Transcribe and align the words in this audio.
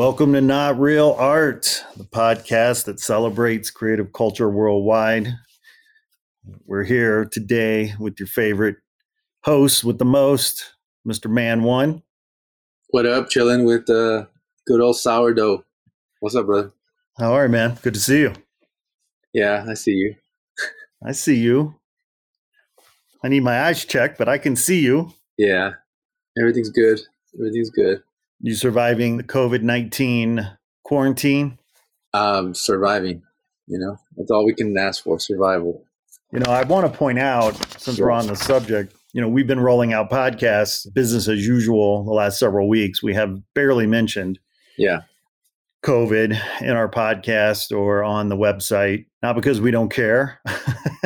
Welcome 0.00 0.32
to 0.32 0.40
Not 0.40 0.80
Real 0.80 1.14
Art, 1.18 1.84
the 1.98 2.04
podcast 2.04 2.86
that 2.86 3.00
celebrates 3.00 3.70
creative 3.70 4.14
culture 4.14 4.48
worldwide. 4.48 5.28
We're 6.64 6.84
here 6.84 7.26
today 7.26 7.92
with 8.00 8.18
your 8.18 8.26
favorite 8.26 8.76
host 9.44 9.84
with 9.84 9.98
the 9.98 10.06
most, 10.06 10.72
Mr. 11.06 11.30
Man 11.30 11.64
One. 11.64 12.02
What 12.88 13.04
up? 13.04 13.28
Chilling 13.28 13.64
with 13.64 13.90
uh, 13.90 14.24
good 14.66 14.80
old 14.80 14.96
sourdough. 14.96 15.66
What's 16.20 16.34
up, 16.34 16.46
brother? 16.46 16.72
How 17.18 17.34
are 17.34 17.42
you, 17.42 17.50
man? 17.50 17.76
Good 17.82 17.92
to 17.92 18.00
see 18.00 18.20
you. 18.20 18.32
Yeah, 19.34 19.66
I 19.68 19.74
see 19.74 19.92
you. 19.92 20.14
I 21.04 21.12
see 21.12 21.36
you. 21.36 21.74
I 23.22 23.28
need 23.28 23.40
my 23.42 23.64
eyes 23.64 23.84
checked, 23.84 24.16
but 24.16 24.30
I 24.30 24.38
can 24.38 24.56
see 24.56 24.80
you. 24.80 25.12
Yeah, 25.36 25.72
everything's 26.38 26.70
good. 26.70 27.00
Everything's 27.34 27.68
good. 27.68 28.02
You 28.40 28.54
surviving 28.54 29.16
the 29.18 29.22
COVID 29.24 29.62
19 29.62 30.48
quarantine? 30.84 31.58
Um, 32.14 32.54
surviving. 32.54 33.22
You 33.66 33.78
know, 33.78 33.96
that's 34.16 34.30
all 34.30 34.44
we 34.44 34.54
can 34.54 34.76
ask 34.76 35.04
for 35.04 35.18
survival. 35.20 35.84
You 36.32 36.40
know, 36.40 36.50
I 36.50 36.62
want 36.64 36.90
to 36.90 36.96
point 36.98 37.18
out, 37.18 37.54
since 37.78 37.96
Sure. 37.96 38.06
we're 38.06 38.12
on 38.12 38.26
the 38.26 38.36
subject, 38.36 38.94
you 39.12 39.20
know, 39.20 39.28
we've 39.28 39.46
been 39.46 39.60
rolling 39.60 39.92
out 39.92 40.10
podcasts 40.10 40.92
business 40.94 41.28
as 41.28 41.46
usual 41.46 42.04
the 42.04 42.12
last 42.12 42.38
several 42.38 42.68
weeks. 42.68 43.02
We 43.02 43.14
have 43.14 43.36
barely 43.54 43.86
mentioned 43.86 44.38
Yeah, 44.78 45.02
COVID 45.84 46.40
in 46.62 46.70
our 46.70 46.88
podcast 46.88 47.76
or 47.76 48.02
on 48.04 48.28
the 48.28 48.36
website, 48.36 49.06
not 49.22 49.34
because 49.36 49.60
we 49.60 49.70
don't 49.70 49.90
care, 49.90 50.40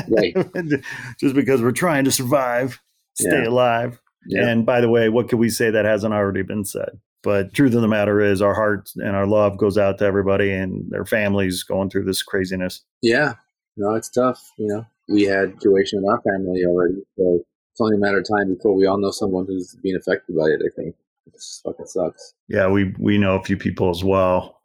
Right. 0.09 0.35
just 1.21 1.35
because 1.35 1.63
we're 1.63 1.73
trying 1.73 2.05
to 2.05 2.13
survive, 2.13 2.81
stay 3.15 3.43
Yeah. 3.43 3.49
alive. 3.49 4.01
yeah, 4.27 4.47
And 4.49 4.65
by 4.67 4.81
the 4.81 4.89
way, 4.91 5.09
what 5.09 5.29
could 5.29 5.39
we 5.39 5.49
say 5.51 5.71
that 5.71 5.85
hasn't 5.85 6.15
already 6.15 6.43
been 6.43 6.65
said? 6.65 6.99
But 7.25 7.55
truth 7.55 7.75
of 7.75 7.81
the 7.81 7.89
matter 7.89 8.21
is, 8.21 8.41
our 8.43 8.55
heart 8.55 8.91
and 8.97 9.17
our 9.17 9.27
love 9.27 9.57
goes 9.57 9.77
out 9.77 9.99
to 9.99 10.05
everybody 10.05 10.53
and 10.53 10.85
their 10.91 11.05
families 11.07 11.65
going 11.65 11.91
through 11.91 12.05
this 12.05 12.23
craziness. 12.23 12.83
yeah. 13.03 13.35
No, 13.77 13.95
it's 13.97 14.09
tough. 14.09 14.53
You 14.57 14.69
know, 14.69 14.87
we 15.09 15.23
had 15.25 15.55
situation 15.61 15.99
in 15.99 16.09
our 16.09 16.21
family 16.21 16.65
already, 16.65 17.03
so 17.17 17.41
it's 17.73 17.81
only 17.81 17.97
a 17.97 17.99
matter 17.99 18.19
of 18.19 18.29
time 18.29 18.55
before 18.55 18.73
we 18.73 18.87
all 18.87 18.99
know 18.99 19.11
someone 19.11 19.47
who's 19.47 19.75
being 19.83 19.97
affected 19.97 20.37
by 20.37 20.45
it. 20.45 20.61
I 20.65 20.71
think 20.77 20.95
it 21.27 21.33
just 21.33 21.61
fucking 21.65 21.87
sucks. 21.87 22.35
Yeah, 22.47 22.69
we 22.69 22.95
we 23.01 23.19
know 23.19 23.35
a 23.35 23.43
few 23.43 23.57
people 23.57 23.91
as 23.91 24.05
well. 24.05 24.61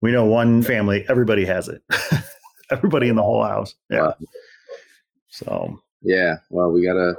We 0.00 0.10
know 0.10 0.24
one 0.24 0.62
family. 0.62 1.04
Everybody 1.08 1.44
has 1.44 1.68
it. 1.68 1.80
everybody 2.72 3.08
in 3.08 3.14
the 3.14 3.22
whole 3.22 3.44
house. 3.44 3.76
Yeah. 3.88 4.00
Wow. 4.00 4.16
So 5.28 5.80
Yeah. 6.02 6.38
Well, 6.50 6.72
we 6.72 6.84
gotta 6.84 7.14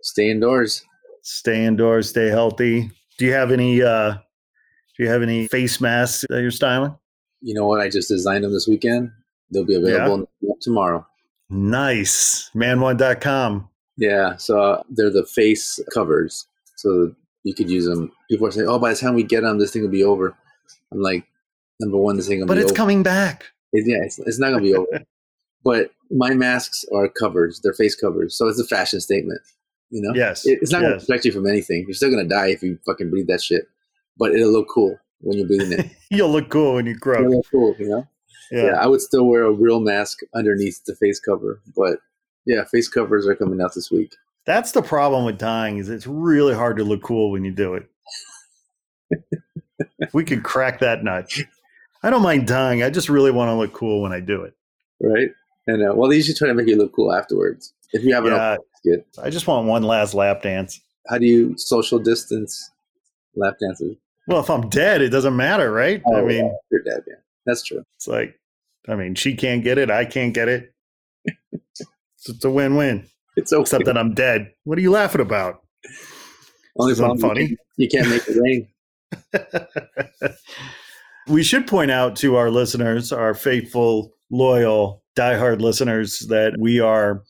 stay 0.00 0.30
indoors. 0.30 0.82
stay 1.20 1.66
indoors, 1.66 2.08
stay 2.08 2.28
healthy. 2.28 2.90
Do 3.18 3.24
you 3.26 3.32
have 3.32 3.50
any? 3.50 3.82
uh 3.82 4.12
Do 4.96 5.02
you 5.04 5.08
have 5.08 5.22
any 5.22 5.48
face 5.48 5.80
masks 5.80 6.24
that 6.28 6.40
you're 6.42 6.50
styling? 6.50 6.96
You 7.40 7.54
know 7.54 7.66
what? 7.66 7.80
I 7.80 7.88
just 7.88 8.08
designed 8.08 8.44
them 8.44 8.52
this 8.52 8.66
weekend. 8.66 9.10
They'll 9.50 9.64
be 9.64 9.74
available 9.74 10.28
tomorrow. 10.60 11.06
Nice, 11.50 12.50
man1.com. 12.54 13.68
Yeah, 13.96 14.36
so 14.36 14.60
uh, 14.60 14.82
they're 14.90 15.10
the 15.10 15.24
face 15.26 15.78
covers, 15.92 16.46
so 16.76 17.14
you 17.44 17.54
could 17.54 17.70
use 17.70 17.84
them. 17.84 18.10
People 18.28 18.46
are 18.48 18.50
saying, 18.50 18.66
"Oh, 18.68 18.78
by 18.78 18.90
the 18.92 18.98
time 18.98 19.14
we 19.14 19.22
get 19.22 19.42
them, 19.42 19.58
this 19.58 19.72
thing 19.72 19.82
will 19.82 19.88
be 19.90 20.02
over." 20.02 20.34
I'm 20.90 21.00
like, 21.00 21.24
number 21.78 21.98
one, 21.98 22.16
this 22.16 22.26
thing 22.26 22.40
will 22.40 22.46
But 22.46 22.54
be 22.54 22.60
it's 22.62 22.72
over. 22.72 22.76
coming 22.76 23.02
back. 23.04 23.44
It- 23.72 23.86
yeah, 23.86 24.04
it's, 24.04 24.18
it's 24.20 24.38
not 24.40 24.50
gonna 24.50 24.62
be 24.62 24.74
over. 24.74 24.88
but 25.64 25.90
my 26.10 26.30
masks 26.34 26.84
are 26.92 27.08
covers; 27.08 27.60
they're 27.62 27.72
face 27.74 27.94
covers, 27.94 28.36
so 28.36 28.48
it's 28.48 28.58
a 28.58 28.66
fashion 28.66 29.00
statement. 29.00 29.40
You 29.94 30.02
know, 30.02 30.12
Yes, 30.14 30.44
It- 30.44 30.58
it's 30.60 30.72
not 30.72 30.80
gonna 30.82 30.94
yes. 30.94 31.04
protect 31.06 31.24
you 31.24 31.30
from 31.32 31.46
anything. 31.46 31.84
You're 31.86 31.94
still 31.94 32.10
gonna 32.10 32.24
die 32.28 32.48
if 32.48 32.62
you 32.64 32.78
fucking 32.84 33.10
breathe 33.10 33.28
that 33.28 33.40
shit, 33.40 33.68
but 34.18 34.34
it'll 34.34 34.50
look 34.50 34.68
cool 34.68 34.98
when 35.20 35.38
you're 35.38 35.46
breathing 35.46 35.78
it. 35.78 35.86
You'll 36.10 36.30
look 36.32 36.48
cool 36.50 36.74
when 36.74 36.86
you 36.86 36.96
look 37.04 37.46
cool, 37.50 37.76
you 37.78 37.88
know. 37.88 38.06
Yeah. 38.50 38.64
yeah, 38.66 38.72
I 38.82 38.86
would 38.88 39.00
still 39.00 39.24
wear 39.26 39.44
a 39.44 39.52
real 39.52 39.78
mask 39.80 40.18
underneath 40.34 40.84
the 40.84 40.94
face 40.96 41.18
cover, 41.20 41.60
but 41.76 41.98
yeah, 42.44 42.64
face 42.64 42.88
covers 42.88 43.26
are 43.28 43.34
coming 43.36 43.60
out 43.60 43.74
this 43.74 43.90
week. 43.90 44.14
That's 44.46 44.72
the 44.72 44.82
problem 44.82 45.24
with 45.24 45.38
dying 45.38 45.78
is 45.78 45.88
it's 45.88 46.06
really 46.08 46.54
hard 46.54 46.76
to 46.78 46.84
look 46.84 47.02
cool 47.02 47.30
when 47.30 47.44
you 47.44 47.52
do 47.52 47.74
it. 47.74 47.88
if 50.00 50.12
we 50.12 50.24
could 50.24 50.42
crack 50.42 50.80
that 50.80 51.04
nut. 51.04 51.32
I 52.02 52.10
don't 52.10 52.22
mind 52.22 52.46
dying. 52.46 52.82
I 52.82 52.90
just 52.90 53.08
really 53.08 53.30
want 53.30 53.48
to 53.48 53.54
look 53.54 53.72
cool 53.72 54.02
when 54.02 54.12
I 54.12 54.20
do 54.20 54.42
it. 54.42 54.54
right? 55.00 55.30
And 55.66 55.82
uh, 55.88 55.94
well, 55.94 56.10
they 56.10 56.16
usually 56.16 56.34
try 56.34 56.48
to 56.48 56.54
make 56.54 56.66
you 56.68 56.76
look 56.76 56.92
cool 56.92 57.12
afterwards. 57.14 57.72
If 57.92 58.02
you 58.04 58.14
have 58.14 58.24
an 58.26 58.32
Yeah, 58.32 58.52
open 58.54 58.64
I 59.22 59.30
just 59.30 59.46
want 59.46 59.66
one 59.66 59.82
last 59.82 60.14
lap 60.14 60.42
dance. 60.42 60.80
How 61.08 61.18
do 61.18 61.26
you 61.26 61.54
social 61.56 61.98
distance 61.98 62.70
lap 63.34 63.54
dances? 63.60 63.96
Well, 64.26 64.40
if 64.40 64.48
I'm 64.50 64.68
dead, 64.70 65.02
it 65.02 65.10
doesn't 65.10 65.36
matter, 65.36 65.70
right? 65.70 66.00
I 66.06 66.20
Oh, 66.20 66.24
mean, 66.26 66.44
yeah, 66.46 66.52
you're 66.70 66.82
dead. 66.82 67.02
Yeah, 67.06 67.14
that's 67.46 67.62
true. 67.62 67.82
it's 67.96 68.08
like, 68.08 68.38
I 68.88 68.94
mean, 68.94 69.14
she 69.14 69.34
can't 69.34 69.62
get 69.62 69.76
it. 69.78 69.90
I 69.90 70.04
can't 70.06 70.32
get 70.34 70.48
it. 70.48 70.72
It's, 71.52 71.82
it's 72.26 72.44
a 72.44 72.50
win-win. 72.50 73.06
It's 73.36 73.52
okay. 73.52 73.60
Except 73.62 73.84
that 73.84 73.98
I'm 73.98 74.14
dead. 74.14 74.52
What 74.64 74.78
are 74.78 74.80
you 74.82 74.90
laughing 74.90 75.20
about? 75.20 75.60
Only 76.78 76.94
problem 76.94 77.18
funny. 77.18 77.42
You 77.42 77.48
can't, 77.48 77.58
you 77.76 77.88
can't 77.88 78.08
make 78.08 78.22
it 78.28 78.36
rain. 80.22 80.34
we 81.28 81.42
should 81.42 81.66
point 81.66 81.90
out 81.90 82.16
to 82.16 82.36
our 82.36 82.50
listeners, 82.50 83.12
our 83.12 83.34
faithful, 83.34 84.12
loyal, 84.30 85.02
diehard 85.16 85.60
listeners, 85.60 86.20
that 86.28 86.54
we 86.58 86.80
are 86.80 87.22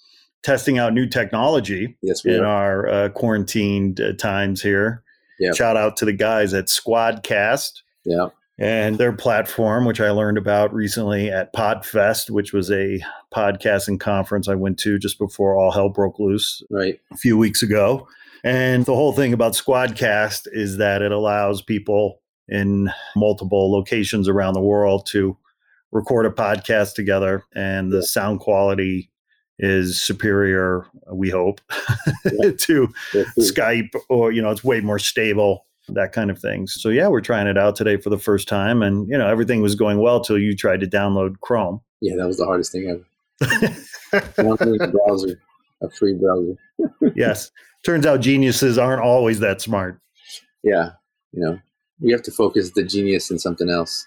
testing 0.44 0.78
out 0.78 0.92
new 0.92 1.06
technology 1.06 1.96
Yes, 2.02 2.24
in 2.24 2.40
are. 2.40 2.46
our 2.46 2.88
uh, 2.88 3.08
quarantined 3.08 4.00
uh, 4.00 4.12
times 4.12 4.62
here. 4.62 5.02
Yep. 5.40 5.56
Shout 5.56 5.76
out 5.76 5.96
to 5.96 6.04
the 6.04 6.12
guys 6.12 6.54
at 6.54 6.66
Squadcast 6.66 7.82
Yeah, 8.04 8.28
and 8.56 8.98
their 8.98 9.12
platform, 9.12 9.84
which 9.84 10.00
I 10.00 10.10
learned 10.10 10.38
about 10.38 10.72
recently 10.72 11.28
at 11.28 11.52
Podfest, 11.52 12.30
which 12.30 12.52
was 12.52 12.70
a 12.70 13.00
podcasting 13.34 13.98
conference 13.98 14.48
I 14.48 14.54
went 14.54 14.78
to 14.80 14.98
just 14.98 15.18
before 15.18 15.56
all 15.56 15.72
hell 15.72 15.88
broke 15.88 16.20
loose 16.20 16.62
right. 16.70 17.00
a 17.12 17.16
few 17.16 17.36
weeks 17.36 17.62
ago. 17.62 18.06
And 18.44 18.84
the 18.84 18.94
whole 18.94 19.12
thing 19.12 19.32
about 19.32 19.54
Squadcast 19.54 20.46
is 20.52 20.76
that 20.76 21.02
it 21.02 21.10
allows 21.10 21.62
people 21.62 22.20
in 22.46 22.90
multiple 23.16 23.72
locations 23.72 24.28
around 24.28 24.52
the 24.52 24.60
world 24.60 25.06
to 25.06 25.36
record 25.90 26.26
a 26.26 26.30
podcast 26.30 26.94
together, 26.94 27.44
and 27.54 27.90
the 27.90 28.02
sound 28.02 28.40
quality 28.40 29.10
is 29.58 30.00
superior, 30.00 30.86
we 31.12 31.30
hope, 31.30 31.60
to 32.58 32.88
Yeah, 33.12 33.24
cool. 33.34 33.44
Skype, 33.44 33.90
or, 34.08 34.32
you 34.32 34.42
know, 34.42 34.50
it's 34.50 34.64
way 34.64 34.80
more 34.80 34.98
stable. 34.98 35.66
That 35.88 36.12
kind 36.12 36.30
of 36.30 36.38
thing. 36.38 36.66
So 36.66 36.88
yeah, 36.88 37.08
we're 37.08 37.20
trying 37.20 37.46
it 37.46 37.58
out 37.58 37.76
today 37.76 37.98
for 37.98 38.08
the 38.08 38.16
first 38.18 38.48
time, 38.48 38.82
and 38.82 39.06
you 39.06 39.18
know 39.18 39.28
everything 39.28 39.60
was 39.60 39.74
going 39.74 39.98
well 39.98 40.18
till 40.18 40.38
you 40.38 40.56
tried 40.56 40.80
to 40.80 40.86
download 40.86 41.38
Chrome. 41.40 41.82
Yeah, 42.00 42.16
that 42.16 42.26
was 42.26 42.38
the 42.38 42.46
hardest 42.46 42.72
thing 42.72 42.88
ever. 42.88 43.04
Browser, 44.36 45.42
a 45.82 45.90
free 45.90 46.14
browser. 46.14 46.56
yes, 47.14 47.50
turns 47.84 48.06
out 48.06 48.20
geniuses 48.20 48.78
aren't 48.78 49.02
always 49.02 49.40
that 49.40 49.60
smart. 49.60 50.00
Yeah, 50.62 50.92
you 51.32 51.44
know, 51.44 51.58
we 52.00 52.12
have 52.12 52.22
to 52.22 52.30
focus 52.30 52.70
the 52.70 52.82
genius 52.82 53.30
in 53.30 53.38
something 53.38 53.68
else. 53.68 54.06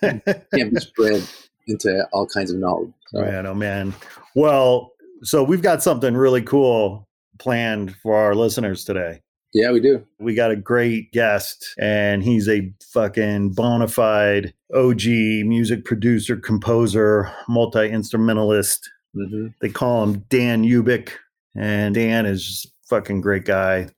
Can't 0.00 0.24
be 0.52 0.80
spread. 0.80 1.22
Into 1.66 2.06
all 2.12 2.26
kinds 2.26 2.50
of 2.52 2.58
knowledge. 2.58 2.92
So, 3.08 3.20
Man, 3.22 3.46
oh 3.46 3.54
man. 3.54 3.94
Well, 4.34 4.92
so 5.22 5.42
we've 5.42 5.62
got 5.62 5.82
something 5.82 6.14
really 6.16 6.42
cool 6.42 7.08
planned 7.38 7.94
for 8.02 8.14
our 8.16 8.34
listeners 8.34 8.84
today. 8.84 9.20
yeah, 9.52 9.72
we 9.72 9.80
do. 9.80 10.04
We 10.20 10.34
got 10.34 10.50
a 10.50 10.56
great 10.56 11.10
guest, 11.12 11.74
and 11.78 12.22
he's 12.22 12.48
a 12.48 12.72
fucking 12.92 13.52
bona 13.54 13.88
fide 13.88 14.52
OG 14.74 15.02
music 15.46 15.84
producer, 15.84 16.36
composer, 16.36 17.32
multi 17.48 17.88
instrumentalist. 17.88 18.88
hmm 19.14 19.48
They 19.60 19.68
call 19.70 20.04
him 20.04 20.24
Dan 20.28 20.62
Ubick, 20.64 21.10
and 21.56 21.94
Dan 21.94 22.26
is 22.26 22.46
just 22.46 22.66
a 22.66 22.70
fucking 22.88 23.20
great 23.22 23.44
guy, 23.44 23.88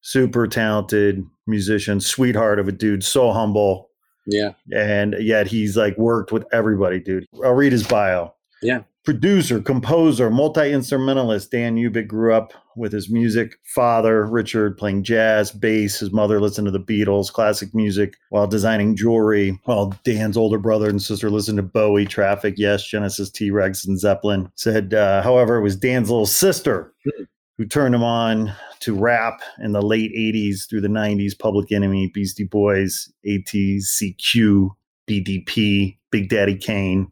super 0.00 0.46
talented 0.48 1.22
musician, 1.46 2.00
sweetheart 2.00 2.58
of 2.58 2.68
a 2.68 2.72
dude, 2.72 3.04
so 3.04 3.32
humble, 3.32 3.87
Yeah. 4.30 4.52
and 4.72 5.16
yet 5.18 5.46
he's 5.46 5.76
like 5.76 5.96
worked 5.96 6.32
with 6.32 6.44
everybody, 6.52 7.00
dude. 7.00 7.26
I'll 7.42 7.54
read 7.54 7.72
his 7.72 7.86
bio. 7.86 8.34
Yeah. 8.62 8.82
Producer, 9.04 9.60
composer, 9.62 10.28
multi 10.28 10.70
instrumentalist. 10.70 11.50
Dan 11.50 11.76
Ubick 11.76 12.08
grew 12.08 12.34
up 12.34 12.52
with 12.76 12.92
his 12.92 13.08
music 13.08 13.54
father, 13.74 14.26
Richard, 14.26 14.76
playing 14.76 15.02
jazz, 15.04 15.50
bass. 15.50 16.00
His 16.00 16.12
mother 16.12 16.40
listened 16.42 16.66
to 16.66 16.70
the 16.70 16.78
Beatles, 16.78 17.32
classic 17.32 17.74
music, 17.74 18.16
while 18.28 18.46
designing 18.46 18.94
jewelry. 18.96 19.58
While 19.64 19.98
Dan's 20.04 20.36
older 20.36 20.58
brother 20.58 20.90
and 20.90 21.00
sister 21.00 21.30
listened 21.30 21.56
to 21.56 21.62
Bowie, 21.62 22.04
Traffic, 22.04 22.54
Yes, 22.58 22.86
Genesis, 22.86 23.30
T 23.30 23.50
Rex, 23.50 23.86
and 23.86 23.98
Zeppelin. 23.98 24.50
Said, 24.56 24.92
uh, 24.92 25.22
however, 25.22 25.56
it 25.56 25.62
was 25.62 25.76
Dan's 25.76 26.10
little 26.10 26.26
sister 26.26 26.92
Hmm. 27.06 27.22
Who 27.58 27.66
turned 27.66 27.94
him 27.94 28.04
on 28.04 28.52
to 28.80 28.94
rap 28.94 29.40
in 29.58 29.72
the 29.72 29.82
late 29.82 30.12
80s 30.16 30.68
through 30.68 30.82
the 30.82 30.88
90s 30.88 31.36
Public 31.36 31.72
Enemy, 31.72 32.12
Beastie 32.14 32.44
Boys, 32.44 33.12
ATCQ, 33.26 34.70
BDP, 35.10 35.96
Big 36.12 36.28
Daddy 36.28 36.56
Kane, 36.56 37.10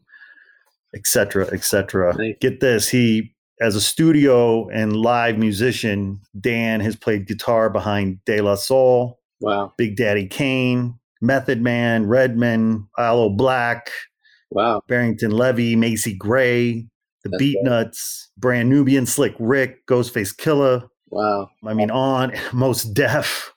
etc., 0.95 1.49
etc. 1.53 2.17
Get 2.41 2.61
this, 2.61 2.89
he 2.89 3.35
as 3.61 3.75
a 3.75 3.81
studio 3.81 4.69
and 4.69 4.97
live 4.97 5.39
musician, 5.39 6.21
Dan 6.39 6.81
has 6.81 6.95
played 6.95 7.27
guitar 7.27 7.71
behind 7.71 8.25
De 8.25 8.41
La 8.41 8.55
Soul, 8.55 9.19
Wow. 9.41 9.73
Big 9.77 9.97
Daddy 9.97 10.27
Kane, 10.27 10.99
Method 11.21 11.61
Man, 11.61 12.07
Redman, 12.07 12.87
Aloe 12.99 13.31
Blacc, 13.31 13.89
Wow. 14.51 14.81
Barrington 14.89 15.31
Levy, 15.33 15.75
Macy 15.77 16.15
Gray, 16.15 16.87
The 17.27 17.31
That's 17.31 17.39
Beat 17.41 17.57
right. 17.65 17.71
Nuts, 17.71 18.31
Brand 18.39 18.69
Nubian, 18.69 19.07
Slick 19.07 19.35
Rick, 19.39 19.87
Ghostface 19.87 20.35
Killah. 20.35 20.89
Wow. 21.11 21.51
I 21.67 21.75
mean, 21.75 21.91
on 21.91 22.33
Mos 22.53 22.83
Def. 22.85 23.53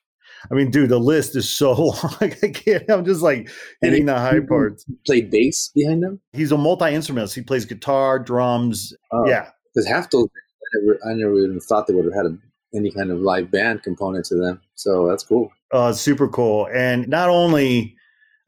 I 0.50 0.54
mean, 0.56 0.72
dude, 0.72 0.90
the 0.90 1.00
list 1.00 1.36
is 1.36 1.50
so 1.50 1.74
long. 1.74 2.14
I 2.22 2.28
can't. 2.54 2.90
I'm 2.90 3.04
just 3.06 3.22
like 3.22 3.50
hitting 3.82 4.06
the 4.06 4.18
high 4.18 4.40
parts. 4.40 4.86
Played 5.06 5.30
bass 5.32 5.70
behind 5.76 6.02
them. 6.04 6.22
He's 6.34 6.52
a 6.52 6.58
multi 6.58 6.94
instrumentalist. 6.94 7.36
He 7.36 7.42
plays 7.42 7.66
guitar, 7.66 8.20
drums. 8.20 8.94
Oh. 9.12 9.28
Yeah, 9.28 9.50
Because 9.74 9.88
half 9.88 10.10
those, 10.10 10.28
I 10.28 10.78
never, 10.86 11.00
I 11.10 11.14
never 11.14 11.36
even 11.40 11.60
thought 11.60 11.88
they 11.88 11.94
would 11.94 12.06
have 12.06 12.14
had 12.14 12.26
a, 12.28 12.38
any 12.74 12.90
kind 12.92 13.12
of 13.12 13.20
live 13.20 13.52
band 13.52 13.84
component 13.84 14.26
to 14.28 14.36
them. 14.36 14.62
So 14.76 15.08
that's 15.10 15.24
cool. 15.24 15.52
uh, 15.74 15.92
super 15.92 16.28
cool. 16.30 16.68
And 16.74 17.08
not 17.10 17.30
only, 17.30 17.96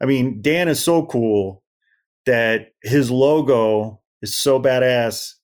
I 0.00 0.06
mean, 0.06 0.40
Dan 0.40 0.68
is 0.68 0.82
so 0.82 1.04
cool 1.06 1.62
that 2.24 2.68
his 2.84 3.10
logo 3.10 4.00
is 4.22 4.34
so 4.34 4.60
badass. 4.60 5.34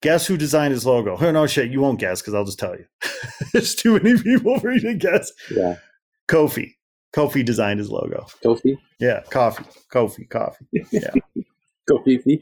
Guess 0.00 0.26
who 0.28 0.36
designed 0.36 0.72
his 0.72 0.86
logo? 0.86 1.16
Oh, 1.20 1.30
no 1.32 1.46
shit, 1.48 1.70
you 1.70 1.80
won't 1.80 1.98
guess 1.98 2.20
because 2.20 2.34
I'll 2.34 2.44
just 2.44 2.58
tell 2.58 2.76
you. 2.76 2.84
There's 3.52 3.74
too 3.74 3.98
many 4.00 4.16
people 4.22 4.58
for 4.60 4.70
you 4.72 4.80
to 4.80 4.94
guess. 4.94 5.32
Yeah. 5.50 5.76
Kofie. 6.28 6.74
Kofie 7.14 7.44
designed 7.44 7.80
his 7.80 7.90
logo. 7.90 8.26
Kofie. 8.44 8.76
Yeah, 9.00 9.22
coffee. 9.30 9.64
Kofie, 9.92 10.28
coffee. 10.30 10.66
Yeah. 10.92 11.10
Kofie. 11.90 12.40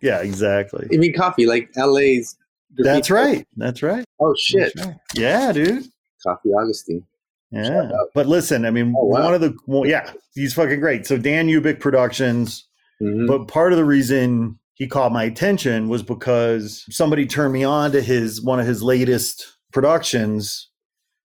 Yeah, 0.00 0.20
exactly. 0.20 0.86
You 0.90 0.98
mean 1.00 1.12
coffee, 1.14 1.46
like 1.46 1.68
LA's. 1.76 2.36
That's 2.76 3.10
right. 3.10 3.46
That's 3.56 3.82
right. 3.82 4.04
Oh 4.20 4.34
shit. 4.38 4.72
Right. 4.78 4.94
Yeah, 5.14 5.52
dude. 5.52 5.84
Kofie 6.26 6.54
Augustine. 6.56 7.04
Yeah. 7.50 7.90
But 8.14 8.26
listen, 8.26 8.64
I 8.64 8.70
mean, 8.70 8.94
Oh, 8.96 9.04
wow. 9.04 9.24
one 9.24 9.34
of 9.34 9.40
the, 9.40 9.54
well, 9.66 9.84
yeah, 9.86 10.10
he's 10.34 10.54
fucking 10.54 10.80
great. 10.80 11.06
So 11.06 11.16
Dan 11.18 11.48
Ubick 11.48 11.80
Productions, 11.80 12.66
Mhm. 13.02 13.26
but 13.28 13.46
part 13.48 13.72
of 13.72 13.78
the 13.78 13.84
reason 13.84 14.58
he 14.74 14.86
caught 14.86 15.12
my 15.12 15.24
attention 15.24 15.88
was 15.88 16.02
because 16.02 16.84
somebody 16.90 17.26
turned 17.26 17.52
me 17.52 17.64
on 17.64 17.92
to 17.92 18.00
his, 18.00 18.42
one 18.42 18.60
of 18.60 18.66
his 18.66 18.82
latest 18.82 19.56
productions 19.72 20.68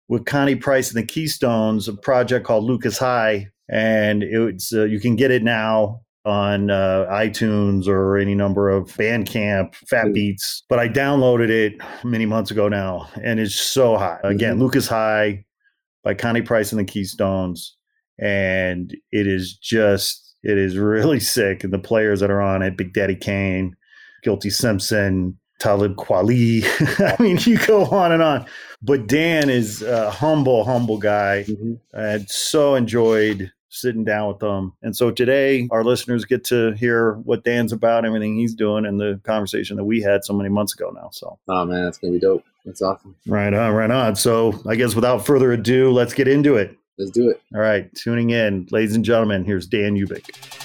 with 0.08 0.26
Connie 0.26 0.56
Price 0.56 0.92
and 0.92 1.02
the 1.02 1.06
Keystones, 1.06 1.88
a 1.88 1.94
project 1.94 2.46
called 2.46 2.64
Lucas 2.64 2.98
High. 2.98 3.50
And 3.70 4.24
it's, 4.24 4.74
uh, 4.74 4.84
you 4.84 5.00
can 5.00 5.16
get 5.16 5.32
it 5.32 5.44
now 5.44 6.02
on 6.26 6.72
uh, 6.72 7.06
iTunes 7.12 7.88
or 7.88 8.18
any 8.18 8.34
number 8.34 8.70
of 8.70 8.88
Bandcamp, 8.96 9.76
Fat. 9.76 10.12
Beats. 10.14 10.64
But 10.68 10.80
I 10.80 10.90
downloaded 10.90 11.50
it 11.50 11.74
many 12.04 12.26
months 12.26 12.50
ago 12.50 12.68
now, 12.68 13.08
and 13.24 13.40
it's 13.40 13.54
so 13.54 13.96
hot. 13.98 14.20
Again, 14.24 14.58
Mhm. 14.58 14.62
Lucas 14.62 14.88
High 14.88 15.46
by 16.04 16.16
Connie 16.16 16.42
Price 16.42 16.72
and 16.72 16.80
the 16.80 16.84
Keystones, 16.86 17.78
and 18.20 18.96
it 19.12 19.28
is 19.28 19.56
just 19.56 20.25
it 20.46 20.58
is 20.58 20.78
really 20.78 21.20
sick. 21.20 21.64
And 21.64 21.74
the 21.74 21.80
players 21.80 22.20
that 22.22 22.32
are 22.32 22.42
on 22.42 22.62
it, 22.62 22.78
Big 22.78 22.94
Daddy 22.94 23.16
Kane, 23.16 23.76
Guilty 24.24 24.50
Simpson, 24.50 25.38
Talib 25.60 25.96
Kweli. 25.96 26.64
I 27.20 27.22
mean, 27.22 27.38
you 27.42 27.58
go 27.66 27.86
on 27.86 28.12
and 28.12 28.22
on. 28.24 28.46
But 28.82 29.08
Dan 29.08 29.50
is 29.50 29.82
a 29.82 30.12
humble, 30.12 30.64
humble 30.64 30.98
guy. 31.00 31.46
Mhm. 31.48 31.80
I 31.94 32.04
had 32.04 32.30
so 32.30 32.76
enjoyed 32.76 33.52
sitting 33.70 34.06
down 34.06 34.28
with 34.30 34.40
them. 34.40 34.72
And 34.84 34.96
so 34.96 35.12
today, 35.12 35.68
our 35.72 35.84
listeners 35.84 36.24
get 36.24 36.44
to 36.46 36.72
hear 36.74 37.14
what 37.24 37.44
Dan's 37.44 37.74
about, 37.74 38.06
everything 38.06 38.38
he's 38.38 38.54
doing, 38.56 38.86
and 38.86 39.00
the 39.00 39.20
conversation 39.24 39.76
that 39.78 39.84
we 39.84 40.02
had 40.02 40.24
so 40.24 40.34
many 40.34 40.50
months 40.50 40.74
ago 40.74 40.92
now. 40.96 41.10
So, 41.12 41.38
Oh 41.50 41.66
man, 41.66 41.84
that's 41.84 41.98
gonna 41.98 42.14
be 42.14 42.20
dope. 42.20 42.44
That's 42.66 42.82
awesome. 42.82 43.16
right 43.28 43.54
on, 43.54 43.74
right 43.74 43.92
on. 43.92 44.16
So, 44.16 44.62
I 44.68 44.76
guess 44.76 44.96
without 44.96 45.26
further 45.26 45.52
ado, 45.52 45.92
let's 45.92 46.14
get 46.14 46.28
into 46.28 46.56
it. 46.56 46.78
Let's 46.98 47.12
do 47.12 47.30
it. 47.30 47.42
All 47.54 47.62
right, 47.62 47.94
tuning 47.94 48.30
in, 48.30 48.68
ladies 48.72 48.96
and 48.96 49.04
gentlemen, 49.04 49.44
here's 49.44 49.68
Dan 49.68 49.96
Ubick. 49.96 50.65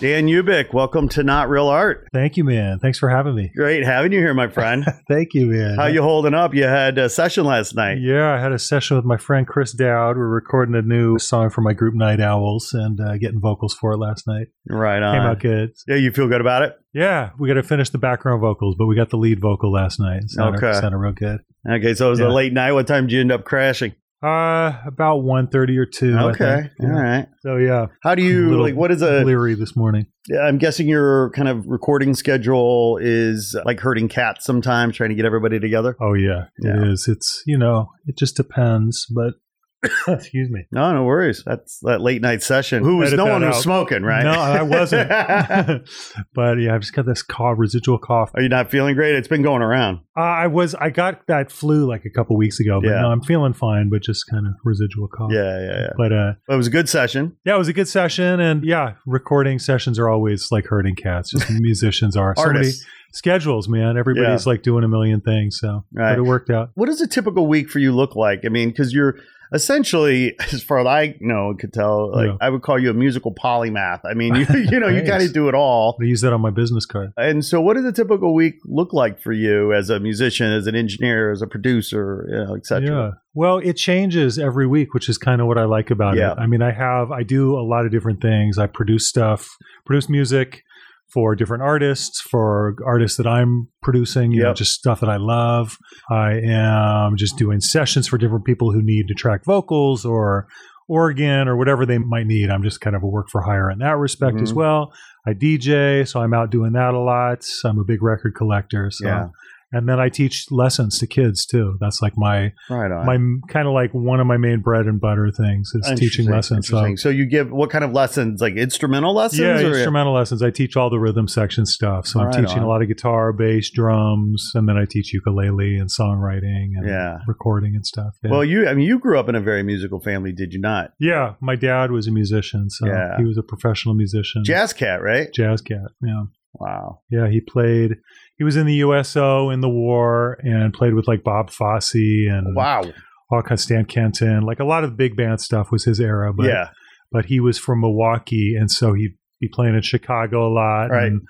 Dan 0.00 0.28
Ubick, 0.28 0.72
welcome 0.72 1.10
to 1.10 1.22
Not 1.22 1.50
Real 1.50 1.68
Art. 1.68 2.08
Thank 2.14 2.38
you, 2.38 2.44
man. 2.44 2.78
Thanks 2.78 2.98
for 2.98 3.10
having 3.10 3.34
me. 3.34 3.52
Great 3.54 3.84
having 3.84 4.12
you 4.12 4.18
here, 4.18 4.32
my 4.32 4.48
friend. 4.48 4.86
Thank 5.10 5.34
you, 5.34 5.48
man. 5.48 5.76
How 5.76 5.88
you 5.88 6.00
holding 6.00 6.32
up? 6.32 6.54
You 6.54 6.62
had 6.64 6.96
a 6.96 7.10
session 7.10 7.44
last 7.44 7.74
night. 7.74 7.98
Yeah, 8.00 8.32
I 8.32 8.40
had 8.40 8.50
a 8.50 8.58
session 8.58 8.96
with 8.96 9.04
my 9.04 9.18
friend 9.18 9.46
Chris 9.46 9.72
Dowd. 9.72 10.16
We're 10.16 10.26
recording 10.26 10.74
a 10.74 10.80
new 10.80 11.18
song 11.18 11.50
for 11.50 11.60
my 11.60 11.74
group 11.74 11.94
Night 11.94 12.18
Owls 12.18 12.70
and 12.72 12.98
uh, 12.98 13.18
getting 13.18 13.40
vocals 13.42 13.74
for 13.74 13.92
it 13.92 13.98
last 13.98 14.26
night. 14.26 14.46
Right 14.70 15.02
on. 15.02 15.14
Came 15.16 15.22
out 15.22 15.38
good. 15.40 15.72
Yeah, 15.86 15.96
you 15.96 16.12
feel 16.12 16.28
good 16.28 16.40
about 16.40 16.62
it? 16.62 16.76
Yeah, 16.94 17.30
we 17.38 17.46
got 17.48 17.54
to 17.54 17.62
finish 17.62 17.90
the 17.90 17.98
background 17.98 18.40
vocals, 18.40 18.76
but 18.78 18.86
we 18.86 18.96
got 18.96 19.10
the 19.10 19.18
lead 19.18 19.38
vocal 19.38 19.70
last 19.70 20.00
night. 20.00 20.22
It 20.22 20.30
sounded, 20.30 20.64
Okay. 20.64 20.80
sounded 20.80 20.96
real 20.96 21.12
good. 21.12 21.40
Okay, 21.70 21.92
so 21.92 22.06
it 22.06 22.10
was 22.10 22.20
Yeah. 22.20 22.28
a 22.28 22.32
late 22.32 22.54
night. 22.54 22.72
What 22.72 22.86
time 22.86 23.04
did 23.06 23.12
you 23.12 23.20
end 23.20 23.32
up 23.32 23.44
crashing? 23.44 23.92
Uh, 24.22 24.72
about 24.86 25.22
1.30 25.24 25.78
or 25.78 25.86
2. 25.86 26.14
I 26.16 26.22
Okay, 26.30 26.68
think. 26.78 26.92
all 26.92 27.00
right. 27.02 27.26
So, 27.40 27.56
yeah, 27.56 27.86
How 28.02 28.14
do 28.14 28.22
you 28.22 28.60
like? 28.60 28.74
What 28.74 28.90
is 28.90 29.00
a? 29.00 29.24
leery 29.24 29.54
this 29.54 29.74
morning. 29.74 30.06
Yeah, 30.28 30.40
I'm 30.40 30.58
guessing 30.58 30.86
your 30.88 31.30
kind 31.30 31.48
of 31.48 31.64
recording 31.66 32.14
schedule 32.14 32.98
is 33.00 33.56
like 33.64 33.80
herding 33.80 34.08
cats 34.08 34.44
sometimes, 34.44 34.94
trying 34.96 35.08
to 35.10 35.16
get 35.16 35.24
everybody 35.24 35.58
together. 35.58 35.96
Oh, 36.02 36.12
yeah, 36.12 36.44
Yeah. 36.62 36.82
it 36.82 36.88
is. 36.88 37.06
It's, 37.08 37.42
you 37.46 37.56
know, 37.56 37.88
it 38.06 38.18
just 38.18 38.36
depends, 38.36 39.06
but 39.14 39.34
excuse 40.08 40.50
me. 40.50 40.66
No, 40.70 40.92
no 40.92 41.04
worries. 41.04 41.42
That's 41.46 41.78
that 41.82 42.00
late 42.00 42.20
night 42.20 42.42
session. 42.42 42.82
Who 42.84 42.98
was 42.98 43.08
Edit 43.08 43.18
no 43.18 43.24
that 43.26 43.32
one 43.32 43.46
was 43.46 43.56
out. 43.56 43.62
smoking, 43.62 44.02
right? 44.02 44.24
No, 44.24 44.32
I 44.32 44.62
wasn't. 44.62 45.08
but 46.34 46.54
yeah, 46.60 46.74
I've 46.74 46.80
just 46.82 46.92
got 46.92 47.06
this 47.06 47.22
cough, 47.22 47.56
residual 47.58 47.98
cough. 47.98 48.30
Are 48.34 48.42
you 48.42 48.48
not 48.48 48.70
feeling 48.70 48.94
great? 48.94 49.14
It's 49.14 49.28
been 49.28 49.42
going 49.42 49.62
around. 49.62 50.00
Uh, 50.16 50.20
I 50.20 50.46
was, 50.48 50.74
I 50.74 50.90
got 50.90 51.26
that 51.28 51.50
flu 51.50 51.88
like 51.88 52.04
a 52.04 52.10
couple 52.10 52.36
weeks 52.36 52.60
ago, 52.60 52.80
but 52.82 52.88
Yeah. 52.88 53.00
no, 53.00 53.10
I'm 53.10 53.22
feeling 53.22 53.52
fine, 53.54 53.88
but 53.88 54.02
just 54.02 54.24
kind 54.30 54.46
of 54.46 54.52
residual 54.64 55.08
cough. 55.08 55.30
Yeah, 55.32 55.58
yeah, 55.60 55.80
yeah. 55.80 55.88
But 55.96 56.12
uh, 56.12 56.32
It 56.48 56.56
was 56.56 56.66
a 56.66 56.70
good 56.70 56.88
session. 56.88 57.36
yeah, 57.44 57.54
it 57.54 57.58
was 57.58 57.68
a 57.68 57.72
good 57.72 57.88
session, 57.88 58.40
and 58.40 58.64
yeah, 58.64 58.94
recording 59.06 59.58
sessions 59.58 59.98
are 59.98 60.08
always 60.08 60.48
like 60.50 60.66
herding 60.66 60.94
cats. 60.94 61.30
Just 61.30 61.50
musicians 61.60 62.16
are 62.16 62.34
so 62.36 62.44
many 62.46 62.58
Artists. 62.58 62.84
schedules, 63.12 63.68
man. 63.68 63.96
Everybody's 63.96 64.46
like 64.46 64.62
doing 64.62 64.84
a 64.84 64.88
million 64.88 65.20
things, 65.20 65.58
so 65.58 65.84
Right. 65.92 66.12
but 66.12 66.18
it 66.18 66.22
worked 66.22 66.50
out. 66.50 66.70
What 66.74 66.86
does 66.86 67.00
a 67.00 67.06
typical 67.06 67.46
week 67.46 67.70
for 67.70 67.78
you 67.78 67.92
look 67.92 68.14
like? 68.14 68.40
I 68.44 68.48
mean, 68.50 68.68
because 68.68 68.92
you're 68.92 69.16
essentially, 69.52 70.34
as 70.52 70.62
far 70.62 70.78
as 70.80 70.86
I 70.86 71.16
know, 71.20 71.50
and 71.50 71.58
could 71.58 71.72
tell, 71.72 72.12
like 72.12 72.26
Yeah. 72.28 72.36
I 72.40 72.48
would 72.50 72.62
call 72.62 72.78
you 72.78 72.90
a 72.90 72.94
musical 72.94 73.34
polymath. 73.34 74.00
I 74.04 74.14
mean, 74.14 74.34
you, 74.36 74.46
you 74.70 74.80
know, 74.80 74.88
you 74.88 75.02
kind 75.02 75.22
of 75.22 75.32
do 75.32 75.48
it 75.48 75.54
all. 75.54 75.96
I 76.00 76.04
use 76.04 76.20
that 76.22 76.32
on 76.32 76.40
my 76.40 76.50
business 76.50 76.86
card. 76.86 77.12
And 77.16 77.44
so, 77.44 77.60
what 77.60 77.74
does 77.76 77.84
a 77.84 77.92
typical 77.92 78.34
week 78.34 78.54
look 78.64 78.92
like 78.92 79.20
for 79.20 79.32
you 79.32 79.72
as 79.72 79.90
a 79.90 80.00
musician, 80.00 80.50
as 80.52 80.66
an 80.66 80.74
engineer, 80.74 81.30
as 81.32 81.42
a 81.42 81.46
producer, 81.46 82.26
you 82.30 82.44
know, 82.44 82.54
et 82.54 82.66
cetera? 82.66 82.88
Yeah. 83.06 83.10
Well, 83.34 83.58
it 83.58 83.74
changes 83.74 84.38
every 84.38 84.66
week, 84.66 84.92
which 84.94 85.08
is 85.08 85.16
kind 85.18 85.40
of 85.40 85.46
what 85.46 85.58
I 85.58 85.64
like 85.64 85.90
about 85.90 86.16
Yeah. 86.16 86.32
it. 86.32 86.38
I 86.38 86.46
mean, 86.46 86.62
I 86.62 86.72
have 86.72 87.12
I 87.12 87.22
do 87.22 87.58
a 87.58 87.62
lot 87.62 87.84
of 87.84 87.92
different 87.92 88.20
things. 88.20 88.58
I 88.58 88.66
produce 88.66 89.06
stuff, 89.06 89.56
produce 89.84 90.08
music 90.08 90.64
for 91.12 91.34
different 91.34 91.62
artists, 91.62 92.20
for 92.20 92.76
artists 92.86 93.16
that 93.16 93.26
I'm 93.26 93.68
producing, 93.82 94.32
you 94.32 94.42
know, 94.42 94.54
just 94.54 94.72
stuff 94.72 95.00
that 95.00 95.08
I 95.10 95.16
love. 95.16 95.76
I 96.10 96.40
am 96.44 97.16
just 97.16 97.36
doing 97.36 97.60
sessions 97.60 98.06
for 98.08 98.16
different 98.18 98.44
people 98.44 98.72
who 98.72 98.80
need 98.82 99.08
to 99.08 99.14
track 99.14 99.44
vocals 99.44 100.04
or 100.04 100.46
organ 100.88 101.46
or 101.48 101.56
whatever 101.56 101.86
they 101.86 101.98
might 101.98 102.26
need. 102.26 102.50
I'm 102.50 102.62
just 102.62 102.80
kind 102.80 102.96
of 102.96 103.02
a 103.02 103.06
work 103.06 103.28
for 103.30 103.42
hire 103.42 103.70
in 103.70 103.78
that 103.78 103.96
respect 103.96 104.40
as 104.40 104.52
Mhm. 104.52 104.56
well. 104.56 104.92
I 105.26 105.34
DJ, 105.34 106.04
so 106.04 106.20
I'm 106.20 106.34
out 106.34 106.50
doing 106.50 106.72
that 106.72 106.94
a 106.94 106.98
lot. 106.98 107.44
I'm 107.64 107.78
a 107.78 107.84
big 107.84 108.02
record 108.02 108.34
collector, 108.34 108.90
so 108.90 109.06
Yeah. 109.06 109.28
And 109.72 109.88
then 109.88 110.00
I 110.00 110.08
teach 110.08 110.46
lessons 110.50 110.98
to 110.98 111.06
kids 111.06 111.46
too. 111.46 111.76
That's 111.80 112.02
like 112.02 112.14
my 112.16 112.52
Right 112.68 112.88
my 113.04 113.18
kind 113.48 113.66
of 113.68 113.74
like 113.74 113.92
one 113.92 114.20
of 114.20 114.26
my 114.26 114.36
main 114.36 114.60
bread 114.60 114.86
and 114.86 115.00
butter 115.00 115.30
things 115.30 115.70
is 115.74 115.98
teaching 115.98 116.28
lessons. 116.28 116.68
So. 116.68 116.94
So 116.96 117.08
you 117.08 117.26
give 117.26 117.50
what 117.50 117.70
kind 117.70 117.84
of 117.84 117.92
lessons? 117.92 118.40
Like 118.40 118.54
instrumental 118.56 119.14
lessons? 119.14 119.40
yeah, 119.40 119.60
instrumental 119.60 120.12
lessons. 120.14 120.42
I 120.42 120.50
teach 120.50 120.76
all 120.76 120.90
the 120.90 120.98
rhythm 120.98 121.28
section 121.28 121.66
stuff. 121.66 122.06
So 122.06 122.20
I'm 122.20 122.32
teaching 122.32 122.58
on. 122.58 122.64
a 122.64 122.68
lot 122.68 122.82
of 122.82 122.88
guitar, 122.88 123.32
bass, 123.32 123.70
drums, 123.70 124.50
and 124.54 124.68
then 124.68 124.76
I 124.76 124.84
teach 124.88 125.12
ukulele 125.12 125.76
and 125.76 125.88
songwriting 125.88 126.70
and 126.76 126.86
Yeah. 126.86 127.18
recording 127.26 127.74
and 127.74 127.86
stuff. 127.86 128.16
Yeah. 128.24 128.30
Well, 128.30 128.44
you 128.44 128.66
I 128.68 128.74
mean 128.74 128.86
you 128.86 128.98
grew 128.98 129.18
up 129.18 129.28
in 129.28 129.34
a 129.34 129.40
very 129.40 129.62
musical 129.62 130.00
family, 130.00 130.32
did 130.32 130.52
you 130.52 130.60
not? 130.60 130.92
yeah, 130.98 131.34
my 131.40 131.56
dad 131.56 131.90
was 131.92 132.06
a 132.06 132.10
musician, 132.10 132.70
so 132.70 132.86
Yeah. 132.86 133.16
he 133.18 133.24
was 133.24 133.38
a 133.38 133.42
professional 133.42 133.94
musician. 133.94 134.42
Jazz 134.44 134.72
cat, 134.72 135.02
right? 135.02 135.32
Jazz 135.32 135.60
cat. 135.60 135.90
Yeah. 136.02 136.24
Wow. 136.54 137.00
Yeah, 137.10 137.28
he 137.30 137.40
played. 137.40 137.96
He 138.40 138.44
was 138.44 138.56
in 138.56 138.64
the 138.64 138.76
USO 138.76 139.50
in 139.50 139.60
the 139.60 139.68
war 139.68 140.38
and 140.42 140.72
played 140.72 140.94
with 140.94 141.06
like 141.06 141.22
Bob 141.22 141.50
Fosse 141.50 141.92
and 141.94 142.46
oh, 142.48 142.52
Wow. 142.54 142.82
all 143.30 143.42
kinds. 143.42 143.64
Stan 143.64 143.84
Kenton, 143.84 144.40
like 144.44 144.60
a 144.60 144.64
lot 144.64 144.82
of 144.82 144.96
big 144.96 145.14
band 145.14 145.42
stuff 145.42 145.70
was 145.70 145.84
his 145.84 146.00
era. 146.00 146.32
But 146.32 146.46
yeah. 146.46 146.70
but 147.12 147.26
he 147.26 147.38
was 147.38 147.58
from 147.58 147.82
Milwaukee, 147.82 148.56
and 148.58 148.70
so 148.70 148.94
he'd 148.94 149.18
be 149.42 149.48
playing 149.52 149.74
in 149.74 149.82
Chicago 149.82 150.48
a 150.48 150.52
lot. 150.54 150.86
Right. 150.86 151.08
And 151.08 151.20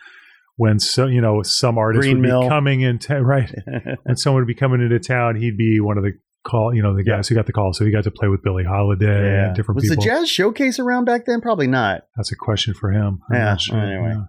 when 0.54 0.78
so 0.78 1.06
you 1.08 1.20
know 1.20 1.42
some 1.42 1.78
artists 1.78 2.06
Green 2.06 2.20
would 2.20 2.28
Mill. 2.28 2.42
be 2.42 2.48
coming 2.48 2.82
into 2.82 3.20
right 3.20 3.52
when 4.04 4.14
someone 4.16 4.42
would 4.42 4.46
be 4.46 4.54
coming 4.54 4.80
into 4.80 5.00
town, 5.00 5.34
he'd 5.34 5.56
be 5.58 5.80
one 5.80 5.98
of 5.98 6.04
the 6.04 6.12
call 6.46 6.72
you 6.72 6.80
know 6.80 6.94
the 6.94 7.02
guys 7.02 7.26
who 7.26 7.34
got 7.34 7.46
the 7.46 7.52
call. 7.52 7.72
So 7.72 7.84
he 7.84 7.90
got 7.90 8.04
to 8.04 8.12
play 8.12 8.28
with 8.28 8.44
Billie 8.44 8.62
Holiday 8.62 9.06
yeah. 9.32 9.46
and 9.48 9.56
different 9.56 9.80
Was 9.80 9.88
people. 9.88 10.04
the 10.04 10.08
jazz 10.08 10.30
showcase 10.30 10.78
around 10.78 11.06
back 11.06 11.26
then? 11.26 11.40
Probably 11.40 11.66
not. 11.66 12.02
That's 12.16 12.30
a 12.30 12.36
question 12.36 12.72
for 12.72 12.92
him. 12.92 13.18
I'm 13.32 13.36
Yeah, 13.36 13.56
sure. 13.56 13.80
anyway. 13.80 14.12
Yeah. 14.14 14.24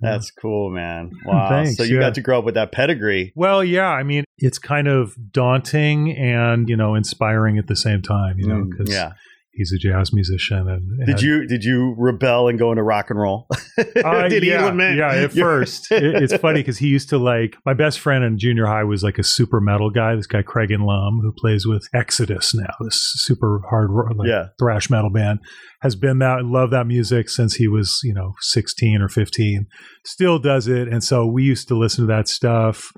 That's 0.00 0.30
cool, 0.30 0.70
man. 0.70 1.12
Wow. 1.26 1.48
Thanks, 1.48 1.76
so 1.76 1.82
you 1.82 1.96
yeah. 1.96 2.02
got 2.02 2.14
to 2.14 2.20
grow 2.20 2.38
up 2.38 2.44
with 2.44 2.54
that 2.54 2.70
pedigree. 2.70 3.32
Well, 3.34 3.64
yeah. 3.64 3.88
I 3.88 4.02
mean, 4.02 4.24
it's 4.38 4.58
kind 4.58 4.86
of 4.86 5.16
daunting 5.32 6.16
and 6.16 6.68
you 6.68 6.76
know 6.76 6.94
inspiring 6.94 7.58
at 7.58 7.66
the 7.66 7.76
same 7.76 8.02
time. 8.02 8.38
You 8.38 8.46
know, 8.46 8.54
Mm, 8.54 8.70
because 8.70 8.92
yeah. 8.92 9.12
He's 9.56 9.72
a 9.72 9.78
jazz 9.78 10.12
musician. 10.12 10.68
And 10.68 11.06
Did 11.06 11.22
you 11.22 11.46
did 11.46 11.64
you 11.64 11.94
rebel 11.98 12.48
and 12.48 12.58
go 12.58 12.70
into 12.72 12.82
rock 12.82 13.10
and 13.10 13.18
roll? 13.18 13.46
Uh, 14.04 14.28
did 14.28 14.42
he 14.42 14.50
yeah, 14.50 14.68
admit? 14.68 14.96
yeah, 14.96 15.12
at 15.12 15.32
first. 15.32 15.90
It- 15.92 16.22
it's 16.22 16.36
funny 16.36 16.60
because 16.60 16.78
he 16.78 16.86
used 16.88 17.08
to 17.10 17.18
like 17.18 17.56
my 17.66 17.74
best 17.74 17.98
friend 18.00 18.24
in 18.24 18.38
junior 18.38 18.66
high 18.66 18.84
was 18.84 19.02
like 19.02 19.18
a 19.18 19.22
super 19.22 19.60
metal 19.60 19.90
guy. 19.90 20.14
This 20.16 20.26
guy 20.26 20.42
Kragen 20.42 20.86
Lum, 20.86 21.20
who 21.22 21.32
plays 21.32 21.66
with 21.66 21.86
Exodus 21.94 22.54
now, 22.54 22.72
this 22.80 23.10
super 23.16 23.60
hard 23.68 23.90
like, 24.16 24.28
Yeah. 24.28 24.46
thrash 24.58 24.88
metal 24.90 25.10
band, 25.10 25.40
has 25.82 25.94
been 25.96 26.18
that 26.20 26.44
loved 26.44 26.72
that 26.72 26.86
music 26.86 27.28
since 27.28 27.54
he 27.56 27.68
was 27.68 28.00
you 28.04 28.14
know 28.14 28.32
sixteen 28.40 29.02
or 29.02 29.08
fifteen. 29.08 29.66
Still 30.04 30.38
does 30.38 30.68
it, 30.68 30.88
and 30.88 31.02
so 31.04 31.26
we 31.26 31.42
used 31.42 31.68
to 31.68 31.74
listen 31.76 32.06
to 32.06 32.12
that 32.12 32.28
stuff. 32.28 32.90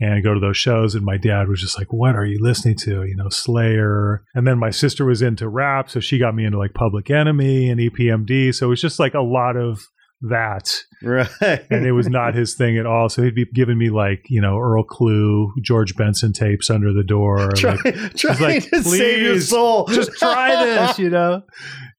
And 0.00 0.24
go 0.24 0.34
to 0.34 0.40
those 0.40 0.56
shows, 0.56 0.96
and 0.96 1.04
my 1.04 1.16
dad 1.16 1.48
was 1.48 1.60
just 1.60 1.78
like, 1.78 1.92
"What 1.92 2.16
are 2.16 2.24
you 2.26 2.38
listening 2.42 2.76
to?" 2.78 3.04
You 3.04 3.14
know, 3.16 3.28
Slayer. 3.28 4.24
And 4.34 4.44
then 4.46 4.58
my 4.58 4.70
sister 4.70 5.04
was 5.04 5.22
into 5.22 5.48
rap, 5.48 5.88
so 5.88 6.00
she 6.00 6.18
got 6.18 6.34
me 6.34 6.44
into 6.44 6.58
like 6.58 6.74
Public 6.74 7.10
Enemy 7.10 7.70
and 7.70 7.80
EPMD. 7.80 8.52
So 8.54 8.66
it 8.66 8.70
was 8.70 8.80
just 8.80 8.98
like 8.98 9.14
a 9.14 9.20
lot 9.22 9.56
of 9.56 9.80
that 10.26 10.72
Right. 11.02 11.28
and 11.70 11.84
it 11.86 11.92
was 11.92 12.08
not 12.08 12.34
his 12.34 12.54
thing 12.58 12.78
at 12.78 12.86
all. 12.86 13.08
So 13.08 13.22
he'd 13.22 13.34
be 13.34 13.44
giving 13.54 13.76
me 13.78 13.90
like 13.90 14.24
you 14.28 14.40
know 14.40 14.58
Earl 14.58 14.84
Klugh, 14.84 15.50
George 15.62 15.94
Benson 15.96 16.32
tapes 16.32 16.70
under 16.70 16.92
the 16.92 17.04
door. 17.04 17.52
Try, 17.56 17.76
like, 17.84 18.14
trying 18.16 18.40
like, 18.40 18.70
to 18.70 18.82
save 18.82 19.22
your 19.22 19.40
soul. 19.40 19.86
just 19.86 20.12
try 20.18 20.64
this, 20.64 20.98
you 20.98 21.10
know. 21.10 21.42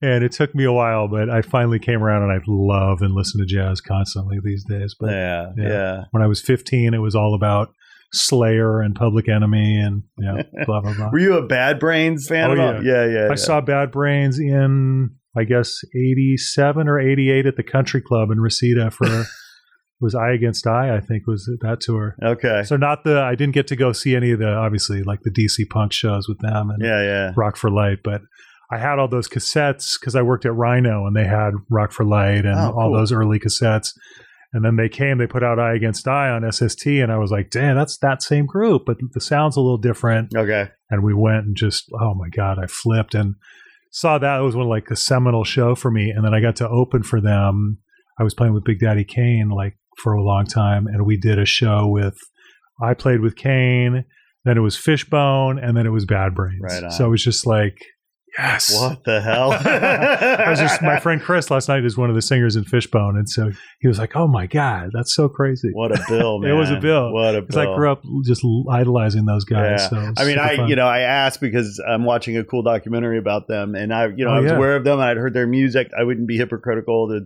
And 0.02 0.24
it 0.24 0.34
took 0.34 0.54
me 0.54 0.66
a 0.66 0.74
while, 0.74 1.08
but 1.08 1.30
I 1.30 1.42
finally 1.44 1.80
came 1.80 2.04
around, 2.04 2.24
and 2.24 2.32
I 2.32 2.40
love 2.48 3.02
and 3.02 3.14
listen 3.14 3.40
to 3.40 3.46
jazz 3.46 3.80
constantly 3.80 4.40
these 4.44 4.66
days. 4.66 4.96
But 5.00 5.12
yeah, 5.12 5.52
Yeah. 5.58 5.68
yeah. 5.68 6.04
when 6.12 6.22
I 6.24 6.28
was 6.28 6.42
15, 6.42 6.94
it 6.94 6.98
was 6.98 7.16
all 7.16 7.34
about 7.36 7.70
Slayer 8.16 8.82
and 8.82 8.96
Public 8.96 9.28
Enemy, 9.30 9.80
and 9.82 10.04
yeah, 10.18 10.44
blah 10.66 10.82
blah 10.82 10.94
blah. 10.94 11.10
Were 11.12 11.20
you 11.20 11.38
a 11.38 11.46
Bad 11.46 11.80
Brains 11.80 12.28
fan 12.28 12.58
Oh, 12.58 12.62
all? 12.76 12.84
Yeah, 12.86 13.06
yeah. 13.06 13.26
I 13.26 13.30
yeah. 13.30 13.36
saw 13.36 13.62
Bad 13.62 13.92
Brains 13.92 14.40
in 14.40 15.12
I 15.38 15.44
guess 15.44 15.80
87 15.96 16.88
or 16.88 17.00
88 17.00 17.46
at 17.46 17.56
the 17.58 17.64
Country 17.64 18.02
Club 18.02 18.32
in 18.32 18.40
Reseda 18.40 18.90
for 18.92 19.06
was 20.02 20.16
Eye 20.16 20.32
Against 20.34 20.66
Eye, 20.68 20.96
I 20.96 21.00
think 21.00 21.28
was 21.28 21.50
that 21.62 21.82
tour. 21.82 22.16
Okay. 22.24 22.64
So 22.64 22.78
not 22.78 23.04
the 23.04 23.20
I 23.22 23.36
didn't 23.36 23.54
get 23.54 23.68
to 23.68 23.76
go 23.76 23.92
see 23.92 24.16
any 24.16 24.32
of 24.32 24.40
the 24.40 24.48
obviously 24.54 25.04
like 25.04 25.22
the 25.24 25.32
DC 25.32 25.70
punk 25.70 25.92
shows 25.94 26.28
with 26.28 26.40
them 26.40 26.70
and 26.70 26.84
Yeah, 26.84 27.02
yeah. 27.04 27.32
Rock 27.36 27.56
for 27.58 27.70
Light, 27.70 28.00
but 28.04 28.22
I 28.72 28.78
had 28.80 28.98
all 28.98 29.08
those 29.08 29.28
cassettes 29.28 30.00
because 30.00 30.16
I 30.16 30.22
worked 30.22 30.46
at 30.46 30.54
Rhino 30.56 31.06
and 31.06 31.16
they 31.16 31.26
had 31.26 31.52
Rock 31.70 31.92
for 31.92 32.04
Light 32.04 32.46
and 32.46 32.58
Oh, 32.60 32.74
all 32.78 32.92
those 32.94 33.12
early 33.12 33.40
cassettes. 33.40 33.92
And 34.56 34.64
then 34.64 34.78
they 34.78 34.88
came, 34.88 35.18
they 35.18 35.28
put 35.28 35.44
out 35.44 35.60
I 35.60 35.74
Against 35.76 36.08
I 36.08 36.30
on 36.30 36.50
SST, 36.50 36.88
and 36.88 37.12
I 37.12 37.18
was 37.18 37.30
like, 37.30 37.50
damn, 37.50 37.76
that's 37.76 37.98
that 37.98 38.24
same 38.24 38.46
group, 38.46 38.84
but 38.86 38.96
the 39.12 39.20
sound's 39.20 39.58
a 39.58 39.60
little 39.60 39.78
different. 39.78 40.34
Okay. 40.34 40.70
and 40.90 41.04
we 41.04 41.14
went 41.14 41.46
and 41.46 41.58
just 41.58 41.90
oh 42.00 42.14
my 42.14 42.30
god 42.30 42.58
i 42.58 42.66
flipped 42.68 43.14
and 43.14 43.36
saw 43.92 44.18
that. 44.18 44.40
It 44.40 44.44
was 44.44 44.56
one 44.56 44.68
like 44.68 44.90
a 44.90 44.96
seminal 44.96 45.44
show 45.44 45.76
for 45.76 45.92
me. 45.92 46.10
And 46.10 46.24
then 46.24 46.34
i 46.34 46.40
got 46.40 46.56
to 46.58 46.70
open 46.70 47.04
for 47.04 47.20
them. 47.20 47.80
I 48.18 48.24
was 48.24 48.34
playing 48.34 48.54
with 48.54 48.64
big 48.64 48.80
daddy 48.80 49.04
kane 49.04 49.50
like 49.50 49.78
for 50.02 50.14
a 50.14 50.24
long 50.24 50.46
time 50.46 50.88
and 50.88 51.06
we 51.06 51.18
did 51.18 51.38
a 51.38 51.46
show 51.46 51.88
with 51.88 52.18
i 52.82 52.94
played 52.94 53.22
with 53.22 53.36
kane 53.38 54.06
then 54.46 54.58
it 54.58 54.62
was 54.62 54.78
fishbone 54.78 55.58
and 55.58 55.76
then 55.76 55.86
it 55.86 55.90
was 55.90 56.06
bad 56.06 56.36
brains. 56.36 56.62
Right 56.62 56.84
on. 56.84 56.92
so 56.92 57.06
it 57.08 57.10
was 57.10 57.24
just 57.24 57.46
like 57.46 57.78
yes 58.38 58.74
What 58.80 59.04
the 59.04 59.22
hell? 59.22 59.52
I 59.54 60.50
was 60.50 60.60
just 60.60 60.82
my 60.82 61.00
friend 61.00 61.22
Chris 61.22 61.50
last 61.52 61.68
night 61.68 61.86
is 61.86 61.98
one 61.98 62.10
of 62.10 62.16
the 62.16 62.22
singers 62.22 62.56
in 62.56 62.64
Fishbone, 62.64 63.18
and 63.18 63.30
so 63.30 63.52
he 63.80 63.88
was 63.88 63.98
like, 64.00 64.16
"Oh 64.16 64.28
my 64.28 64.48
god, 64.48 64.90
that's 64.94 65.14
so 65.16 65.28
crazy!" 65.30 65.70
What 65.74 65.92
a 65.92 66.04
bill, 66.08 66.40
man. 66.40 66.52
It 66.56 66.56
was 66.56 66.70
a 66.72 66.80
bill. 66.80 67.12
What 67.14 67.36
a 67.36 67.42
Because 67.42 67.56
bill. 67.56 67.74
I 67.74 67.76
grew 67.76 67.92
up 67.92 68.04
just 68.26 68.44
idolizing 68.72 69.26
those 69.26 69.46
guys. 69.46 69.82
Yeah. 69.82 69.90
So 69.90 70.14
I 70.18 70.26
mean, 70.26 70.40
I 70.40 70.58
fun. 70.58 70.68
you 70.70 70.76
know 70.76 70.88
I 70.88 71.02
asked 71.02 71.42
because 71.42 71.82
I'm 71.88 72.04
watching 72.04 72.38
a 72.38 72.44
cool 72.44 72.64
documentary 72.64 73.18
about 73.18 73.48
them, 73.48 73.76
and 73.76 73.94
I 73.94 74.08
you 74.08 74.26
know 74.26 74.32
Oh, 74.32 74.36
I 74.36 74.40
was 74.42 74.52
yeah. 74.52 74.58
aware 74.58 74.76
of 74.76 74.84
them. 74.84 75.00
and 75.00 75.10
I'd 75.10 75.18
heard 75.18 75.34
their 75.34 75.48
music. 75.48 75.92
I 75.98 76.04
wouldn't 76.04 76.28
be 76.28 76.38
hypocritical 76.38 77.10
to 77.10 77.22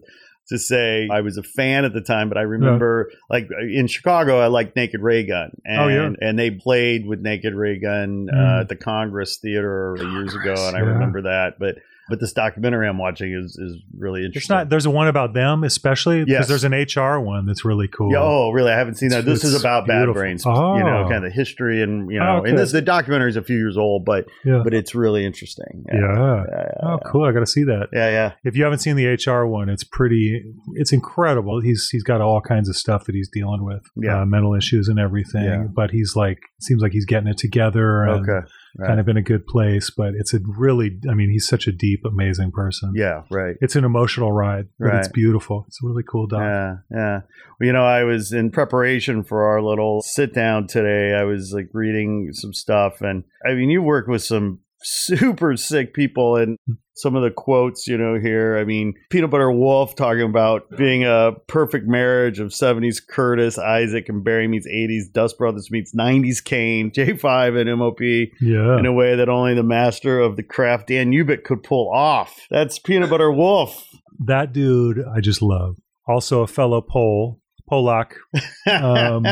to 0.49 0.59
say 0.59 1.07
I 1.11 1.21
was 1.21 1.37
a 1.37 1.43
fan 1.43 1.85
at 1.85 1.93
the 1.93 2.01
time, 2.01 2.29
but 2.29 2.37
I 2.37 2.41
remember 2.41 3.11
like 3.29 3.49
in 3.61 3.87
Chicago, 3.87 4.39
I 4.39 4.47
liked 4.47 4.75
Naked 4.75 5.01
Raygun, 5.01 5.51
and 5.65 5.81
Oh, 5.81 5.87
yeah. 5.87 6.11
and 6.21 6.37
they 6.37 6.51
played 6.51 7.05
with 7.07 7.21
Naked 7.21 7.53
Raygun 7.55 8.27
Mm. 8.31 8.57
uh, 8.57 8.61
at 8.61 8.69
the 8.69 8.75
Congress 8.75 9.37
Theater 9.37 9.95
years 9.99 10.35
ago, 10.35 10.55
and 10.67 10.75
I 10.75 10.79
yeah. 10.81 10.85
remember 10.87 11.21
that. 11.23 11.57
But 11.59 11.77
but 12.09 12.19
this 12.19 12.33
documentary 12.33 12.87
I'm 12.87 12.97
watching 12.97 13.33
is 13.33 13.57
is 13.57 13.77
really 13.97 14.21
There's 14.21 14.27
interesting. 14.29 14.55
not. 14.57 14.69
There's 14.69 14.85
a 14.85 14.89
one 14.89 15.07
about 15.07 15.33
them, 15.33 15.63
especially 15.63 16.25
because 16.25 16.31
Yes. 16.31 16.47
there's 16.47 16.63
an 16.63 16.73
HR 16.73 17.19
one 17.19 17.45
that's 17.45 17.63
really 17.63 17.87
cool. 17.87 18.11
Yeah, 18.11 18.19
oh, 18.21 18.51
really? 18.51 18.71
I 18.71 18.77
haven't 18.77 18.95
seen 18.95 19.09
that. 19.09 19.25
This 19.25 19.43
It's 19.43 19.53
is 19.53 19.59
about 19.59 19.87
Bad. 19.87 20.11
Brains. 20.13 20.43
Oh. 20.45 20.77
You 20.77 20.83
know, 20.83 21.03
kind 21.09 21.23
of 21.23 21.23
the 21.23 21.29
history 21.29 21.81
and 21.81 22.11
you 22.11 22.19
know, 22.19 22.37
Okay. 22.39 22.49
and 22.49 22.59
this 22.59 22.71
the 22.71 22.81
documentary 22.81 23.29
is 23.29 23.35
a 23.35 23.41
few 23.43 23.57
years 23.57 23.77
old, 23.77 24.05
but 24.05 24.25
yeah. 24.45 24.61
but 24.63 24.73
it's 24.73 24.95
really 24.95 25.25
interesting. 25.25 25.83
yeah. 25.91 25.99
yeah, 25.99 26.43
yeah, 26.49 26.71
Oh, 26.83 26.99
cool! 27.05 27.23
I 27.25 27.31
got 27.31 27.39
to 27.41 27.45
see 27.47 27.63
that. 27.63 27.87
yeah, 27.93 28.09
yeah. 28.09 28.31
If 28.43 28.55
you 28.55 28.63
haven't 28.63 28.79
seen 28.79 28.95
the 28.95 29.05
HR 29.07 29.45
one, 29.45 29.69
it's 29.69 29.83
pretty. 29.83 30.43
It's 30.75 30.91
incredible. 30.93 31.61
He's 31.61 31.89
he's 31.91 32.03
got 32.03 32.21
all 32.21 32.41
kinds 32.41 32.69
of 32.69 32.75
stuff 32.75 33.05
that 33.05 33.15
he's 33.15 33.29
dealing 33.29 33.63
with, 33.65 33.83
Yeah. 33.95 34.21
uh, 34.21 34.25
mental 34.25 34.55
issues 34.55 34.87
and 34.87 34.99
everything. 34.99 35.71
But 35.75 35.91
he's 35.91 36.15
like, 36.15 36.39
seems 36.61 36.81
like 36.81 36.91
he's 36.91 37.05
getting 37.05 37.27
it 37.27 37.37
together 37.37 38.03
and 38.03 38.27
Okay, 38.29 38.47
right. 38.77 38.87
kind 38.87 38.99
of 38.99 39.07
in 39.07 39.17
a 39.17 39.21
good 39.21 39.45
place. 39.45 39.89
But 39.89 40.13
it's 40.15 40.33
a 40.33 40.39
really, 40.45 40.99
I 41.09 41.13
mean, 41.13 41.29
he's 41.29 41.47
such 41.47 41.67
a 41.67 41.71
deep, 41.71 42.01
amazing 42.05 42.51
person. 42.51 42.93
yeah, 42.95 43.23
right. 43.29 43.55
It's 43.61 43.75
an 43.75 43.83
emotional 43.83 44.31
ride, 44.31 44.67
but 44.79 44.95
it's 44.95 45.07
beautiful. 45.07 45.65
It's 45.67 45.79
a 45.83 45.87
really 45.87 46.03
cool 46.03 46.27
doc. 46.27 46.41
Yeah, 46.41 46.75
yeah. 46.91 47.19
Well, 47.59 47.67
you 47.67 47.73
know, 47.73 47.85
I 47.85 48.03
was 48.03 48.31
in 48.31 48.51
preparation 48.51 49.23
for 49.23 49.43
our 49.43 49.61
little 49.61 50.01
sit 50.01 50.33
down 50.33 50.67
today. 50.67 51.13
I 51.13 51.23
was 51.23 51.51
like 51.53 51.69
reading 51.73 52.29
some 52.33 52.53
stuff, 52.53 53.01
and 53.01 53.23
I 53.45 53.53
mean, 53.53 53.69
you 53.69 53.81
work 53.81 54.07
with 54.07 54.23
some 54.23 54.59
super 54.81 55.55
sick 55.57 55.93
people, 55.93 56.35
and 56.35 56.57
some 56.95 57.15
of 57.15 57.23
the 57.23 57.31
quotes, 57.31 57.87
you 57.87 57.97
know, 57.97 58.19
here. 58.19 58.57
I 58.57 58.65
mean, 58.65 58.93
Peanut 59.09 59.29
Butter 59.29 59.51
Wolf 59.51 59.95
talking 59.95 60.23
about 60.23 60.63
being 60.77 61.05
a 61.05 61.31
perfect 61.47 61.87
marriage 61.87 62.39
of 62.39 62.49
70s 62.49 62.97
Curtis, 63.07 63.57
Isaac, 63.57 64.09
and 64.09 64.23
Barry 64.23 64.47
meets 64.47 64.67
80s 64.67 65.11
Dust 65.13 65.37
Brothers 65.37 65.69
meets 65.71 65.95
90s 65.95 66.43
Kane, 66.43 66.91
J5 66.91 67.59
and 67.61 67.79
MOP 67.79 68.01
Yeah. 68.41 68.77
in 68.79 68.85
a 68.85 68.91
way 68.93 69.15
that 69.15 69.29
only 69.29 69.53
the 69.53 69.63
master 69.63 70.19
of 70.19 70.35
the 70.35 70.43
craft, 70.43 70.87
Dan 70.87 71.11
Ubick, 71.11 71.43
could 71.45 71.63
pull 71.63 71.89
off. 71.93 72.37
That's 72.49 72.79
Peanut 72.79 73.09
Butter 73.09 73.31
Wolf. 73.31 73.85
that 74.25 74.51
dude, 74.51 75.01
I 75.15 75.21
just 75.21 75.41
love. 75.41 75.77
Also 76.07 76.41
a 76.41 76.47
fellow 76.47 76.81
Pole, 76.81 77.39
Polak. 77.71 78.11
Um, 78.67 79.25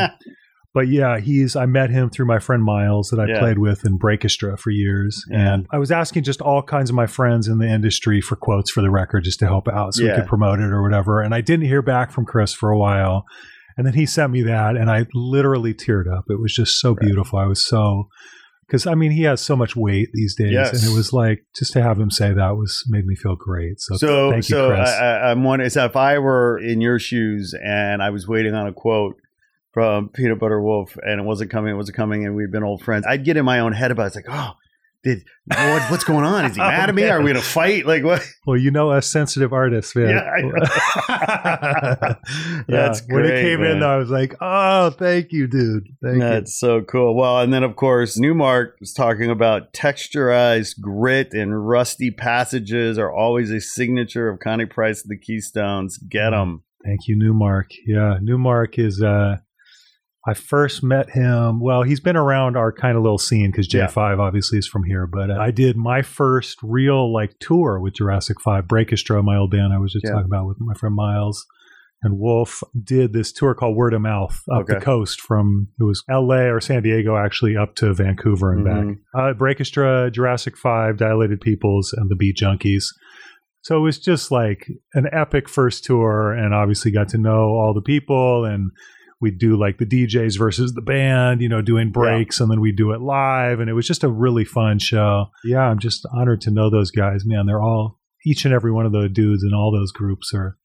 but 0.78 0.90
yeah, 0.90 1.20
he's 1.20 1.56
I 1.56 1.66
met 1.66 1.90
him 1.90 2.12
through 2.12 2.28
my 2.28 2.38
friend 2.38 2.64
Miles 2.64 3.10
that 3.10 3.20
I 3.20 3.26
Yeah. 3.26 3.40
played 3.40 3.58
with 3.58 3.84
in 3.84 3.98
Breakestra 3.98 4.58
for 4.58 4.70
years, 4.70 5.20
Yeah. 5.28 5.54
and 5.56 5.66
I 5.72 5.80
was 5.80 5.92
asking 5.92 6.22
just 6.22 6.40
all 6.40 6.62
kinds 6.62 6.92
of 6.92 6.96
my 6.96 7.08
friends 7.08 7.48
in 7.48 7.58
the 7.58 7.68
industry 7.68 8.22
for 8.22 8.36
quotes 8.36 8.70
for 8.70 8.82
the 8.84 8.92
record 8.92 9.24
just 9.24 9.40
to 9.40 9.48
help 9.48 9.68
out 9.68 9.96
so 9.96 10.04
Yeah. 10.04 10.12
we 10.12 10.20
could 10.20 10.28
promote 10.30 10.60
it 10.60 10.72
or 10.72 10.84
whatever. 10.84 11.20
And 11.22 11.34
I 11.34 11.42
didn't 11.42 11.66
hear 11.66 11.82
back 11.82 12.12
from 12.12 12.26
Chris 12.26 12.54
for 12.54 12.70
a 12.70 12.78
while, 12.78 13.26
and 13.76 13.88
then 13.88 13.96
he 13.96 14.06
sent 14.06 14.32
me 14.32 14.44
that, 14.44 14.76
and 14.78 14.88
I 14.92 15.08
literally 15.16 15.74
teared 15.74 16.06
up. 16.16 16.26
It 16.30 16.40
was 16.40 16.54
just 16.54 16.80
so 16.80 16.92
Right. 16.92 17.00
beautiful. 17.08 17.40
I 17.40 17.48
was 17.48 17.66
so 17.66 18.08
because 18.68 18.86
I 18.86 18.96
mean 18.96 19.12
he 19.12 19.24
has 19.24 19.40
so 19.42 19.56
much 19.56 19.76
weight 19.78 20.10
these 20.14 20.36
days, 20.36 20.52
Yes. 20.52 20.84
and 20.84 20.92
it 20.92 20.96
was 20.96 21.14
like 21.14 21.40
just 21.58 21.72
to 21.74 21.82
have 21.82 21.98
him 21.98 22.12
say 22.12 22.34
that 22.34 22.58
was 22.58 22.84
made 22.90 23.06
me 23.06 23.16
feel 23.16 23.36
great. 23.38 23.80
So, 23.80 23.96
So, 23.96 24.30
thank 24.32 24.50
you, 24.50 24.56
so 24.58 24.70
Chris. 24.76 24.90
I, 24.90 25.32
I'm 25.32 25.44
wondering 25.46 25.70
so 25.70 25.86
if 25.86 25.96
I 25.96 26.20
were 26.20 26.60
in 26.60 26.82
your 26.82 27.00
shoes 27.00 27.56
and 27.64 28.04
I 28.04 28.10
was 28.10 28.28
waiting 28.28 28.54
on 28.54 28.68
a 28.68 28.74
quote 28.74 29.16
from 29.78 30.10
Peanut 30.10 30.40
Butter 30.40 30.60
Wolf 30.60 30.98
and 31.04 31.22
it 31.22 31.24
wasn't 31.24 31.52
coming, 31.52 31.72
it 31.72 31.78
wasn't 31.78 31.96
coming, 31.98 32.26
and 32.26 32.36
we'd 32.36 32.52
been 32.52 32.64
old 32.64 32.82
friends, 32.82 33.06
I'd 33.08 33.24
get 33.24 33.38
in 33.38 33.46
my 33.46 33.60
own 33.60 33.74
head 33.74 33.92
about 33.92 34.06
it. 34.06 34.08
It's 34.08 34.16
like, 34.16 34.26
oh, 34.28 34.54
did 35.04 35.24
what, 35.46 35.92
what's 35.92 36.04
going 36.04 36.26
on? 36.26 36.46
Is 36.46 36.56
he 36.56 36.62
mad 36.64 36.90
at 36.90 36.96
me? 36.96 37.04
Are 37.04 37.22
we 37.22 37.30
in 37.30 37.38
a 37.38 37.42
fight? 37.44 37.86
Like 37.86 38.04
what? 38.04 38.28
well, 38.48 38.58
you 38.58 38.72
know, 38.72 38.90
us 38.90 39.06
sensitive 39.06 39.54
artists, 39.54 39.96
man. 39.96 40.10
Yeah, 40.10 40.22
I 40.24 40.42
know. 40.42 42.16
That's 42.68 43.04
when 43.08 43.26
it 43.26 43.40
came 43.40 43.62
man. 43.62 43.78
in, 43.78 43.84
I 43.84 43.98
was 43.98 44.10
like, 44.10 44.34
"Oh, 44.42 44.90
thank 44.90 45.32
you, 45.32 45.46
dude. 45.46 45.90
Thank 46.02 46.22
That's 46.22 46.60
so 46.60 46.82
cool. 46.82 47.16
Well, 47.16 47.40
and 47.42 47.54
then 47.54 47.62
of 47.62 47.76
course, 47.76 48.18
Nu-Mark 48.18 48.78
was 48.80 48.94
talking 48.94 49.30
about 49.30 49.74
texturized 49.74 50.82
grit 50.82 51.34
and 51.34 51.68
rusty 51.68 52.10
passages 52.10 52.98
are 52.98 53.14
always 53.14 53.52
a 53.52 53.62
signature 53.62 54.28
of 54.28 54.40
Connie 54.40 54.66
Price 54.66 55.04
and 55.04 55.12
the 55.12 55.20
Keystones. 55.24 56.00
Get 56.00 56.32
them. 56.32 56.64
thank 56.84 57.02
you, 57.08 57.16
Nu-Mark. 57.16 57.70
Yeah, 57.86 58.18
Nu-Mark 58.20 58.80
is. 58.80 59.04
uh 59.04 59.38
I 60.28 60.34
first 60.34 60.84
met 60.84 61.12
him. 61.12 61.62
Well, 61.62 61.84
he's 61.84 62.02
been 62.02 62.18
around 62.18 62.58
our 62.58 62.74
kind 62.74 62.98
of 62.98 63.04
little 63.04 63.18
scene 63.18 63.50
because 63.50 63.68
J5 63.70 64.20
obviously 64.20 64.58
is 64.60 64.68
from 64.68 64.84
here. 64.84 65.08
But 65.08 65.32
uh, 65.32 65.38
I 65.40 65.52
did 65.52 65.78
my 65.78 66.02
first 66.02 66.58
real 66.62 67.14
like 67.14 67.40
tour 67.40 67.80
with 67.80 67.94
Jurassic 67.94 68.42
Five, 68.42 68.68
Breakestra, 68.68 69.24
my 69.24 69.38
old 69.38 69.52
band 69.52 69.72
I 69.74 69.78
was 69.78 69.94
just 69.94 70.04
Yeah. 70.06 70.12
talking 70.12 70.26
about 70.26 70.48
with 70.48 70.58
my 70.60 70.74
friend 70.74 70.96
Miles. 70.96 71.46
And 72.04 72.20
Wolf 72.20 72.62
did 72.84 73.14
this 73.14 73.32
tour 73.32 73.56
called 73.56 73.76
Word 73.76 73.94
of 73.94 74.02
Mouth 74.02 74.38
up 74.54 74.68
the 74.68 74.80
coast 74.80 75.20
from 75.20 75.70
it 75.80 75.84
was 75.84 76.04
L.A. 76.10 76.52
or 76.52 76.60
San 76.62 76.84
Diego 76.84 77.16
actually 77.18 77.58
up 77.58 77.74
to 77.76 77.92
Vancouver 77.94 78.52
and 78.52 78.66
Mhm. 78.68 78.88
back. 78.88 78.98
Uh, 79.20 79.34
Breakestra, 79.34 80.12
Jurassic 80.12 80.58
Five, 80.58 80.98
Dilated 80.98 81.42
Peoples, 81.42 81.94
and 81.98 82.08
the 82.12 82.16
Beat 82.16 82.38
Junkies. 82.38 82.84
So 83.64 83.78
it 83.78 83.82
was 83.82 83.98
just 83.98 84.30
like 84.30 84.68
an 84.94 85.08
epic 85.12 85.50
first 85.50 85.86
tour, 85.86 86.34
and 86.34 86.54
obviously 86.54 86.92
got 86.92 87.08
to 87.10 87.18
know 87.18 87.50
all 87.56 87.74
the 87.74 87.82
people 87.82 88.46
and. 88.46 88.72
We'd 89.20 89.40
do 89.40 89.60
like 89.60 89.80
the 89.80 89.86
DJs 89.86 90.38
versus 90.38 90.74
the 90.74 90.82
band, 90.82 91.42
you 91.42 91.50
know, 91.50 91.62
doing 91.62 91.92
breaks, 91.92 92.40
and 92.40 92.52
then 92.52 92.62
we'd 92.62 92.76
do 92.76 92.92
it 92.92 93.02
live, 93.02 93.60
and 93.60 93.70
it 93.70 93.74
was 93.74 93.88
just 93.88 94.04
a 94.04 94.10
really 94.10 94.46
fun 94.46 94.78
show. 94.80 95.28
Yeah, 95.44 95.62
I'm 95.62 95.80
just 95.80 96.06
honored 96.14 96.42
to 96.42 96.52
know 96.52 96.70
those 96.70 96.92
guys, 96.92 97.24
man. 97.26 97.48
They're 97.48 97.62
all 97.62 98.00
each 98.26 98.46
and 98.46 98.54
every 98.54 98.72
one 98.72 98.86
of 98.86 98.92
those 98.92 99.12
dudes 99.12 99.44
in 99.44 99.54
all 99.54 99.72
those 99.72 99.92
groups 99.92 100.34
are 100.34 100.58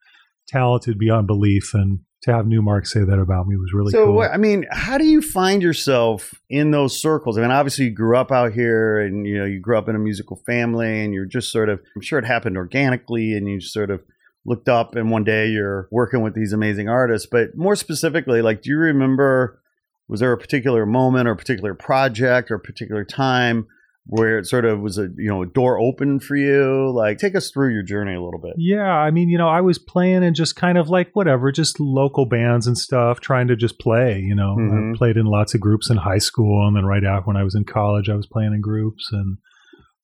talented 0.48 0.98
beyond 0.98 1.26
belief, 1.26 1.72
and 1.72 2.00
to 2.24 2.32
have 2.32 2.46
Nu-Mark 2.46 2.86
say 2.86 3.00
that 3.00 3.18
about 3.18 3.46
me 3.46 3.56
was 3.56 3.72
really 3.74 3.90
so, 3.90 4.06
cool. 4.06 4.14
what, 4.14 4.30
I 4.30 4.36
mean, 4.36 4.66
how 4.70 4.96
do 4.96 5.04
you 5.04 5.20
find 5.20 5.60
yourself 5.62 6.32
in 6.48 6.70
those 6.70 7.00
circles? 7.00 7.36
I 7.36 7.40
mean, 7.40 7.50
obviously, 7.50 7.86
you 7.86 7.90
grew 7.90 8.16
up 8.16 8.30
out 8.30 8.52
here, 8.52 9.00
and 9.00 9.26
you 9.26 9.38
know, 9.38 9.44
you 9.44 9.60
grew 9.60 9.78
up 9.78 9.88
in 9.88 9.96
a 9.96 9.98
musical 9.98 10.40
family, 10.46 11.04
and 11.04 11.14
you're 11.14 11.26
just 11.26 11.50
sort 11.50 11.68
of. 11.68 11.80
I'm 11.96 12.02
sure 12.02 12.18
it 12.18 12.26
happened 12.26 12.56
organically, 12.56 13.32
and 13.32 13.48
you 13.48 13.60
just 13.60 13.72
sort 13.72 13.90
of 13.90 14.02
looked 14.44 14.68
up, 14.68 14.94
and 14.96 15.10
one 15.10 15.24
day 15.24 15.48
you're 15.48 15.88
working 15.90 16.20
with 16.22 16.34
these 16.34 16.52
amazing 16.52 16.88
artists. 16.88 17.28
But 17.30 17.56
more 17.56 17.76
specifically, 17.76 18.42
like, 18.42 18.62
do 18.62 18.70
you 18.70 18.78
remember? 18.78 19.60
Was 20.08 20.20
there 20.20 20.32
a 20.32 20.38
particular 20.38 20.84
moment, 20.84 21.28
or 21.28 21.32
a 21.32 21.36
particular 21.36 21.74
project, 21.74 22.50
or 22.50 22.56
a 22.56 22.60
particular 22.60 23.04
time? 23.04 23.66
Where 24.04 24.36
it 24.36 24.46
sort 24.46 24.64
of 24.64 24.80
was 24.80 24.98
a 24.98 25.02
you 25.16 25.28
know 25.30 25.42
a 25.42 25.46
door 25.46 25.78
open 25.78 26.18
for 26.18 26.34
you, 26.34 26.90
like 26.92 27.18
take 27.18 27.36
us 27.36 27.52
through 27.52 27.72
your 27.72 27.84
journey 27.84 28.16
a 28.16 28.20
little 28.20 28.40
bit. 28.40 28.54
Yeah, 28.58 28.82
I 28.92 29.12
mean, 29.12 29.28
you 29.28 29.38
know, 29.38 29.46
I 29.48 29.60
was 29.60 29.78
playing 29.78 30.24
and 30.24 30.34
just 30.34 30.56
kind 30.56 30.76
of 30.76 30.88
like 30.88 31.10
whatever, 31.14 31.52
just 31.52 31.78
local 31.78 32.26
bands 32.26 32.66
and 32.66 32.76
stuff, 32.76 33.20
trying 33.20 33.46
to 33.46 33.54
just 33.54 33.78
play. 33.78 34.18
You 34.18 34.34
know, 34.34 34.56
Mhm. 34.58 34.94
I 34.94 34.98
played 34.98 35.16
in 35.16 35.26
lots 35.26 35.54
of 35.54 35.60
groups 35.60 35.88
in 35.88 35.98
high 35.98 36.18
school, 36.18 36.66
and 36.66 36.76
then 36.76 36.84
right 36.84 37.04
after 37.04 37.28
when 37.28 37.36
I 37.36 37.44
was 37.44 37.54
in 37.54 37.62
college, 37.62 38.08
I 38.08 38.16
was 38.16 38.26
playing 38.26 38.52
in 38.54 38.60
groups 38.60 39.08
and 39.12 39.36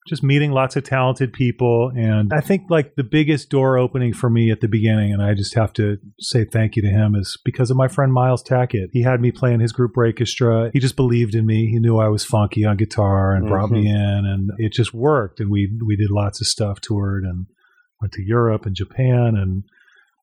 just 0.09 0.23
meeting 0.23 0.51
lots 0.53 0.75
of 0.77 0.85
talented 0.85 1.33
people. 1.33 1.93
And 1.97 2.33
I 2.33 2.41
think 2.41 2.63
like 2.71 2.95
the 2.97 3.05
biggest 3.05 3.51
door 3.51 3.79
opening 3.79 4.13
for 4.13 4.31
me 4.31 4.51
at 4.51 4.61
the 4.61 4.69
beginning, 4.69 5.13
and 5.13 5.23
I 5.23 5.35
just 5.35 5.55
have 5.55 5.73
to 5.75 5.99
say 6.19 6.45
thank 6.45 6.77
you 6.77 6.83
to 6.83 6.89
him, 6.89 7.15
is 7.15 7.37
because 7.45 7.71
of 7.71 7.77
my 7.77 7.89
friend 7.89 8.13
Miles 8.13 8.43
Tackett. 8.43 8.89
He 8.93 9.03
had 9.03 9.21
me 9.21 9.31
play 9.31 9.53
in 9.53 9.61
his 9.61 9.73
group 9.73 9.93
Breakestra. 9.93 10.71
He 10.73 10.81
just 10.81 10.97
believed 10.97 11.35
in 11.35 11.47
me. 11.47 11.67
He 11.67 11.79
knew 11.79 11.99
I 11.99 12.09
was 12.09 12.25
funky 12.25 12.65
on 12.65 12.77
guitar 12.77 13.35
and 13.35 13.47
brought 13.47 13.71
me 13.71 13.89
in, 13.89 13.97
and 14.27 14.51
it 14.59 14.73
just 14.73 14.95
worked. 14.95 15.41
And 15.41 15.51
we 15.51 15.71
we 15.87 15.97
did 15.97 16.11
lots 16.11 16.41
of 16.41 16.47
stuff, 16.47 16.81
toured 16.81 17.25
and 17.25 17.47
went 18.01 18.13
to 18.13 18.23
Europe 18.23 18.65
and 18.67 18.75
Japan 18.77 19.35
and 19.37 19.65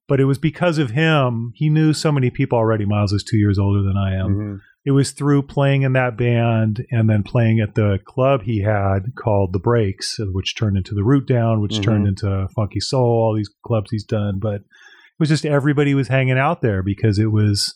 but 0.08 0.20
it 0.20 0.26
was 0.26 0.38
because 0.38 0.78
of 0.78 0.92
him. 0.92 1.52
He 1.56 1.68
knew 1.70 1.92
so 1.92 2.12
many 2.12 2.30
people 2.30 2.58
already. 2.58 2.86
Miles 2.86 3.12
is 3.12 3.24
two 3.24 3.38
years 3.38 3.58
older 3.58 3.82
than 3.82 3.98
I 3.98 4.14
am. 4.16 4.36
Mhm. 4.36 4.60
It 4.86 4.92
was 4.92 5.12
through 5.12 5.44
playing 5.44 5.82
in 5.82 5.94
that 5.94 6.16
band 6.16 6.86
and 6.92 7.10
then 7.10 7.24
playing 7.24 7.60
at 7.60 7.74
the 7.76 7.98
club 8.06 8.44
he 8.44 8.62
had 8.62 9.16
called 9.16 9.52
The 9.52 9.60
Breaks, 9.60 10.18
which 10.20 10.56
turned 10.56 10.78
into 10.78 10.94
the 10.94 11.04
Root 11.04 11.28
Down, 11.28 11.60
which 11.60 11.80
Mhm. 11.80 11.84
turned 11.84 12.08
into 12.08 12.48
Funky 12.56 12.80
Soul, 12.80 13.04
all 13.04 13.36
these 13.36 13.50
clubs 13.66 13.90
he's 13.90 14.04
done. 14.04 14.38
But 14.40 14.56
it 14.62 15.20
was 15.20 15.30
just 15.30 15.46
everybody 15.46 15.96
was 15.96 16.10
hanging 16.10 16.38
out 16.38 16.62
there 16.62 16.84
because 16.84 17.18
it 17.18 17.32
was 17.32 17.74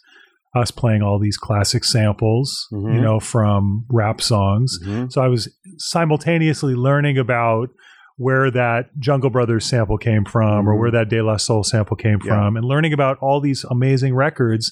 us 0.55 0.71
playing 0.71 1.01
all 1.01 1.19
these 1.19 1.37
classic 1.37 1.83
samples, 1.83 2.67
Mhm. 2.73 2.95
you 2.95 3.01
know, 3.01 3.19
from 3.19 3.85
rap 3.89 4.19
songs. 4.21 4.79
Mhm. 4.85 5.11
So 5.11 5.21
I 5.21 5.27
was 5.27 5.47
simultaneously 5.77 6.73
learning 6.75 7.17
about 7.17 7.69
where 8.17 8.51
that 8.51 8.87
Jungle 8.99 9.29
Brothers 9.29 9.65
sample 9.65 9.97
came 9.97 10.25
from 10.25 10.67
or 10.67 10.75
Mhm. 10.75 10.79
where 10.79 10.91
that 10.91 11.09
De 11.09 11.21
La 11.21 11.37
Soul 11.37 11.63
sample 11.63 11.95
came 11.95 12.19
Yeah. 12.25 12.33
from 12.33 12.57
and 12.57 12.65
learning 12.65 12.93
about 12.93 13.17
all 13.21 13.39
these 13.39 13.63
amazing 13.71 14.13
records 14.15 14.71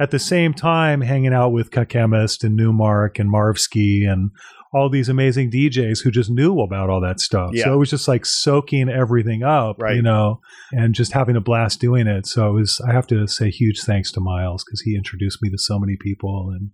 at 0.00 0.10
the 0.10 0.18
same 0.18 0.52
time 0.54 1.00
hanging 1.02 1.32
out 1.32 1.50
with 1.50 1.70
Cut 1.70 1.88
Chemist 1.88 2.42
and 2.44 2.56
Nu-Mark 2.56 3.18
and 3.18 3.32
Marvski 3.32 4.08
and 4.10 4.30
all 4.72 4.90
these 4.90 5.08
amazing 5.08 5.52
DJs 5.52 6.02
who 6.02 6.10
just 6.10 6.30
knew 6.30 6.58
about 6.60 6.90
all 6.90 7.00
that 7.00 7.20
stuff. 7.20 7.50
Yeah. 7.52 7.64
So 7.64 7.74
it 7.74 7.76
was 7.76 7.90
just 7.90 8.08
like 8.08 8.26
soaking 8.26 8.88
everything 8.88 9.44
up, 9.44 9.76
Right. 9.78 9.94
you 9.94 10.02
know, 10.02 10.40
and 10.72 10.94
just 10.96 11.12
having 11.12 11.36
a 11.36 11.40
blast 11.40 11.80
doing 11.80 12.08
it. 12.08 12.26
So 12.26 12.48
it 12.50 12.52
was, 12.54 12.80
I 12.88 12.92
have 12.92 13.06
to 13.08 13.28
say 13.28 13.50
huge 13.50 13.82
thanks 13.82 14.10
to 14.12 14.20
Miles 14.20 14.64
because 14.66 14.80
he 14.80 14.96
introduced 14.96 15.38
me 15.42 15.50
to 15.50 15.58
so 15.58 15.78
many 15.78 15.96
people 16.00 16.50
and 16.52 16.70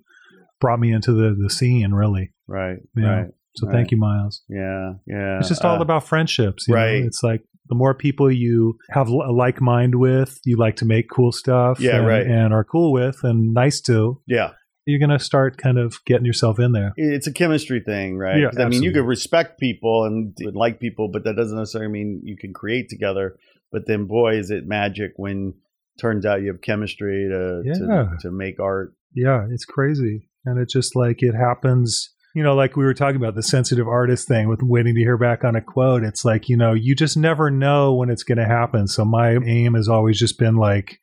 brought 0.61 0.81
me 0.81 0.91
into 0.93 1.13
the, 1.13 1.37
the 1.39 1.51
scene 1.51 1.93
really. 1.93 2.33
Right. 2.49 2.79
Yeah. 2.97 3.05
Right. 3.07 3.27
So 3.57 3.67
Right. 3.67 3.75
thank 3.75 3.91
you, 3.91 3.99
Miles. 3.99 4.45
Yeah. 4.49 4.93
Yeah. 5.07 5.39
It's 5.41 5.49
just 5.49 5.65
all 5.67 5.79
Uh, 5.79 5.83
about 5.83 6.05
friendships. 6.07 6.67
You 6.69 6.75
right. 6.77 7.01
Know? 7.01 7.07
It's 7.07 7.23
like 7.23 7.43
the 7.71 7.75
more 7.77 7.95
people 7.95 8.31
you 8.31 8.77
have 8.91 9.09
a 9.09 9.33
like 9.33 9.61
mind 9.63 9.95
with, 9.95 10.39
you 10.45 10.59
like 10.59 10.77
to 10.77 10.85
make 10.85 11.09
cool 11.09 11.33
stuff. 11.33 11.81
Yeah, 11.81 11.97
and, 11.99 12.07
right. 12.07 12.27
And 12.27 12.53
are 12.53 12.65
cool 12.65 12.93
with 12.93 13.23
and 13.23 13.55
nice 13.55 13.81
to, 13.83 14.21
Yeah. 14.27 14.51
you're 14.85 14.99
going 14.99 15.17
to 15.17 15.25
start 15.25 15.57
kind 15.57 15.79
of 15.79 15.95
getting 16.05 16.27
yourself 16.27 16.59
in 16.59 16.73
there. 16.73 16.93
It's 16.97 17.27
a 17.29 17.33
chemistry 17.33 17.81
thing, 17.81 18.19
right? 18.19 18.41
Yeah, 18.41 18.51
I 18.63 18.69
mean, 18.69 18.83
you 18.83 18.93
could 18.93 19.07
respect 19.07 19.59
people 19.61 20.05
and 20.05 20.37
like 20.53 20.81
people, 20.81 21.09
but 21.13 21.25
that 21.25 21.37
doesn't 21.37 21.57
necessarily 21.57 21.91
mean 21.93 22.21
you 22.25 22.37
can 22.37 22.53
create 22.53 22.89
together. 22.91 23.37
But 23.73 23.87
then, 23.87 24.07
boy, 24.07 24.37
is 24.37 24.51
it 24.51 24.67
magic 24.67 25.13
when 25.17 25.55
turns 26.01 26.27
out 26.27 26.43
you 26.43 26.49
have 26.49 26.61
chemistry 26.61 27.29
to 27.31 27.63
Yeah. 27.65 27.75
to, 27.75 28.17
to 28.23 28.31
make 28.33 28.59
art. 28.59 28.95
Yeah, 29.15 29.47
it's 29.51 29.65
crazy. 29.65 30.29
And 30.45 30.59
it's 30.61 30.73
just 30.73 30.97
like 30.97 31.23
it 31.23 31.35
happens, 31.35 32.11
you 32.35 32.43
know, 32.43 32.55
like 32.55 32.77
we 32.77 32.85
were 32.85 32.95
talking 32.95 33.17
about 33.17 33.35
the 33.35 33.43
sensitive 33.43 33.89
artist 33.89 34.29
thing 34.29 34.49
with 34.49 34.61
waiting 34.63 34.95
to 34.95 35.01
hear 35.01 35.19
back 35.19 35.45
on 35.45 35.57
a 35.57 35.61
quote. 35.61 36.05
It's 36.05 36.25
like, 36.25 36.49
you 36.49 36.57
know, 36.57 36.73
you 36.73 36.95
just 36.95 37.17
never 37.17 37.51
know 37.51 37.95
when 37.95 38.11
it's 38.11 38.23
going 38.23 38.39
to 38.39 38.47
happen. 38.47 38.87
So 38.87 39.05
my 39.05 39.37
aim 39.45 39.75
has 39.75 39.89
always 39.89 40.19
just 40.19 40.39
been 40.39 40.57
like, 40.57 41.01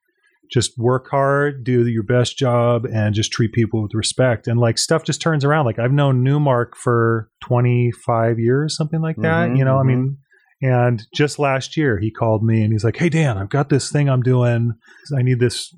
just 0.49 0.77
work 0.77 1.07
hard, 1.09 1.65
do 1.65 1.85
your 1.87 2.03
best 2.03 2.37
job, 2.37 2.85
and 2.85 3.13
just 3.13 3.33
treat 3.33 3.51
people 3.51 3.81
with 3.81 3.93
respect. 3.93 4.47
And 4.47 4.57
like 4.59 4.77
stuff 4.77 5.03
just 5.03 5.21
turns 5.21 5.43
around. 5.43 5.65
Like 5.65 5.79
I've 5.79 5.91
known 5.91 6.23
Nu-Mark 6.23 6.77
for 6.77 7.29
25 7.43 8.39
years, 8.39 8.77
something 8.77 9.01
like 9.01 9.17
that. 9.17 9.49
Mhm, 9.49 9.57
you 9.57 9.65
know, 9.65 9.77
I 9.77 9.83
mhm. 9.83 9.87
mean, 9.87 10.17
and 10.61 11.05
just 11.13 11.37
last 11.37 11.75
year 11.75 11.99
he 11.99 12.11
called 12.11 12.43
me 12.43 12.63
and 12.63 12.71
he's 12.71 12.85
like, 12.85 12.95
Hey, 12.95 13.09
Dan, 13.09 13.37
I've 13.37 13.49
got 13.49 13.67
this 13.67 13.91
thing 13.91 14.09
I'm 14.09 14.21
doing. 14.21 14.73
I 15.17 15.21
need 15.21 15.39
this 15.39 15.75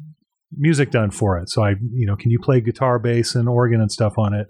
music 0.56 0.92
done 0.92 1.10
for 1.12 1.40
it. 1.40 1.50
So 1.50 1.64
I, 1.64 1.72
you 1.92 2.06
know, 2.06 2.16
can 2.16 2.30
you 2.30 2.40
play 2.40 2.62
guitar, 2.62 3.00
bass, 3.00 3.34
and 3.34 3.50
organ 3.50 3.82
and 3.82 3.92
stuff 3.92 4.14
on 4.18 4.34
it? 4.36 4.48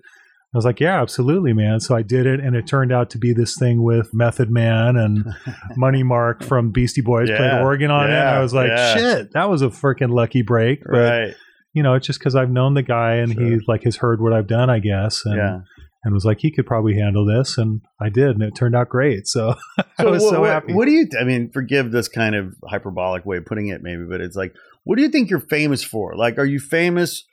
I 0.53 0.57
was 0.57 0.65
like, 0.65 0.79
yeah, 0.79 0.99
absolutely, 0.99 1.53
man. 1.53 1.79
So 1.79 1.95
I 1.95 2.01
did 2.01 2.25
it, 2.25 2.39
and 2.39 2.55
it 2.55 2.65
turned 2.65 2.91
out 2.91 3.11
to 3.11 3.19
be 3.19 3.33
this 3.33 3.55
thing 3.55 3.83
with 3.83 4.09
Method 4.13 4.49
Man 4.49 4.97
and 4.97 5.23
Money 5.77 6.01
Mark 6.01 6.43
from 6.43 6.71
Beastie 6.71 7.01
Boys 7.01 7.29
Yeah, 7.29 7.37
played 7.37 7.61
organ 7.61 7.91
on 7.91 8.09
it. 8.09 8.13
And 8.13 8.29
I 8.29 8.41
was 8.41 8.51
like, 8.51 8.69
yeah. 8.69 8.95
shit, 8.95 9.33
that 9.33 9.47
was 9.47 9.61
a 9.61 9.67
freaking 9.67 10.09
lucky 10.09 10.41
break. 10.41 10.81
But 10.83 10.97
Right. 10.97 11.35
you 11.73 11.83
know, 11.83 11.93
it's 11.93 12.07
just 12.07 12.17
because 12.17 12.35
I've 12.35 12.49
known 12.49 12.73
the 12.73 12.81
guy 12.81 13.15
and 13.15 13.31
he 13.31 13.59
like 13.67 13.83
has 13.83 13.97
heard 13.97 14.21
what 14.21 14.33
I've 14.33 14.47
done, 14.47 14.71
I 14.71 14.79
guess, 14.79 15.23
and 15.23 15.35
yeah. 15.35 15.59
and 16.03 16.15
was 16.15 16.25
like, 16.25 16.39
he 16.39 16.49
could 16.49 16.65
probably 16.65 16.95
handle 16.95 17.27
this, 17.27 17.59
and 17.59 17.81
I 18.01 18.09
did, 18.09 18.31
and 18.31 18.41
it 18.41 18.55
turned 18.55 18.75
out 18.75 18.89
great. 18.89 19.27
So 19.27 19.53
I 19.99 20.05
was 20.05 20.23
what, 20.23 20.31
so 20.31 20.43
happy. 20.45 20.73
What 20.73 20.85
do 20.85 20.91
you? 20.91 21.07
I 21.21 21.25
mean, 21.25 21.51
forgive 21.51 21.91
this 21.91 22.07
kind 22.07 22.33
of 22.33 22.55
hyperbolic 22.67 23.23
way 23.23 23.37
of 23.37 23.45
putting 23.45 23.67
it, 23.67 23.83
maybe, 23.83 24.01
but 24.09 24.19
it's 24.19 24.35
like, 24.35 24.55
what 24.83 24.95
do 24.95 25.03
you 25.03 25.09
think 25.09 25.29
you're 25.29 25.41
famous 25.41 25.83
for? 25.83 26.15
Like, 26.15 26.39
are 26.39 26.45
you 26.45 26.59
famous 26.59 27.23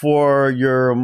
for 0.00 0.50
your 0.50 0.94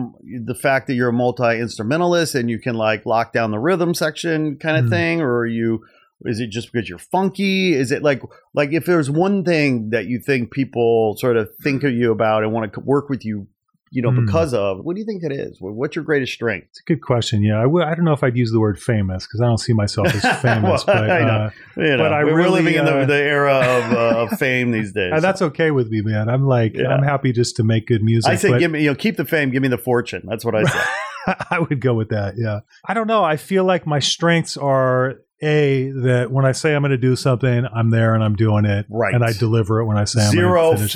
the 0.44 0.55
fact 0.55 0.87
that 0.87 0.94
you're 0.94 1.11
a 1.11 1.12
multi 1.12 1.61
instrumentalist 1.61 2.35
and 2.35 2.48
you 2.51 2.59
can 2.59 2.74
like 2.74 3.05
lock 3.07 3.33
down 3.33 3.51
the 3.51 3.59
rhythm 3.59 3.94
section 3.94 4.57
kind 4.57 4.77
of 4.79 4.87
Mhm. 4.87 4.90
thing, 4.90 5.20
or 5.20 5.38
are 5.38 5.46
you? 5.46 5.85
Is 6.24 6.40
it 6.40 6.48
just 6.51 6.72
because 6.72 6.88
you're 6.88 6.98
funky? 6.98 7.74
Is 7.74 7.92
it 7.92 8.03
like 8.03 8.22
like 8.55 8.72
if 8.72 8.87
there's 8.87 9.11
one 9.11 9.44
thing 9.44 9.90
that 9.90 10.07
you 10.07 10.18
think 10.18 10.51
people 10.51 11.16
sort 11.18 11.37
of 11.37 11.48
think 11.62 11.85
of 11.85 11.92
you 11.92 12.11
about 12.11 12.42
and 12.42 12.53
want 12.53 12.72
to 12.72 12.81
work 12.81 13.09
with 13.09 13.24
you, 13.24 13.46
you 13.90 14.03
know, 14.03 14.11
Hmm. 14.11 14.24
because 14.27 14.55
of 14.55 14.79
what 14.85 14.94
do 14.94 15.01
you 15.01 15.07
think 15.07 15.22
it 15.22 15.33
is? 15.33 15.57
What's 15.61 15.96
your 15.96 16.05
greatest 16.05 16.33
strength? 16.33 16.68
It's 16.70 16.81
a 16.81 16.85
good 16.85 17.01
question. 17.03 17.42
Yeah, 17.42 17.59
I 17.59 17.62
w- 17.62 17.85
I 17.85 17.94
don't 17.94 18.05
know 18.05 18.12
if 18.12 18.22
I'd 18.22 18.37
use 18.37 18.51
the 18.53 18.61
word 18.61 18.79
famous 18.79 19.27
because 19.27 19.40
I 19.40 19.46
don't 19.46 19.59
see 19.59 19.72
myself 19.72 20.09
as 20.14 20.22
famous. 20.42 20.85
Well, 20.87 20.96
but 20.96 21.11
I 21.11 21.20
uh, 21.22 21.51
You 21.77 21.83
know, 21.96 21.98
But 21.98 22.12
I 22.12 22.24
we're, 22.24 22.33
we're 22.33 22.37
really, 22.38 22.62
living 22.62 22.74
in 22.79 22.85
the, 22.85 22.98
uh, 23.01 23.07
the 23.07 23.14
era 23.22 23.55
of, 23.59 23.92
uh, 23.92 24.22
of 24.22 24.31
fame 24.38 24.70
these 24.70 24.92
days. 24.92 25.12
and 25.14 25.22
that's 25.22 25.42
okay 25.42 25.70
with 25.70 25.88
me, 25.88 26.03
man. 26.03 26.29
I'm 26.29 26.46
like, 26.46 26.74
Yeah. 26.77 26.88
I'm 26.88 27.03
happy 27.03 27.33
just 27.33 27.57
to 27.57 27.64
make 27.64 27.87
good 27.87 28.03
music. 28.03 28.31
I 28.31 28.37
say, 28.37 28.51
but- 28.51 28.59
give 28.61 28.70
me, 28.70 28.83
you 28.83 28.90
know, 28.90 28.94
keep 28.94 29.16
the 29.16 29.24
fame, 29.24 29.51
give 29.51 29.62
me 29.62 29.68
the 29.68 29.79
fortune. 29.79 30.22
That's 30.29 30.44
what 30.44 30.55
I 30.55 30.64
say. 30.64 30.81
I 31.51 31.59
would 31.59 31.81
go 31.81 31.94
with 31.94 32.09
that. 32.11 32.35
Yeah. 32.38 32.61
I 32.87 32.94
don't 32.94 33.07
know. 33.07 33.22
I 33.22 33.37
feel 33.37 33.64
like 33.64 33.87
my 33.87 33.98
strengths 33.98 34.57
are 34.57 35.16
a 35.42 35.90
that 36.03 36.31
when 36.31 36.44
I 36.44 36.53
say 36.53 36.74
I'm 36.74 36.83
going 36.83 36.90
to 36.90 36.96
do 36.98 37.14
something, 37.16 37.64
I'm 37.74 37.90
there 37.90 38.14
and 38.14 38.24
I'm 38.24 38.35
doing 38.35 38.64
it, 38.64 38.87
Right. 38.90 39.14
and 39.14 39.24
I 39.24 39.33
deliver 39.33 39.81
it 39.81 39.87
when 39.87 39.96
I 39.96 40.05
say 40.05 40.20
I'm 40.24 40.31
Zero 40.33 40.72
gonna 40.72 40.85
it. 40.85 40.90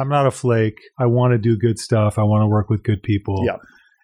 I'm 0.00 0.08
not 0.08 0.26
a 0.26 0.30
flake. 0.30 0.78
I 0.98 1.06
want 1.06 1.32
to 1.32 1.38
do 1.38 1.56
good 1.58 1.78
stuff. 1.78 2.18
I 2.18 2.22
want 2.22 2.42
to 2.42 2.46
work 2.46 2.70
with 2.70 2.82
good 2.84 3.02
people. 3.02 3.42
Yeah. 3.44 3.56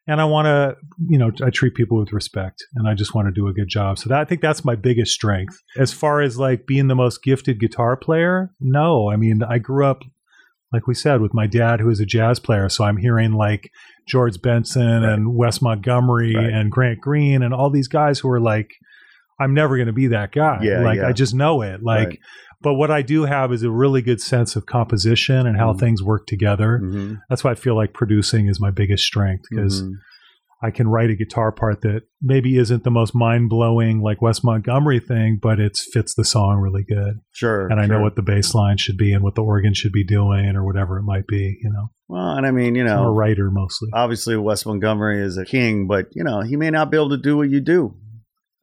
And 0.07 0.21
I 0.21 0.27
want 0.27 0.45
to, 0.47 0.77
you 1.09 1.17
know, 1.17 1.31
I 1.43 1.49
treat 1.49 1.75
people 1.75 1.99
with 1.99 2.12
respect 2.12 2.62
and 2.75 2.87
I 2.87 2.93
just 2.95 3.14
want 3.14 3.27
to 3.29 3.33
do 3.33 3.49
a 3.49 3.55
good 3.55 3.69
job. 3.69 3.99
So 3.99 4.11
that, 4.11 4.19
I 4.21 4.25
think 4.27 4.43
that's 4.43 4.62
my 4.64 4.75
biggest 4.75 5.12
strength. 5.14 5.57
As 5.79 5.95
far 5.95 6.21
as 6.21 6.37
like 6.38 6.67
being 6.67 6.88
the 6.88 6.95
most 6.95 7.23
gifted 7.23 7.59
guitar 7.59 7.97
player, 7.97 8.51
no. 8.61 9.11
I 9.11 9.17
mean, 9.17 9.43
I 9.49 9.57
grew 9.57 9.87
up, 9.87 10.03
like 10.75 10.87
we 10.87 10.95
said, 10.95 11.23
with 11.23 11.33
my 11.33 11.47
dad 11.47 11.81
who 11.81 11.88
is 11.88 12.01
a 12.01 12.05
jazz 12.05 12.38
player. 12.38 12.69
So 12.69 12.85
I'm 12.85 12.99
hearing 12.99 13.33
like 13.33 13.71
George 14.07 14.43
Benson 14.43 15.03
Right. 15.05 15.12
and 15.14 15.35
Wes 15.37 15.62
Montgomery 15.62 16.35
Right. 16.37 16.53
and 16.53 16.71
Grant 16.71 17.01
Green 17.01 17.43
and 17.43 17.55
all 17.55 17.71
these 17.71 17.88
guys 17.88 18.19
who 18.19 18.29
are 18.29 18.40
like, 18.40 18.73
I'm 19.40 19.55
never 19.55 19.77
going 19.77 19.88
to 19.88 19.92
be 19.92 20.09
that 20.09 20.33
guy. 20.33 20.61
Yeah, 20.62 20.81
like 20.81 20.99
yeah. 20.99 21.09
I 21.09 21.12
just 21.12 21.35
know 21.35 21.62
it. 21.62 21.83
Like, 21.83 22.09
Right. 22.09 22.18
but 22.62 22.75
what 22.75 22.90
I 22.90 23.03
do 23.03 23.25
have 23.25 23.53
is 23.53 23.62
a 23.62 23.70
really 23.70 24.01
good 24.03 24.20
sense 24.20 24.55
of 24.57 24.66
composition 24.66 25.47
and 25.47 25.57
how 25.57 25.73
Mhm. 25.73 25.81
things 25.81 26.03
work 26.03 26.27
together. 26.27 26.81
Mhm, 26.83 27.18
That's 27.29 27.42
why 27.42 27.51
I 27.51 27.55
feel 27.57 27.75
like 27.75 27.92
producing 27.94 28.47
is 28.49 28.61
my 28.61 28.70
biggest 28.70 29.05
strength 29.05 29.44
because 29.51 29.83
mhm. 29.83 29.92
I 30.62 30.70
can 30.70 30.88
write 30.88 31.11
a 31.11 31.14
guitar 31.16 31.53
part 31.53 31.83
that 31.83 32.05
maybe 32.23 32.57
isn't 32.57 32.85
the 32.85 32.90
most 32.90 33.14
mind 33.14 33.51
blowing 33.51 34.01
like 34.01 34.23
Wes 34.23 34.42
Montgomery 34.42 34.99
thing, 34.99 35.38
but 35.42 35.61
it 35.61 35.77
fits 35.92 36.14
the 36.14 36.25
song 36.25 36.59
really 36.61 36.85
good. 36.88 37.18
sure. 37.33 37.66
And 37.66 37.79
I 37.81 37.87
know 37.87 38.01
what 38.01 38.14
the 38.16 38.23
bass 38.23 38.55
line 38.55 38.79
should 38.79 38.97
be 38.97 39.12
and 39.12 39.23
what 39.23 39.35
the 39.35 39.42
organ 39.42 39.75
should 39.75 39.92
be 39.92 40.05
doing 40.05 40.55
or 40.57 40.64
whatever 40.64 40.97
it 40.99 41.03
might 41.03 41.27
be, 41.27 41.59
you 41.61 41.70
know. 41.70 41.90
Well, 42.09 42.37
and 42.37 42.47
I 42.47 42.51
mean, 42.53 42.77
you 42.77 42.83
I'm 42.87 42.88
a 42.99 43.03
know, 43.03 43.14
writer 43.14 43.51
mostly. 43.51 43.90
obviously 43.92 44.37
Wes 44.37 44.64
Montgomery 44.64 45.20
is 45.20 45.37
a 45.37 45.44
king, 45.44 45.87
but 45.87 46.07
you 46.12 46.23
know, 46.25 46.40
he 46.40 46.57
may 46.57 46.70
not 46.70 46.90
be 46.90 46.97
able 46.97 47.11
to 47.11 47.18
do 47.18 47.37
what 47.37 47.51
you 47.51 47.61
do. 47.61 47.97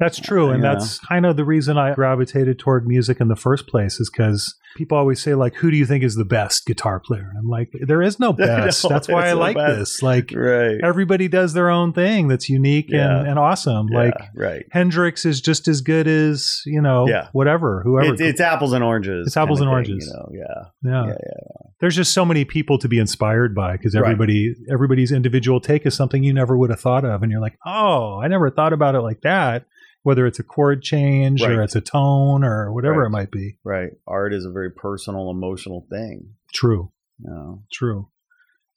That's 0.01 0.19
true. 0.19 0.49
And 0.49 0.63
Yeah. 0.63 0.73
that's 0.73 0.97
kind 0.99 1.25
of 1.27 1.37
the 1.37 1.45
reason 1.45 1.77
I 1.77 1.93
gravitated 1.93 2.57
toward 2.57 2.87
music 2.87 3.21
in 3.21 3.27
the 3.27 3.35
first 3.35 3.67
place 3.67 3.99
is 3.99 4.09
because 4.09 4.55
people 4.75 4.97
always 4.97 5.21
say, 5.21 5.35
like, 5.35 5.53
who 5.55 5.69
do 5.69 5.77
you 5.77 5.85
think 5.85 6.03
is 6.03 6.15
the 6.15 6.25
best 6.25 6.65
guitar 6.65 6.99
player? 6.99 7.27
And 7.29 7.37
I'm 7.37 7.47
like, 7.47 7.69
there 7.85 8.01
is 8.01 8.19
no 8.19 8.33
best. 8.47 8.83
No, 8.83 8.89
that's 8.89 9.07
why 9.07 9.27
I 9.29 9.33
like 9.33 9.55
best. 9.55 9.77
this. 9.77 10.01
Like, 10.01 10.33
Right. 10.35 10.79
everybody 10.83 11.27
does 11.27 11.53
their 11.53 11.69
own 11.69 11.93
thing 11.93 12.27
that's 12.27 12.49
unique 12.49 12.87
Yeah. 12.89 13.19
and, 13.19 13.27
and 13.29 13.39
awesome. 13.39 13.89
Yeah, 13.91 13.97
Like, 13.99 14.15
right. 14.35 14.65
Hendrix 14.71 15.23
is 15.23 15.39
just 15.39 15.67
as 15.67 15.81
good 15.81 16.07
as, 16.07 16.63
you 16.65 16.81
know, 16.81 17.07
Yeah. 17.07 17.27
whatever, 17.33 17.83
whoever. 17.83 18.11
It's, 18.13 18.21
it's 18.21 18.41
apples 18.41 18.73
and 18.73 18.83
oranges. 18.83 19.27
It's 19.27 19.37
apples 19.37 19.59
and 19.61 19.67
thing, 19.67 19.73
oranges. 19.73 20.07
You 20.07 20.13
know, 20.13 20.29
yeah. 20.33 20.63
yeah. 20.91 21.05
yeah, 21.09 21.67
There's 21.79 21.95
just 21.95 22.11
so 22.13 22.25
many 22.25 22.43
people 22.43 22.79
to 22.79 22.87
be 22.87 22.97
inspired 22.97 23.53
by 23.53 23.73
because 23.73 23.93
Right. 23.93 24.01
everybody, 24.03 24.55
everybody's 24.71 25.11
individual 25.11 25.59
take 25.59 25.85
is 25.85 25.93
something 25.93 26.23
you 26.23 26.33
never 26.33 26.57
would 26.57 26.71
have 26.71 26.79
thought 26.79 27.05
of. 27.05 27.21
And 27.21 27.31
you're 27.31 27.41
like, 27.41 27.57
oh, 27.67 28.19
I 28.19 28.27
never 28.29 28.49
thought 28.49 28.73
about 28.73 28.95
it 28.95 29.01
like 29.01 29.21
that. 29.21 29.65
Whether 30.03 30.25
it's 30.25 30.39
a 30.39 30.43
chord 30.43 30.81
change 30.81 31.43
or 31.43 31.61
it's 31.61 31.75
a 31.75 31.81
tone 31.81 32.43
or 32.43 32.73
whatever 32.73 33.01
Right. 33.01 33.05
it 33.07 33.09
might 33.11 33.31
be. 33.31 33.57
Right. 33.63 33.91
Art 34.07 34.33
is 34.33 34.45
a 34.45 34.51
very 34.51 34.71
personal, 34.71 35.29
emotional 35.29 35.85
thing. 35.91 36.33
True. 36.53 36.91
Know. 37.19 37.63
True. 37.71 38.09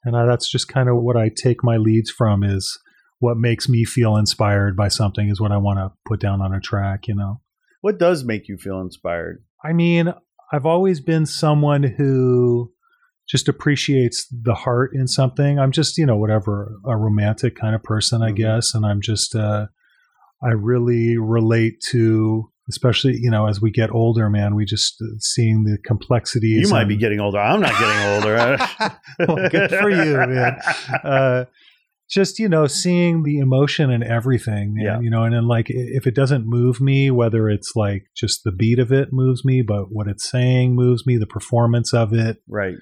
And 0.05 0.17
I, 0.17 0.27
that's 0.27 0.51
just 0.51 0.69
kind 0.69 0.89
of 0.91 0.97
what 0.97 1.17
I 1.17 1.31
take 1.35 1.65
my 1.65 1.79
leads 1.79 2.11
from 2.11 2.45
is 2.45 2.79
what 3.21 3.39
makes 3.39 3.71
me 3.71 3.85
feel 3.87 4.17
inspired 4.19 4.77
by 4.77 4.89
something 4.89 5.31
is 5.31 5.41
what 5.41 5.51
I 5.53 5.57
want 5.57 5.79
to 5.79 5.93
put 6.07 6.21
down 6.21 6.43
on 6.43 6.53
a 6.55 6.61
track, 6.61 7.09
you 7.09 7.15
know? 7.15 7.41
What 7.81 7.99
does 7.99 8.23
make 8.23 8.47
you 8.49 8.59
feel 8.59 8.81
inspired? 8.83 9.43
I 9.65 9.73
mean, 9.73 10.13
I've 10.53 10.67
always 10.67 11.01
been 11.01 11.25
someone 11.25 11.83
who 11.85 12.71
just 13.27 13.49
appreciates 13.49 14.27
the 14.31 14.55
heart 14.55 14.91
in 14.95 15.07
something. 15.09 15.59
I'm 15.59 15.73
just, 15.73 15.97
you 15.97 16.05
know, 16.05 16.17
whatever, 16.17 16.77
a 16.85 16.95
romantic 16.99 17.57
kind 17.57 17.75
of 17.75 17.83
person, 17.83 18.21
I 18.23 18.33
Mhm. 18.33 18.37
guess. 18.37 18.75
And 18.75 18.85
I'm 18.85 19.01
just, 19.01 19.35
uh, 19.35 19.69
I 20.45 20.51
really 20.51 21.17
relate 21.19 21.81
to, 21.91 22.51
especially, 22.69 23.17
you 23.21 23.31
know, 23.31 23.47
as 23.47 23.61
we 23.61 23.71
get 23.71 23.91
older, 23.91 24.29
man, 24.29 24.55
we 24.55 24.65
just 24.65 24.97
uh, 25.01 25.07
seeing 25.19 25.65
the 25.65 25.79
complexities. 25.87 26.69
You 26.69 26.75
might 26.75 26.83
and- 26.83 26.89
be 26.89 26.97
getting 26.97 27.21
older. 27.21 27.39
I'm 27.39 27.61
not 27.61 27.73
getting 27.79 28.15
older. 28.15 28.59
Well, 29.29 29.49
good 29.49 29.71
for 29.71 29.89
you, 29.91 30.17
man. 30.17 30.59
uh, 31.05 31.45
just 32.11 32.39
you 32.39 32.49
know, 32.49 32.67
seeing 32.67 33.23
the 33.23 33.39
emotion 33.39 33.91
in 33.91 34.03
everything, 34.03 34.75
man. 34.75 34.85
Yeah. 34.85 35.01
You 35.01 35.09
know, 35.11 35.23
and 35.25 35.35
then 35.35 35.47
like 35.47 35.67
if 35.69 36.07
it 36.07 36.15
doesn't 36.15 36.47
move 36.47 36.81
me, 36.81 37.11
whether 37.11 37.49
it's 37.49 37.73
like 37.77 38.07
just 38.17 38.43
the 38.45 38.53
beat 38.53 38.79
of 38.79 38.93
it 38.93 39.09
moves 39.13 39.45
me, 39.45 39.63
but 39.63 39.87
what 39.91 40.09
it's 40.09 40.29
saying 40.29 40.75
moves 40.75 41.07
me, 41.07 41.17
the 41.17 41.27
performance 41.27 41.95
of 41.95 42.13
it. 42.13 42.39
right. 42.49 42.77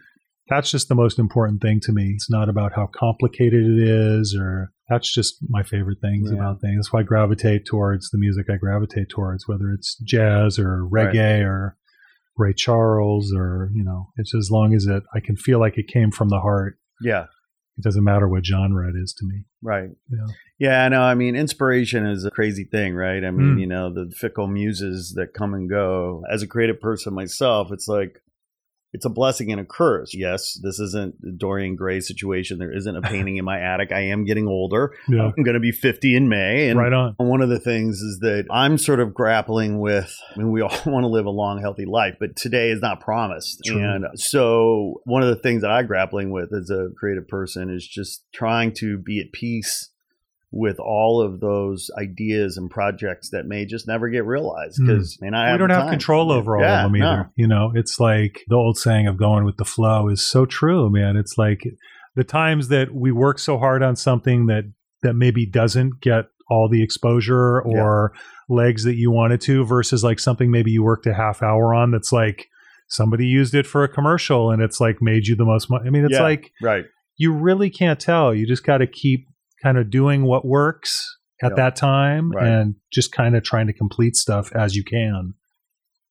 That's 0.48 0.70
just 0.70 0.88
the 0.88 0.96
most 0.96 1.18
important 1.20 1.62
thing 1.62 1.80
to 1.84 1.92
me. 1.92 2.12
It's 2.14 2.28
not 2.28 2.48
about 2.48 2.72
how 2.74 2.88
complicated 2.92 3.64
it 3.64 3.88
is, 3.88 4.36
or 4.38 4.72
that's 4.92 5.12
just 5.12 5.36
my 5.48 5.62
favorite 5.62 6.00
things 6.00 6.30
Yeah. 6.30 6.38
about 6.38 6.60
things. 6.60 6.76
That's 6.76 6.92
why 6.92 7.00
I 7.00 7.04
gravitate 7.04 7.64
towards 7.66 8.10
the 8.10 8.18
music 8.18 8.50
I 8.50 8.56
gravitate 8.56 9.08
towards, 9.08 9.48
whether 9.48 9.70
it's 9.72 9.96
jazz 9.98 10.58
or 10.58 10.86
reggae 10.90 11.44
or 11.44 11.76
Ray 12.36 12.52
Charles, 12.54 13.32
or 13.36 13.70
you 13.74 13.84
know, 13.84 14.08
it's 14.16 14.34
as 14.34 14.50
long 14.50 14.74
as 14.74 14.86
it 14.86 15.02
I 15.14 15.20
can 15.20 15.36
feel 15.36 15.58
like 15.58 15.76
it 15.78 15.88
came 15.88 16.10
from 16.10 16.28
the 16.28 16.40
heart 16.40 16.78
Yeah. 17.00 17.26
it 17.78 17.82
doesn't 17.84 18.04
matter 18.04 18.28
what 18.28 18.44
genre 18.44 18.88
it 18.88 18.96
is 18.96 19.12
to 19.14 19.26
me. 19.26 19.44
Right. 19.62 19.90
Yeah. 20.10 20.26
Yeah, 20.58 20.88
no, 20.88 21.00
I 21.02 21.14
mean, 21.14 21.34
inspiration 21.34 22.06
is 22.06 22.24
a 22.24 22.30
crazy 22.30 22.64
thing, 22.64 22.94
right? 22.94 23.24
I 23.24 23.30
mean, 23.30 23.56
Mm. 23.56 23.60
you 23.60 23.66
know, 23.66 23.92
the 23.92 24.10
fickle 24.14 24.46
muses 24.46 25.14
that 25.16 25.34
come 25.34 25.54
and 25.54 25.68
go. 25.68 26.22
As 26.30 26.42
a 26.42 26.46
creative 26.46 26.80
person 26.80 27.14
myself, 27.14 27.72
it's 27.72 27.88
like, 27.88 28.20
it's 28.92 29.04
a 29.06 29.10
blessing 29.10 29.50
and 29.50 29.60
a 29.60 29.64
curse. 29.64 30.14
Yes, 30.14 30.58
this 30.62 30.78
isn't 30.78 31.20
the 31.20 31.32
Dorian 31.32 31.76
Gray 31.76 32.00
situation. 32.00 32.58
There 32.58 32.74
isn't 32.74 32.96
a 32.96 33.02
painting 33.02 33.38
in 33.38 33.44
my 33.44 33.58
attic. 33.58 33.90
I 33.92 34.00
am 34.00 34.24
getting 34.24 34.46
older. 34.46 34.94
Yeah. 35.08 35.32
I'm 35.36 35.42
going 35.42 35.54
to 35.54 35.60
be 35.60 35.72
50 35.72 36.14
in 36.14 36.28
May. 36.28 36.68
And 36.68 36.78
right 36.78 36.92
on. 36.92 37.14
one 37.16 37.40
of 37.40 37.48
the 37.48 37.58
things 37.58 38.00
is 38.00 38.18
that 38.20 38.46
I'm 38.50 38.76
sort 38.78 39.00
of 39.00 39.14
grappling 39.14 39.80
with. 39.80 40.14
I 40.34 40.38
mean, 40.38 40.52
we 40.52 40.60
all 40.60 40.70
want 40.86 41.04
to 41.04 41.08
live 41.08 41.26
a 41.26 41.30
long, 41.30 41.60
healthy 41.60 41.86
life, 41.86 42.16
but 42.20 42.36
today 42.36 42.70
is 42.70 42.80
not 42.80 43.00
promised. 43.00 43.62
True. 43.64 43.82
And 43.82 44.06
so, 44.14 45.00
one 45.04 45.22
of 45.22 45.28
the 45.28 45.36
things 45.36 45.62
that 45.62 45.70
I'm 45.70 45.86
grappling 45.86 46.30
with 46.30 46.52
as 46.52 46.70
a 46.70 46.88
creative 46.98 47.28
person 47.28 47.70
is 47.70 47.86
just 47.86 48.24
trying 48.34 48.72
to 48.74 48.98
be 48.98 49.20
at 49.20 49.32
peace 49.32 49.91
with 50.54 50.78
all 50.78 51.22
of 51.22 51.40
those 51.40 51.90
ideas 51.98 52.58
and 52.58 52.70
projects 52.70 53.30
that 53.30 53.46
may 53.46 53.64
just 53.64 53.88
never 53.88 54.08
get 54.10 54.24
realized 54.26 54.78
because 54.84 55.16
Hmm. 55.18 55.24
we 55.26 55.30
have 55.36 55.58
don't 55.58 55.70
have 55.70 55.84
time. 55.84 55.90
control 55.90 56.30
over 56.30 56.56
all 56.56 56.62
Yeah, 56.62 56.84
of 56.84 56.92
them 56.92 57.00
no. 57.00 57.06
either. 57.06 57.30
You 57.36 57.48
know, 57.48 57.72
it's 57.74 57.98
like 57.98 58.40
the 58.48 58.54
old 58.56 58.76
saying 58.76 59.06
of 59.06 59.16
going 59.16 59.44
with 59.44 59.56
the 59.56 59.64
flow 59.64 60.08
is 60.08 60.24
so 60.24 60.44
true, 60.44 60.90
man. 60.90 61.16
It's 61.16 61.38
like 61.38 61.62
the 62.16 62.24
times 62.24 62.68
that 62.68 62.94
we 62.94 63.10
work 63.12 63.38
so 63.38 63.56
hard 63.58 63.82
on 63.82 63.96
something 63.96 64.46
that 64.46 64.64
that 65.02 65.14
maybe 65.14 65.46
doesn't 65.46 66.00
get 66.02 66.26
all 66.50 66.68
the 66.68 66.82
exposure 66.82 67.60
or 67.62 68.12
legs 68.48 68.84
that 68.84 68.94
you 68.96 69.10
wanted 69.10 69.40
to 69.40 69.64
versus 69.64 70.04
like 70.04 70.20
something 70.20 70.50
maybe 70.50 70.70
you 70.70 70.82
worked 70.82 71.06
a 71.06 71.14
half 71.14 71.42
hour 71.42 71.74
on 71.74 71.90
that's 71.92 72.12
like 72.12 72.46
somebody 72.88 73.24
used 73.26 73.54
it 73.54 73.66
for 73.66 73.82
a 73.84 73.88
commercial 73.88 74.50
and 74.50 74.62
it's 74.62 74.80
like 74.80 74.98
made 75.00 75.26
you 75.26 75.34
the 75.34 75.44
most 75.46 75.70
money. 75.70 75.84
I 75.86 75.90
mean, 75.90 76.04
it's 76.04 76.12
Yeah. 76.14 76.22
like 76.22 76.52
Right. 76.60 76.84
you 77.16 77.32
really 77.32 77.70
can't 77.70 77.98
tell. 77.98 78.34
You 78.34 78.46
just 78.46 78.64
got 78.66 78.78
to 78.78 78.86
keep 78.86 79.26
kind 79.62 79.78
of 79.78 79.90
doing 79.90 80.24
what 80.24 80.44
works 80.44 81.18
at 81.42 81.50
Yeah. 81.52 81.56
that 81.56 81.76
time 81.76 82.30
Right. 82.30 82.46
and 82.46 82.74
just 82.92 83.12
kind 83.12 83.36
of 83.36 83.42
trying 83.42 83.66
to 83.68 83.72
complete 83.72 84.16
stuff 84.16 84.52
as 84.54 84.74
you 84.76 84.84
can. 84.84 85.34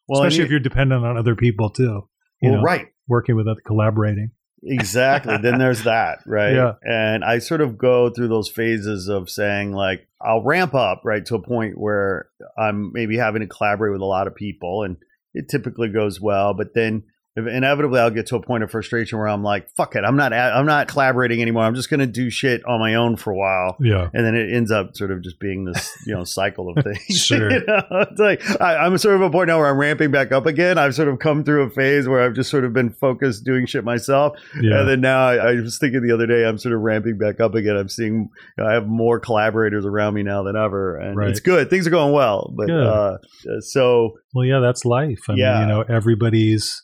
Well, 0.08 0.22
Especially 0.22 0.40
you- 0.40 0.46
if 0.46 0.52
you're 0.52 0.60
dependent 0.60 1.06
on 1.06 1.18
other 1.18 1.36
people 1.36 1.70
too. 1.70 2.08
Well, 2.42 2.54
know, 2.54 2.62
right. 2.64 2.88
working 3.08 3.36
with 3.36 3.48
other 3.48 3.62
collaborating. 3.66 4.32
Exactly. 4.64 5.38
then 5.38 5.58
there's 5.58 5.84
that, 5.86 6.20
right? 6.26 6.54
Yeah. 6.54 6.74
And 6.84 7.24
I 7.24 7.40
sort 7.40 7.62
of 7.62 7.78
go 7.78 8.10
through 8.10 8.28
those 8.28 8.50
phases 8.50 9.08
of 9.08 9.30
saying, 9.30 9.72
like, 9.74 10.08
I'll 10.22 10.44
ramp 10.44 10.76
up, 10.76 11.02
right, 11.04 11.26
to 11.26 11.36
a 11.36 11.42
point 11.42 11.78
where 11.78 12.28
I'm 12.58 12.92
maybe 12.94 13.18
having 13.18 13.42
to 13.42 13.48
collaborate 13.48 13.92
with 13.92 14.02
a 14.02 14.06
lot 14.06 14.28
of 14.28 14.36
people, 14.36 14.84
and 14.84 14.98
it 15.34 15.50
typically 15.50 15.90
goes 15.90 16.22
well. 16.22 16.54
But 16.54 16.74
then 16.76 17.04
inevitably 17.36 18.00
I'll 18.00 18.10
get 18.12 18.26
to 18.28 18.36
a 18.36 18.42
point 18.42 18.64
of 18.64 18.70
frustration 18.72 19.18
where 19.18 19.28
I'm 19.28 19.42
like, 19.44 19.70
fuck 19.78 19.96
it, 19.96 20.04
I'm 20.04 20.16
not 20.18 20.34
I'm 20.34 20.66
not 20.66 20.88
collaborating 20.90 21.42
anymore. 21.42 21.64
I'm 21.64 21.76
just 21.76 21.90
going 21.90 22.02
to 22.02 22.08
do 22.08 22.30
shit 22.30 22.62
on 22.66 22.80
my 22.80 22.96
own 22.96 23.16
for 23.16 23.32
a 23.32 23.36
while. 23.38 23.78
Yeah. 23.80 24.10
And 24.14 24.26
then 24.26 24.36
it 24.36 24.54
ends 24.54 24.70
up 24.72 24.98
sort 24.98 25.12
of 25.12 25.22
just 25.22 25.40
being 25.40 25.64
this, 25.66 25.92
you 26.06 26.14
know, 26.14 26.24
cycle 26.26 26.70
of 26.70 26.84
things. 26.84 27.02
Sure. 27.32 27.52
You 27.52 27.64
know? 27.66 27.82
It's 28.12 28.20
like 28.20 28.62
I, 28.62 28.78
I'm 28.78 28.98
sort 28.98 29.16
of 29.16 29.22
a 29.22 29.30
point 29.30 29.48
now 29.48 29.60
where 29.60 29.68
I'm 29.70 29.78
ramping 29.78 30.12
back 30.12 30.32
up 30.34 30.46
again. 30.46 30.78
I've 30.78 30.94
sort 30.96 31.08
of 31.08 31.20
come 31.20 31.44
through 31.44 31.64
a 31.64 31.70
phase 31.70 32.08
where 32.08 32.22
I've 32.22 32.34
just 32.34 32.50
sort 32.50 32.66
of 32.66 32.74
been 32.74 32.90
focused 32.92 33.46
doing 33.46 33.66
shit 33.66 33.84
myself. 33.86 34.38
Yeah. 34.62 34.80
And 34.82 34.90
then 34.90 35.02
now 35.02 35.26
I, 35.26 35.36
I 35.36 35.54
was 35.56 35.78
thinking 35.78 36.02
the 36.06 36.14
other 36.14 36.28
day, 36.28 36.46
I'm 36.46 36.58
sort 36.58 36.74
of 36.76 36.82
ramping 36.82 37.18
back 37.18 37.40
up 37.40 37.56
again. 37.56 37.78
I'm 37.78 37.88
seeing 37.90 38.30
I 38.60 38.74
have 38.74 38.88
more 38.88 39.20
collaborators 39.20 39.86
around 39.86 40.16
me 40.16 40.24
now 40.24 40.44
than 40.44 40.56
ever, 40.58 40.98
and 40.98 41.16
Right. 41.16 41.30
it's 41.30 41.40
good. 41.40 41.70
Things 41.70 41.88
are 41.88 41.92
going 41.92 42.12
well, 42.14 42.54
but 42.58 42.68
Good. 42.68 42.86
uh, 42.86 43.18
so 43.62 44.18
Well, 44.34 44.46
yeah, 44.46 44.60
that's 44.60 44.84
life. 44.84 45.20
I 45.30 45.34
Yeah. 45.36 45.60
mean, 45.60 45.62
you 45.70 45.74
know, 45.76 45.82
everybody's 45.88 46.84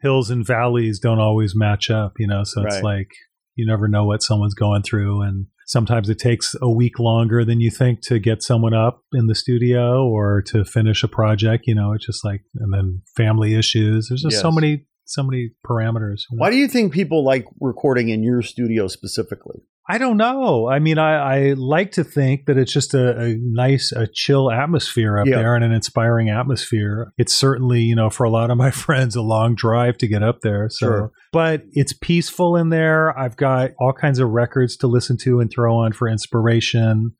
hills 0.00 0.30
and 0.30 0.46
valleys 0.46 0.98
don't 0.98 1.20
always 1.20 1.54
match 1.54 1.90
up, 1.90 2.14
you 2.18 2.26
know, 2.26 2.44
so 2.44 2.64
it's 2.64 2.82
like 2.82 3.10
you 3.54 3.66
never 3.66 3.88
know 3.88 4.04
what 4.04 4.22
someone's 4.22 4.54
going 4.54 4.82
through. 4.82 5.22
And 5.22 5.46
sometimes 5.66 6.08
it 6.08 6.18
takes 6.18 6.54
a 6.62 6.70
week 6.70 6.98
longer 6.98 7.44
than 7.44 7.60
you 7.60 7.70
think 7.70 8.00
to 8.02 8.18
get 8.18 8.42
someone 8.42 8.72
up 8.72 9.02
in 9.12 9.26
the 9.26 9.34
studio 9.34 10.06
or 10.06 10.42
to 10.42 10.64
finish 10.64 11.02
a 11.02 11.08
project, 11.08 11.64
you 11.66 11.74
know, 11.74 11.92
it's 11.92 12.06
just 12.06 12.24
like, 12.24 12.42
and 12.54 12.72
then 12.72 13.02
family 13.16 13.54
issues. 13.54 14.08
There's 14.08 14.22
just 14.22 14.40
so 14.40 14.52
many, 14.52 14.86
so 15.08 15.22
many 15.22 15.50
parameters. 15.66 16.22
you 16.30 16.36
know? 16.36 16.42
why 16.42 16.50
do 16.50 16.56
you 16.56 16.68
think 16.68 16.92
people 16.92 17.24
like 17.24 17.44
recording 17.60 18.08
in 18.10 18.22
your 18.22 18.42
studio 18.42 18.86
specifically? 18.88 19.60
I 19.90 19.96
don't 19.96 20.18
know. 20.18 20.68
I 20.68 20.80
mean, 20.80 20.98
I, 20.98 21.14
I 21.14 21.52
like 21.54 21.92
to 21.92 22.04
think 22.04 22.44
that 22.44 22.58
it's 22.58 22.70
just 22.72 22.92
a, 22.92 23.18
a 23.18 23.36
nice, 23.40 23.90
a 23.90 24.06
chill 24.06 24.50
atmosphere 24.50 25.18
up 25.18 25.26
Yeah. 25.26 25.36
there 25.36 25.54
and 25.54 25.64
an 25.64 25.72
inspiring 25.72 26.28
atmosphere. 26.28 27.10
It's 27.16 27.34
certainly, 27.34 27.80
you 27.80 27.96
know, 27.96 28.10
for 28.10 28.24
a 28.24 28.30
lot 28.30 28.50
of 28.50 28.58
my 28.58 28.70
friends, 28.84 29.16
a 29.16 29.22
long 29.22 29.54
drive 29.54 29.96
to 29.98 30.06
get 30.06 30.22
up 30.22 30.40
there. 30.42 30.68
So, 30.70 30.86
Sure. 30.86 31.12
but 31.32 31.62
it's 31.72 31.94
peaceful 31.94 32.54
in 32.54 32.68
there. 32.68 33.18
I've 33.18 33.38
got 33.38 33.70
all 33.80 33.94
kinds 33.94 34.18
of 34.18 34.28
records 34.28 34.76
to 34.78 34.86
listen 34.86 35.16
to 35.22 35.40
and 35.40 35.50
throw 35.50 35.78
on 35.78 35.92
for 35.92 36.06
inspiration. 36.06 37.12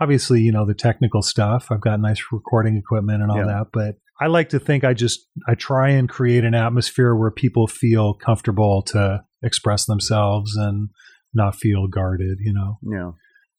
Obviously, 0.00 0.40
you 0.40 0.50
know, 0.50 0.64
the 0.66 0.74
technical 0.74 1.20
stuff. 1.20 1.68
I've 1.70 1.82
got 1.82 2.00
nice 2.00 2.22
recording 2.32 2.76
equipment 2.78 3.22
and 3.22 3.30
all 3.30 3.36
Yeah. 3.36 3.44
that, 3.46 3.66
but 3.70 3.96
I 4.20 4.26
like 4.28 4.50
to 4.50 4.58
think 4.60 4.84
I 4.84 4.94
just, 4.94 5.26
I 5.48 5.54
try 5.54 5.90
and 5.90 6.08
create 6.08 6.44
an 6.44 6.54
atmosphere 6.54 7.14
where 7.14 7.30
people 7.30 7.66
feel 7.66 8.14
comfortable 8.14 8.82
to 8.88 9.24
express 9.42 9.84
themselves 9.86 10.56
and 10.56 10.88
not 11.34 11.56
feel 11.56 11.88
guarded, 11.88 12.38
you 12.40 12.52
know. 12.52 12.78
Yeah, 12.82 13.10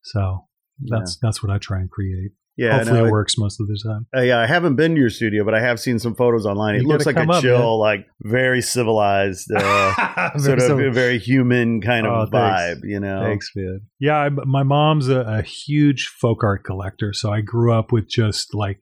So 0.04 0.46
that's 0.80 1.18
that's 1.22 1.44
what 1.44 1.52
I 1.52 1.58
try 1.58 1.80
and 1.80 1.89
create. 1.89 2.32
yeah. 2.58 2.78
Hopefully, 2.78 3.00
no, 3.02 3.06
it 3.08 3.12
works 3.12 3.38
most 3.38 3.60
of 3.60 3.68
the 3.68 3.78
time. 3.86 4.08
Uh, 4.15 4.22
yeah, 4.22 4.39
I 4.39 4.46
haven't 4.48 4.76
been 4.78 4.96
to 4.96 5.02
your 5.02 5.10
studio, 5.10 5.44
but 5.44 5.54
I 5.54 5.60
have 5.62 5.78
seen 5.80 6.00
some 6.00 6.15
photos 6.15 6.46
online. 6.46 6.76
It 6.76 6.86
looks 6.86 7.06
like 7.06 7.18
a 7.18 7.30
up, 7.30 7.41
chill, 7.41 7.78
like 7.80 8.08
very 8.22 8.62
civilized, 8.62 9.52
uh, 9.54 10.38
sort 10.38 10.60
of 10.62 10.80
a 10.80 10.89
very 10.91 11.20
human 11.20 11.82
kind 11.82 12.08
of 12.08 12.30
Oh, 12.30 12.32
vibe. 12.32 12.65
thanks. 12.72 12.82
You 12.86 13.00
know, 13.02 13.24
Thanks, 13.24 13.52
man. 13.56 13.82
Yeah, 14.00 14.18
I, 14.18 14.30
my 14.30 14.63
mom's 14.63 15.10
a, 15.10 15.20
a 15.22 15.41
huge 15.41 16.08
folk 16.08 16.44
art 16.46 16.63
collector, 16.63 17.12
so 17.12 17.32
I 17.34 17.41
grew 17.41 17.74
up 17.74 17.91
with 17.91 18.08
just 18.10 18.54
like 18.54 18.80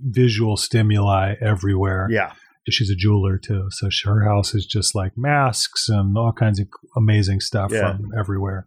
visual 0.00 0.56
stimuli 0.56 1.34
everywhere. 1.40 2.08
Yeah, 2.10 2.32
She's 2.68 2.90
a 2.90 2.94
jeweler 2.94 3.38
too, 3.38 3.66
so 3.70 3.88
her 4.04 4.24
house 4.24 4.54
is 4.54 4.64
just 4.64 4.94
like 4.94 5.12
masks 5.16 5.88
and 5.88 6.16
all 6.16 6.32
kinds 6.32 6.60
of 6.60 6.68
amazing 6.96 7.40
stuff 7.40 7.72
Yeah. 7.72 7.96
from 7.96 8.10
everywhere. 8.18 8.66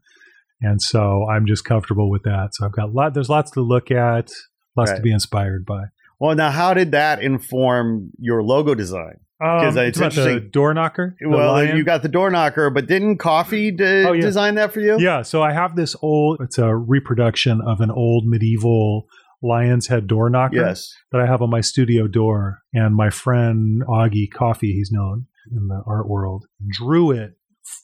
And 0.61 0.81
so 0.81 1.25
I'm 1.29 1.45
just 1.45 1.63
comfortable 1.65 2.09
with 2.09 2.23
that. 2.23 2.49
So 2.53 2.65
I've 2.65 2.71
got 2.73 2.89
a 2.89 2.91
lot. 2.91 3.13
There's 3.13 3.29
lots 3.29 3.51
to 3.51 3.61
look 3.61 3.91
at, 3.91 4.31
lots 4.75 4.91
to 4.91 4.99
be 5.01 5.11
inspired 5.11 5.65
by. 5.65 5.85
Well, 6.19 6.35
now, 6.35 6.51
how 6.51 6.73
did 6.73 6.91
that 6.91 7.21
inform 7.21 8.11
your 8.19 8.41
logo 8.43 8.73
design? 8.75 9.15
'Cause 9.41 9.75
Um, 9.77 9.83
it's 9.85 9.97
about 9.97 10.13
the 10.13 10.21
interesting. 10.21 10.49
door 10.51 10.73
knocker. 10.73 11.15
the 11.19 11.27
well, 11.29 11.51
lion? 11.53 11.75
you 11.77 11.83
got 11.83 12.01
the 12.03 12.07
door 12.09 12.29
knocker, 12.31 12.69
but 12.69 12.87
didn't 12.87 13.17
Kofie 13.17 13.75
de- 13.75 14.07
Oh, 14.07 14.13
yeah. 14.13 14.21
design 14.21 14.55
that 14.55 14.71
for 14.73 14.79
you? 14.79 14.95
Yeah, 14.97 15.23
so 15.23 15.41
I 15.41 15.51
have 15.51 15.75
this 15.75 15.93
old. 16.01 16.39
It's 16.41 16.57
a 16.57 16.73
reproduction 16.73 17.59
of 17.61 17.81
an 17.81 17.91
old 17.91 18.25
medieval 18.27 19.07
lion's 19.43 19.87
head 19.87 20.07
door 20.07 20.29
knocker 20.29 20.55
Yes. 20.57 20.93
that 21.11 21.21
I 21.21 21.25
have 21.25 21.41
on 21.41 21.49
my 21.49 21.61
studio 21.61 22.07
door. 22.07 22.59
And 22.73 22.95
my 22.95 23.09
friend 23.09 23.83
Augie 23.87 24.29
Kofie, 24.33 24.73
he's 24.73 24.91
known 24.91 25.27
in 25.51 25.67
the 25.67 25.81
art 25.85 26.07
world, 26.09 26.45
drew 26.69 27.11
it 27.11 27.33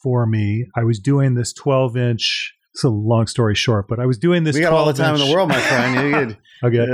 for 0.02 0.26
me. 0.26 0.66
I 0.76 0.84
was 0.84 0.98
doing 0.98 1.34
this 1.34 1.52
12 1.52 1.96
inch. 1.96 2.54
It's 2.74 2.84
a 2.84 2.88
long 2.88 3.26
story 3.26 3.54
short, 3.54 3.86
but 3.86 4.00
I 4.00 4.06
was 4.06 4.16
doing 4.16 4.44
this. 4.44 4.54
we 4.56 4.62
got 4.62 4.72
all 4.72 4.86
the 4.86 4.94
12 4.94 4.96
time 4.96 5.20
in 5.20 5.28
the 5.28 5.34
world, 5.34 5.48
my 5.50 5.60
friend. 5.60 6.36
Okay. 6.64 6.86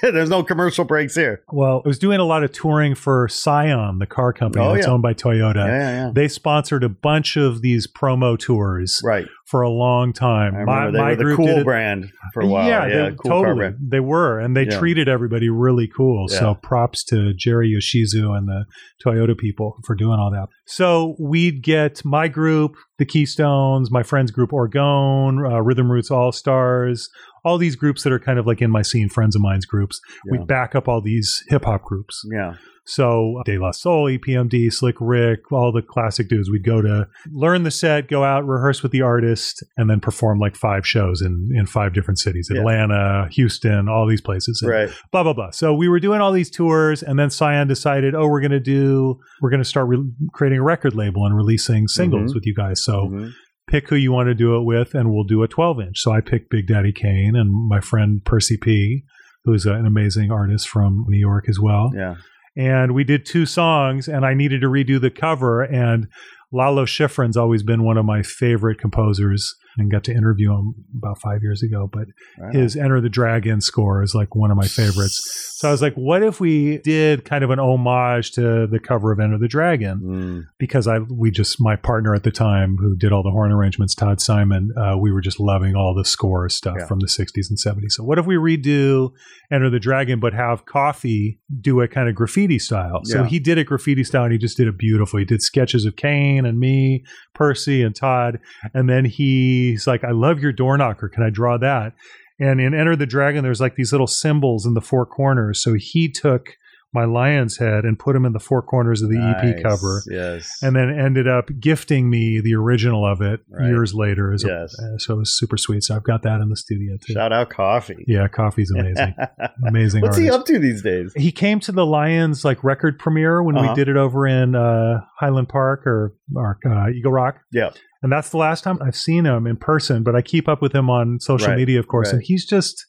There's 0.02 0.28
no 0.30 0.44
commercial 0.44 0.84
breaks 0.84 1.14
here. 1.16 1.42
Well, 1.50 1.82
I 1.84 1.88
was 1.88 1.98
doing 1.98 2.20
a 2.20 2.24
lot 2.24 2.44
of 2.44 2.52
touring 2.52 2.94
for 2.94 3.26
Scion, 3.28 3.98
the 3.98 4.06
car 4.06 4.32
company 4.32 4.64
Oh, 4.64 4.74
that's 4.74 4.86
yeah. 4.86 4.92
owned 4.92 5.02
by 5.02 5.12
Toyota. 5.14 5.56
Yeah, 5.66 5.66
yeah. 6.06 6.10
They 6.14 6.28
sponsored 6.28 6.84
a 6.84 6.88
bunch 6.88 7.36
of 7.36 7.62
these 7.62 7.88
promo 7.88 8.38
tours 8.38 9.00
Right. 9.02 9.26
for 9.46 9.62
a 9.62 9.70
long 9.70 10.12
time. 10.12 10.54
Remember 10.54 10.92
they 10.92 11.24
were 11.24 11.30
the 11.30 11.36
cool 11.36 11.64
brand 11.64 12.12
for 12.32 12.42
a 12.42 12.46
while. 12.46 12.68
Yeah, 12.68 12.86
they, 13.10 13.16
cool 13.16 13.30
totally. 13.30 13.70
They 13.80 14.00
were, 14.00 14.38
and 14.38 14.56
they 14.56 14.66
treated 14.66 15.08
everybody 15.08 15.48
really 15.48 15.88
cool. 15.88 16.28
So 16.28 16.54
props 16.54 17.02
to 17.06 17.32
Jeri 17.34 17.72
Yoshizu 17.74 18.36
and 18.36 18.46
the 18.46 18.66
Toyota 19.04 19.36
people 19.36 19.78
for 19.84 19.96
doing 19.96 20.18
all 20.20 20.30
that. 20.30 20.46
So 20.66 21.16
we'd 21.18 21.62
get 21.62 22.04
my 22.04 22.28
group, 22.28 22.76
the 22.98 23.04
Keystones, 23.04 23.90
my 23.90 24.02
friends 24.02 24.30
group 24.30 24.50
Orgone, 24.50 25.50
uh, 25.50 25.60
Rhythm 25.62 25.90
Roots 25.90 26.10
All 26.10 26.32
Stars, 26.32 27.10
all 27.44 27.58
these 27.58 27.76
groups 27.76 28.02
that 28.02 28.12
are 28.12 28.18
kind 28.18 28.38
of 28.38 28.46
like 28.46 28.62
in 28.62 28.70
my 28.70 28.82
scene, 28.82 29.08
friends 29.08 29.36
of 29.36 29.42
mine's 29.42 29.66
groups. 29.66 30.00
Yeah. 30.26 30.38
We'd 30.38 30.46
back 30.46 30.74
up 30.74 30.88
all 30.88 31.00
these 31.00 31.42
hip 31.48 31.64
hop 31.64 31.82
groups. 31.82 32.22
Yeah. 32.32 32.54
So 32.86 33.40
De 33.46 33.56
La 33.56 33.70
Soul, 33.70 34.08
EPMD, 34.10 34.70
Slick 34.70 34.96
Rick, 35.00 35.50
all 35.50 35.72
the 35.72 35.80
classic 35.80 36.28
dudes. 36.28 36.50
We'd 36.50 36.66
go 36.66 36.82
to 36.82 37.08
learn 37.32 37.62
the 37.62 37.70
set, 37.70 38.08
go 38.08 38.24
out, 38.24 38.46
rehearse 38.46 38.82
with 38.82 38.92
the 38.92 39.00
artist, 39.00 39.64
and 39.78 39.88
then 39.88 40.00
perform 40.00 40.38
like 40.38 40.54
five 40.54 40.86
shows 40.86 41.22
in 41.22 41.48
in 41.54 41.64
five 41.64 41.94
different 41.94 42.18
cities: 42.18 42.48
Yeah. 42.52 42.58
Atlanta, 42.60 43.26
Houston, 43.32 43.88
all 43.88 44.06
these 44.06 44.20
places. 44.20 44.60
And 44.60 44.70
Right. 44.70 44.90
Blah 45.12 45.22
blah 45.22 45.32
blah. 45.32 45.50
So 45.50 45.72
we 45.74 45.88
were 45.88 45.98
doing 46.00 46.20
all 46.20 46.30
these 46.32 46.50
tours, 46.50 47.02
and 47.02 47.18
then 47.18 47.30
Scion 47.30 47.68
decided, 47.68 48.14
oh, 48.14 48.28
we're 48.28 48.40
going 48.42 48.50
to 48.50 48.60
do, 48.60 49.18
we're 49.40 49.50
going 49.50 49.62
to 49.62 49.68
start 49.68 49.88
re- 49.88 50.04
creating 50.34 50.58
a 50.58 50.62
record 50.62 50.94
label 50.94 51.24
and 51.24 51.34
releasing 51.34 51.88
singles 51.88 52.32
Mhm. 52.32 52.34
with 52.34 52.44
you 52.46 52.54
guys. 52.54 52.84
So 52.84 53.08
Mhm. 53.10 53.30
Pick 53.66 53.88
who 53.88 53.96
you 53.96 54.12
want 54.12 54.28
to 54.28 54.34
do 54.34 54.56
it 54.56 54.62
with, 54.64 54.94
and 54.94 55.12
we'll 55.12 55.24
do 55.24 55.42
a 55.42 55.48
12 55.48 55.80
inch. 55.80 55.98
So 56.00 56.12
I 56.12 56.20
picked 56.20 56.50
Big 56.50 56.66
Daddy 56.66 56.92
Kane 56.92 57.34
and 57.36 57.50
my 57.68 57.80
friend 57.80 58.24
Percy 58.24 58.56
P, 58.56 59.04
who's 59.44 59.66
an 59.66 59.86
amazing 59.86 60.30
artist 60.30 60.68
from 60.68 61.04
New 61.08 61.18
York 61.18 61.48
as 61.48 61.58
well 61.60 61.90
Yeah. 61.94 62.14
and 62.56 62.94
we 62.94 63.04
did 63.04 63.26
two 63.26 63.44
songs 63.46 64.06
and 64.08 64.24
i 64.24 64.32
needed 64.32 64.60
to 64.62 64.68
redo 64.68 64.98
the 65.00 65.10
cover 65.10 65.62
and 65.62 66.06
lalo 66.52 66.84
schifrin's 66.86 67.36
always 67.36 67.62
been 67.62 67.82
one 67.82 67.98
of 67.98 68.04
my 68.06 68.22
favorite 68.22 68.78
composers 68.78 69.54
and 69.78 69.90
got 69.90 70.04
to 70.04 70.12
interview 70.12 70.52
him 70.52 70.74
about 70.96 71.20
five 71.20 71.42
years 71.42 71.62
ago 71.62 71.88
but 71.92 72.06
Right. 72.38 72.54
his 72.54 72.76
enter 72.76 73.00
the 73.00 73.08
dragon 73.08 73.60
score 73.60 74.02
is 74.02 74.14
like 74.14 74.34
one 74.34 74.50
of 74.50 74.56
my 74.56 74.66
favorites 74.66 75.56
so 75.58 75.68
i 75.68 75.70
was 75.72 75.82
like 75.82 75.94
what 75.94 76.22
if 76.22 76.40
we 76.40 76.78
did 76.78 77.24
kind 77.24 77.42
of 77.44 77.50
an 77.50 77.58
homage 77.58 78.32
to 78.32 78.66
the 78.66 78.78
cover 78.78 79.12
of 79.12 79.20
enter 79.20 79.38
the 79.38 79.48
dragon 79.48 80.00
Mm. 80.04 80.42
because 80.58 80.86
I 80.86 80.98
we 80.98 81.30
just 81.30 81.60
my 81.60 81.76
partner 81.76 82.14
at 82.14 82.22
the 82.24 82.30
time 82.30 82.76
who 82.78 82.96
did 82.96 83.12
all 83.12 83.22
the 83.22 83.30
horn 83.30 83.52
arrangements, 83.52 83.94
Todd 83.94 84.20
Simon, 84.20 84.70
uh, 84.76 84.96
we 84.98 85.12
were 85.12 85.20
just 85.20 85.38
loving 85.40 85.74
all 85.74 85.94
the 85.94 86.04
score 86.04 86.48
stuff 86.48 86.76
Yeah. 86.80 86.86
from 86.86 86.98
the 87.00 87.06
'60s 87.08 87.48
and 87.48 87.58
'70s. 87.58 87.92
So 87.94 88.04
what 88.04 88.18
if 88.18 88.26
we 88.26 88.34
redo 88.36 89.10
Enter 89.54 89.70
the 89.70 89.78
Dragon, 89.78 90.18
but 90.20 90.32
have 90.34 90.64
Kofie 90.66 91.38
do 91.60 91.80
it 91.80 91.90
kind 91.92 92.08
of 92.08 92.14
graffiti 92.14 92.58
style? 92.58 93.00
So 93.04 93.20
Yeah. 93.22 93.28
he 93.28 93.38
did 93.38 93.56
it 93.58 93.64
graffiti 93.66 94.02
style, 94.04 94.24
and 94.24 94.32
he 94.32 94.38
just 94.38 94.56
did 94.56 94.66
it 94.68 94.76
beautifully. 94.76 95.22
He 95.22 95.26
did 95.26 95.42
sketches 95.42 95.84
of 95.86 95.96
Kane 95.96 96.44
and 96.44 96.58
me, 96.58 97.04
Percy 97.34 97.82
and 97.82 97.94
Todd, 97.94 98.40
and 98.74 98.88
then 98.90 99.04
he's 99.04 99.86
like, 99.86 100.02
"I 100.04 100.10
love 100.10 100.40
your 100.40 100.52
door 100.52 100.76
knocker. 100.76 101.08
Can 101.08 101.22
I 101.22 101.30
draw 101.30 101.56
that?" 101.58 101.94
And 102.40 102.60
in 102.60 102.74
Enter 102.74 102.96
the 102.96 103.06
Dragon, 103.06 103.44
there's 103.44 103.60
like 103.60 103.76
these 103.76 103.92
little 103.92 104.08
symbols 104.08 104.66
in 104.66 104.74
the 104.74 104.80
four 104.80 105.06
corners. 105.06 105.62
So 105.62 105.74
he 105.78 106.08
took 106.10 106.56
my 106.94 107.04
lion's 107.04 107.56
head 107.58 107.84
and 107.84 107.98
put 107.98 108.12
them 108.12 108.24
in 108.24 108.32
the 108.32 108.38
four 108.38 108.62
corners 108.62 109.02
of 109.02 109.10
the 109.10 109.18
EP 109.18 109.62
cover 109.62 110.02
Yes. 110.08 110.48
and 110.62 110.76
then 110.76 110.88
ended 110.96 111.26
up 111.26 111.50
gifting 111.58 112.08
me 112.08 112.40
the 112.40 112.54
original 112.54 113.04
of 113.04 113.20
it 113.20 113.40
Right. 113.50 113.66
years 113.68 113.94
later. 113.94 114.32
As 114.32 114.44
Yes. 114.46 114.78
uh, 114.78 114.96
so 114.98 115.14
it 115.14 115.18
was 115.18 115.36
super 115.36 115.56
sweet. 115.56 115.82
So 115.82 115.96
I've 115.96 116.04
got 116.04 116.22
that 116.22 116.40
in 116.40 116.48
the 116.50 116.56
studio 116.56 116.96
too. 117.04 117.14
Shout 117.14 117.32
out 117.32 117.50
Kofie. 117.50 118.04
Yeah, 118.06 118.28
Kofie's 118.28 118.70
amazing. 118.70 119.14
amazing. 119.66 120.02
What's 120.02 120.16
he 120.16 120.30
up 120.30 120.44
to 120.46 120.58
these 120.58 120.82
days? 120.82 121.12
He 121.16 121.32
came 121.32 121.60
to 121.60 121.72
the 121.72 121.84
Lions 121.86 122.44
like 122.44 122.62
record 122.62 122.98
premiere 122.98 123.42
when 123.42 123.56
Uh-huh. 123.56 123.70
we 123.70 123.74
did 123.74 123.88
it 123.88 123.96
over 123.96 124.26
in 124.26 124.54
uh, 124.54 125.00
Highland 125.18 125.48
Park 125.48 125.86
or, 125.86 126.14
or 126.34 126.58
uh, 126.66 126.88
Eagle 126.90 127.12
Rock. 127.12 127.40
Yeah. 127.52 127.70
And 128.02 128.12
that's 128.12 128.30
the 128.30 128.36
last 128.36 128.62
time 128.64 128.78
I've 128.82 128.96
seen 128.96 129.24
him 129.24 129.46
in 129.46 129.56
person, 129.56 130.02
but 130.02 130.14
I 130.14 130.20
keep 130.22 130.48
up 130.48 130.60
with 130.60 130.74
him 130.74 130.90
on 130.90 131.18
social 131.20 131.48
Right, 131.48 131.56
media, 131.56 131.78
of 131.80 131.88
course. 131.88 132.08
right. 132.08 132.14
And 132.14 132.22
he's 132.22 132.44
just, 132.46 132.84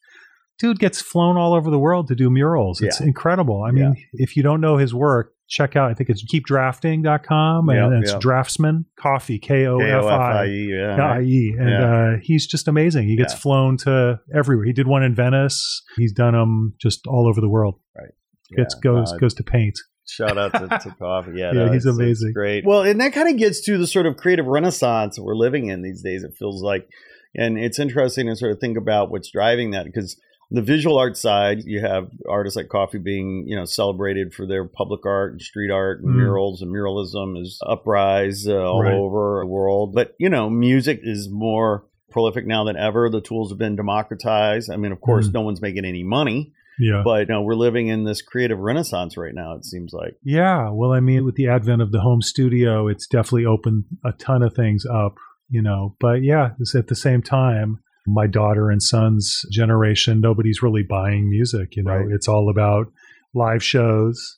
dude 0.60 0.80
gets 0.80 1.02
flown 1.02 1.38
all 1.38 1.54
over 1.54 1.70
the 1.70 1.80
world 1.80 2.08
to 2.08 2.16
do 2.16 2.30
murals. 2.30 2.82
It's 2.82 3.00
Yeah. 3.00 3.08
incredible. 3.08 3.64
I 3.64 3.72
mean, 3.72 3.96
if 4.14 4.36
you 4.38 4.44
don't 4.44 4.62
know 4.62 4.78
his 4.78 4.94
work, 4.94 5.34
check 5.48 5.76
out, 5.76 5.92
I 5.92 5.94
think 5.94 6.10
it's 6.10 6.24
keepdrafting.com 6.84 7.70
and 7.70 7.94
Yeah, 7.94 8.00
it's 8.00 8.12
yeah. 8.14 8.20
draftsman 8.20 8.86
Kofie, 9.00 9.42
K 9.42 9.66
O 9.68 9.78
F 9.80 9.84
I. 9.84 9.88
K-O-F-I-E, 9.88 10.68
yeah. 10.72 10.98
Yeah, 10.98 11.20
IE. 11.20 11.56
And 11.60 11.70
Yeah. 11.70 11.96
uh, 11.96 12.18
he's 12.22 12.48
just 12.48 12.68
amazing. 12.68 13.08
He 13.08 13.16
gets 13.18 13.34
Yeah. 13.34 13.40
flown 13.40 13.78
to 13.78 14.20
everywhere. 14.34 14.66
He 14.66 14.74
did 14.74 14.88
one 14.88 15.04
in 15.04 15.14
Venice. 15.16 15.84
He's 15.98 16.14
done 16.14 16.34
them 16.34 16.74
just 16.82 17.06
all 17.08 17.28
over 17.28 17.42
the 17.42 17.50
world. 17.50 17.76
Right. 17.98 18.12
Gets 18.56 18.76
goes 18.76 19.12
no, 19.12 19.18
goes 19.20 19.34
to 19.36 19.44
paint. 19.44 19.78
Shout 20.08 20.38
out 20.38 20.54
to, 20.54 20.60
to 20.68 20.90
Kofie. 21.02 21.38
Yeah, 21.38 21.48
Yeah, 21.48 21.66
no, 21.66 21.72
he's 21.72 21.86
it's- 21.86 21.98
it's 21.98 21.98
amazing. 21.98 22.34
great. 22.34 22.66
Well, 22.66 22.84
and 22.84 23.00
that 23.02 23.14
kind 23.14 23.28
of 23.30 23.38
gets 23.38 23.62
to 23.66 23.78
the 23.78 23.88
sort 23.88 24.06
of 24.06 24.18
creative 24.18 24.46
renaissance 24.46 25.20
we're 25.20 25.36
living 25.36 25.68
in 25.68 25.82
these 25.82 26.02
days. 26.04 26.24
It 26.24 26.34
feels 26.38 26.62
like, 26.64 26.88
and 27.36 27.58
it's 27.58 27.80
interesting 27.80 28.28
to 28.28 28.36
sort 28.36 28.52
of 28.52 28.60
think 28.60 28.78
about 28.78 29.10
what's 29.12 29.32
driving 29.32 29.72
that 29.72 29.86
because 29.86 30.20
the 30.52 30.62
visual 30.62 30.98
art 30.98 31.18
side, 31.18 31.64
you 31.66 31.82
have 31.82 32.10
artists 32.30 32.56
like 32.56 32.68
Kofie 32.68 33.04
being, 33.04 33.46
you 33.48 33.56
know, 33.56 33.66
celebrated 33.66 34.34
for 34.34 34.46
their 34.46 34.66
public 34.66 35.06
art 35.06 35.32
and 35.34 35.42
street 35.42 35.72
art 35.72 36.02
and 36.02 36.12
Mm. 36.12 36.18
murals, 36.18 36.62
and 36.62 36.72
muralism 36.72 37.42
is 37.42 37.60
uprise 37.66 38.48
uh, 38.48 38.56
all 38.56 38.84
Right. 38.84 38.94
over 38.94 39.42
the 39.42 39.48
world. 39.48 39.94
But 39.94 40.14
you 40.20 40.30
know, 40.30 40.50
music 40.50 41.00
is 41.04 41.30
more 41.30 41.86
prolific 42.12 42.46
now 42.48 42.64
than 42.64 42.78
ever. 42.78 43.10
The 43.10 43.22
tools 43.22 43.50
have 43.52 43.58
been 43.60 43.76
democratized. 43.76 44.70
I 44.72 44.78
mean, 44.78 44.92
of 44.92 45.02
course, 45.02 45.28
Mm. 45.30 45.34
no 45.34 45.42
one's 45.42 45.62
making 45.62 45.84
any 45.86 46.04
money, 46.04 46.54
Yeah. 46.80 47.02
but 47.04 47.28
you 47.28 47.34
know, 47.34 47.42
we're 47.42 47.56
living 47.56 47.88
in 47.88 48.04
this 48.06 48.22
creative 48.22 48.60
renaissance 48.60 49.18
right 49.18 49.34
now. 49.34 49.56
It 49.56 49.66
seems 49.66 49.94
like. 49.94 50.16
Yeah, 50.24 50.70
well, 50.70 50.92
I 50.94 51.00
mean, 51.02 51.26
with 51.26 51.36
the 51.36 51.48
advent 51.50 51.82
of 51.82 51.92
the 51.92 52.00
home 52.02 52.22
studio, 52.22 52.88
it's 52.88 53.08
definitely 53.08 53.46
opened 53.46 53.86
a 54.06 54.14
ton 54.14 54.44
of 54.44 54.54
things 54.54 54.86
up, 54.86 55.16
you 55.50 55.62
know. 55.62 55.96
But 56.00 56.24
yeah, 56.24 56.52
it's 56.60 56.76
at 56.76 56.88
the 56.88 56.96
same 56.96 57.22
time, 57.22 57.80
my 58.08 58.28
daughter 58.28 58.70
and 58.70 58.82
son's 58.82 59.42
generation, 59.52 60.22
nobody's 60.22 60.62
really 60.62 60.84
buying 60.84 61.30
music, 61.30 61.76
you 61.76 61.84
know. 61.84 61.94
Right. 61.94 62.08
It's 62.14 62.28
all 62.28 62.50
about 62.50 62.88
live 63.34 63.64
shows 63.64 64.38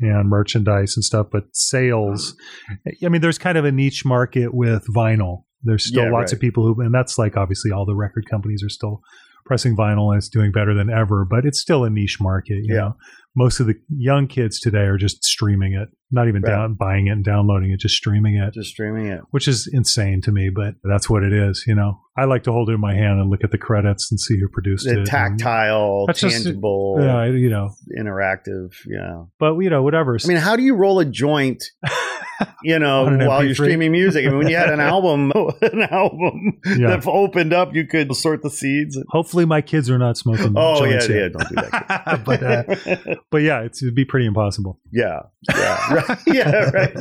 and 0.00 0.28
merchandise 0.28 0.96
and 0.96 1.04
stuff, 1.04 1.28
but 1.32 1.44
sales. 1.52 2.34
Mm-hmm. 2.70 3.06
I 3.06 3.08
mean, 3.08 3.20
there's 3.20 3.38
kind 3.38 3.56
of 3.56 3.64
a 3.64 3.72
niche 3.72 4.04
market 4.04 4.52
with 4.52 4.84
vinyl. 4.94 5.44
There's 5.62 5.86
still 5.86 6.04
Yeah, 6.04 6.10
lots 6.10 6.32
right. 6.32 6.34
of 6.34 6.40
people 6.40 6.64
who, 6.64 6.80
and 6.82 6.94
that's 6.94 7.18
like 7.18 7.36
obviously 7.36 7.70
all 7.70 7.86
the 7.86 7.94
record 7.94 8.28
companies 8.30 8.62
are 8.62 8.68
still 8.68 9.00
pressing 9.46 9.76
vinyl 9.76 10.10
and 10.12 10.18
it's 10.18 10.28
doing 10.28 10.52
better 10.52 10.74
than 10.74 10.90
ever, 10.90 11.24
but 11.24 11.46
it's 11.46 11.60
still 11.60 11.84
a 11.84 11.90
niche 11.90 12.18
market, 12.20 12.58
you 12.64 12.74
Yeah. 12.74 12.80
know 12.80 12.96
most 13.38 13.60
of 13.60 13.66
the 13.66 13.74
young 13.94 14.26
kids 14.26 14.58
today 14.58 14.84
are 14.86 14.96
just 14.96 15.22
streaming 15.22 15.74
it, 15.74 15.90
not 16.10 16.26
even 16.26 16.40
Right. 16.40 16.52
down 16.52 16.72
buying 16.72 17.08
it 17.08 17.10
and 17.10 17.22
downloading 17.22 17.70
it, 17.70 17.78
just 17.80 17.94
streaming 17.94 18.36
it, 18.36 18.54
Just 18.54 18.70
streaming 18.70 19.08
it. 19.08 19.20
which 19.30 19.46
is 19.46 19.68
insane 19.70 20.22
to 20.22 20.32
me, 20.32 20.48
but 20.48 20.76
that's 20.82 21.10
what 21.10 21.22
it 21.22 21.34
is, 21.34 21.62
you 21.66 21.74
know. 21.74 22.00
I 22.16 22.24
like 22.24 22.44
to 22.44 22.52
hold 22.52 22.70
it 22.70 22.72
in 22.72 22.80
my 22.80 22.94
hand 22.94 23.20
and 23.20 23.28
look 23.28 23.44
at 23.44 23.50
the 23.50 23.58
credits 23.58 24.10
and 24.10 24.18
see 24.18 24.38
who 24.40 24.48
produced 24.48 24.86
The 24.86 25.02
it. 25.02 25.04
tactile, 25.06 26.06
That's 26.06 26.20
just- 26.20 26.44
tangible, 26.44 26.96
yeah, 26.98 27.24
you 27.26 27.50
know, 27.50 27.74
interactive. 27.94 28.70
Yeah. 28.86 29.24
but 29.38 29.58
you 29.58 29.68
know, 29.68 29.82
whatever. 29.82 30.16
I 30.22 30.26
mean, 30.26 30.38
how 30.38 30.56
do 30.56 30.62
you 30.62 30.74
roll 30.74 30.98
a 31.00 31.04
joint? 31.04 31.62
You 32.62 32.78
know, 32.78 33.04
while 33.26 33.44
you're 33.44 33.54
streaming 33.54 33.92
music. 33.92 34.24
I 34.26 34.28
mean, 34.28 34.38
when 34.38 34.48
you 34.48 34.56
had 34.56 34.70
an 34.70 34.80
album, 34.94 35.32
an 35.62 35.82
album 35.82 36.60
Yeah. 36.66 36.96
that 36.96 37.06
opened 37.06 37.52
up, 37.52 37.74
you 37.74 37.86
could 37.86 38.14
sort 38.14 38.42
the 38.42 38.50
seeds. 38.50 38.98
hopefully 39.08 39.44
my 39.44 39.60
kids 39.60 39.88
are 39.90 39.98
not 39.98 40.16
smoking 40.16 40.52
Oh 40.56 40.84
yeah, 40.84 41.02
yeah. 41.08 41.28
Don't 41.28 41.48
do 41.48 41.54
that. 41.54 42.22
but 42.24 42.42
uh, 42.42 43.14
but 43.30 43.38
yeah, 43.38 43.60
it's, 43.62 43.82
it'd 43.82 43.94
be 43.94 44.04
pretty 44.04 44.26
impossible. 44.26 44.80
Yeah, 44.92 45.20
yeah, 45.50 45.94
right. 45.94 46.18
yeah, 46.26 46.70
right. 46.70 46.96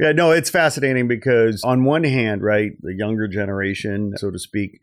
Yeah, 0.00 0.12
no, 0.12 0.30
it's 0.32 0.50
fascinating 0.50 1.08
because 1.08 1.62
on 1.64 1.84
one 1.84 2.04
hand, 2.04 2.42
right, 2.42 2.72
the 2.80 2.94
younger 2.94 3.28
generation, 3.28 4.14
so 4.16 4.30
to 4.30 4.38
speak, 4.38 4.80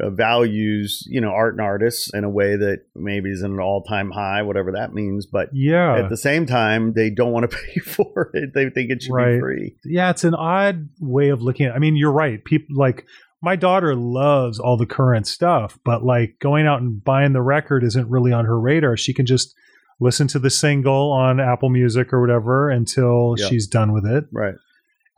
uh, 0.00 0.10
values 0.10 1.04
you 1.08 1.20
know 1.20 1.30
art 1.30 1.54
and 1.54 1.60
artists 1.60 2.12
in 2.14 2.24
a 2.24 2.30
way 2.30 2.56
that 2.56 2.82
maybe 2.94 3.30
is 3.30 3.42
an 3.42 3.58
all-time 3.58 4.10
high, 4.10 4.42
whatever 4.42 4.72
that 4.72 4.94
means. 4.94 5.26
But 5.26 5.48
Yeah, 5.52 5.96
at 6.04 6.08
the 6.08 6.16
same 6.16 6.46
time, 6.46 6.92
they 6.94 7.10
don't 7.10 7.32
want 7.32 7.50
to 7.50 7.56
pay 7.74 7.80
for 7.80 8.30
it. 8.34 8.54
They 8.54 8.70
think 8.70 8.90
it 8.90 9.02
should 9.02 9.12
Right. 9.12 9.34
be 9.34 9.40
free. 9.40 9.76
yeah, 9.84 10.10
it's 10.10 10.24
an 10.24 10.34
odd 10.34 10.88
way 11.00 11.28
of 11.30 11.42
looking 11.42 11.66
at. 11.66 11.72
it. 11.72 11.76
I 11.76 11.78
mean, 11.78 11.96
you're 11.96 12.12
right. 12.12 12.44
People 12.44 12.76
like 12.76 13.04
my 13.42 13.54
daughter 13.56 13.94
loves 13.94 14.58
all 14.58 14.76
the 14.76 14.86
current 14.86 15.26
stuff, 15.26 15.78
but 15.84 16.02
like 16.04 16.36
going 16.40 16.66
out 16.66 16.80
and 16.80 17.02
buying 17.02 17.32
the 17.32 17.42
record 17.42 17.84
isn't 17.84 18.08
really 18.10 18.32
on 18.32 18.44
her 18.46 18.58
radar. 18.58 18.96
She 18.96 19.14
can 19.14 19.26
just 19.26 19.54
listen 20.00 20.26
to 20.28 20.38
the 20.38 20.50
single 20.50 21.12
on 21.12 21.40
Apple 21.40 21.70
Music 21.70 22.12
or 22.12 22.20
whatever 22.20 22.68
until 22.70 23.34
Yeah. 23.38 23.46
she's 23.48 23.66
done 23.66 23.92
with 23.92 24.06
it. 24.06 24.24
Right. 24.32 24.54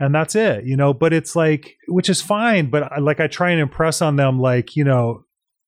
And 0.01 0.15
that's 0.15 0.35
it, 0.35 0.65
you 0.65 0.77
know, 0.77 0.95
but 0.95 1.13
it's 1.13 1.37
like 1.37 1.77
which 1.89 2.09
is 2.09 2.23
fine, 2.23 2.71
but 2.71 2.91
I, 2.91 2.99
like 2.99 3.21
I 3.21 3.27
try 3.27 3.51
and 3.51 3.61
impress 3.61 4.01
on 4.01 4.17
them 4.17 4.41
like, 4.41 4.75
you 4.75 4.83
know, 4.83 5.25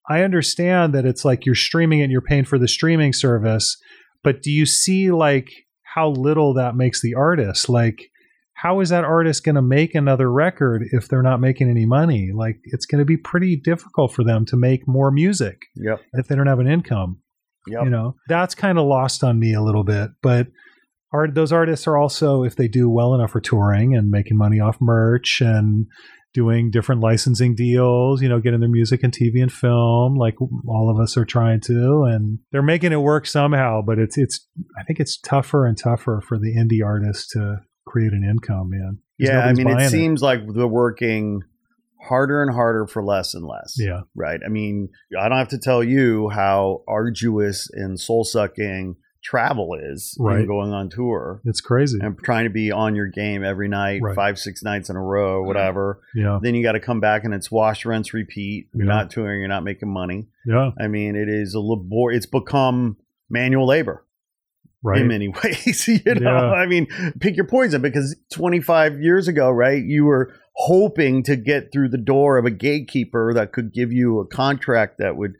I 0.08 0.22
understand 0.22 0.94
that 0.94 1.04
it's 1.04 1.24
like 1.24 1.46
you're 1.46 1.54
streaming 1.54 2.00
it 2.00 2.04
and 2.04 2.12
you're 2.12 2.22
paying 2.22 2.44
for 2.44 2.58
the 2.58 2.66
streaming 2.66 3.12
service, 3.12 3.76
but 4.24 4.42
do 4.42 4.50
you 4.50 4.66
see 4.66 5.12
like 5.12 5.50
how 5.94 6.08
little 6.08 6.54
that 6.54 6.74
makes 6.74 7.02
the 7.02 7.14
artist? 7.14 7.68
Like 7.68 8.08
how 8.54 8.80
is 8.80 8.90
that 8.90 9.04
artist 9.04 9.44
going 9.44 9.56
to 9.56 9.62
make 9.62 9.94
another 9.94 10.30
record 10.30 10.84
if 10.92 11.08
they're 11.08 11.22
not 11.22 11.40
making 11.40 11.68
any 11.68 11.84
money? 11.84 12.30
Like 12.34 12.58
it's 12.64 12.86
going 12.86 13.00
to 13.00 13.04
be 13.04 13.16
pretty 13.16 13.56
difficult 13.56 14.12
for 14.14 14.24
them 14.24 14.46
to 14.46 14.56
make 14.56 14.86
more 14.86 15.10
music 15.10 15.58
Yep. 15.76 16.00
if 16.14 16.28
they 16.28 16.36
don't 16.36 16.46
have 16.46 16.60
an 16.60 16.68
income. 16.68 17.18
Yep. 17.66 17.84
You 17.84 17.90
know, 17.90 18.14
that's 18.28 18.54
kind 18.54 18.78
of 18.78 18.86
lost 18.86 19.22
on 19.24 19.38
me 19.38 19.52
a 19.54 19.62
little 19.62 19.84
bit. 19.84 20.10
But 20.22 20.46
art, 21.12 21.34
those 21.34 21.52
artists 21.52 21.86
are 21.86 21.96
also, 21.96 22.42
if 22.42 22.56
they 22.56 22.68
do 22.68 22.88
well 22.88 23.14
enough 23.14 23.32
for 23.32 23.40
touring 23.40 23.94
and 23.94 24.10
making 24.10 24.36
money 24.36 24.60
off 24.60 24.78
merch 24.80 25.40
and 25.40 25.86
doing 26.34 26.70
different 26.70 27.02
licensing 27.02 27.54
deals, 27.54 28.22
you 28.22 28.28
know, 28.28 28.40
getting 28.40 28.60
their 28.60 28.68
music 28.68 29.02
and 29.02 29.12
TV 29.12 29.42
and 29.42 29.52
film, 29.52 30.16
like 30.16 30.40
all 30.66 30.90
of 30.90 31.02
us 31.02 31.16
are 31.16 31.24
trying 31.24 31.60
to, 31.60 32.04
and 32.04 32.38
they're 32.50 32.62
making 32.62 32.92
it 32.92 32.96
work 32.96 33.26
somehow. 33.26 33.82
But 33.82 33.98
it's 33.98 34.16
it's, 34.16 34.46
I 34.78 34.82
think 34.84 34.98
it's 34.98 35.18
tougher 35.18 35.66
and 35.66 35.76
tougher 35.76 36.22
for 36.26 36.38
the 36.38 36.56
indie 36.56 36.84
artists 36.84 37.28
to 37.32 37.58
create 37.86 38.12
an 38.12 38.24
income, 38.24 38.70
man. 38.70 38.98
Yeah, 39.18 39.40
I 39.40 39.52
mean, 39.52 39.68
it 39.68 39.90
seems 39.90 40.22
like 40.22 40.40
they're 40.54 40.66
working 40.66 41.42
harder 42.02 42.42
and 42.42 42.52
harder 42.52 42.86
for 42.86 43.04
less 43.04 43.34
and 43.34 43.46
less. 43.46 43.76
Yeah, 43.78 44.00
Right. 44.14 44.40
I 44.44 44.48
mean, 44.48 44.88
I 45.18 45.28
don't 45.28 45.38
have 45.38 45.48
to 45.48 45.58
tell 45.58 45.84
you 45.84 46.28
how 46.30 46.82
arduous 46.88 47.68
and 47.72 48.00
soul 48.00 48.24
sucking 48.24 48.96
travel 49.22 49.74
is 49.80 50.16
Right. 50.18 50.46
going 50.46 50.72
on 50.72 50.88
tour 50.90 51.40
it's 51.44 51.60
crazy. 51.60 51.98
and 52.02 52.18
trying 52.18 52.44
to 52.44 52.50
be 52.50 52.72
on 52.72 52.96
your 52.96 53.06
game 53.06 53.44
every 53.44 53.68
night, 53.68 54.00
Right. 54.02 54.14
five, 54.16 54.38
six 54.38 54.62
nights 54.62 54.90
in 54.90 54.96
a 54.96 55.02
row, 55.02 55.42
whatever. 55.44 56.00
Yeah, 56.14 56.38
Then 56.42 56.54
you 56.54 56.62
got 56.62 56.72
to 56.72 56.80
come 56.80 57.00
back 57.00 57.24
and 57.24 57.32
it's 57.32 57.50
wash, 57.50 57.84
rinse, 57.86 58.12
repeat. 58.12 58.68
You're 58.74 58.86
Yeah. 58.86 58.92
not 58.92 59.10
touring, 59.10 59.40
you're 59.40 59.48
not 59.48 59.64
making 59.64 59.88
money. 59.92 60.26
yeah, 60.44 60.72
I 60.78 60.88
mean, 60.88 61.14
it 61.16 61.28
is 61.28 61.54
a 61.54 61.60
labor. 61.60 62.10
It's 62.12 62.26
become 62.26 62.96
manual 63.30 63.66
labor 63.66 64.04
right. 64.82 65.00
in 65.02 65.08
many 65.08 65.28
ways. 65.44 65.86
you 65.88 66.00
know, 66.14 66.20
Yeah. 66.20 66.50
I 66.52 66.66
mean, 66.66 66.88
pick 67.20 67.36
your 67.36 67.46
poison 67.46 67.80
because 67.80 68.16
25 68.32 69.00
years 69.00 69.28
ago, 69.28 69.50
right, 69.50 69.82
you 69.82 70.04
were 70.04 70.34
hoping 70.54 71.22
to 71.22 71.36
get 71.36 71.72
through 71.72 71.88
the 71.88 71.96
door 71.98 72.36
of 72.38 72.44
a 72.44 72.50
gatekeeper 72.50 73.32
that 73.34 73.52
could 73.52 73.72
give 73.72 73.92
you 73.92 74.18
a 74.18 74.26
contract 74.26 74.98
that 74.98 75.16
would 75.16 75.34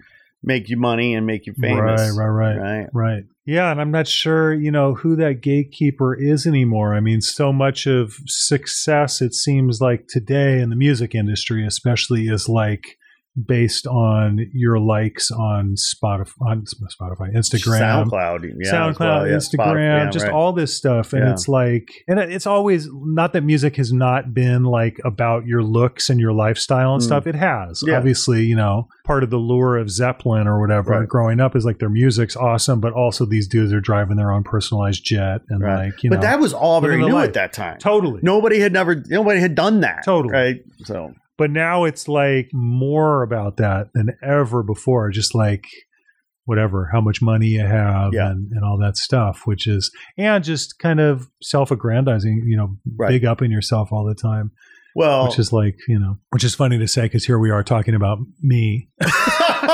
make 0.44 0.68
you 0.68 0.76
money 0.76 1.14
and 1.14 1.26
make 1.26 1.46
you 1.46 1.52
famous. 1.54 2.16
Right, 2.16 2.26
right, 2.28 2.56
right. 2.56 2.56
Right. 2.56 2.88
Right. 2.92 3.24
Yeah, 3.44 3.72
and 3.72 3.80
I'm 3.80 3.90
not 3.90 4.06
sure, 4.06 4.54
you 4.54 4.70
know, 4.70 4.94
who 4.94 5.16
that 5.16 5.40
gatekeeper 5.40 6.14
is 6.14 6.46
anymore. 6.46 6.94
I 6.94 7.00
mean, 7.00 7.20
so 7.20 7.52
much 7.52 7.86
of 7.86 8.14
success 8.26 9.20
it 9.20 9.34
seems 9.34 9.80
like 9.80 10.06
today 10.08 10.60
in 10.60 10.70
the 10.70 10.76
music 10.76 11.14
industry 11.14 11.66
especially 11.66 12.28
is 12.28 12.48
like 12.48 12.98
based 13.46 13.86
on 13.86 14.38
your 14.52 14.78
likes 14.78 15.30
on 15.30 15.74
Spotify, 15.76 16.32
on 16.46 16.64
Spotify, 16.66 17.34
Instagram, 17.34 18.04
SoundCloud, 18.10 18.50
yeah, 18.60 18.72
SoundCloud, 18.72 19.00
well, 19.00 19.26
yeah, 19.26 19.34
Instagram, 19.36 19.56
Spotify, 19.74 20.04
yeah, 20.04 20.10
just 20.10 20.24
right. 20.26 20.34
all 20.34 20.52
this 20.52 20.76
stuff. 20.76 21.12
And 21.14 21.28
it's 21.28 21.48
like, 21.48 21.88
and 22.08 22.18
it's 22.18 22.46
always 22.46 22.88
not 22.92 23.32
that 23.32 23.40
music 23.42 23.76
has 23.76 23.90
not 23.92 24.34
been 24.34 24.64
like 24.64 24.98
about 25.04 25.46
your 25.46 25.62
looks 25.62 26.10
and 26.10 26.20
your 26.20 26.32
lifestyle 26.34 26.92
and 26.92 27.02
Mm. 27.02 27.06
stuff. 27.06 27.26
It 27.26 27.34
has. 27.34 27.82
Obviously, 27.90 28.44
you 28.44 28.56
know, 28.56 28.88
part 29.04 29.24
of 29.24 29.30
the 29.30 29.38
lure 29.38 29.78
of 29.78 29.90
Zeppelin 29.90 30.46
or 30.46 30.60
whatever 30.60 30.90
Right. 31.00 31.08
growing 31.08 31.40
up 31.40 31.56
is 31.56 31.64
like 31.64 31.78
their 31.78 31.88
music's 31.88 32.36
awesome, 32.36 32.80
but 32.80 32.92
also 32.92 33.24
these 33.24 33.48
dudes 33.48 33.72
are 33.72 33.80
driving 33.80 34.16
their 34.16 34.30
own 34.30 34.42
personalized 34.44 35.04
jet 35.04 35.40
and 35.48 35.62
Right. 35.62 35.86
like, 35.86 36.02
you 36.02 36.10
but 36.10 36.16
know, 36.16 36.22
that 36.22 36.38
was 36.38 36.52
all 36.52 36.80
very 36.82 36.98
new 36.98 37.08
life. 37.08 37.28
at 37.28 37.34
that 37.34 37.52
time. 37.54 37.78
totally. 37.78 38.20
Nobody 38.22 38.60
had 38.60 38.72
never, 38.74 39.02
nobody 39.08 39.40
had 39.40 39.54
done 39.54 39.80
that. 39.80 40.02
Totally. 40.04 40.32
Right. 40.34 40.56
So, 40.84 41.14
But 41.42 41.50
now 41.50 41.82
it's 41.82 42.06
like 42.06 42.50
more 42.52 43.24
about 43.24 43.56
that 43.56 43.88
than 43.94 44.10
ever 44.22 44.62
before. 44.62 45.10
Just 45.10 45.34
like 45.34 45.64
whatever, 46.44 46.88
how 46.92 47.00
much 47.00 47.20
money 47.20 47.46
you 47.48 47.66
have 47.66 48.12
Yeah. 48.14 48.30
and, 48.30 48.48
and 48.52 48.64
all 48.64 48.78
that 48.78 48.96
stuff, 48.96 49.42
which 49.44 49.66
is, 49.66 49.90
and 50.16 50.44
just 50.44 50.78
kind 50.78 51.00
of 51.00 51.28
self 51.42 51.72
aggrandizing, 51.72 52.44
you 52.46 52.56
know, 52.56 52.76
Right. 52.96 53.08
big 53.08 53.24
in 53.42 53.50
yourself 53.50 53.88
all 53.92 54.04
the 54.04 54.14
time, 54.14 54.52
well, 54.94 55.26
which 55.26 55.36
is 55.40 55.52
like, 55.52 55.74
you 55.88 55.98
know, 55.98 56.18
which 56.30 56.44
is 56.44 56.54
funny 56.54 56.78
to 56.78 56.86
say 56.86 57.02
because 57.02 57.24
here 57.24 57.40
we 57.40 57.50
are 57.50 57.64
talking 57.64 57.96
about 57.96 58.18
me. 58.40 58.88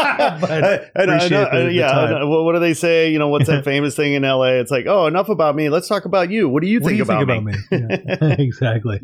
but 0.40 0.50
I, 0.96 1.04
know, 1.04 1.12
I 1.14 1.28
know, 1.28 1.64
the- 1.66 1.72
yeah. 1.72 1.92
time. 1.92 2.14
I 2.14 2.18
know. 2.20 2.42
What 2.42 2.52
do 2.52 2.58
they 2.60 2.74
say? 2.74 3.10
You 3.10 3.18
know, 3.18 3.28
what's 3.28 3.46
that 3.46 3.64
famous 3.64 3.96
thing 3.96 4.14
in 4.14 4.22
LA? 4.22 4.58
It's 4.60 4.70
like, 4.70 4.86
oh, 4.86 5.06
enough 5.06 5.28
about 5.28 5.56
me. 5.56 5.68
Let's 5.68 5.88
talk 5.88 6.04
about 6.04 6.30
you. 6.30 6.48
What 6.48 6.62
do 6.62 6.68
you 6.68 6.80
what 6.80 6.90
do 6.90 6.96
think 6.96 6.98
you 6.98 7.02
about 7.04 7.26
think 7.26 7.44
me? 7.44 7.54
about 7.76 7.90
me? 7.90 8.16
Yeah, 8.20 8.34
exactly. 8.38 9.00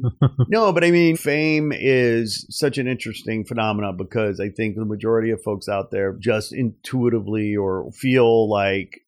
no, 0.49 0.73
but 0.73 0.85
I 0.85 0.91
mean, 0.91 1.17
fame 1.17 1.73
is 1.75 2.47
such 2.51 2.79
an 2.79 2.87
interesting 2.87 3.45
phenomenon 3.45 3.97
because 3.97 4.41
I 4.41 4.51
think 4.51 4.77
the 4.77 4.85
majority 4.85 5.31
of 5.31 5.43
folks 5.43 5.69
out 5.69 5.91
there 5.91 6.13
just 6.15 6.53
intuitively 6.53 7.57
or 7.57 7.91
feel 7.93 8.49
like, 8.49 9.01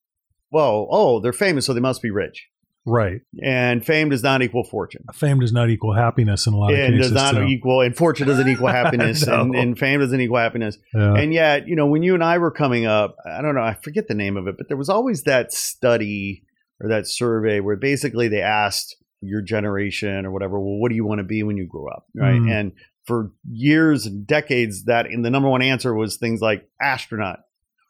well, 0.51 0.87
oh, 0.91 1.19
they're 1.19 1.33
famous, 1.33 1.65
so 1.65 1.73
they 1.73 1.79
must 1.79 2.01
be 2.01 2.11
rich. 2.11 2.47
Right. 2.87 3.21
And 3.43 3.85
fame 3.85 4.09
does 4.09 4.23
not 4.23 4.41
equal 4.41 4.63
fortune. 4.63 5.03
Fame 5.13 5.39
does 5.39 5.51
not 5.53 5.69
equal 5.69 5.93
happiness 5.93 6.47
in 6.47 6.53
a 6.53 6.57
lot 6.57 6.73
of 6.73 6.79
And 6.79 6.95
cases. 6.95 7.11
does 7.11 7.21
not 7.21 7.33
so, 7.35 7.43
equal, 7.43 7.81
and 7.81 7.95
fortune 7.95 8.27
doesn't 8.27 8.47
equal 8.47 8.67
happiness, 8.81 9.27
No. 9.27 9.41
and, 9.41 9.55
and 9.55 9.77
fame 9.77 9.99
doesn't 9.99 10.19
equal 10.19 10.37
happiness. 10.37 10.77
yeah. 10.93 11.13
And 11.13 11.33
yet, 11.33 11.67
you 11.67 11.75
know, 11.75 11.85
when 11.85 12.01
you 12.03 12.13
and 12.15 12.23
I 12.23 12.37
were 12.39 12.51
coming 12.51 12.85
up, 12.85 13.15
I 13.25 13.41
don't 13.41 13.53
know, 13.55 13.61
I 13.61 13.75
forget 13.75 14.07
the 14.07 14.15
name 14.15 14.37
of 14.37 14.47
it, 14.47 14.55
but 14.57 14.67
there 14.69 14.77
was 14.77 14.89
always 14.89 15.23
that 15.23 15.51
study 15.53 16.43
or 16.79 16.89
that 16.89 17.07
survey 17.07 17.59
where 17.59 17.75
basically 17.75 18.27
they 18.27 18.41
asked 18.41 18.95
your 19.21 19.41
generation 19.41 20.25
or 20.25 20.31
whatever, 20.31 20.59
well, 20.59 20.79
what 20.79 20.89
do 20.89 20.95
you 20.95 21.05
want 21.05 21.19
to 21.19 21.23
be 21.25 21.43
when 21.43 21.57
you 21.57 21.67
grow 21.67 21.87
up? 21.89 22.05
Right. 22.15 22.39
Mm. 22.39 22.51
And 22.51 22.71
for 23.05 23.31
years 23.49 24.05
and 24.05 24.27
decades, 24.27 24.85
that 24.85 25.07
and 25.07 25.25
the 25.25 25.29
number 25.31 25.49
one 25.49 25.61
answer 25.61 25.93
was 25.93 26.17
things 26.17 26.39
like 26.41 26.67
astronaut 26.81 27.39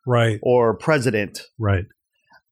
Right. 0.05 0.39
or 0.41 0.77
president. 0.77 1.41
Right. 1.59 1.83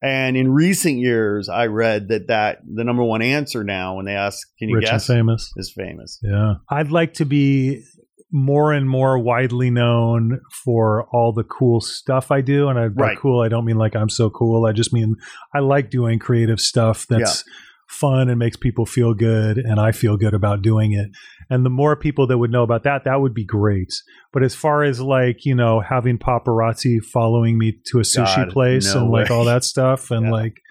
And 0.06 0.38
in 0.38 0.52
recent 0.52 1.00
years, 1.00 1.50
I 1.50 1.66
read 1.66 2.10
that 2.10 2.28
that 2.28 2.60
the 2.72 2.84
number 2.84 3.04
one 3.04 3.22
answer 3.22 3.64
now 3.64 3.96
when 3.96 4.06
they 4.06 4.14
ask, 4.14 4.48
"Can 4.60 4.70
you 4.70 4.76
Rich 4.76 4.86
guess?" 4.86 5.10
and 5.10 5.18
famous. 5.18 5.52
is 5.58 5.72
famous. 5.76 6.20
Yeah. 6.22 6.56
I'd 6.70 6.92
like 6.92 7.14
to 7.16 7.26
be 7.26 7.84
more 8.32 8.74
and 8.74 8.90
more 8.90 9.18
widely 9.18 9.70
known 9.72 10.42
for 10.64 11.08
all 11.14 11.32
the 11.32 11.44
cool 11.44 11.80
stuff 11.80 12.32
I 12.32 12.42
do. 12.42 12.68
And 12.68 12.78
I, 12.78 12.88
by 12.90 13.04
Right. 13.04 13.18
cool, 13.18 13.42
I 13.42 13.48
don't 13.48 13.66
mean 13.66 13.78
like 13.78 13.96
I'm 13.96 14.10
so 14.10 14.30
cool. 14.30 14.66
I 14.66 14.74
just 14.74 14.92
mean 14.94 15.16
I 15.54 15.60
like 15.60 15.90
doing 15.90 16.20
creative 16.20 16.60
stuff 16.60 17.06
that's 17.08 17.46
fun 17.88 18.30
and 18.30 18.38
makes 18.38 18.58
people 18.58 18.86
feel 18.86 19.14
good. 19.14 19.58
And 19.58 19.80
I 19.80 19.92
feel 19.92 20.18
good 20.18 20.34
about 20.34 20.62
doing 20.62 20.92
it. 20.92 21.12
And 21.50 21.66
the 21.66 21.70
more 21.70 21.96
people 21.96 22.28
that 22.28 22.38
would 22.38 22.52
know 22.52 22.64
about 22.64 22.84
that, 22.84 23.04
that 23.06 23.22
would 23.22 23.34
be 23.34 23.46
great. 23.46 23.94
But 24.34 24.44
as 24.44 24.56
far 24.56 24.84
as 24.84 25.00
like, 25.00 25.46
you 25.46 25.56
know, 25.56 25.80
having 25.80 26.18
paparazzi 26.18 27.04
following 27.04 27.58
me 27.58 27.80
to 27.88 28.00
a 28.00 28.04
sushi 28.04 28.46
God, 28.46 28.50
place 28.50 28.94
no 28.96 29.02
and 29.02 29.12
like 29.12 29.30
all 29.32 29.46
that 29.46 29.64
stuff 29.64 30.10
and 30.16 30.26
Yeah. 30.28 30.32
like, 30.32 30.62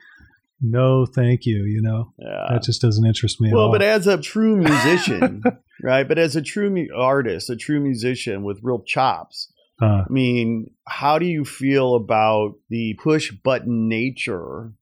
no, 0.61 1.05
thank 1.07 1.45
you. 1.47 1.64
You 1.64 1.83
know, 1.83 2.12
Yeah. 2.18 2.47
that 2.51 2.62
just 2.62 2.81
doesn't 2.83 3.05
interest 3.07 3.41
me 3.41 3.51
at 3.51 3.55
well, 3.55 3.66
all. 3.66 3.72
but 3.72 3.83
as 3.83 4.07
a 4.07 4.18
true 4.18 4.57
musician, 4.57 5.43
right? 5.83 6.07
But 6.09 6.18
as 6.18 6.37
a 6.37 6.43
true 6.43 6.70
mu- 6.70 6.89
artist, 6.97 7.51
a 7.51 7.57
true 7.57 7.81
musician 7.81 8.43
with 8.43 8.61
real 8.62 8.83
chops, 8.83 9.51
Uh, 9.83 10.03
I 10.03 10.07
mean, 10.09 10.70
how 10.87 11.18
do 11.18 11.27
you 11.27 11.45
feel 11.45 11.97
about 11.97 12.55
the 12.70 12.95
push 13.03 13.33
button 13.33 13.89
nature 13.89 14.72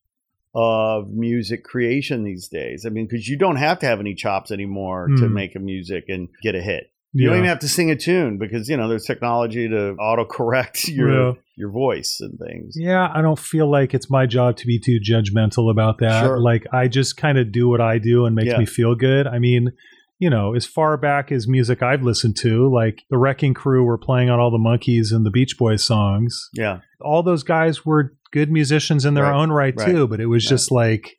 of 0.54 1.08
music 1.10 1.64
creation 1.64 2.24
these 2.24 2.48
days? 2.48 2.84
I 2.86 2.90
mean, 2.90 3.06
because 3.10 3.28
you 3.28 3.38
don't 3.38 3.56
have 3.56 3.78
to 3.80 3.86
have 3.86 4.00
any 4.00 4.14
chops 4.14 4.50
anymore 4.50 5.08
to 5.16 5.26
Hmm. 5.26 5.34
make 5.34 5.54
a 5.56 5.58
music 5.58 6.04
and 6.08 6.28
get 6.42 6.54
a 6.54 6.60
hit. 6.62 6.84
You 7.14 7.24
yeah. 7.24 7.28
don't 7.30 7.38
even 7.40 7.48
have 7.48 7.58
to 7.58 7.68
sing 7.68 7.90
a 7.90 7.96
tune 7.96 8.38
because 8.38 8.68
you 8.70 8.76
know 8.76 8.88
there's 8.88 9.04
technology 9.04 9.68
to 9.68 9.94
autocorrect 10.00 10.88
your 10.94 11.10
Yeah. 11.12 11.32
your 11.56 11.70
voice 11.70 12.18
and 12.20 12.38
things. 12.38 12.74
Yeah, 12.78 13.10
I 13.14 13.20
don't 13.22 13.38
feel 13.38 13.70
like 13.70 13.92
it's 13.94 14.10
my 14.10 14.24
job 14.26 14.56
to 14.58 14.66
be 14.66 14.78
too 14.78 14.98
judgmental 14.98 15.70
about 15.70 15.98
that. 15.98 16.22
Sure. 16.24 16.40
Like 16.40 16.66
I 16.72 16.88
just 16.88 17.16
kind 17.18 17.38
of 17.38 17.52
do 17.52 17.68
what 17.68 17.80
I 17.82 17.98
do 17.98 18.24
and 18.26 18.34
makes 18.34 18.48
Yeah. 18.48 18.58
me 18.58 18.64
feel 18.66 18.94
good. 18.94 19.26
I 19.26 19.38
mean, 19.38 19.72
you 20.18 20.30
know, 20.30 20.54
as 20.54 20.64
far 20.64 20.96
back 20.96 21.30
as 21.32 21.46
music 21.48 21.82
I've 21.82 22.02
listened 22.02 22.36
to, 22.38 22.72
like 22.72 23.02
the 23.10 23.18
Wrecking 23.18 23.52
Crew 23.54 23.84
were 23.84 23.98
playing 23.98 24.30
on 24.30 24.38
all 24.40 24.50
the 24.50 24.56
Monkees 24.58 25.12
and 25.12 25.26
the 25.26 25.30
Beach 25.30 25.58
Boys 25.58 25.84
songs. 25.84 26.48
Yeah, 26.54 26.78
All 27.00 27.22
those 27.22 27.42
guys 27.42 27.84
were 27.84 28.14
good 28.32 28.50
musicians 28.50 29.04
in 29.04 29.14
their 29.14 29.24
Right. 29.24 29.34
own 29.36 29.50
right, 29.52 29.74
Right. 29.76 29.86
too, 29.88 30.08
but 30.08 30.20
it 30.20 30.26
was 30.26 30.44
Yeah. 30.44 30.50
just 30.50 30.70
like 30.72 31.14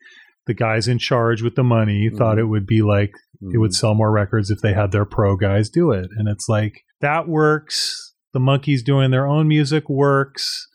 the 0.46 0.54
guys 0.54 0.88
in 0.88 0.98
charge 0.98 1.42
with 1.42 1.54
the 1.54 1.62
money 1.64 2.10
thought 2.10 2.36
Mhm. 2.36 2.40
it 2.40 2.44
would 2.46 2.66
be 2.66 2.82
like 2.82 3.12
it 3.52 3.58
would 3.58 3.70
Mhm. 3.70 3.74
sell 3.74 3.94
more 3.94 4.10
records 4.12 4.50
if 4.50 4.60
they 4.60 4.72
had 4.74 4.90
their 4.92 5.04
pro 5.04 5.36
guys 5.36 5.68
do 5.70 5.90
it. 5.90 6.08
And 6.16 6.28
it's 6.28 6.48
like 6.48 6.80
that 7.00 7.28
works. 7.28 8.14
The 8.32 8.40
Monkees 8.40 8.82
doing 8.84 9.10
their 9.10 9.26
own 9.26 9.48
music 9.48 9.88
works. 9.88 10.66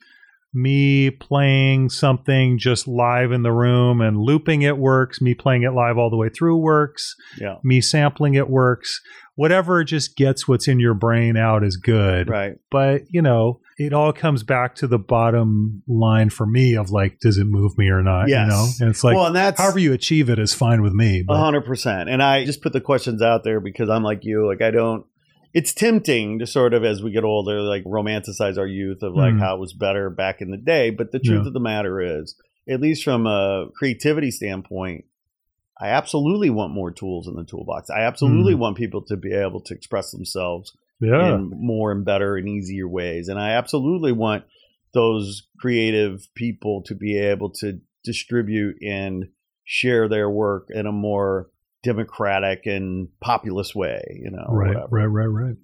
Me 0.53 1.11
playing 1.11 1.89
something 1.89 2.57
just 2.57 2.87
live 2.87 3.31
in 3.31 3.43
the 3.43 3.51
room 3.51 4.01
and 4.01 4.17
looping 4.17 4.63
it 4.63 4.77
works. 4.79 5.21
Me 5.21 5.35
playing 5.35 5.61
it 5.63 5.73
live 5.73 5.97
all 5.97 6.09
the 6.09 6.17
way 6.17 6.29
through 6.29 6.57
works. 6.57 7.15
yeah, 7.39 7.55
Me 7.63 7.79
sampling 7.81 8.33
it 8.33 8.49
works. 8.49 8.99
Whatever 9.35 9.83
just 9.83 10.15
gets 10.17 10.47
what's 10.47 10.67
in 10.67 10.79
your 10.79 10.95
brain 10.95 11.37
out 11.37 11.63
is 11.63 11.77
good. 11.77 12.27
right. 12.29 12.55
But, 12.71 13.03
you 13.09 13.21
know, 13.21 13.59
it 13.79 13.93
all 13.93 14.11
comes 14.11 14.43
back 14.43 14.75
to 14.75 14.87
the 14.87 14.99
bottom 14.99 15.81
line 15.87 16.29
for 16.29 16.45
me 16.45 16.75
of 16.75 16.91
like, 16.91 17.19
does 17.21 17.37
it 17.37 17.45
move 17.45 17.77
me 17.77 17.89
or 17.89 18.03
not? 18.03 18.27
Yes. 18.27 18.41
You 18.43 18.47
know? 18.49 18.67
And 18.81 18.89
it's 18.89 19.03
like, 19.05 19.15
well, 19.15 19.27
and 19.27 19.35
that's 19.35 19.59
however 19.59 19.79
you 19.79 19.93
achieve 19.93 20.29
it 20.29 20.37
is 20.37 20.53
fine 20.53 20.81
with 20.81 20.93
me. 20.93 21.23
Hundred 21.27 21.61
percent. 21.65 22.09
And 22.09 22.21
I 22.21 22.43
just 22.45 22.61
put 22.61 22.73
the 22.73 22.81
questions 22.81 23.21
out 23.21 23.43
there 23.45 23.61
because 23.61 23.89
I'm 23.89 24.03
like 24.03 24.23
you. 24.25 24.45
Like 24.45 24.61
I 24.61 24.69
don't. 24.71 25.05
It's 25.53 25.73
tempting 25.73 26.39
to 26.39 26.45
sort 26.45 26.75
of, 26.75 26.83
as 26.83 27.01
we 27.01 27.09
get 27.11 27.23
older, 27.23 27.61
like 27.61 27.83
romanticize 27.85 28.57
our 28.59 28.67
youth 28.67 29.01
of 29.01 29.15
like 29.15 29.33
Mm. 29.33 29.39
how 29.39 29.55
it 29.55 29.59
was 29.59 29.73
better 29.73 30.09
back 30.11 30.41
in 30.41 30.51
the 30.51 30.57
day. 30.57 30.89
But 30.91 31.11
the 31.11 31.17
truth 31.19 31.41
Yeah. 31.41 31.47
of 31.47 31.53
the 31.53 31.59
matter 31.59 32.01
is, 32.19 32.35
at 32.69 32.81
least 32.81 33.03
from 33.03 33.25
a 33.25 33.67
creativity 33.75 34.29
standpoint, 34.29 35.05
I 35.81 35.87
absolutely 35.87 36.49
want 36.49 36.73
more 36.73 36.91
tools 36.91 37.27
in 37.27 37.35
the 37.35 37.45
toolbox. 37.45 37.89
I 37.89 38.01
absolutely 38.01 38.53
want 38.53 38.75
people 38.77 39.01
to 39.03 39.15
be 39.15 39.33
able 39.33 39.61
to 39.61 39.73
express 39.73 40.11
themselves 40.11 40.75
yeah. 40.99 41.35
in 41.35 41.51
more 41.53 41.91
and 41.91 42.05
better 42.05 42.35
and 42.35 42.47
easier 42.47 42.87
ways. 42.87 43.27
And 43.27 43.39
I 43.39 43.51
absolutely 43.51 44.11
want 44.11 44.43
those 44.93 45.47
creative 45.59 46.27
people 46.35 46.83
to 46.87 46.95
be 46.95 47.17
able 47.17 47.51
to 47.51 47.79
distribute 48.03 48.77
and 48.81 49.29
share 49.63 50.07
their 50.07 50.29
work 50.29 50.69
in 50.69 50.87
a 50.87 50.91
more 50.91 51.49
democratic 51.83 52.65
and 52.65 53.07
populist 53.21 53.75
way, 53.75 54.01
you 54.23 54.31
know. 54.31 54.47
right, 54.49 54.75
right, 54.89 55.05
right, 55.05 55.25
right. 55.25 55.55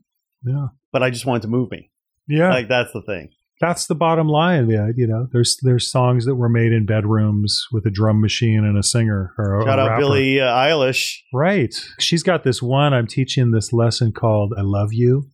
Yeah. 0.46 0.68
But 0.92 1.04
I 1.04 1.10
just 1.10 1.26
want 1.26 1.44
it 1.44 1.48
to 1.48 1.52
move 1.52 1.72
me. 1.72 1.92
Yeah. 2.28 2.50
Like 2.50 2.68
that's 2.68 2.94
the 2.94 3.02
thing. 3.02 3.30
That's 3.62 3.88
the 3.88 3.96
bottom 3.96 4.28
line. 4.28 4.70
Yeah, 4.70 4.90
you 4.96 5.08
know, 5.08 5.28
there's 5.32 5.58
there's 5.62 5.90
songs 5.90 6.26
that 6.26 6.36
were 6.36 6.50
made 6.50 6.72
in 6.72 6.86
bedrooms 6.86 7.66
with 7.72 7.86
a 7.86 7.92
drum 7.92 8.20
machine 8.22 8.66
and 8.66 8.78
a 8.78 8.84
singer 8.84 9.34
or 9.38 9.62
Shout 9.66 9.80
a 9.80 9.82
out 9.82 9.90
rapper. 9.90 10.02
Billie 10.02 10.42
uh, 10.42 10.48
Eilish. 10.48 11.20
Right. 11.34 11.74
She's 12.00 12.24
got 12.24 12.44
this 12.44 12.62
one. 12.62 12.94
I'm 12.94 13.08
teaching 13.08 13.52
this 13.52 13.72
lesson 13.72 14.12
called 14.12 14.54
"I 14.58 14.62
Love 14.62 14.92
You." 14.92 15.30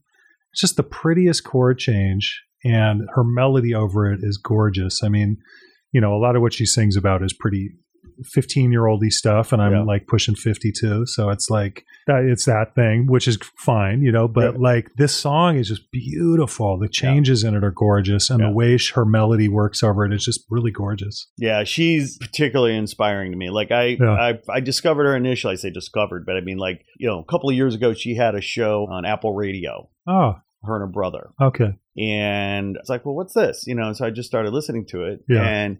It's 0.52 0.60
just 0.60 0.76
the 0.76 0.82
prettiest 0.82 1.44
chord 1.44 1.78
change, 1.78 2.42
and 2.64 3.02
her 3.14 3.24
melody 3.24 3.74
over 3.74 4.12
it 4.12 4.20
is 4.22 4.38
gorgeous. 4.38 5.02
I 5.02 5.08
mean, 5.08 5.38
you 5.92 6.00
know, 6.00 6.14
a 6.14 6.20
lot 6.20 6.36
of 6.36 6.42
what 6.42 6.54
she 6.54 6.66
sings 6.66 6.96
about 6.96 7.22
is 7.22 7.32
pretty 7.32 7.70
15 8.24 8.72
year 8.72 8.82
oldy 8.82 9.10
stuff, 9.10 9.52
and 9.52 9.60
I'm 9.62 9.72
Yeah. 9.72 9.82
like 9.82 10.06
pushing 10.06 10.34
52, 10.34 11.06
so 11.06 11.30
it's 11.30 11.48
like 11.50 11.84
that. 12.06 12.24
It's 12.24 12.44
that 12.46 12.74
thing, 12.74 13.06
which 13.06 13.26
is 13.28 13.38
fine, 13.58 14.02
you 14.02 14.12
know. 14.12 14.28
But 14.28 14.54
Yeah. 14.54 14.60
like 14.60 14.90
this 14.96 15.14
song 15.14 15.56
is 15.58 15.68
just 15.68 15.90
beautiful. 15.90 16.78
The 16.78 16.88
changes 16.88 17.44
in 17.44 17.54
it 17.54 17.64
are 17.64 17.70
gorgeous, 17.70 18.30
and 18.30 18.40
Yeah. 18.40 18.48
the 18.48 18.52
way 18.54 18.76
her 18.94 19.04
melody 19.04 19.48
works 19.48 19.82
over 19.82 20.04
it 20.04 20.12
is 20.12 20.24
just 20.24 20.44
really 20.50 20.70
gorgeous. 20.70 21.28
Yeah, 21.38 21.64
she's 21.64 22.18
particularly 22.18 22.76
inspiring 22.76 23.30
to 23.32 23.36
me. 23.36 23.50
Like 23.50 23.70
I, 23.70 23.96
Yeah. 24.00 24.10
I, 24.12 24.38
I 24.48 24.60
discovered 24.60 25.04
her 25.04 25.16
initially. 25.16 25.52
I 25.52 25.56
say 25.56 25.70
discovered, 25.70 26.24
but 26.26 26.36
I 26.36 26.40
mean, 26.40 26.58
like 26.58 26.84
you 26.98 27.06
know, 27.08 27.18
a 27.18 27.24
couple 27.24 27.48
of 27.50 27.56
years 27.56 27.74
ago, 27.74 27.92
she 27.94 28.14
had 28.14 28.34
a 28.34 28.40
show 28.40 28.86
on 28.90 29.04
Apple 29.04 29.34
Radio. 29.34 29.88
Oh, 30.06 30.36
Her 30.64 30.76
and 30.76 30.82
her 30.82 30.92
brother. 30.92 31.30
okay. 31.40 31.74
and 31.98 32.76
it's 32.76 32.88
like, 32.88 33.04
well, 33.04 33.14
what's 33.14 33.34
this? 33.34 33.64
You 33.66 33.74
know, 33.74 33.92
so 33.92 34.06
I 34.06 34.10
just 34.10 34.26
started 34.28 34.52
listening 34.54 34.86
to 34.86 35.04
it, 35.04 35.20
Yeah. 35.28 35.42
and 35.42 35.78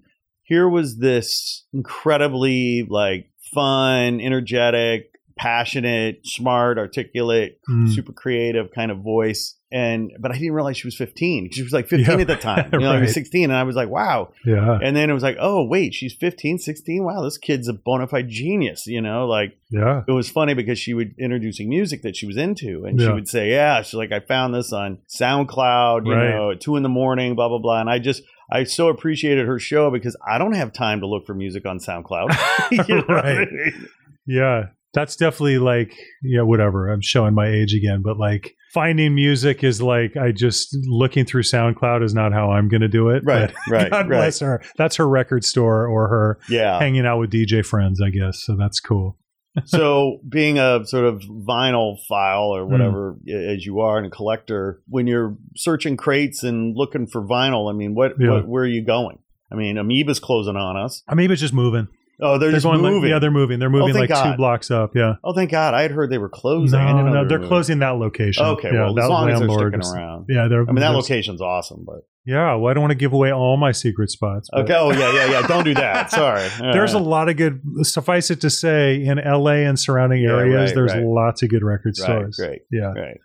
here 0.52 0.68
was 0.68 0.98
this 0.98 1.64
incredibly 1.72 2.86
like 2.88 3.30
fun, 3.54 4.20
energetic, 4.20 5.08
passionate, 5.36 6.20
smart, 6.24 6.78
articulate, 6.78 7.58
Mm. 7.68 7.88
super 7.94 8.12
creative 8.12 8.70
kind 8.74 8.90
of 8.90 8.98
voice. 8.98 9.56
And 9.74 10.12
but 10.20 10.30
I 10.30 10.34
didn't 10.38 10.52
realize 10.52 10.76
she 10.76 10.86
was 10.86 10.94
15. 10.96 11.50
She 11.52 11.62
was 11.62 11.72
like 11.72 11.88
15 11.88 12.06
Yeah. 12.16 12.20
at 12.20 12.26
the 12.26 12.36
time. 12.36 12.68
You 12.74 12.80
know, 12.80 12.92
I 12.92 13.00
was 13.00 13.14
16, 13.20 13.44
and 13.44 13.56
I 13.56 13.62
was 13.62 13.74
like, 13.74 13.88
wow. 13.88 14.32
Yeah. 14.44 14.78
And 14.82 14.94
then 14.94 15.08
it 15.08 15.14
was 15.14 15.22
like, 15.22 15.38
oh 15.40 15.64
wait, 15.64 15.94
she's 15.94 16.12
15, 16.12 16.58
16. 16.58 17.02
Wow, 17.02 17.22
this 17.22 17.38
kid's 17.38 17.68
a 17.68 17.72
bona 17.72 18.06
fide 18.06 18.28
genius. 18.28 18.86
You 18.86 19.00
know, 19.00 19.26
like 19.26 19.56
Yeah. 19.70 20.02
it 20.06 20.12
was 20.12 20.28
funny 20.30 20.52
because 20.52 20.78
she 20.78 20.92
would 20.92 21.14
introducing 21.18 21.68
music 21.70 22.02
that 22.02 22.14
she 22.16 22.26
was 22.26 22.36
into 22.36 22.84
and 22.84 23.00
she 23.00 23.08
would 23.08 23.28
say 23.28 23.48
yeah 23.50 23.80
she's 23.82 23.94
like 23.94 24.12
i 24.12 24.20
found 24.20 24.54
this 24.54 24.70
on 24.72 24.98
soundcloud 25.08 26.04
you 26.06 26.12
Right. 26.12 26.30
know 26.34 26.50
at 26.50 26.60
two 26.60 26.76
in 26.76 26.82
the 26.82 26.88
morning 26.90 27.34
blah 27.34 27.48
blah 27.48 27.58
blah 27.58 27.80
and 27.80 27.88
i 27.88 27.98
just 27.98 28.22
i 28.52 28.62
so 28.64 28.88
appreciated 28.88 29.46
her 29.46 29.58
show 29.58 29.90
because 29.90 30.16
i 30.28 30.38
don't 30.38 30.54
have 30.54 30.72
time 30.72 31.00
to 31.00 31.06
look 31.06 31.26
for 31.26 31.34
music 31.34 31.66
on 31.66 31.78
soundcloud 31.78 32.28
You 32.88 32.96
know 32.96 33.02
what 33.06 33.24
I 33.24 33.36
Right. 33.38 33.48
mean? 33.52 33.88
Yeah, 34.26 34.62
that's 34.94 35.16
definitely 35.16 35.58
like, 35.58 35.92
yeah, 36.22 36.42
whatever. 36.42 36.88
I'm 36.92 37.00
showing 37.00 37.34
my 37.34 37.48
age 37.48 37.74
again, 37.74 38.02
but 38.04 38.18
like 38.18 38.54
finding 38.72 39.14
music 39.16 39.64
is 39.64 39.82
like, 39.82 40.16
I 40.16 40.30
just 40.32 40.76
looking 40.84 41.24
through 41.24 41.42
SoundCloud 41.42 42.04
is 42.04 42.14
not 42.14 42.32
how 42.32 42.52
I'm 42.52 42.68
going 42.68 42.82
to 42.82 42.88
do 42.88 43.08
it. 43.08 43.22
right 43.24 43.52
right 43.68 43.90
God 43.90 44.08
right 44.08 44.18
bless 44.18 44.38
her. 44.40 44.62
That's 44.76 44.96
her 44.96 45.08
record 45.08 45.44
store 45.44 45.86
or 45.88 46.08
her 46.08 46.38
yeah 46.48 46.78
hanging 46.78 47.04
out 47.06 47.18
with 47.18 47.32
DJ 47.32 47.64
friends, 47.66 48.00
I 48.00 48.10
guess. 48.10 48.42
So 48.44 48.54
that's 48.56 48.78
cool. 48.80 49.16
so 49.66 50.18
being 50.28 50.58
a 50.58 50.84
sort 50.86 51.04
of 51.04 51.20
vinyl 51.22 51.96
file 52.08 52.52
Hmm. 52.52 52.58
or 52.58 52.66
whatever 52.66 53.16
as 53.28 53.64
you 53.66 53.80
are 53.80 53.98
and 53.98 54.06
a 54.06 54.10
collector 54.10 54.80
when 54.88 55.06
you're 55.06 55.36
searching 55.56 55.96
crates 55.96 56.42
and 56.42 56.76
looking 56.76 57.06
for 57.06 57.22
vinyl 57.22 57.70
i 57.72 57.76
mean 57.76 57.94
what, 57.94 58.14
Yeah. 58.18 58.30
what 58.32 58.48
where 58.48 58.64
are 58.64 58.66
you 58.66 58.82
going 58.82 59.18
i 59.50 59.54
mean 59.54 59.76
amoeba's 59.76 60.20
closing 60.20 60.56
on 60.56 60.76
us 60.76 61.02
it's 61.10 61.40
just 61.40 61.52
moving. 61.54 61.88
oh 62.20 62.38
they're, 62.38 62.50
just 62.50 62.64
going 62.64 62.80
moving 62.80 63.02
Like, 63.02 63.10
yeah, 63.10 63.18
they're 63.18 63.30
moving. 63.30 63.58
They're 63.58 63.68
moving 63.70 63.94
thank 63.94 64.10
like 64.10 64.32
two 64.32 64.36
blocks 64.36 64.70
up. 64.70 64.94
Yeah. 64.94 65.14
oh 65.24 65.32
thank 65.34 65.50
god 65.50 65.74
i 65.74 65.82
had 65.82 65.90
heard 65.90 66.08
they 66.10 66.18
were 66.18 66.28
closing 66.30 66.78
No, 66.78 67.02
no, 67.02 67.22
they 67.24 67.28
they're 67.28 67.46
closing 67.46 67.78
that 67.80 67.96
location. 67.98 68.44
Okay, 68.44 68.70
yeah, 68.72 68.84
well, 68.90 68.98
as 68.98 69.08
long 69.08 69.28
as 69.30 69.40
they're 69.40 69.48
sticking 69.50 69.84
around. 69.84 70.26
Yeah, 70.28 70.48
they're. 70.48 70.62
I 70.62 70.66
mean, 70.66 70.76
that 70.80 70.90
location's 70.92 71.40
awesome, 71.42 71.84
but 71.86 72.06
Yeah, 72.24 72.54
well, 72.54 72.70
I 72.70 72.74
don't 72.74 72.82
want 72.82 72.92
to 72.92 72.96
give 72.96 73.12
away 73.12 73.32
all 73.32 73.56
my 73.56 73.72
secret 73.72 74.10
spots. 74.10 74.48
but- 74.52 74.60
okay. 74.62 74.74
Oh 74.76 74.92
yeah, 74.92 75.12
yeah, 75.12 75.30
yeah. 75.40 75.46
Don't 75.46 75.64
do 75.64 75.74
that. 75.74 76.10
Sorry. 76.12 76.48
There's 76.60 76.94
a 76.94 76.98
Uh, 76.98 77.00
lot 77.00 77.28
of 77.28 77.36
good. 77.36 77.60
Suffice 77.82 78.30
it 78.30 78.40
to 78.42 78.50
say, 78.50 79.02
in 79.02 79.18
LA 79.18 79.66
and 79.66 79.78
surrounding 79.78 80.22
Yeah, 80.22 80.30
areas, 80.30 80.70
right, 80.70 80.74
there's 80.74 80.92
right. 80.94 81.02
lots 81.04 81.42
of 81.42 81.48
good 81.50 81.64
record 81.64 81.94
right, 82.00 82.04
stores. 82.04 82.36
great, 82.36 82.62
Yeah, 82.70 82.92
Right. 82.92 83.18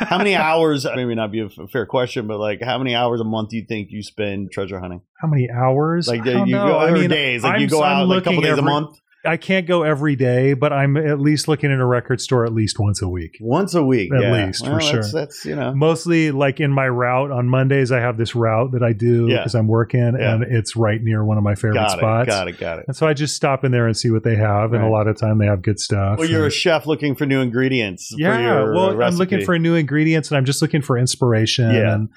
how 0.00 0.16
many 0.18 0.34
hours? 0.36 0.86
Maybe 0.94 1.14
not 1.14 1.32
be 1.32 1.40
a 1.40 1.48
fair 1.68 1.86
question, 1.86 2.26
but 2.28 2.38
like, 2.38 2.62
how 2.62 2.78
many 2.78 2.94
hours 2.94 3.20
a 3.20 3.24
month 3.24 3.50
do 3.50 3.56
you 3.56 3.64
think 3.68 3.88
you 3.90 4.02
spend 4.02 4.50
treasure 4.52 4.78
hunting? 4.78 5.00
How 5.20 5.28
many 5.28 5.50
hours? 5.50 6.06
Like, 6.08 6.20
I 6.20 6.24
do 6.24 6.32
don't 6.32 6.46
you 6.48 6.54
know. 6.54 6.66
go 6.68 6.78
I 6.78 6.92
mean, 6.92 7.10
days? 7.10 7.42
Like, 7.42 7.54
you 7.60 7.66
I'm- 7.66 7.68
go 7.68 7.82
I'm 7.82 7.96
out 8.02 8.08
like 8.08 8.18
a 8.20 8.24
couple 8.24 8.40
days 8.42 8.56
a 8.58 8.62
month, 8.62 8.96
I 9.26 9.36
can't 9.36 9.66
go 9.66 9.82
every 9.82 10.16
day, 10.16 10.54
but 10.54 10.72
I'm 10.72 10.96
at 10.96 11.20
least 11.20 11.48
looking 11.48 11.70
in 11.70 11.80
a 11.80 11.86
record 11.86 12.20
store 12.20 12.44
at 12.46 12.52
least 12.52 12.78
once 12.78 13.02
a 13.02 13.08
week. 13.08 13.36
once 13.40 13.74
a 13.74 13.82
week, 13.82 14.12
At 14.14 14.22
yeah. 14.22 14.46
least, 14.46 14.64
for 14.64 14.72
That's, 14.72 14.86
sure. 14.86 15.02
that's 15.12 15.44
you 15.44 15.54
know, 15.56 15.74
Mostly 15.74 16.30
like 16.30 16.60
in 16.60 16.70
my 16.72 16.88
route 16.88 17.30
on 17.30 17.48
Mondays, 17.48 17.92
I 17.92 18.00
have 18.00 18.16
this 18.16 18.34
route 18.34 18.72
that 18.72 18.82
I 18.82 18.92
do 18.92 19.26
Yeah. 19.28 19.38
because 19.38 19.54
I'm 19.54 19.66
working 19.68 20.16
Yeah. 20.18 20.34
and 20.34 20.42
it's 20.44 20.76
right 20.76 21.02
near 21.02 21.24
one 21.24 21.36
of 21.38 21.42
my 21.44 21.54
favorite 21.54 21.74
got 21.74 21.94
it, 21.94 21.98
spots. 21.98 22.28
got 22.28 22.48
it, 22.48 22.58
got 22.58 22.78
it. 22.78 22.84
And 22.88 22.96
so 22.96 23.06
I 23.06 23.14
just 23.14 23.34
stop 23.36 23.64
in 23.64 23.72
there 23.72 23.86
and 23.86 23.96
see 23.96 24.10
what 24.10 24.24
they 24.24 24.36
have. 24.36 24.72
And 24.72 24.82
a 24.84 24.88
lot 24.88 25.06
of 25.08 25.16
time 25.18 25.38
they 25.38 25.46
have 25.46 25.62
good 25.62 25.78
stuff. 25.80 26.18
Well, 26.18 26.28
you're 26.28 26.46
a 26.46 26.50
chef 26.50 26.86
looking 26.86 27.14
for 27.14 27.26
new 27.26 27.40
ingredients. 27.40 28.08
for 28.14 28.20
yeah. 28.20 28.62
well, 28.62 29.00
uh, 29.00 29.04
I'm 29.04 29.16
looking 29.16 29.44
for 29.44 29.58
new 29.58 29.74
ingredients 29.74 30.30
and 30.30 30.38
I'm 30.38 30.44
just 30.44 30.62
looking 30.62 30.82
for 30.82 30.96
inspiration. 30.98 31.70
Yeah. 31.74 31.94
And, 31.94 32.08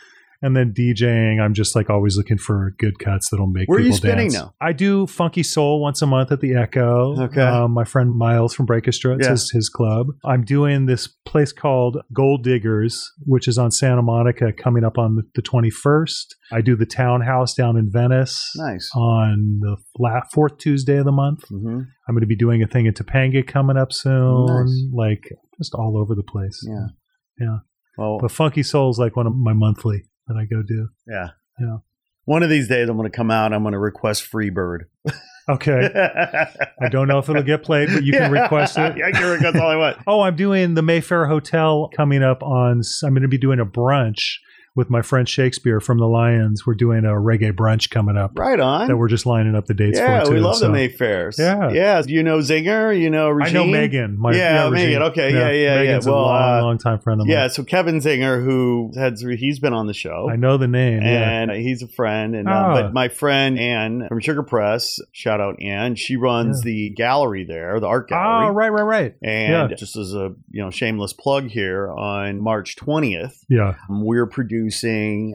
and 0.41 0.55
then 0.55 0.73
DJing, 0.73 1.41
I'm 1.41 1.53
just 1.53 1.75
like 1.75 1.89
always 1.89 2.15
looking 2.17 2.37
for 2.37 2.73
good 2.79 2.97
cuts 2.99 3.29
that'll 3.29 3.47
make 3.47 3.67
Where 3.67 3.77
are 3.77 3.81
you 3.81 3.87
people 3.87 3.97
spinning 3.97 4.29
dance. 4.29 4.33
now? 4.35 4.53
I 4.61 4.71
do 4.73 5.05
Funky 5.07 5.43
Soul 5.43 5.81
once 5.81 6.01
a 6.01 6.05
month 6.07 6.31
at 6.31 6.39
the 6.39 6.55
Echo. 6.55 7.15
Okay. 7.25 7.41
Um, 7.41 7.71
my 7.73 7.83
friend 7.83 8.15
Miles 8.15 8.53
from 8.53 8.65
Breakestra, 8.65 9.15
it's 9.15 9.25
Yeah. 9.25 9.31
his, 9.31 9.51
his 9.51 9.69
club. 9.69 10.07
I'm 10.23 10.43
doing 10.43 10.85
this 10.85 11.07
place 11.07 11.51
called 11.51 11.97
Gold 12.13 12.43
Diggers, 12.43 13.11
which 13.25 13.47
is 13.47 13.57
on 13.57 13.71
Santa 13.71 14.01
Monica 14.01 14.53
coming 14.53 14.83
up 14.83 14.97
on 14.97 15.15
the, 15.15 15.23
the 15.35 15.41
21st. 15.41 16.25
I 16.51 16.61
do 16.61 16.75
the 16.75 16.85
Townhouse 16.85 17.53
down 17.53 17.77
in 17.77 17.89
Venice 17.91 18.51
Nice. 18.55 18.89
on 18.95 19.59
the 19.61 19.77
la- 19.99 20.21
fourth 20.33 20.57
Tuesday 20.57 20.97
of 20.97 21.05
the 21.05 21.11
month. 21.11 21.43
hmm 21.49 21.81
I'm 22.07 22.15
going 22.15 22.21
to 22.21 22.27
be 22.27 22.35
doing 22.35 22.63
a 22.63 22.67
thing 22.67 22.87
in 22.87 22.93
Topanga 22.93 23.45
coming 23.45 23.77
up 23.77 23.93
soon. 23.93 24.45
Nice. 24.47 24.83
Like 24.91 25.29
just 25.59 25.75
all 25.75 25.95
over 26.01 26.15
the 26.15 26.23
place. 26.23 26.59
Yeah. 26.67 26.87
Yeah. 27.39 27.57
Well, 27.97 28.17
But 28.19 28.31
Funky 28.31 28.63
Soul 28.63 28.89
is 28.89 28.97
like 28.97 29.15
one 29.15 29.27
of 29.27 29.35
my 29.35 29.53
monthly 29.53 30.05
that 30.29 30.37
I 30.37 30.45
go 30.45 30.61
do. 30.65 30.87
yeah. 31.07 31.31
Yeah. 31.59 31.77
One 32.25 32.43
of 32.43 32.49
these 32.49 32.67
days, 32.69 32.87
I'm 32.87 32.95
going 32.95 33.11
to 33.11 33.15
come 33.15 33.29
out. 33.31 33.47
And 33.47 33.55
I'm 33.55 33.63
going 33.63 33.73
to 33.73 33.79
request 33.79 34.25
Freebird. 34.31 34.83
Okay. 35.49 35.89
I 36.79 36.89
don't 36.89 37.07
know 37.07 37.17
if 37.17 37.27
it'll 37.27 37.41
get 37.41 37.63
played, 37.63 37.89
but 37.91 38.03
you 38.03 38.13
can 38.13 38.33
Yeah. 38.33 38.41
request 38.43 38.77
it. 38.77 38.81
I 39.03 39.11
can 39.11 39.29
request 39.31 39.55
all 39.57 39.67
I 39.67 39.75
want. 39.75 39.97
Oh, 40.05 40.21
I'm 40.21 40.35
doing 40.35 40.75
the 40.75 40.83
Mayfair 40.83 41.25
Hotel 41.25 41.89
coming 41.97 42.21
up 42.23 42.43
on. 42.43 42.81
I'm 43.03 43.13
going 43.13 43.23
to 43.23 43.27
be 43.27 43.39
doing 43.39 43.59
a 43.59 43.65
brunch 43.65 44.35
with 44.75 44.89
my 44.89 45.01
friend 45.01 45.27
Shakespeare 45.27 45.79
from 45.79 45.97
the 45.97 46.07
Lions. 46.07 46.65
We're 46.65 46.75
doing 46.75 47.03
a 47.05 47.09
reggae 47.09 47.51
brunch 47.51 47.89
coming 47.89 48.17
up 48.17 48.37
Right 48.37 48.59
on. 48.59 48.87
that 48.87 48.97
we're 48.97 49.07
just 49.09 49.25
lining 49.25 49.55
up 49.55 49.65
the 49.65 49.73
dates 49.73 49.97
yeah, 49.99 50.19
for. 50.21 50.27
Too, 50.27 50.33
we 50.35 50.39
love 50.39 50.57
so. 50.57 50.67
the 50.67 50.73
Mayfairs. 50.73 51.37
Yeah. 51.37 51.71
yeah. 51.71 52.01
You 52.05 52.23
know 52.23 52.37
Zinger. 52.39 52.97
You 52.97 53.09
know 53.09 53.27
I 53.27 53.31
Regime. 53.31 53.53
know 53.53 53.65
Megan. 53.65 54.17
My, 54.19 54.33
Yeah, 54.35 54.69
Megan. 54.69 55.01
Okay, 55.03 55.33
yeah, 55.33 55.49
yeah, 55.51 55.75
yeah. 55.75 55.81
Megan's 55.81 56.05
Well, 56.07 56.15
a 56.15 56.21
long, 56.21 56.59
uh, 56.59 56.61
long 56.63 56.77
time 56.77 56.99
friend 56.99 57.21
of 57.21 57.27
mine. 57.27 57.33
Yeah, 57.35 57.47
so 57.47 57.63
Kevin 57.63 57.99
Zinger, 57.99 58.43
who 58.43 58.91
had 58.95 59.17
he's 59.19 59.59
been 59.59 59.73
on 59.73 59.87
the 59.87 59.93
show. 59.93 60.29
I 60.29 60.35
know 60.35 60.57
the 60.57 60.67
name. 60.67 61.01
yeah. 61.01 61.41
and 61.41 61.51
he's 61.51 61.81
a 61.81 61.87
friend. 61.87 62.35
And 62.35 62.47
uh, 62.47 62.51
Ah. 62.51 62.81
but 62.81 62.93
my 62.93 63.09
friend 63.09 63.59
Ann 63.59 64.05
from 64.07 64.19
Sugar 64.19 64.43
Press, 64.43 64.99
shout 65.11 65.41
out 65.41 65.61
Ann. 65.61 65.95
She 65.95 66.15
runs 66.15 66.61
the 66.61 66.89
gallery 66.91 67.43
there, 67.45 67.79
the 67.79 67.87
art 67.87 68.07
gallery. 68.09 68.47
Oh, 68.47 68.51
right, 68.51 68.69
right, 68.69 68.83
right. 68.83 69.15
And 69.23 69.71
Yeah. 69.71 69.75
just 69.75 69.95
as 69.95 70.13
a 70.13 70.33
you 70.51 70.61
know 70.63 70.69
shameless 70.69 71.13
plug 71.13 71.47
here, 71.47 71.89
on 71.91 72.41
March 72.41 72.75
twentieth, 72.75 73.43
Yeah. 73.49 73.75
we're 73.89 74.25
producing. 74.27 74.58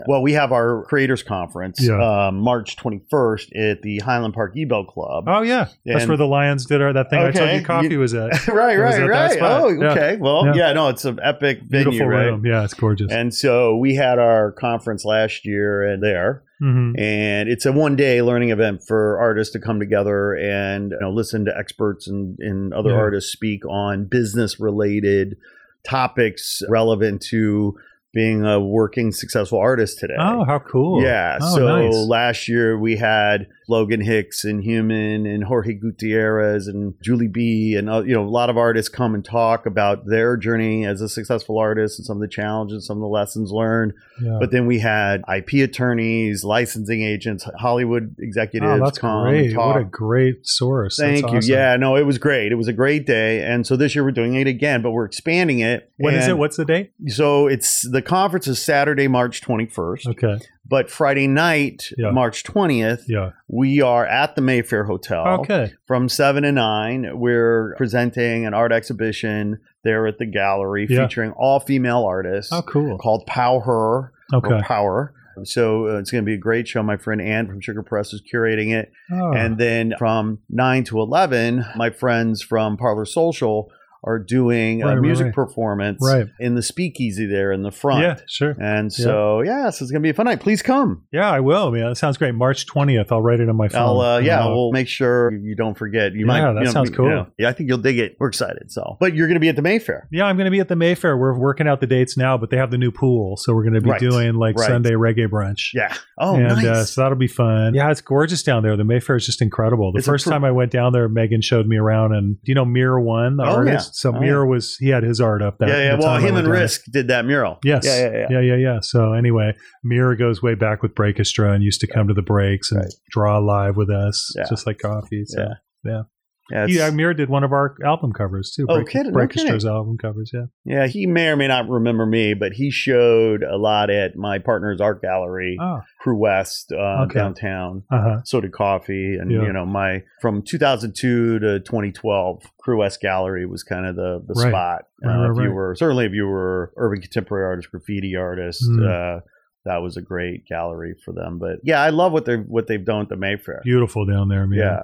Well, 0.06 0.22
we 0.22 0.32
have 0.34 0.52
our 0.52 0.84
creators 0.84 1.22
conference, 1.22 1.80
Yeah. 1.80 2.26
um, 2.28 2.36
March 2.40 2.76
twenty 2.76 3.00
first 3.10 3.52
at 3.54 3.82
the 3.82 3.98
Highland 4.00 4.34
Park 4.34 4.54
Ebell 4.56 4.84
Club. 4.84 5.24
Oh, 5.28 5.42
yeah. 5.42 5.68
That's 5.84 6.06
where 6.06 6.16
the 6.16 6.26
Lions 6.26 6.66
did 6.66 6.82
our 6.82 6.92
that 6.92 7.10
thing 7.10 7.18
I 7.20 7.30
told 7.30 7.48
Okay, 7.48 7.58
you 7.58 7.64
coffee 7.64 7.88
you- 7.88 7.98
was 7.98 8.14
at. 8.14 8.46
right, 8.48 8.76
right, 8.78 9.00
at 9.02 9.08
right. 9.08 9.38
Oh, 9.40 9.68
Yeah. 9.70 9.92
okay. 9.92 10.16
Well, 10.20 10.46
Yeah. 10.46 10.54
yeah. 10.54 10.72
no, 10.72 10.88
it's 10.88 11.04
an 11.04 11.18
epic 11.22 11.60
venue, 11.68 11.90
Beautiful 11.90 12.08
right? 12.08 12.26
room. 12.26 12.44
Yeah, 12.44 12.64
it's 12.64 12.74
gorgeous. 12.74 13.10
And 13.10 13.34
so 13.34 13.76
we 13.76 13.94
had 13.94 14.18
our 14.18 14.52
conference 14.52 15.04
last 15.04 15.44
year 15.46 15.82
and 15.82 16.02
there, 16.02 16.42
hmm 16.60 16.92
and 16.96 17.48
it's 17.48 17.66
a 17.66 17.72
one 17.72 17.96
day 17.96 18.22
learning 18.22 18.50
event 18.50 18.80
for 18.86 19.18
artists 19.18 19.52
to 19.54 19.58
come 19.58 19.80
together 19.80 20.34
and 20.34 20.92
you 20.92 20.98
know, 21.00 21.10
listen 21.10 21.44
to 21.46 21.56
experts 21.58 22.06
and, 22.08 22.38
and 22.38 22.72
other 22.72 22.90
Yeah. 22.90 22.96
artists 22.96 23.32
speak 23.32 23.66
on 23.66 24.04
business 24.04 24.60
related 24.60 25.36
topics 25.84 26.62
relevant 26.68 27.20
to 27.20 27.74
being 28.14 28.44
a 28.44 28.60
working 28.60 29.10
successful 29.12 29.58
artist 29.58 29.98
today. 29.98 30.14
Oh, 30.18 30.44
how 30.44 30.60
cool. 30.60 31.02
Yeah. 31.02 31.38
Oh, 31.42 31.56
so 31.56 31.66
nice. 31.66 31.94
last 31.94 32.48
year 32.48 32.78
we 32.78 32.96
had 32.96 33.48
Logan 33.68 34.00
Hicks 34.02 34.44
and 34.44 34.62
Hueman 34.62 35.26
and 35.32 35.44
Jorge 35.44 35.74
Gutierrez 35.74 36.66
and 36.68 36.94
Julie 37.02 37.28
B 37.28 37.74
and 37.76 37.88
uh, 37.88 38.02
you 38.02 38.14
know 38.14 38.24
a 38.24 38.28
lot 38.28 38.50
of 38.50 38.56
artists 38.56 38.88
come 38.88 39.14
and 39.14 39.24
talk 39.24 39.66
about 39.66 40.06
their 40.06 40.36
journey 40.36 40.84
as 40.86 41.00
a 41.00 41.08
successful 41.08 41.58
artist 41.58 41.98
and 41.98 42.06
some 42.06 42.16
of 42.16 42.20
the 42.20 42.28
challenges, 42.28 42.86
some 42.86 42.98
of 42.98 43.00
the 43.02 43.06
lessons 43.08 43.50
learned. 43.50 43.92
Yeah. 44.22 44.36
But 44.38 44.50
then 44.50 44.66
we 44.66 44.78
had 44.78 45.22
IP 45.34 45.54
attorneys, 45.68 46.44
licensing 46.44 47.02
agents, 47.02 47.46
Hollywood 47.58 48.14
executives 48.18 48.80
Oh, 48.80 48.84
that's 48.84 48.98
come 48.98 49.24
great. 49.24 49.46
and 49.46 49.54
talk. 49.54 49.74
What 49.74 49.80
a 49.82 49.84
great 49.84 50.46
source. 50.46 50.96
That's 50.98 51.20
Thank 51.20 51.30
you. 51.32 51.38
awesome. 51.38 51.52
Yeah, 51.52 51.76
no, 51.76 51.96
it 51.96 52.02
was 52.06 52.18
great. 52.18 52.52
It 52.52 52.56
was 52.56 52.68
a 52.68 52.72
great 52.72 53.06
day. 53.06 53.42
And 53.44 53.66
so 53.66 53.76
this 53.76 53.94
year 53.94 54.04
we're 54.04 54.10
doing 54.12 54.34
it 54.34 54.46
again, 54.46 54.82
but 54.82 54.90
we're 54.92 55.04
expanding 55.06 55.60
it. 55.60 55.90
When 55.98 56.14
is 56.14 56.24
And 56.24 56.32
it? 56.32 56.34
What's 56.38 56.56
the 56.56 56.64
date? 56.64 56.92
So 57.08 57.46
it's 57.46 57.88
the 57.90 58.02
conference 58.02 58.46
is 58.46 58.62
Saturday, 58.62 59.08
March 59.08 59.40
21st. 59.40 60.06
Okay. 60.08 60.38
But 60.66 60.90
Friday 60.90 61.26
night, 61.26 61.90
Yeah. 61.98 62.10
March 62.10 62.42
20th, 62.42 63.04
Yeah. 63.08 63.30
we 63.48 63.82
are 63.82 64.06
at 64.06 64.34
the 64.34 64.40
Mayfair 64.42 64.84
Hotel 64.84 65.26
Okay. 65.40 65.72
from 65.86 66.08
7 66.08 66.42
to 66.42 66.52
9. 66.52 67.18
We're 67.18 67.74
presenting 67.76 68.46
an 68.46 68.54
art 68.54 68.72
exhibition 68.72 69.58
there 69.84 70.06
at 70.06 70.18
the 70.18 70.26
gallery 70.26 70.86
Yeah. 70.88 71.06
featuring 71.06 71.32
all 71.32 71.60
female 71.60 72.04
artists 72.04 72.50
Oh, 72.52 72.62
cool. 72.62 72.96
called 72.98 73.26
Pow 73.26 73.60
Her 73.60 74.12
Okay. 74.32 74.54
or 74.54 74.62
Power. 74.62 75.12
So 75.42 75.88
uh, 75.88 75.98
it's 75.98 76.10
going 76.12 76.22
to 76.24 76.26
be 76.26 76.34
a 76.34 76.38
great 76.38 76.66
show. 76.68 76.82
My 76.82 76.96
friend 76.96 77.20
Ann 77.20 77.46
from 77.48 77.60
Sugar 77.60 77.82
Press 77.82 78.12
is 78.14 78.22
curating 78.32 78.72
it. 78.72 78.90
Oh. 79.12 79.32
And 79.32 79.58
then 79.58 79.92
from 79.98 80.38
9 80.48 80.84
to 80.84 81.00
11, 81.00 81.64
my 81.76 81.90
friends 81.90 82.40
from 82.40 82.76
Parlor 82.76 83.04
Social 83.04 83.68
are 84.06 84.18
doing 84.18 84.80
Right, 84.80 84.98
a 84.98 85.00
music 85.00 85.26
right. 85.26 85.34
performance 85.34 85.98
Right. 86.02 86.26
in 86.38 86.54
the 86.54 86.62
speakeasy 86.62 87.26
there 87.26 87.52
in 87.52 87.62
the 87.62 87.70
front. 87.70 88.02
yeah, 88.02 88.16
sure. 88.28 88.54
And 88.60 88.92
so, 88.92 89.40
yeah, 89.42 89.70
so 89.70 89.82
it's 89.82 89.90
going 89.90 90.02
to 90.02 90.06
be 90.06 90.10
a 90.10 90.14
fun 90.14 90.26
night. 90.26 90.40
Please 90.40 90.62
come. 90.62 91.02
Yeah, 91.12 91.30
I 91.30 91.40
will. 91.40 91.76
Yeah, 91.76 91.88
that 91.88 91.96
sounds 91.96 92.16
great. 92.18 92.34
March 92.34 92.66
20th. 92.66 93.10
I'll 93.10 93.22
write 93.22 93.40
it 93.40 93.48
on 93.48 93.56
my 93.56 93.68
phone. 93.68 93.80
I'll, 93.80 94.00
uh, 94.00 94.18
yeah, 94.18 94.44
Uh, 94.44 94.50
we'll 94.50 94.72
make 94.72 94.88
sure 94.88 95.32
you 95.32 95.56
don't 95.56 95.76
forget. 95.76 96.12
You 96.14 96.26
might. 96.26 96.38
Yeah, 96.40 96.52
that 96.52 96.58
you 96.60 96.64
know, 96.66 96.70
sounds 96.72 96.90
you 96.90 96.96
cool. 96.96 97.08
know, 97.08 97.26
yeah, 97.38 97.48
I 97.48 97.52
think 97.52 97.68
you'll 97.68 97.78
dig 97.78 97.98
it. 97.98 98.16
We're 98.20 98.28
excited. 98.28 98.70
So, 98.70 98.96
but 99.00 99.14
you're 99.14 99.26
going 99.26 99.34
to 99.36 99.40
be 99.40 99.48
at 99.48 99.56
the 99.56 99.62
Mayfair. 99.62 100.08
yeah, 100.12 100.24
I'm 100.26 100.36
going 100.36 100.44
to 100.46 100.50
be 100.50 100.60
at 100.60 100.68
the 100.68 100.76
Mayfair. 100.76 101.16
We're 101.16 101.38
working 101.38 101.66
out 101.66 101.80
the 101.80 101.86
dates 101.86 102.16
now, 102.16 102.36
but 102.36 102.50
they 102.50 102.56
have 102.56 102.70
the 102.70 102.78
new 102.78 102.90
pool, 102.90 103.36
so 103.36 103.54
we're 103.54 103.62
going 103.62 103.74
to 103.74 103.80
be 103.80 103.90
Right. 103.90 104.00
doing 104.00 104.34
like 104.34 104.58
Right. 104.58 104.66
Sunday 104.68 104.92
reggae 104.92 105.28
brunch. 105.28 105.72
Yeah. 105.72 105.94
Oh, 106.18 106.34
and 106.36 106.44
nice. 106.48 106.64
uh, 106.66 106.84
so 106.84 107.00
that'll 107.02 107.16
be 107.18 107.26
fun. 107.26 107.74
Yeah, 107.74 107.90
it's 107.90 108.00
gorgeous 108.00 108.42
down 108.42 108.62
there. 108.62 108.76
The 108.76 108.84
Mayfair 108.84 109.16
is 109.16 109.26
just 109.26 109.40
incredible. 109.42 109.92
The 109.92 109.98
It's 109.98 110.06
first 110.06 110.24
pr- 110.24 110.30
time 110.30 110.44
I 110.44 110.50
went 110.50 110.70
down 110.70 110.92
there, 110.92 111.08
Megan 111.08 111.40
showed 111.40 111.66
me 111.66 111.76
around, 111.76 112.12
and 112.14 112.36
do 112.36 112.50
you 112.50 112.54
know 112.54 112.64
Mear 112.64 113.00
One, 113.00 113.36
the 113.36 113.44
Oh, 113.44 113.56
artist? 113.56 113.90
yeah. 113.93 113.93
So 113.94 114.12
Oh, 114.14 114.44
was 114.46 114.76
he 114.78 114.88
had 114.88 115.02
his 115.04 115.20
art 115.20 115.40
up. 115.40 115.58
That 115.58 115.68
yeah, 115.68 115.76
yeah. 115.92 115.98
Well, 115.98 116.18
him 116.18 116.36
and 116.36 116.46
there. 116.46 116.52
Risk 116.54 116.82
did 116.92 117.08
that 117.08 117.24
mural. 117.24 117.58
Yes. 117.64 117.84
Yeah, 117.86 117.98
yeah, 117.98 118.12
yeah. 118.12 118.26
yeah, 118.30 118.40
yeah, 118.40 118.56
yeah. 118.56 118.78
So 118.80 119.12
anyway, 119.12 119.54
Mear 119.84 120.16
goes 120.16 120.42
way 120.42 120.54
back 120.54 120.82
with 120.82 120.94
Breakestra 120.94 121.54
and 121.54 121.62
used 121.62 121.80
to 121.80 121.86
come 121.86 122.08
to 122.08 122.14
the 122.14 122.22
breaks 122.22 122.70
and 122.72 122.80
Right. 122.80 122.92
draw 123.10 123.38
live 123.38 123.76
with 123.76 123.90
us, 123.90 124.32
Yeah. 124.36 124.44
just 124.48 124.66
like 124.66 124.78
Kofie. 124.78 125.24
So. 125.26 125.40
Yeah. 125.40 125.54
Yeah. 125.84 126.02
Yeah, 126.50 126.66
Yeah, 126.68 126.90
Mear 126.90 127.14
did 127.14 127.30
one 127.30 127.42
of 127.42 127.52
our 127.52 127.74
album 127.84 128.12
covers 128.12 128.52
too. 128.54 128.66
Oh, 128.68 128.84
kidding, 128.84 129.12
no 129.12 129.18
Breakestra's 129.18 129.64
album 129.64 129.96
covers, 129.96 130.30
yeah. 130.34 130.44
yeah. 130.64 130.86
He 130.86 131.06
may 131.06 131.28
or 131.28 131.36
may 131.36 131.48
not 131.48 131.68
remember 131.68 132.04
me, 132.04 132.34
but 132.34 132.52
he 132.52 132.70
showed 132.70 133.42
a 133.42 133.56
lot 133.56 133.88
at 133.88 134.14
my 134.16 134.38
partner's 134.38 134.80
art 134.80 135.00
gallery, 135.00 135.56
Oh, 135.60 135.80
Crewest, 136.00 136.70
uh, 136.72 137.04
Okay. 137.04 137.18
downtown. 137.18 137.84
uh 137.90 138.00
huh. 138.02 138.20
So 138.24 138.40
did 138.42 138.52
Kofie, 138.52 139.18
and 139.20 139.30
Yeah. 139.32 139.42
you 139.46 139.52
know, 139.54 139.64
my 139.64 140.02
from 140.20 140.42
2002 140.42 141.38
to 141.38 141.60
2012, 141.60 142.42
Crewest 142.60 143.00
Gallery 143.00 143.46
was 143.46 143.62
kind 143.62 143.86
of 143.86 143.96
the 143.96 144.22
the 144.26 144.34
Right. 144.34 144.50
spot. 144.50 144.82
Right, 145.02 145.14
uh, 145.14 145.28
right, 145.28 145.30
if 145.38 145.44
you 145.48 145.52
were 145.52 145.74
certainly 145.76 146.04
if 146.06 146.12
you 146.12 146.26
were 146.26 146.72
urban 146.76 147.00
contemporary 147.00 147.46
artist, 147.46 147.70
graffiti 147.70 148.16
artist, 148.16 148.62
Mm. 148.70 148.86
uh, 148.86 149.20
that 149.64 149.78
was 149.78 149.96
a 149.96 150.02
great 150.02 150.44
gallery 150.46 150.94
for 151.04 151.12
them. 151.14 151.38
But 151.38 151.60
yeah, 151.62 151.80
I 151.80 151.88
love 151.88 152.12
what 152.12 152.26
they 152.26 152.36
what 152.36 152.66
they've 152.66 152.84
done 152.84 153.00
at 153.02 153.08
the 153.08 153.16
Mayfair. 153.16 153.60
Beautiful 153.64 154.04
down 154.04 154.28
there, 154.28 154.46
man. 154.46 154.58
yeah, 154.58 154.82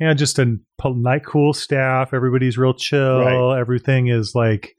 Yeah, 0.00 0.12
just 0.14 0.38
a 0.38 0.56
polite, 0.78 1.24
cool 1.24 1.52
staff. 1.52 2.12
Everybody's 2.12 2.58
real 2.58 2.74
chill. 2.74 3.20
Right. 3.20 3.60
Everything 3.60 4.08
is 4.08 4.32
like 4.34 4.74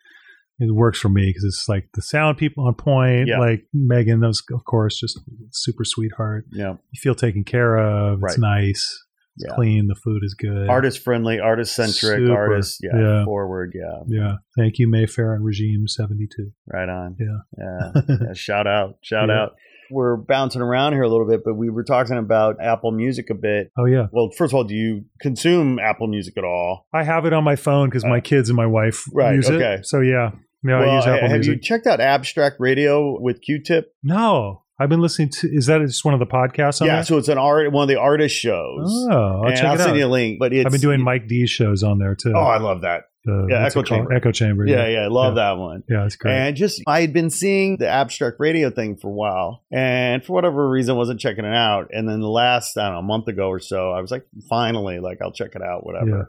it 0.59 0.73
works 0.73 0.99
for 0.99 1.09
me 1.09 1.27
because 1.29 1.43
it's 1.43 1.65
like 1.67 1.89
the 1.95 2.01
sound 2.01 2.37
people 2.37 2.65
on 2.67 2.75
point. 2.75 3.27
Yeah. 3.27 3.39
Like 3.39 3.65
Megan, 3.73 4.19
those 4.21 4.41
of 4.53 4.63
course, 4.65 4.99
just 4.99 5.19
super 5.51 5.83
sweetheart. 5.85 6.45
yeah. 6.51 6.71
You 6.91 6.99
feel 7.01 7.15
taken 7.15 7.43
care 7.43 7.77
of. 7.77 8.19
It's 8.23 8.37
Right. 8.37 8.63
nice. 8.67 9.01
It's 9.37 9.45
Yeah. 9.49 9.55
clean. 9.55 9.87
The 9.87 9.95
food 9.95 10.21
is 10.23 10.33
good. 10.33 10.69
Artist 10.69 10.99
friendly, 11.03 11.39
artist 11.41 11.75
centric, 11.75 12.29
artist 12.29 12.79
yeah, 12.81 12.97
Yeah. 12.97 13.25
forward, 13.25 13.73
yeah, 13.75 13.99
Yeah. 14.07 14.35
Thank 14.57 14.79
you, 14.79 14.89
Mayfair 14.89 15.33
and 15.33 15.43
Regime 15.43 15.87
seventy 15.87 16.27
two. 16.33 16.51
right 16.71 16.87
on. 16.87 17.17
Yeah. 17.19 17.39
Yeah. 17.57 18.01
Yeah, 18.27 18.33
shout 18.33 18.65
out, 18.67 18.95
shout 19.01 19.29
out. 19.29 19.55
We're 19.91 20.17
bouncing 20.17 20.61
around 20.61 20.93
here 20.93 21.03
a 21.03 21.09
little 21.09 21.27
bit, 21.27 21.41
but 21.45 21.55
we 21.55 21.69
were 21.69 21.83
talking 21.83 22.17
about 22.17 22.57
Apple 22.61 22.91
Music 22.91 23.29
a 23.29 23.35
bit. 23.35 23.71
Oh 23.77 23.85
yeah. 23.85 24.07
Well, 24.11 24.29
first 24.37 24.51
of 24.53 24.55
all, 24.55 24.63
do 24.63 24.75
you 24.75 25.05
consume 25.21 25.79
Apple 25.79 26.07
Music 26.07 26.35
at 26.37 26.43
all? 26.43 26.85
I 26.93 27.03
have 27.03 27.25
it 27.25 27.33
on 27.33 27.43
my 27.43 27.55
phone 27.55 27.89
because 27.89 28.03
my 28.05 28.17
Uh, 28.17 28.21
kids 28.21 28.49
and 28.49 28.55
my 28.57 28.65
wife 28.65 29.03
right, 29.13 29.35
use 29.35 29.49
okay. 29.49 29.75
it. 29.75 29.85
So 29.87 29.99
yeah, 30.01 30.31
Yeah, 30.63 30.79
I 30.79 30.95
use 30.95 31.05
Apple 31.05 31.21
have 31.29 31.31
Music. 31.37 31.53
you 31.55 31.59
checked 31.61 31.87
out 31.87 31.99
Abstract 31.99 32.55
Radio 32.59 33.19
with 33.21 33.41
Q-Tip? 33.41 33.91
no, 34.03 34.63
I've 34.77 34.89
been 34.89 34.99
listening 34.99 35.29
to. 35.39 35.47
Is 35.47 35.67
that 35.67 35.79
just 35.81 36.03
one 36.03 36.13
of 36.13 36.19
the 36.19 36.25
podcasts? 36.25 36.81
On 36.81 36.87
yeah, 36.87 36.95
there? 36.95 37.03
so 37.05 37.17
it's 37.17 37.29
an 37.29 37.37
art, 37.37 37.71
one 37.71 37.83
of 37.83 37.87
the 37.87 37.97
artist 37.97 38.35
shows. 38.35 39.07
Oh, 39.09 39.41
I'll 39.41 39.43
and 39.47 39.55
check 39.55 39.65
I'll 39.67 39.75
it 39.75 39.77
send 39.77 39.91
out. 39.91 39.97
you 39.97 40.05
a 40.05 40.07
link. 40.07 40.37
But 40.37 40.51
I've 40.53 40.69
been 40.69 40.81
doing 40.81 41.01
Mike 41.01 41.27
D's 41.29 41.49
shows 41.49 41.81
on 41.81 41.97
there 41.99 42.13
too. 42.13 42.33
Oh, 42.35 42.39
I 42.41 42.57
love 42.57 42.81
that. 42.81 43.03
The- 43.25 43.47
yeah, 43.49 43.65
Echo 43.65 43.73
called? 43.73 43.85
Chamber. 43.87 44.13
Echo 44.13 44.31
Chamber. 44.31 44.67
Yeah, 44.67 44.87
yeah, 44.87 44.99
I 45.01 45.07
love 45.07 45.35
that 45.35 45.57
one. 45.57 45.83
Yeah, 45.89 46.05
it's 46.05 46.15
great. 46.15 46.33
And 46.33 46.55
just 46.55 46.81
I 46.87 47.01
had 47.01 47.11
been 47.11 47.29
seeing 47.29 47.77
the 47.77 47.87
abstract 47.89 48.37
radio 48.39 48.69
thing 48.69 48.95
for 48.97 49.07
a 49.07 49.13
while, 49.13 49.63
and 49.71 50.23
for 50.23 50.33
whatever 50.33 50.69
reason, 50.69 50.95
wasn't 50.95 51.19
checking 51.19 51.43
it 51.45 51.53
out. 51.55 51.87
And 51.91 52.07
then 52.07 52.19
the 52.21 52.29
last 52.29 52.77
I 52.77 52.83
don't 52.85 52.93
know 52.93 52.99
a 52.99 53.03
month 53.03 53.27
ago 53.27 53.47
or 53.49 53.59
so, 53.59 53.91
I 53.91 54.01
was 54.01 54.11
like, 54.11 54.25
finally, 54.49 54.99
like 54.99 55.19
I'll 55.21 55.31
check 55.31 55.55
it 55.55 55.61
out, 55.61 55.85
whatever. 55.85 56.07
Yeah. 56.09 56.23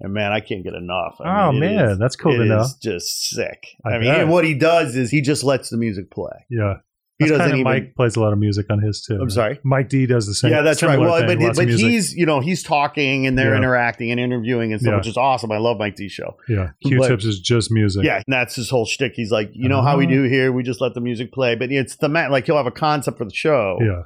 And 0.00 0.14
man, 0.14 0.30
I 0.32 0.38
can't 0.40 0.62
get 0.62 0.74
enough. 0.74 1.16
I 1.20 1.48
oh 1.48 1.52
mean, 1.52 1.64
it 1.64 1.74
man, 1.76 1.88
is- 1.90 1.98
that's 1.98 2.16
cool 2.16 2.34
it 2.34 2.38
to 2.38 2.44
know. 2.44 2.60
is 2.60 2.74
just 2.80 3.28
sick. 3.30 3.64
I 3.84 3.90
I, 3.94 3.98
mean, 3.98 4.14
and 4.14 4.30
what 4.30 4.44
he 4.44 4.54
does 4.54 4.94
is 4.96 5.10
he 5.10 5.20
just 5.20 5.42
lets 5.44 5.70
the 5.70 5.76
music 5.76 6.10
play. 6.10 6.46
Yeah, 6.48 6.76
He 7.18 7.26
That's 7.26 7.38
doesn't 7.38 7.52
even. 7.58 7.64
Mike 7.64 7.94
plays 7.96 8.14
a 8.14 8.20
lot 8.20 8.32
of 8.32 8.38
music 8.38 8.66
on 8.70 8.80
his 8.80 9.02
too. 9.02 9.18
I'm 9.20 9.28
sorry. 9.28 9.58
Mike 9.64 9.88
D 9.88 10.06
does 10.06 10.26
the 10.28 10.34
same. 10.34 10.52
yeah, 10.52 10.62
that's 10.62 10.82
right. 10.84 10.98
Well, 11.00 11.18
thing, 11.26 11.38
but, 11.40 11.56
but 11.56 11.68
he's 11.68 12.14
you 12.14 12.26
know 12.26 12.38
he's 12.38 12.62
talking 12.62 13.26
and 13.26 13.36
they're 13.36 13.50
Yeah. 13.52 13.58
interacting 13.58 14.12
and 14.12 14.20
interviewing 14.20 14.72
and 14.72 14.80
stuff, 14.80 14.92
Yeah. 14.92 14.96
which 14.98 15.08
is 15.08 15.16
awesome. 15.16 15.50
I 15.50 15.58
love 15.58 15.78
Mike 15.78 15.96
D 15.96 16.08
show. 16.08 16.36
yeah. 16.48 16.70
Q-tips 16.84 17.24
is 17.24 17.40
just 17.40 17.72
music. 17.72 18.04
Yeah, 18.04 18.16
and 18.16 18.24
that's 18.28 18.54
his 18.54 18.70
whole 18.70 18.86
shtick. 18.86 19.14
He's 19.16 19.32
like, 19.32 19.50
you 19.52 19.68
know 19.68 19.82
how 19.82 19.96
we 19.98 20.06
Oh. 20.06 20.10
do 20.10 20.22
here, 20.24 20.52
we 20.52 20.62
just 20.62 20.80
let 20.80 20.94
the 20.94 21.00
music 21.00 21.32
play, 21.32 21.56
but 21.56 21.72
it's 21.72 21.96
the 21.96 22.08
man 22.08 22.30
like 22.30 22.46
he'll 22.46 22.56
have 22.56 22.66
a 22.66 22.70
concept 22.70 23.18
for 23.18 23.24
the 23.24 23.34
show, 23.34 23.78
yeah. 23.80 24.02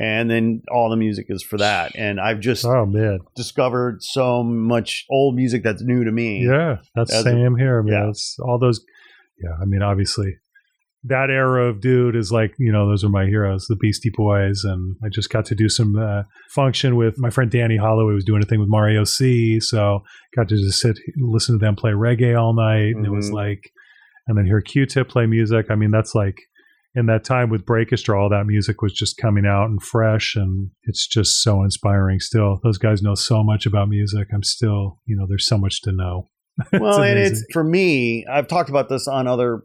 and 0.00 0.28
then 0.28 0.62
all 0.68 0.90
the 0.90 0.96
music 0.96 1.26
is 1.28 1.44
for 1.44 1.58
that. 1.58 1.92
And 1.94 2.20
I've 2.20 2.40
just 2.40 2.64
Oh 2.66 2.86
man, 2.86 3.20
discovered 3.36 4.02
so 4.02 4.42
much 4.42 5.06
old 5.10 5.36
music 5.36 5.62
that's 5.62 5.82
new 5.82 6.02
to 6.02 6.10
me. 6.10 6.44
yeah, 6.44 6.78
that's 6.96 7.12
As 7.14 7.20
a- 7.20 7.30
same 7.30 7.56
here. 7.56 7.78
I 7.78 7.82
mean, 7.84 7.92
yeah. 7.94 8.08
it's 8.08 8.36
all 8.42 8.58
those. 8.58 8.84
Yeah, 9.40 9.50
I 9.62 9.64
mean, 9.64 9.82
obviously, 9.82 10.34
that 11.04 11.30
era 11.30 11.68
of 11.68 11.80
dude 11.80 12.16
is 12.16 12.32
like 12.32 12.54
you 12.58 12.72
know 12.72 12.88
those 12.88 13.04
are 13.04 13.08
my 13.08 13.26
heroes, 13.26 13.66
the 13.68 13.76
Beastie 13.76 14.10
Boys, 14.14 14.62
and 14.64 14.96
I 15.04 15.08
just 15.12 15.30
got 15.30 15.44
to 15.46 15.54
do 15.54 15.68
some 15.68 15.96
uh, 15.96 16.22
function 16.50 16.96
with 16.96 17.14
my 17.18 17.30
friend 17.30 17.50
Danny 17.50 17.76
Holloway 17.76 18.14
was 18.14 18.24
doing 18.24 18.42
a 18.42 18.46
thing 18.46 18.60
with 18.60 18.68
Mario 18.68 19.04
C, 19.04 19.60
so 19.60 20.00
got 20.36 20.48
to 20.48 20.56
just 20.56 20.80
sit 20.80 20.96
listen 21.18 21.58
to 21.58 21.64
them 21.64 21.76
play 21.76 21.92
reggae 21.92 22.38
all 22.38 22.54
night, 22.54 22.94
and 22.96 23.06
it 23.06 23.10
was 23.12 23.30
Mhm. 23.30 23.34
like, 23.34 23.70
and 24.26 24.36
then 24.36 24.44
hear 24.46 24.60
Q-Tip 24.60 25.08
play 25.08 25.26
music. 25.26 25.66
I 25.70 25.74
mean, 25.74 25.90
that's 25.90 26.14
like. 26.14 26.36
In 26.94 27.06
that 27.06 27.22
time 27.22 27.48
with 27.50 27.66
Breakestra, 27.66 28.20
all 28.20 28.30
that 28.30 28.46
music 28.46 28.80
was 28.82 28.92
just 28.92 29.18
coming 29.18 29.44
out 29.46 29.66
and 29.66 29.80
fresh, 29.80 30.34
and 30.34 30.70
it's 30.84 31.06
just 31.06 31.42
so 31.42 31.62
inspiring. 31.62 32.18
Still, 32.18 32.58
those 32.64 32.78
guys 32.78 33.02
know 33.02 33.14
so 33.14 33.44
much 33.44 33.66
about 33.66 33.88
music. 33.88 34.26
I'm 34.34 34.42
still, 34.42 34.98
you 35.06 35.14
know, 35.16 35.26
there's 35.28 35.46
so 35.46 35.58
much 35.58 35.80
to 35.82 35.92
know. 35.92 36.28
Well, 36.72 37.02
and 37.02 37.16
it's 37.18 37.44
for 37.52 37.62
me. 37.62 38.26
I've 38.28 38.48
talked 38.48 38.68
about 38.70 38.88
this 38.88 39.06
on 39.06 39.28
other 39.28 39.62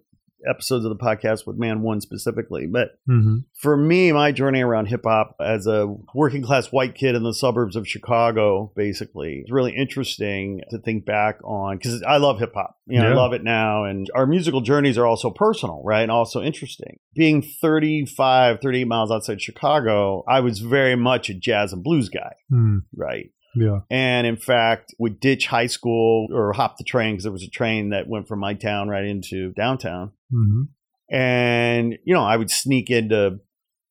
episodes 0.47 0.85
of 0.85 0.89
the 0.89 1.03
podcast 1.03 1.45
with 1.45 1.57
Man 1.57 1.81
One 1.81 2.01
specifically, 2.01 2.67
but 2.67 2.97
hmm 3.05 3.39
for 3.53 3.77
me, 3.77 4.11
my 4.11 4.33
journey 4.33 4.61
around 4.61 4.87
hip 4.87 5.03
hop 5.05 5.37
as 5.39 5.67
a 5.67 5.95
working 6.13 6.43
class 6.43 6.67
white 6.67 6.95
kid 6.95 7.15
in 7.15 7.23
the 7.23 7.33
suburbs 7.33 7.77
of 7.77 7.87
Chicago, 7.87 8.73
basically, 8.75 9.43
is 9.45 9.51
really 9.51 9.73
interesting 9.73 10.59
to 10.69 10.77
think 10.79 11.05
back 11.05 11.39
on 11.45 11.77
because 11.77 12.03
I 12.03 12.17
love 12.17 12.39
hip 12.39 12.53
hop. 12.53 12.77
You 12.85 12.99
know, 12.99 13.11
I 13.11 13.13
love 13.15 13.31
it 13.31 13.41
now. 13.43 13.85
And 13.85 14.09
our 14.13 14.25
musical 14.25 14.59
journeys 14.59 14.97
are 14.97 15.05
also 15.05 15.29
personal, 15.29 15.81
right? 15.85 16.01
And 16.01 16.11
also 16.11 16.41
interesting. 16.41 16.99
Being 17.15 17.41
35, 17.41 18.59
38 18.61 18.83
miles 18.85 19.11
outside 19.11 19.41
Chicago, 19.41 20.25
I 20.27 20.41
was 20.41 20.59
very 20.59 20.97
much 20.97 21.29
a 21.29 21.33
jazz 21.33 21.71
and 21.71 21.83
blues 21.83 22.09
guy, 22.09 22.33
Mm, 22.51 22.81
right? 22.95 23.31
Yeah. 23.56 23.80
And 23.89 24.26
in 24.28 24.38
fact, 24.38 24.93
would 24.99 25.20
ditch 25.20 25.47
high 25.47 25.68
school 25.68 26.28
or 26.32 26.54
hop 26.54 26.78
the 26.78 26.84
train 26.84 27.14
because 27.14 27.24
there 27.24 27.32
was 27.32 27.43
a 27.43 27.49
train 27.49 27.89
that 27.89 28.08
went 28.08 28.28
from 28.28 28.39
my 28.39 28.54
town 28.54 28.88
right 28.89 29.06
into 29.06 29.51
downtown 29.54 30.12
hmm 30.32 30.64
and 31.10 31.97
you 32.06 32.14
know 32.14 32.24
i 32.24 32.36
would 32.38 32.49
sneak 32.49 32.89
into 32.89 33.38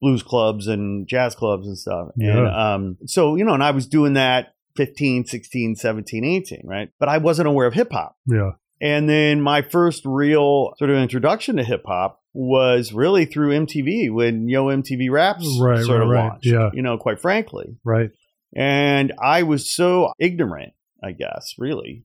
blues 0.01 0.23
clubs 0.23 0.67
and 0.67 1.07
jazz 1.07 1.35
clubs 1.35 1.67
and 1.67 1.79
stuff 1.79 2.09
and 2.17 2.49
um 2.49 2.97
so 3.07 3.37
you 3.37 3.45
know 3.45 3.53
and 3.55 3.63
i 3.63 3.71
was 3.71 3.87
doing 3.87 4.15
that 4.15 4.55
15 4.77 5.27
16 5.27 5.77
17 5.77 6.25
18 6.25 6.63
right 6.65 6.89
but 6.99 7.09
i 7.09 7.19
wasn't 7.19 7.47
aware 7.47 7.67
of 7.67 7.75
hip 7.75 7.93
hop 7.93 8.17
Yeah. 8.27 8.53
and 8.81 9.09
then 9.09 9.41
my 9.43 9.63
first 9.63 10.05
real 10.07 10.73
sort 10.79 10.91
of 10.91 10.97
introduction 10.97 11.57
to 11.59 11.65
hip 11.65 11.83
hop 11.87 12.21
was 12.35 12.95
really 12.95 13.27
through 13.27 13.51
MTV 13.51 14.11
when 14.11 14.49
Yo 14.49 14.65
MTV 14.69 15.11
Raps 15.11 15.47
Right, 15.61 15.85
sort 15.85 15.99
right, 15.99 16.03
of 16.05 16.09
right. 16.09 16.29
launched. 16.31 16.47
Yeah. 16.47 16.71
You 16.73 16.81
know, 16.81 16.97
quite 16.97 17.21
frankly. 17.21 17.77
Right. 17.85 18.09
And 18.55 19.13
I 19.23 19.43
was 19.43 19.75
so 19.75 20.13
ignorant, 20.19 20.73
I 21.03 21.13
guess, 21.13 21.55
really, 21.59 22.05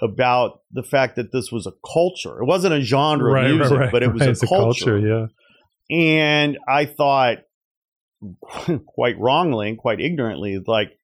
about 0.00 0.60
the 0.72 0.82
fact 0.82 1.16
that 1.16 1.32
this 1.32 1.52
was 1.52 1.66
a 1.66 1.72
culture. 1.92 2.40
It 2.40 2.46
wasn't 2.46 2.74
a 2.74 2.80
genre 2.80 3.32
right. 3.32 3.50
of 3.50 3.56
music, 3.56 3.78
right, 3.78 3.92
but 3.92 4.02
it 4.02 4.12
was 4.12 4.20
right. 4.20 4.28
a, 4.28 4.32
It's 4.32 4.48
culture. 4.48 4.98
Yeah. 4.98 5.26
And 5.90 6.58
I 6.66 6.86
thought, 6.86 7.38
quite 8.86 9.18
wrongly 9.18 9.68
and 9.68 9.78
quite 9.78 10.00
ignorantly, 10.00 10.58
like, 10.66 10.98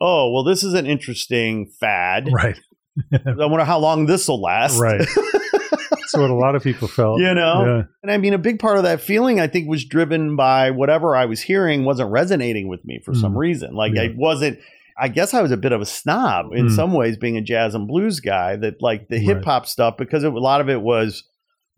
oh, 0.00 0.32
well, 0.32 0.44
this 0.44 0.62
is 0.62 0.74
an 0.74 0.86
interesting 0.86 1.70
fad. 1.78 2.28
Right. 2.32 2.58
I 3.12 3.46
wonder 3.46 3.64
how 3.64 3.78
long 3.78 4.06
this 4.06 4.28
will 4.28 4.40
last. 4.40 4.80
Right. 4.80 5.06
That's 6.12 6.20
what 6.20 6.30
a 6.30 6.34
lot 6.34 6.54
of 6.54 6.62
people 6.62 6.88
felt. 6.88 7.20
You 7.20 7.34
know? 7.34 7.64
Yeah. 7.64 7.82
And 8.02 8.12
I 8.12 8.18
mean, 8.18 8.34
a 8.34 8.38
big 8.38 8.58
part 8.58 8.76
of 8.76 8.84
that 8.84 9.00
feeling, 9.00 9.40
I 9.40 9.46
think, 9.46 9.68
was 9.68 9.84
driven 9.84 10.36
by 10.36 10.70
whatever 10.70 11.16
I 11.16 11.26
was 11.26 11.40
hearing 11.40 11.84
wasn't 11.84 12.10
resonating 12.10 12.68
with 12.68 12.84
me 12.84 13.00
for 13.04 13.14
some 13.14 13.34
Mm. 13.34 13.38
reason. 13.38 13.74
Like, 13.74 13.94
Yeah. 13.94 14.02
I 14.02 14.14
wasn't. 14.16 14.58
I 14.98 15.08
guess 15.08 15.32
I 15.32 15.40
was 15.40 15.50
a 15.50 15.56
bit 15.56 15.72
of 15.72 15.80
a 15.80 15.86
snob 15.86 16.52
in 16.52 16.66
Mm. 16.66 16.70
some 16.76 16.92
ways, 16.92 17.16
being 17.16 17.36
a 17.38 17.40
jazz 17.42 17.74
and 17.74 17.88
blues 17.88 18.20
guy. 18.20 18.56
That 18.56 18.82
like 18.82 19.08
the 19.08 19.18
hip 19.18 19.42
hop 19.44 19.66
stuff 19.66 19.96
because 19.96 20.22
it, 20.22 20.32
a 20.32 20.38
lot 20.38 20.60
of 20.60 20.68
it 20.68 20.82
was 20.82 21.24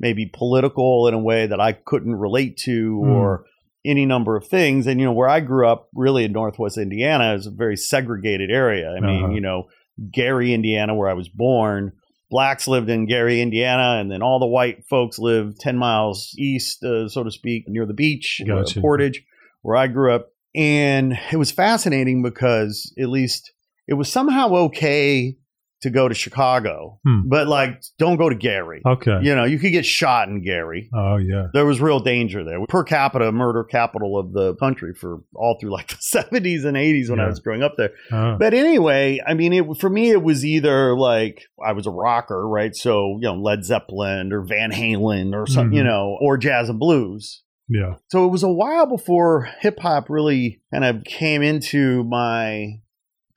maybe 0.01 0.27
political 0.33 1.07
in 1.07 1.15
a 1.15 1.19
way 1.19 1.47
that 1.47 1.61
I 1.61 1.73
couldn't 1.73 2.17
relate 2.17 2.57
to, 2.65 3.01
Mm. 3.05 3.07
or 3.09 3.45
any 3.87 4.05
number 4.05 4.35
of 4.37 4.47
things. 4.49 4.87
And 4.89 4.99
you 4.99 5.07
know, 5.07 5.13
where 5.13 5.29
I 5.29 5.41
grew 5.41 5.69
up, 5.69 5.89
really 5.95 6.25
in 6.25 6.33
Northwest 6.33 6.77
Indiana, 6.77 7.35
is 7.35 7.47
a 7.47 7.51
very 7.53 7.77
segregated 7.77 8.51
area. 8.51 8.91
I 8.91 8.99
mean, 9.01 9.25
Uh-huh. 9.25 9.33
you 9.35 9.41
know, 9.41 9.69
Gary, 10.13 10.53
Indiana, 10.53 10.95
where 10.97 11.09
I 11.09 11.15
was 11.15 11.29
born. 11.29 11.93
Blacks 12.35 12.67
lived 12.67 12.91
in 12.91 13.07
Gary, 13.07 13.41
Indiana, 13.41 14.01
and 14.01 14.11
then 14.11 14.21
all 14.21 14.41
the 14.41 14.47
white 14.47 14.85
folks 14.89 15.21
lived 15.21 15.61
10 15.61 15.79
miles 15.79 16.35
east, 16.37 16.83
uh, 16.83 17.09
so 17.09 17.23
to 17.23 17.31
speak, 17.31 17.69
near 17.69 17.87
the 17.87 17.95
beach, 17.95 18.41
uh, 18.43 18.47
Gotcha. 18.47 18.81
Portage, 18.81 19.25
where 19.63 19.77
I 19.77 19.87
grew 19.87 20.13
up. 20.13 20.33
And 20.53 21.17
it 21.31 21.37
was 21.37 21.53
fascinating 21.53 22.25
because 22.25 22.93
at 22.99 23.09
least 23.09 23.53
it 23.87 23.95
was 23.95 24.11
somehow 24.11 24.53
okay 24.65 25.37
to 25.85 25.91
go 25.91 26.07
to 26.09 26.15
Chicago, 26.15 26.99
Hmm. 27.07 27.29
but 27.29 27.47
like, 27.47 27.81
don't 27.99 28.17
go 28.17 28.29
to 28.29 28.35
Gary. 28.35 28.83
Okay. 28.85 29.21
You 29.23 29.35
know, 29.35 29.45
you 29.45 29.59
could 29.59 29.71
get 29.73 29.87
shot 29.87 30.29
in 30.29 30.45
Gary. 30.45 30.91
Oh 30.95 31.17
yeah. 31.17 31.47
There 31.55 31.65
was 31.65 31.81
real 31.81 32.01
danger 32.01 32.45
there. 32.45 32.59
Per 32.69 32.85
capita 32.85 33.31
murder 33.33 33.65
capital 33.65 34.19
of 34.19 34.33
the 34.33 34.55
country 34.57 34.93
for 34.95 35.23
all 35.35 35.57
through 35.61 35.73
like 35.73 35.89
the 35.95 35.97
70s 35.97 36.65
and 36.65 36.77
80s 36.77 37.09
when 37.09 37.21
I 37.21 37.27
was 37.29 37.39
growing 37.41 37.63
up 37.63 37.77
there. 37.77 37.93
Oh. 38.13 38.37
But 38.39 38.53
anyway, 38.55 39.21
I 39.27 39.35
mean, 39.35 39.53
it 39.53 39.65
for 39.81 39.89
me, 39.89 40.11
it 40.11 40.23
was 40.23 40.45
either 40.45 40.97
like 40.97 41.43
I 41.65 41.73
was 41.73 41.87
a 41.87 41.91
rocker, 41.91 42.47
right? 42.49 42.75
So 42.75 43.19
you 43.21 43.29
know, 43.29 43.35
Led 43.37 43.65
Zeppelin 43.65 44.33
or 44.33 44.43
Van 44.43 44.73
Halen 44.73 45.33
or 45.35 45.47
something, 45.47 45.73
Mhm. 45.73 45.77
you 45.77 45.85
know, 45.85 46.19
or 46.21 46.37
jazz 46.37 46.69
and 46.69 46.79
blues. 46.79 47.43
Yeah. 47.69 47.95
So 48.09 48.27
it 48.27 48.29
was 48.29 48.43
a 48.43 48.53
while 48.53 48.85
before 48.87 49.49
hip 49.61 49.79
hop 49.81 50.11
really 50.11 50.61
kind 50.73 50.85
of 50.85 51.03
came 51.05 51.41
into 51.43 52.05
my 52.05 52.81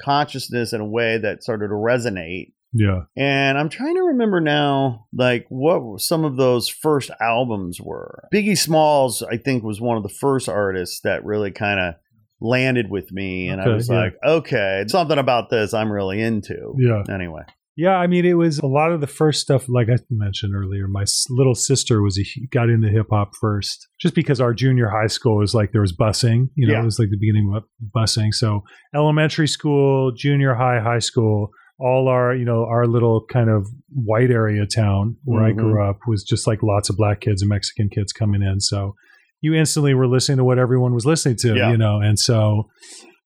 consciousness 0.02 0.74
in 0.74 0.82
a 0.82 0.88
way 0.88 1.18
that 1.18 1.43
started 1.43 1.68
to 1.68 1.74
resonate. 1.74 2.54
Yeah. 2.74 3.02
And 3.16 3.58
I'm 3.58 3.70
trying 3.70 3.95
to 3.95 4.02
remember 4.02 4.41
now, 4.41 5.08
like 5.14 5.45
what 5.50 6.02
some 6.02 6.26
of 6.26 6.38
those 6.38 6.68
first 6.68 7.12
albums 7.22 7.80
were. 7.82 8.28
Biggie 8.34 8.58
Smalls, 8.58 9.24
I 9.24 9.38
think, 9.38 9.64
was 9.64 9.82
one 9.82 9.98
of 9.98 10.04
the 10.04 10.10
first 10.10 10.50
artists 10.50 11.02
that 11.04 11.24
really 11.26 11.52
kind 11.52 11.80
of 11.80 11.95
landed 12.39 12.89
with 12.89 13.12
me, 13.12 13.48
and 13.48 13.60
I 13.60 13.70
was 13.70 13.89
yeah. 13.89 13.95
like, 13.95 14.18
okay, 14.24 14.84
something 14.88 15.18
about 15.18 15.50
this 15.50 15.74
I'm 15.74 15.91
really 15.91 16.22
into. 16.22 16.76
Yeah. 16.78 17.04
Anyway, 17.10 17.41
Yeah, 17.78 17.96
I 17.96 18.08
mean, 18.08 18.26
it 18.26 18.34
was 18.34 18.58
a 18.58 18.66
lot 18.66 18.92
of 18.92 19.02
the 19.02 19.08
first 19.08 19.40
stuff. 19.40 19.70
Like 19.70 19.88
I 19.88 19.98
mentioned 20.10 20.56
earlier, 20.56 20.88
my 20.88 21.06
little 21.30 21.54
sister 21.54 22.02
was 22.02 22.18
a, 22.18 22.24
got 22.48 22.70
into 22.72 22.90
hip 22.90 23.06
hop 23.12 23.34
first, 23.40 23.88
just 24.02 24.16
because 24.16 24.42
our 24.42 24.52
junior 24.54 24.90
high 24.90 25.06
school 25.08 25.38
was 25.38 25.54
like 25.54 25.72
there 25.74 25.82
was 25.82 25.96
busing. 25.96 26.50
You 26.56 26.68
know, 26.68 26.74
Yeah. 26.74 26.82
it 26.82 26.86
was 26.86 26.98
like 26.98 27.10
the 27.12 27.18
beginning 27.20 27.54
of 27.56 27.64
busing. 27.96 28.34
So 28.34 28.64
elementary 28.96 29.48
school, 29.48 30.12
junior 30.12 30.56
high, 30.56 30.80
high 30.80 30.98
school, 31.00 31.52
all 31.80 32.08
our 32.08 32.34
you 32.36 32.44
know 32.46 32.66
our 32.66 32.88
little 32.88 33.24
kind 33.32 33.52
of 33.52 33.68
white 33.94 34.32
area 34.32 34.66
town 34.66 35.16
where 35.24 35.44
I 35.44 35.52
Mhm. 35.52 35.58
grew 35.58 35.84
up 35.88 36.00
was 36.08 36.24
just 36.24 36.48
like 36.48 36.64
lots 36.64 36.90
of 36.90 36.98
black 36.98 37.22
kids 37.22 37.44
and 37.44 37.50
Mexican 37.50 37.90
kids 37.90 38.12
coming 38.12 38.42
in. 38.42 38.60
So 38.60 38.96
you 39.42 39.54
instantly 39.54 39.94
were 39.94 40.08
listening 40.08 40.40
to 40.40 40.44
what 40.44 40.58
everyone 40.58 40.96
was 40.96 41.06
listening 41.06 41.36
to. 41.42 41.56
Yeah. 41.56 41.70
You 41.70 41.78
know, 41.78 42.02
and 42.02 42.18
so. 42.18 42.70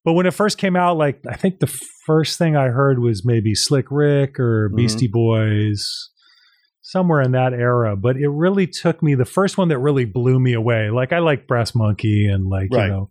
But 0.04 0.14
when 0.14 0.26
it 0.26 0.34
first 0.34 0.58
came 0.58 0.74
out, 0.76 0.96
like 0.96 1.20
I 1.28 1.36
think 1.36 1.60
the 1.60 1.72
first 2.06 2.38
thing 2.38 2.56
I 2.56 2.68
heard 2.68 2.98
was 2.98 3.24
maybe 3.24 3.54
Slick 3.54 3.86
Rick 3.90 4.38
or 4.40 4.68
Mhm. 4.70 4.76
Beastie 4.76 5.06
Boys, 5.08 5.86
somewhere 6.80 7.20
in 7.20 7.32
that 7.32 7.52
era. 7.52 7.96
But 7.96 8.16
it 8.16 8.28
really 8.28 8.66
took 8.66 9.02
me 9.02 9.14
the 9.14 9.24
first 9.24 9.56
one 9.56 9.68
that 9.68 9.78
really 9.78 10.04
blew 10.04 10.40
me 10.40 10.52
away. 10.54 10.90
Like 10.90 11.12
I 11.12 11.20
like 11.20 11.46
Brass 11.46 11.74
Monkey 11.74 12.26
and 12.26 12.46
like 12.46 12.68
Right. 12.72 12.86
you 12.86 12.90
know 12.92 13.08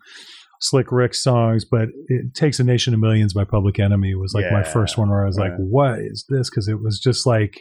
Slick 0.60 0.92
Rick 0.92 1.16
songs, 1.16 1.66
but 1.66 1.90
it 2.08 2.36
takes 2.36 2.60
a 2.60 2.64
nation 2.64 2.94
of 2.94 3.00
millions 3.00 3.34
by 3.34 3.46
Public 3.46 3.80
Enemy 3.80 4.14
was 4.16 4.34
like 4.36 4.52
my 4.52 4.62
first 4.64 4.96
one 4.98 5.10
where 5.10 5.24
I 5.24 5.26
was 5.26 5.38
like, 5.38 5.54
what 5.58 6.00
is 6.00 6.26
this? 6.30 6.50
Because 6.52 6.68
it 6.68 6.80
was 6.82 7.00
just 7.00 7.26
like 7.26 7.56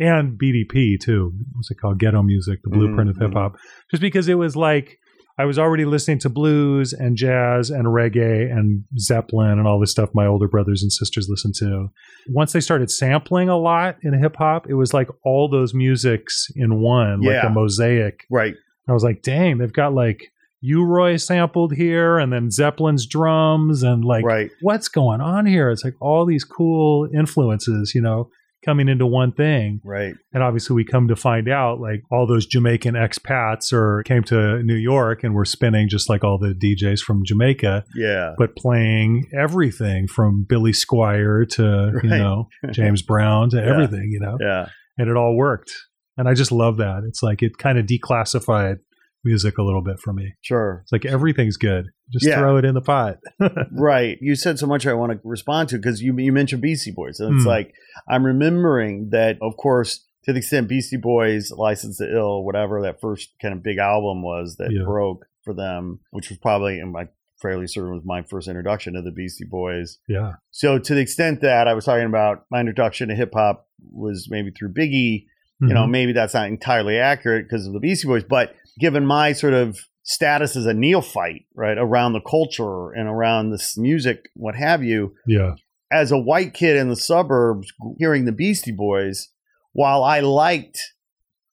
and 0.00 0.36
BDP 0.36 0.98
too. 1.00 1.32
What's 1.54 1.70
it 1.70 1.76
called? 1.80 2.00
Ghetto 2.00 2.22
music, 2.22 2.58
the 2.64 2.70
blueprint 2.70 3.08
of 3.08 3.16
Mhm. 3.16 3.22
hip 3.22 3.32
hop. 3.34 3.56
Just 3.90 4.00
because 4.02 4.28
it 4.28 4.34
was 4.34 4.56
like 4.56 4.98
I 5.36 5.46
was 5.46 5.58
already 5.58 5.84
listening 5.84 6.20
to 6.20 6.28
blues 6.28 6.92
and 6.92 7.16
jazz 7.16 7.70
and 7.70 7.86
reggae 7.86 8.50
and 8.50 8.84
Zeppelin 8.98 9.58
and 9.58 9.66
all 9.66 9.80
this 9.80 9.90
stuff 9.90 10.10
my 10.14 10.26
older 10.26 10.46
brothers 10.46 10.82
and 10.82 10.92
sisters 10.92 11.28
listened 11.28 11.54
to. 11.56 11.88
Once 12.28 12.52
they 12.52 12.60
started 12.60 12.90
sampling 12.90 13.48
a 13.48 13.58
lot 13.58 13.96
in 14.02 14.16
hip 14.20 14.36
hop, 14.36 14.68
it 14.68 14.74
was 14.74 14.94
like 14.94 15.08
all 15.24 15.48
those 15.48 15.74
musics 15.74 16.46
in 16.54 16.80
one, 16.80 17.20
like 17.22 17.42
a 17.42 17.50
mosaic. 17.50 18.26
Right. 18.30 18.54
I 18.88 18.92
was 18.92 19.02
like, 19.02 19.22
dang, 19.22 19.58
they've 19.58 19.72
got 19.72 19.92
like 19.92 20.30
U-Roy 20.60 21.16
sampled 21.16 21.74
here 21.74 22.18
and 22.18 22.32
then 22.32 22.50
Zeppelin's 22.50 23.04
drums 23.04 23.82
and 23.82 24.04
like 24.04 24.24
right. 24.24 24.50
what's 24.60 24.88
going 24.88 25.20
on 25.20 25.46
here? 25.46 25.70
It's 25.70 25.84
like 25.84 25.94
all 26.00 26.24
these 26.24 26.44
cool 26.44 27.08
influences, 27.14 27.92
you 27.94 28.00
know, 28.00 28.30
coming 28.64 28.88
into 28.88 29.06
one 29.06 29.32
thing. 29.32 29.80
Right. 29.84 30.14
And 30.32 30.42
obviously, 30.42 30.74
we 30.74 30.84
come 30.84 31.08
to 31.08 31.16
find 31.16 31.48
out 31.48 31.80
like 31.80 32.02
all 32.10 32.26
those 32.26 32.46
Jamaican 32.46 32.94
expats 32.94 33.72
or 33.72 34.02
came 34.04 34.22
to 34.24 34.62
New 34.62 34.74
York 34.76 35.22
and 35.24 35.34
were 35.34 35.44
spinning 35.44 35.88
just 35.88 36.08
like 36.08 36.24
all 36.24 36.38
the 36.38 36.54
DJs 36.54 37.00
from 37.00 37.22
Jamaica, 37.24 37.84
Yeah. 37.94 38.34
but 38.38 38.56
playing 38.56 39.26
everything 39.36 40.06
from 40.08 40.44
Billy 40.48 40.72
Squier 40.72 41.48
to, 41.50 41.92
you 42.02 42.08
know, 42.10 42.48
James 42.70 43.02
Brown 43.02 43.50
to 43.50 43.56
Yeah. 43.56 43.70
everything, 43.72 44.08
you 44.10 44.20
know, 44.20 44.36
Yeah. 44.40 44.68
and 44.98 45.08
it 45.08 45.16
all 45.16 45.36
worked. 45.36 45.72
And 46.16 46.28
I 46.28 46.34
just 46.34 46.52
love 46.52 46.76
that. 46.76 47.02
It's 47.06 47.22
like 47.22 47.42
it 47.42 47.58
kind 47.58 47.76
of 47.78 47.86
declassified 47.86 48.76
music 49.24 49.58
a 49.58 49.62
little 49.62 49.82
bit 49.82 49.98
for 50.00 50.12
me. 50.12 50.34
Sure. 50.42 50.80
It's 50.82 50.92
like 50.92 51.04
everything's 51.04 51.56
good. 51.56 51.86
Just 52.12 52.26
Yeah. 52.26 52.38
throw 52.38 52.56
it 52.56 52.64
in 52.64 52.74
the 52.74 52.80
pot. 52.80 53.18
Right. 53.72 54.18
You 54.20 54.34
said 54.34 54.58
so 54.58 54.66
much 54.66 54.86
I 54.86 54.92
want 54.94 55.12
to 55.12 55.20
respond 55.24 55.68
to 55.70 55.76
because 55.76 56.02
you 56.02 56.16
you 56.18 56.32
mentioned 56.32 56.62
Beastie 56.62 56.90
Boys. 56.92 57.20
And 57.20 57.34
it's 57.34 57.44
Hmm. 57.44 57.48
like 57.48 57.74
I'm 58.08 58.24
remembering 58.24 59.10
that 59.10 59.38
of 59.40 59.56
course 59.56 60.06
to 60.24 60.32
the 60.32 60.38
extent 60.38 60.68
Beastie 60.68 60.96
Boys 60.96 61.50
License 61.50 61.98
to 61.98 62.10
Ill, 62.10 62.44
whatever 62.44 62.80
that 62.82 63.00
first 63.00 63.34
kind 63.42 63.52
of 63.54 63.62
big 63.62 63.78
album 63.78 64.22
was 64.22 64.56
that 64.56 64.70
Yeah. 64.72 64.84
broke 64.84 65.26
for 65.42 65.52
them, 65.54 66.00
which 66.10 66.28
was 66.30 66.38
probably 66.38 66.78
in 66.80 66.92
my 66.92 67.08
fairly 67.42 67.66
certain 67.66 67.92
was 67.92 68.04
my 68.06 68.22
first 68.22 68.48
introduction 68.48 68.94
to 68.94 69.02
the 69.02 69.10
Beastie 69.10 69.44
Boys. 69.44 69.98
yeah. 70.08 70.34
So 70.50 70.78
to 70.78 70.94
the 70.94 71.00
extent 71.02 71.42
that 71.42 71.68
I 71.68 71.74
was 71.74 71.84
talking 71.84 72.06
about 72.06 72.44
my 72.50 72.60
introduction 72.60 73.08
to 73.08 73.14
hip 73.14 73.32
hop 73.34 73.66
was 73.92 74.28
maybe 74.30 74.50
through 74.50 74.72
Biggie, 74.72 75.26
you 75.60 75.68
know, 75.74 75.84
Mhm. 75.84 75.90
maybe 75.90 76.12
that's 76.12 76.32
not 76.32 76.48
entirely 76.48 76.96
accurate 76.98 77.44
because 77.46 77.66
of 77.66 77.74
the 77.74 77.80
Beastie 77.80 78.08
Boys, 78.08 78.24
but 78.24 78.54
given 78.78 79.06
my 79.06 79.32
sort 79.32 79.54
of 79.54 79.78
status 80.02 80.56
as 80.56 80.66
a 80.66 80.74
neophyte, 80.74 81.46
right, 81.54 81.78
around 81.78 82.12
the 82.12 82.20
culture 82.20 82.90
and 82.92 83.08
around 83.08 83.50
this 83.50 83.76
music, 83.78 84.26
what 84.34 84.54
have 84.54 84.82
you, 84.84 85.14
yeah. 85.26 85.54
as 85.90 86.12
a 86.12 86.18
white 86.18 86.52
kid 86.54 86.76
in 86.76 86.88
the 86.88 86.96
suburbs 86.96 87.72
hearing 87.98 88.24
the 88.24 88.32
Beastie 88.32 88.72
Boys, 88.72 89.28
while 89.72 90.04
I 90.04 90.20
liked 90.20 90.78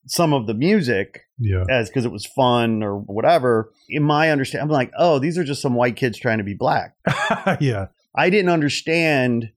some 0.08 0.34
of 0.34 0.48
the 0.48 0.54
music 0.54 1.22
Yeah. 1.40 1.64
as 1.70 1.90
because 1.90 2.06
it 2.06 2.12
was 2.12 2.26
fun 2.26 2.84
or 2.84 2.98
whatever, 2.98 3.72
in 3.88 4.04
my 4.04 4.32
understanding, 4.32 4.64
I'm 4.66 4.72
like, 4.74 4.92
oh, 4.98 5.20
these 5.20 5.38
are 5.38 5.44
just 5.44 5.62
some 5.62 5.76
white 5.76 5.96
kids 5.96 6.20
trying 6.20 6.40
to 6.40 6.44
be 6.44 6.56
black. 6.56 6.96
yeah. 7.62 7.88
I 8.16 8.30
didn't 8.30 8.50
understand 8.52 9.52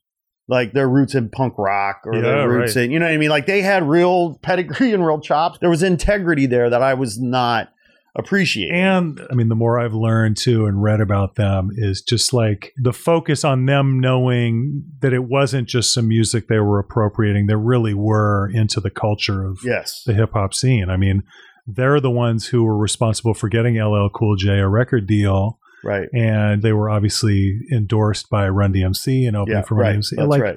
like 0.48 0.72
their 0.72 0.88
roots 0.88 1.14
in 1.14 1.30
punk 1.30 1.54
rock 1.58 2.02
or 2.04 2.14
Yeah, 2.14 2.22
their 2.22 2.48
roots 2.48 2.76
right. 2.76 2.84
in, 2.84 2.90
you 2.90 2.98
know 2.98 3.06
what 3.06 3.14
I 3.14 3.18
mean? 3.18 3.30
Like 3.30 3.46
they 3.46 3.62
had 3.62 3.82
real 3.88 4.38
pedigree 4.42 4.92
and 4.94 5.06
real 5.06 5.20
chops. 5.20 5.58
There 5.58 5.70
was 5.70 5.82
integrity 5.82 6.46
there 6.46 6.70
that 6.70 6.82
I 6.82 6.94
was 6.94 7.18
not 7.18 7.70
appreciating. 8.16 8.76
And 8.76 9.20
I 9.30 9.34
mean, 9.34 9.48
the 9.48 9.56
more 9.56 9.78
I've 9.78 9.94
learned 9.94 10.36
too 10.36 10.66
and 10.66 10.82
read 10.82 11.00
about 11.00 11.34
them 11.34 11.70
is 11.72 12.00
just 12.00 12.32
like 12.32 12.72
the 12.76 12.92
focus 12.92 13.44
on 13.44 13.66
them 13.66 13.98
knowing 13.98 14.84
that 15.00 15.12
it 15.12 15.24
wasn't 15.24 15.68
just 15.68 15.92
some 15.92 16.08
music 16.08 16.48
they 16.48 16.60
were 16.60 16.78
appropriating, 16.78 17.46
they 17.46 17.56
really 17.56 17.94
were 17.94 18.50
into 18.52 18.80
the 18.80 18.90
culture 18.90 19.44
of 19.44 19.60
yes. 19.64 20.02
the 20.04 20.14
hip 20.14 20.32
hop 20.32 20.54
scene. 20.54 20.90
I 20.90 20.96
mean, 20.96 21.22
they're 21.66 22.00
the 22.00 22.10
ones 22.10 22.48
who 22.48 22.62
were 22.62 22.76
responsible 22.76 23.34
for 23.34 23.48
getting 23.48 23.80
LL 23.82 24.08
Cool 24.10 24.36
J 24.36 24.58
a 24.58 24.68
record 24.68 25.06
deal. 25.06 25.58
Right. 25.84 26.08
And 26.14 26.62
they 26.62 26.72
were 26.72 26.90
obviously 26.90 27.58
endorsed 27.72 28.28
by 28.30 28.48
Run 28.48 28.72
DMC 28.72 29.26
and 29.26 29.36
opening 29.36 29.58
Yeah. 29.58 29.62
for 29.62 29.74
Run 29.76 29.86
Right. 29.86 29.96
DMC. 29.96 30.16
That's 30.16 30.28
like 30.28 30.42
right. 30.42 30.56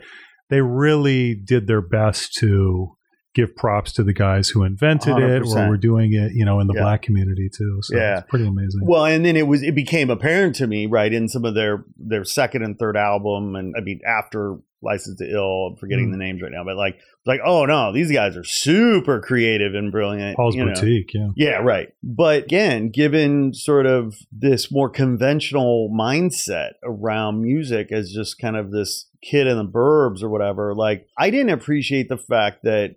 they 0.50 0.62
really 0.62 1.36
did 1.36 1.68
their 1.68 1.82
best 1.82 2.34
to 2.40 2.97
give 3.38 3.56
props 3.56 3.92
to 3.94 4.04
the 4.04 4.14
guys 4.14 4.50
who 4.50 4.64
invented 4.64 5.18
it 5.18 5.44
100%. 5.44 5.56
or 5.68 5.70
were 5.70 5.78
doing 5.78 6.12
it, 6.14 6.34
you 6.34 6.44
know, 6.44 6.60
in 6.60 6.68
the 6.68 6.74
Yeah. 6.74 6.82
black 6.82 7.02
community 7.04 7.50
too. 7.56 7.80
So 7.84 7.96
Yeah. 7.96 8.18
it's 8.20 8.30
pretty 8.30 8.48
amazing. 8.48 8.82
Well, 8.84 9.06
and 9.06 9.24
then 9.24 9.36
it 9.38 9.48
was 9.48 9.62
it 9.64 9.76
became 9.76 10.10
apparent 10.10 10.56
to 10.56 10.68
me, 10.68 10.88
right, 10.88 11.14
in 11.14 11.30
some 11.30 11.46
of 11.46 11.54
their 11.56 11.86
their 11.98 12.24
second 12.26 12.64
and 12.64 12.78
third 12.78 12.98
album, 12.98 13.56
and 13.56 13.74
I 13.78 13.82
mean 13.82 14.00
after 14.06 14.58
License 14.84 15.18
to 15.18 15.26
Ill, 15.28 15.70
I'm 15.72 15.76
forgetting 15.78 16.10
Mm. 16.10 16.12
the 16.12 16.18
names 16.18 16.42
right 16.42 16.52
now, 16.52 16.64
but 16.64 16.76
like 16.78 16.98
like 17.26 17.40
oh 17.44 17.66
no, 17.66 17.92
these 17.92 18.12
guys 18.12 18.38
are 18.38 18.44
super 18.44 19.20
creative 19.20 19.74
and 19.76 19.92
brilliant. 19.92 20.36
Paul's 20.38 20.56
you 20.56 20.64
know. 20.66 20.74
Boutique, 20.74 21.14
yeah. 21.14 21.30
Yeah, 21.36 21.58
right. 21.64 21.90
But 22.04 22.44
again, 22.46 22.90
given 22.90 23.54
sort 23.54 23.86
of 23.88 24.16
this 24.32 24.72
more 24.72 24.90
conventional 24.90 25.90
mindset 25.94 26.74
around 26.84 27.42
music 27.42 27.92
as 27.92 28.12
just 28.12 28.40
kind 28.40 28.56
of 28.56 28.72
this 28.72 29.10
kid 29.24 29.48
in 29.48 29.58
the 29.58 29.66
burbs 29.66 30.22
or 30.24 30.30
whatever, 30.30 30.74
like 30.76 31.08
I 31.18 31.30
didn't 31.32 31.50
appreciate 31.50 32.08
the 32.08 32.18
fact 32.18 32.64
that 32.64 32.96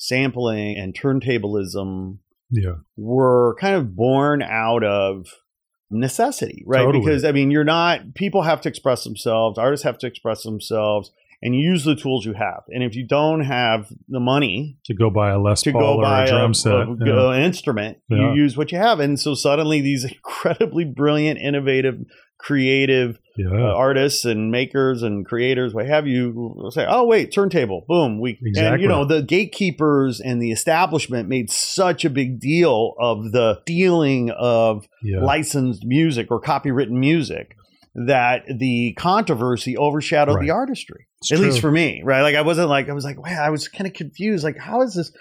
sampling 0.00 0.76
and 0.78 0.94
turntablism 0.98 2.18
Yeah. 2.50 2.76
were 2.96 3.56
kind 3.60 3.74
of 3.74 3.96
born 3.96 4.42
out 4.42 4.84
of 4.84 5.26
necessity, 5.90 6.62
right? 6.66 6.84
Totally. 6.84 7.04
Because 7.04 7.24
I 7.24 7.32
mean, 7.32 7.50
you're 7.50 7.64
not 7.64 8.14
people 8.14 8.42
have 8.42 8.60
to 8.62 8.68
express 8.68 9.04
themselves, 9.04 9.58
artists 9.58 9.84
have 9.84 9.98
to 9.98 10.06
express 10.06 10.42
themselves, 10.44 11.10
and 11.42 11.54
you 11.54 11.60
use 11.70 11.84
the 11.84 11.94
tools 11.96 12.24
you 12.24 12.34
have. 12.34 12.62
And 12.68 12.82
if 12.82 12.94
you 12.94 13.06
don't 13.06 13.40
have 13.40 13.92
the 14.08 14.20
money 14.20 14.76
To 14.84 14.94
go 14.94 15.10
buy 15.10 15.30
a 15.30 15.38
Les 15.38 15.62
to 15.62 15.72
Paul 15.72 15.80
go 15.80 15.98
or 15.98 16.02
buy 16.02 16.24
a 16.24 16.28
drum 16.28 16.50
a, 16.52 16.54
set. 16.54 16.72
a- 16.72 16.96
yeah. 17.04 17.32
an 17.34 17.42
instrument, 17.42 17.98
Yeah. 18.08 18.32
you 18.34 18.42
use 18.42 18.56
what 18.56 18.70
you 18.72 18.78
have. 18.78 19.00
And 19.00 19.18
so 19.18 19.34
suddenly 19.34 19.80
these 19.80 20.04
incredibly 20.12 20.84
brilliant, 20.84 21.40
innovative, 21.40 21.96
creative 22.38 23.18
uh, 23.38 23.54
artists 23.54 24.24
and 24.24 24.50
makers 24.50 25.02
and 25.02 25.24
creators, 25.24 25.72
what 25.74 25.86
have 25.86 26.06
you, 26.06 26.70
say, 26.70 26.86
"Oh, 26.88 27.04
wait, 27.04 27.32
turntable, 27.32 27.84
boom." 27.86 28.20
We 28.20 28.38
and 28.56 28.80
you 28.80 28.88
know 28.88 29.04
the 29.04 29.22
gatekeepers 29.22 30.20
and 30.20 30.40
the 30.42 30.50
establishment 30.50 31.28
made 31.28 31.50
such 31.50 32.04
a 32.04 32.10
big 32.10 32.40
deal 32.40 32.94
of 32.98 33.32
the 33.32 33.60
stealing 33.62 34.30
of 34.30 34.86
yeah. 35.02 35.20
licensed 35.20 35.84
music 35.84 36.30
or 36.30 36.40
copywritten 36.40 36.98
music 36.98 37.54
that 37.94 38.44
the 38.48 38.92
controversy 38.94 39.76
overshadowed 39.76 40.36
Right. 40.36 40.46
the 40.46 40.50
artistry. 40.50 41.06
It's 41.20 41.32
At 41.32 41.40
least 41.40 41.60
for 41.60 41.70
me, 41.70 42.02
right? 42.04 42.22
Like 42.22 42.36
I 42.36 42.42
wasn't 42.42 42.68
like 42.68 42.88
I 42.88 42.92
was 42.92 43.04
like, 43.04 43.20
wow, 43.20 43.42
I 43.42 43.50
was 43.50 43.68
kind 43.68 43.86
of 43.86 43.92
confused. 43.92 44.44
Like, 44.44 44.56
how 44.56 44.82
is 44.82 44.94
this 44.94 45.12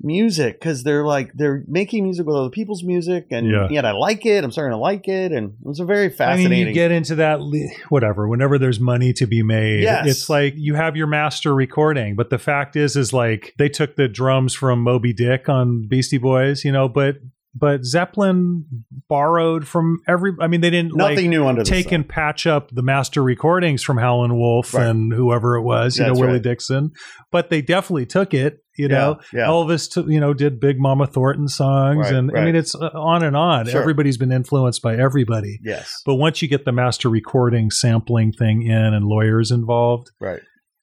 music? 0.00 0.60
Because 0.60 0.84
they're 0.84 1.04
like 1.04 1.32
they're 1.34 1.64
making 1.66 2.04
music 2.04 2.26
with 2.26 2.36
other 2.36 2.50
people's 2.50 2.84
music, 2.84 3.26
and 3.30 3.48
Yeah. 3.50 3.68
yet 3.70 3.84
I 3.84 3.92
like 3.92 4.24
it. 4.26 4.44
I'm 4.44 4.50
starting 4.52 4.72
to 4.72 4.78
like 4.80 5.08
it, 5.08 5.32
and 5.32 5.50
it 5.50 5.66
was 5.66 5.80
a 5.80 5.84
very 5.84 6.06
I 6.06 6.10
fascinating. 6.10 6.50
mean, 6.50 6.66
you 6.68 6.72
get 6.74 6.90
into 6.90 7.16
that, 7.16 7.40
le- 7.40 7.68
whatever, 7.88 8.28
whenever 8.28 8.58
there's 8.58 8.80
money 8.80 9.12
to 9.14 9.26
be 9.26 9.42
made, 9.42 9.82
Yes. 9.82 10.06
it's 10.06 10.28
like 10.30 10.54
you 10.56 10.74
have 10.74 10.96
your 10.96 11.06
master 11.08 11.54
recording. 11.54 12.14
But 12.16 12.30
the 12.30 12.38
fact 12.38 12.76
is, 12.76 12.96
is 12.96 13.12
like 13.12 13.54
they 13.58 13.68
took 13.68 13.96
the 13.96 14.08
drums 14.08 14.54
from 14.54 14.82
Moby 14.82 15.12
Dick 15.12 15.48
on 15.48 15.86
Beastie 15.88 16.18
Boys, 16.18 16.64
you 16.64 16.72
know, 16.72 16.88
but, 16.88 17.16
but 17.54 17.84
Zeppelin 17.84 18.64
borrowed 19.08 19.66
from 19.66 19.98
every, 20.06 20.32
I 20.40 20.46
mean, 20.46 20.60
they 20.60 20.70
didn't 20.70 20.94
Nothing 20.94 21.16
like 21.16 21.26
new 21.26 21.46
under 21.46 21.64
the 21.64 21.68
take 21.68 21.86
sun. 21.86 21.94
and 21.94 22.08
patch 22.08 22.46
up 22.46 22.70
the 22.70 22.82
master 22.82 23.22
recordings 23.22 23.82
from 23.82 23.96
Howlin' 23.98 24.36
Wolf 24.36 24.74
Right. 24.74 24.86
and 24.86 25.12
whoever 25.12 25.56
it 25.56 25.62
was, 25.62 25.98
you 25.98 26.04
That's 26.04 26.14
know, 26.18 26.20
Willie 26.20 26.34
right. 26.34 26.42
Dixon, 26.42 26.92
but 27.32 27.50
they 27.50 27.60
definitely 27.62 28.06
took 28.06 28.32
it, 28.34 28.58
you 28.78 28.88
know, 28.88 29.20
yeah. 29.32 29.46
Elvis, 29.46 29.90
to, 29.92 30.10
you 30.10 30.20
know, 30.20 30.32
did 30.32 30.60
Big 30.60 30.78
Mama 30.78 31.06
Thornton 31.06 31.48
songs. 31.48 31.98
Right, 32.06 32.14
and 32.14 32.30
I 32.36 32.44
mean, 32.44 32.56
it's 32.56 32.74
uh, 32.74 32.90
on 32.94 33.22
and 33.24 33.36
on. 33.36 33.66
Sure. 33.66 33.80
Everybody's 33.80 34.16
been 34.16 34.32
influenced 34.32 34.80
by 34.82 34.96
everybody. 34.96 35.58
yes, 35.62 36.02
But 36.06 36.14
once 36.14 36.40
you 36.40 36.48
get 36.48 36.64
the 36.64 36.72
master 36.72 37.08
recording 37.08 37.70
sampling 37.70 38.32
thing 38.32 38.62
in 38.62 38.94
and 38.94 39.04
lawyers 39.06 39.50
involved, 39.50 40.10
right. 40.20 40.40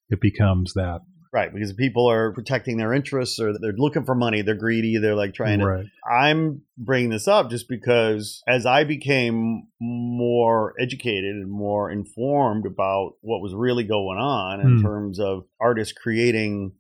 it 0.10 0.20
becomes 0.22 0.74
that. 0.74 1.00
Right, 1.34 1.54
because 1.54 1.74
people 1.74 2.10
are 2.10 2.32
protecting 2.32 2.78
their 2.78 2.94
interests 2.94 3.42
or 3.42 3.52
they're 3.60 3.74
looking 3.76 4.06
for 4.06 4.16
money. 4.16 4.42
They're 4.42 4.56
greedy. 4.56 4.98
They're 5.00 5.16
like 5.16 5.34
trying 5.34 5.60
to 5.60 5.66
right. 5.66 5.86
I'm 6.10 6.62
bringing 6.78 7.10
this 7.10 7.28
up 7.28 7.50
just 7.50 7.68
because 7.68 8.42
as 8.48 8.66
I 8.66 8.86
became 8.86 9.68
more 9.82 10.74
educated 10.80 11.36
and 11.36 11.52
more 11.52 11.92
informed 11.92 12.66
about 12.66 13.16
what 13.20 13.42
was 13.42 13.54
really 13.54 13.84
going 13.84 14.18
on 14.18 14.62
in 14.62 14.78
Hmm. 14.78 14.84
terms 14.84 15.20
of 15.20 15.44
artists 15.60 15.94
creating 15.94 16.72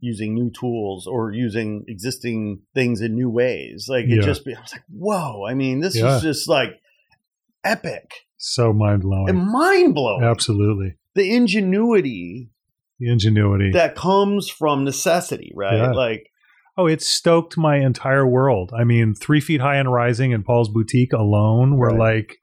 using 0.00 0.34
new 0.34 0.50
tools 0.50 1.06
or 1.06 1.32
using 1.32 1.84
existing 1.88 2.60
things 2.74 3.00
in 3.00 3.14
new 3.14 3.30
ways, 3.30 3.86
like 3.88 4.04
it 4.04 4.16
Yeah. 4.16 4.22
just, 4.22 4.46
I 4.46 4.60
was 4.60 4.72
like, 4.72 4.84
whoa! 4.90 5.44
I 5.46 5.54
mean, 5.54 5.80
this 5.80 5.96
Yeah. 5.96 6.16
is 6.16 6.22
just 6.22 6.48
like 6.48 6.70
epic 7.64 8.10
So 8.36 8.72
mind 8.72 9.02
blowing. 9.02 9.28
and 9.30 9.46
mind 9.46 9.94
blowing. 9.94 10.24
Absolutely. 10.24 10.96
The 11.14 11.34
ingenuity 11.34 12.50
The 12.98 13.08
ingenuity. 13.10 13.70
that 13.72 13.94
comes 13.94 14.48
from 14.48 14.84
necessity, 14.84 15.52
right? 15.54 15.76
Yeah. 15.78 15.92
Like, 15.92 16.28
oh, 16.76 16.86
it 16.86 17.00
stoked 17.02 17.56
my 17.56 17.76
entire 17.78 18.26
world. 18.26 18.72
I 18.76 18.84
mean, 18.84 19.14
Three 19.14 19.40
Feet 19.40 19.60
High 19.60 19.76
and 19.76 19.92
Rising 19.92 20.34
and 20.34 20.44
Paul's 20.44 20.68
Boutique 20.68 21.12
alone 21.12 21.76
were 21.76 21.88
Right. 21.88 21.98
like, 22.16 22.38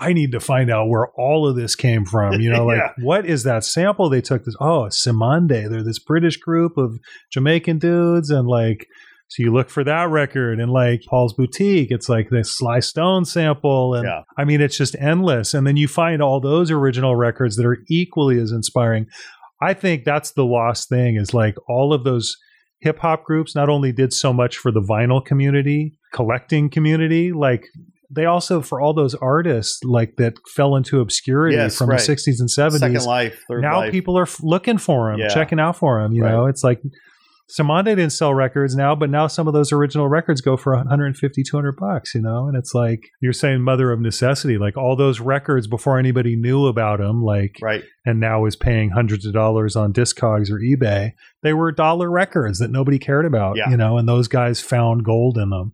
I 0.00 0.12
need 0.12 0.32
to 0.32 0.40
find 0.40 0.70
out 0.70 0.88
where 0.88 1.08
all 1.16 1.48
of 1.48 1.56
this 1.56 1.74
came 1.76 2.04
from. 2.04 2.40
You 2.40 2.50
know, 2.50 2.66
like 2.72 2.78
Yeah. 2.78 2.92
what 3.04 3.26
is 3.26 3.44
that 3.44 3.64
sample 3.64 4.08
they 4.08 4.20
took? 4.20 4.44
This 4.44 4.56
oh, 4.60 4.88
Cymande. 4.90 5.68
They're 5.70 5.84
this 5.84 5.98
British 5.98 6.36
group 6.36 6.76
of 6.76 6.98
Jamaican 7.32 7.78
dudes, 7.78 8.30
and 8.30 8.48
like 8.48 8.86
so 9.30 9.42
you 9.42 9.52
look 9.52 9.68
for 9.68 9.84
that 9.84 10.08
record 10.08 10.58
and 10.58 10.72
like 10.72 11.02
Paul's 11.06 11.34
Boutique. 11.34 11.90
It's 11.90 12.08
like 12.08 12.30
this 12.30 12.56
Sly 12.56 12.80
Stone 12.80 13.26
sample, 13.26 13.94
and 13.94 14.04
Yeah. 14.04 14.22
I 14.36 14.44
mean 14.44 14.60
it's 14.60 14.76
just 14.78 14.96
endless. 14.98 15.54
And 15.54 15.66
then 15.66 15.76
you 15.76 15.86
find 15.86 16.22
all 16.22 16.40
those 16.40 16.70
original 16.70 17.14
records 17.14 17.56
that 17.56 17.66
are 17.66 17.78
equally 17.90 18.38
as 18.40 18.52
inspiring. 18.52 19.06
I 19.60 19.74
think 19.74 20.04
that's 20.04 20.32
the 20.32 20.44
lost 20.44 20.88
thing 20.88 21.16
is 21.16 21.34
like 21.34 21.56
all 21.68 21.92
of 21.92 22.04
those 22.04 22.36
hip 22.80 23.00
hop 23.00 23.24
groups 23.24 23.54
not 23.56 23.68
only 23.68 23.92
did 23.92 24.12
so 24.12 24.32
much 24.32 24.56
for 24.56 24.70
the 24.70 24.80
vinyl 24.80 25.22
community, 25.24 25.94
collecting 26.12 26.70
community, 26.70 27.32
like 27.32 27.64
they 28.10 28.24
also 28.24 28.62
for 28.62 28.80
all 28.80 28.94
those 28.94 29.14
artists 29.16 29.80
like 29.84 30.16
that 30.16 30.34
fell 30.54 30.76
into 30.76 31.00
obscurity 31.00 31.56
Yes, 31.56 31.76
from 31.76 31.90
right. 31.90 32.00
the 32.00 32.12
60s 32.12 32.40
and 32.40 32.48
70s. 32.48 32.78
Second 32.78 33.04
life, 33.04 33.44
third 33.48 33.62
now 33.62 33.78
life. 33.80 33.92
people 33.92 34.18
are 34.18 34.22
f- 34.22 34.40
looking 34.42 34.78
for 34.78 35.10
them, 35.10 35.20
Yeah. 35.20 35.28
checking 35.28 35.60
out 35.60 35.76
for 35.76 36.00
them, 36.02 36.12
you 36.12 36.22
Right. 36.22 36.30
know. 36.32 36.46
It's 36.46 36.64
like 36.64 36.80
Cymande 37.50 37.86
didn't 37.96 38.10
sell 38.10 38.34
records 38.34 38.76
now, 38.76 38.94
but 38.94 39.08
now 39.08 39.26
some 39.26 39.48
of 39.48 39.54
those 39.54 39.72
original 39.72 40.06
records 40.06 40.42
go 40.42 40.58
for 40.58 40.74
150 40.76 41.42
200 41.42 41.76
bucks, 41.76 42.14
you 42.14 42.20
know. 42.20 42.46
And 42.46 42.54
it's 42.56 42.74
like 42.74 43.00
you're 43.22 43.32
saying 43.32 43.62
mother 43.62 43.90
of 43.90 44.00
necessity, 44.00 44.58
like 44.58 44.76
all 44.76 44.96
those 44.96 45.18
records 45.18 45.66
before 45.66 45.98
anybody 45.98 46.36
knew 46.36 46.66
about 46.66 46.98
them, 46.98 47.22
like 47.22 47.56
right. 47.62 47.82
and 48.04 48.20
now 48.20 48.44
is 48.44 48.54
paying 48.54 48.90
hundreds 48.90 49.24
of 49.24 49.32
dollars 49.32 49.76
on 49.76 49.94
Discogs 49.94 50.50
or 50.50 50.58
eBay. 50.58 51.12
They 51.42 51.54
were 51.54 51.72
dollar 51.72 52.10
records 52.10 52.58
that 52.58 52.70
nobody 52.70 52.98
cared 52.98 53.24
about, 53.24 53.56
Yeah. 53.56 53.70
you 53.70 53.78
know, 53.78 53.96
and 53.96 54.06
those 54.06 54.28
guys 54.28 54.60
found 54.60 55.04
gold 55.06 55.38
in 55.38 55.48
them. 55.48 55.72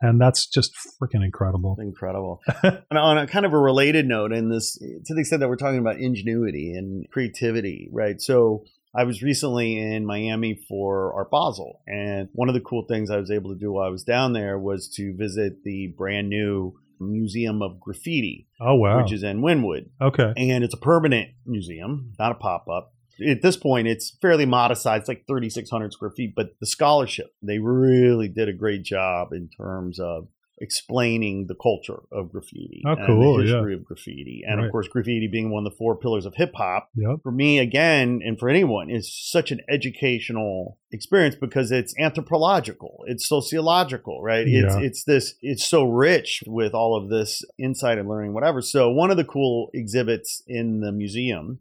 And 0.00 0.20
that's 0.20 0.46
just 0.46 0.72
freaking 1.02 1.24
incredible. 1.24 1.76
Incredible. 1.80 2.40
and 2.62 2.98
on 2.98 3.18
a 3.18 3.26
kind 3.26 3.44
of 3.44 3.52
a 3.52 3.58
related 3.58 4.06
note, 4.06 4.32
in 4.32 4.48
this, 4.48 4.76
to 4.76 5.14
the 5.14 5.20
extent 5.20 5.40
that 5.40 5.48
we're 5.48 5.56
talking 5.56 5.80
about 5.80 5.96
ingenuity 5.98 6.72
and 6.72 7.08
creativity, 7.10 7.88
right? 7.92 8.20
So 8.20 8.64
I 8.94 9.04
was 9.04 9.22
recently 9.22 9.76
in 9.76 10.06
Miami 10.06 10.58
for 10.68 11.12
Art 11.14 11.30
Basel, 11.30 11.82
and 11.86 12.28
one 12.32 12.48
of 12.48 12.54
the 12.54 12.60
cool 12.60 12.84
things 12.88 13.10
I 13.10 13.18
was 13.18 13.30
able 13.30 13.52
to 13.52 13.58
do 13.58 13.72
while 13.72 13.86
I 13.86 13.90
was 13.90 14.04
down 14.04 14.32
there 14.32 14.58
was 14.58 14.88
to 14.96 15.14
visit 15.16 15.64
the 15.64 15.92
brand 15.96 16.28
new 16.28 16.78
Museum 17.00 17.62
of 17.62 17.78
Graffiti, 17.78 18.48
Oh 18.60 18.74
wow. 18.74 19.02
which 19.02 19.12
is 19.12 19.22
in 19.22 19.40
Wynwood, 19.40 19.90
okay. 20.00 20.32
and 20.36 20.64
it's 20.64 20.74
a 20.74 20.78
permanent 20.78 21.28
museum, 21.46 22.12
not 22.18 22.32
a 22.32 22.34
pop 22.34 22.66
up. 22.68 22.92
At 23.26 23.42
this 23.42 23.56
point, 23.56 23.88
it's 23.88 24.16
fairly 24.22 24.46
modest 24.46 24.82
size, 24.82 25.00
it's 25.00 25.08
like 25.08 25.26
3,600 25.26 25.92
square 25.92 26.10
feet. 26.10 26.34
But 26.36 26.58
the 26.60 26.66
scholarship, 26.66 27.34
they 27.42 27.58
really 27.58 28.28
did 28.28 28.48
a 28.48 28.52
great 28.52 28.82
job 28.84 29.32
in 29.32 29.48
terms 29.48 29.98
of 29.98 30.28
explaining 30.60 31.46
the 31.46 31.54
culture 31.54 32.00
of 32.10 32.32
graffiti 32.32 32.82
Oh, 32.84 32.90
and 32.92 33.06
cool, 33.06 33.36
the 33.36 33.44
yeah. 33.44 33.52
history 33.54 33.74
of 33.74 33.84
graffiti. 33.84 34.42
And 34.44 34.58
Right. 34.58 34.66
of 34.66 34.72
course, 34.72 34.88
graffiti 34.88 35.28
being 35.28 35.50
one 35.50 35.64
of 35.64 35.72
the 35.72 35.76
four 35.76 35.96
pillars 35.96 36.26
of 36.26 36.34
hip 36.34 36.52
hop. 36.56 36.90
Yep. 36.96 37.20
For 37.22 37.30
me, 37.30 37.60
again, 37.60 38.20
and 38.24 38.36
for 38.38 38.48
anyone, 38.48 38.90
is 38.90 39.08
such 39.12 39.52
an 39.52 39.60
educational 39.68 40.76
experience 40.90 41.36
because 41.36 41.70
it's 41.70 41.94
anthropological, 41.98 43.04
it's 43.06 43.26
sociological, 43.28 44.20
right? 44.22 44.46
It's 44.48 44.74
Yeah. 44.74 44.80
it's 44.80 45.04
this 45.04 45.34
it's 45.42 45.64
so 45.64 45.84
rich 45.84 46.42
with 46.46 46.74
all 46.74 46.96
of 46.96 47.08
this 47.08 47.44
insight 47.58 47.98
and 47.98 48.08
learning, 48.08 48.34
whatever. 48.34 48.60
So 48.60 48.90
one 48.90 49.10
of 49.10 49.16
the 49.16 49.24
cool 49.24 49.70
exhibits 49.72 50.42
in 50.46 50.80
the 50.80 50.92
museum 50.92 51.60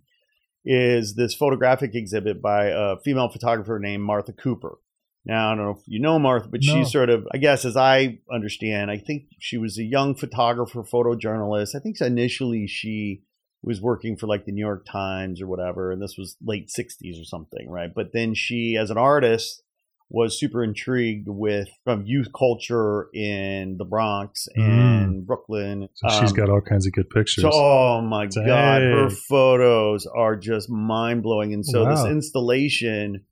is 0.69 1.15
this 1.15 1.33
photographic 1.33 1.95
exhibit 1.95 2.41
by 2.41 2.65
a 2.65 2.97
female 2.97 3.29
photographer 3.29 3.79
named 3.79 4.03
Martha 4.03 4.33
Cooper. 4.33 4.79
Now, 5.25 5.51
I 5.51 5.55
don't 5.55 5.65
know 5.65 5.71
if 5.71 5.81
you 5.87 5.99
know 5.99 6.19
Martha, 6.19 6.49
but 6.49 6.61
No. 6.63 6.73
she's 6.73 6.91
sort 6.91 7.09
of, 7.09 7.25
I 7.33 7.37
guess, 7.37 7.63
as 7.63 7.77
I 7.77 8.19
understand, 8.29 8.91
I 8.91 8.97
think 8.97 9.27
she 9.39 9.57
was 9.57 9.77
a 9.77 9.83
young 9.83 10.13
photographer, 10.13 10.83
photojournalist. 10.83 11.73
I 11.73 11.79
think 11.79 11.99
initially 12.01 12.67
she 12.67 13.23
was 13.63 13.81
working 13.81 14.17
for 14.17 14.27
like 14.27 14.45
the 14.45 14.51
New 14.51 14.65
York 14.65 14.85
Times 14.85 15.41
or 15.41 15.47
whatever, 15.47 15.91
and 15.91 16.01
this 16.01 16.17
was 16.17 16.35
late 16.45 16.69
60s 16.69 17.19
or 17.19 17.25
something, 17.25 17.69
right? 17.69 17.93
But 17.93 18.11
then 18.13 18.33
she, 18.33 18.77
as 18.77 18.89
an 18.89 18.97
artist, 18.97 19.63
was 20.09 20.39
super 20.39 20.63
intrigued 20.63 21.27
with 21.27 21.67
um, 21.85 22.03
youth 22.05 22.29
culture 22.37 23.09
in 23.13 23.75
the 23.77 23.83
Bronx 23.83 24.47
and 24.55 25.27
Brooklyn. 25.27 25.89
So 25.95 26.07
she's 26.19 26.31
Um, 26.31 26.35
got 26.37 26.49
all 26.49 26.61
kinds 26.61 26.87
of 26.87 26.93
good 26.93 27.09
pictures. 27.09 27.41
so, 27.41 27.51
oh 27.53 28.01
my 28.01 28.25
Dang. 28.27 28.45
god, 28.45 28.81
her 28.83 29.09
photos 29.09 30.05
are 30.05 30.35
just 30.37 30.69
mind 30.69 31.23
blowing. 31.23 31.53
And 31.53 31.65
so 31.65 31.85
this 31.89 32.05
installation 32.05 33.25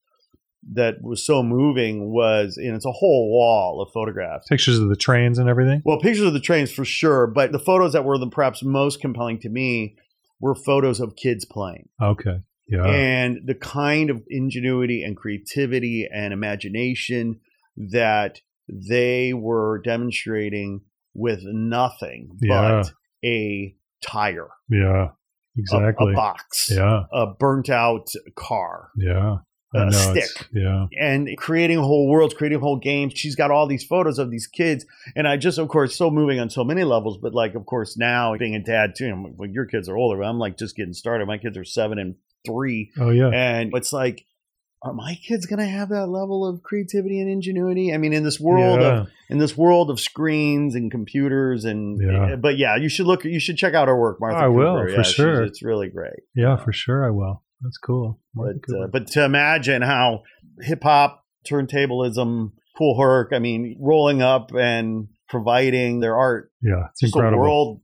that 0.73 1.01
was 1.01 1.23
so 1.25 1.43
moving 1.43 2.11
was, 2.11 2.57
and 2.57 2.75
it's 2.75 2.85
a 2.85 2.91
whole 2.91 3.29
wall 3.31 3.81
of 3.81 3.91
photographs. 3.93 4.47
Pictures 4.49 4.79
of 4.79 4.89
the 4.89 4.95
trains 4.95 5.37
and 5.37 5.47
everything. 5.47 5.81
Well, 5.85 5.99
pictures 5.99 6.25
of 6.25 6.33
the 6.33 6.39
trains 6.39 6.71
for 6.71 6.83
sure, 6.83 7.27
but 7.27 7.51
the 7.51 7.59
photos 7.59 7.93
that 7.93 8.03
were 8.03 8.17
the 8.17 8.27
perhaps 8.27 8.63
most 8.63 8.99
compelling 8.99 9.39
to 9.41 9.49
me 9.49 9.95
were 10.41 10.55
photos 10.55 10.99
of 10.99 11.15
kids 11.15 11.45
playing 11.45 11.87
Okay. 12.01 12.41
Yeah. 12.67 12.85
and 12.85 13.41
the 13.45 13.53
kind 13.55 14.09
of 14.09 14.23
ingenuity 14.27 15.03
and 15.03 15.15
creativity 15.15 16.07
and 16.11 16.33
imagination 16.33 17.39
that 17.77 18.39
they 18.67 19.33
were 19.33 19.81
demonstrating 19.83 20.81
with 21.13 21.41
nothing 21.43 22.29
Yeah. 22.41 22.81
but 22.83 22.91
a 23.23 23.75
tire, 24.01 24.49
yeah. 24.69 25.09
Exactly. 25.57 26.11
a, 26.11 26.15
box, 26.15 26.69
yeah. 26.71 27.03
a 27.13 27.27
burnt 27.27 27.69
out 27.69 28.07
car, 28.35 28.89
Yeah. 28.97 29.37
A 29.77 29.91
stick. 29.91 30.47
Yeah. 30.53 30.85
and 30.97 31.29
creating 31.37 31.77
a 31.77 31.81
whole 31.81 32.07
worlds, 32.09 32.33
creating 32.33 32.57
a 32.59 32.61
whole 32.61 32.79
games. 32.79 33.11
She's 33.17 33.35
got 33.35 33.51
all 33.51 33.67
these 33.67 33.83
photos 33.83 34.19
of 34.19 34.31
these 34.31 34.47
kids, 34.47 34.85
and 35.17 35.27
I 35.27 35.35
just, 35.35 35.57
of 35.57 35.67
course, 35.67 35.95
so 35.97 36.09
moving 36.09 36.39
on 36.39 36.49
so 36.49 36.63
many 36.63 36.85
levels. 36.85 37.17
But 37.21 37.33
like, 37.33 37.55
of 37.55 37.65
course, 37.65 37.97
now 37.97 38.35
being 38.37 38.55
a 38.55 38.63
dad 38.63 38.93
too, 38.97 39.11
when 39.35 39.53
your 39.53 39.65
kids 39.65 39.89
are 39.89 39.97
older, 39.97 40.23
I'm 40.23 40.39
like 40.39 40.57
just 40.57 40.77
getting 40.77 40.93
started. 40.93 41.27
My 41.27 41.37
kids 41.37 41.57
are 41.57 41.65
seven 41.65 41.99
and 41.99 42.15
three, 42.45 42.91
Oh 42.99 43.09
yeah. 43.09 43.29
and 43.33 43.71
it's 43.75 43.91
like, 43.93 44.25
are 44.83 44.93
my 44.93 45.15
kids 45.27 45.45
going 45.47 45.59
to 45.59 45.65
have 45.65 45.89
that 45.89 46.07
level 46.07 46.45
of 46.47 46.61
creativity 46.61 47.19
and 47.19 47.27
ingenuity? 47.29 47.91
I 47.93 47.97
mean, 47.97 48.13
in 48.13 48.23
this 48.23 48.39
world 48.39 48.81
yeah. 48.81 48.99
of 49.01 49.07
in 49.29 49.39
this 49.39 49.57
world 49.57 49.89
of 49.89 49.99
screens 49.99 50.75
and 50.75 50.91
computers 50.91 51.65
and 51.65 51.99
Yeah. 51.99 52.35
but 52.35 52.57
yeah, 52.59 52.75
you 52.75 52.87
should 52.89 53.07
look. 53.07 53.23
You 53.25 53.39
should 53.39 53.57
check 53.57 53.73
out 53.73 53.87
her 53.87 53.99
work, 53.99 54.17
Martha. 54.19 54.37
I 54.37 54.47
will, 54.47 54.75
Cooper. 54.75 54.87
for 54.89 54.95
Yeah, 54.97 55.01
she's- 55.01 55.13
sure. 55.15 55.43
It's 55.43 55.63
really 55.63 55.89
great. 55.89 56.19
yeah, 56.35 56.55
for 56.57 56.71
sure 56.71 57.03
I 57.05 57.09
will. 57.09 57.41
That's 57.61 57.77
cool. 57.79 58.19
Martha 58.35 58.59
But 58.67 58.75
uh, 58.77 58.87
but 58.91 59.07
to 59.13 59.23
imagine 59.25 59.81
how 59.81 60.21
hip 60.61 60.83
hop 60.83 61.23
turntablism, 61.69 62.51
Kool 62.77 62.99
Herc, 62.99 63.33
I 63.33 63.39
mean, 63.39 63.77
rolling 63.79 64.21
up 64.21 64.51
and 64.53 65.07
providing 65.29 65.99
their 65.99 66.15
art, 66.15 66.51
yeah, 66.61 66.87
it's 66.91 67.03
incredible. 67.03 67.41
world 67.41 67.81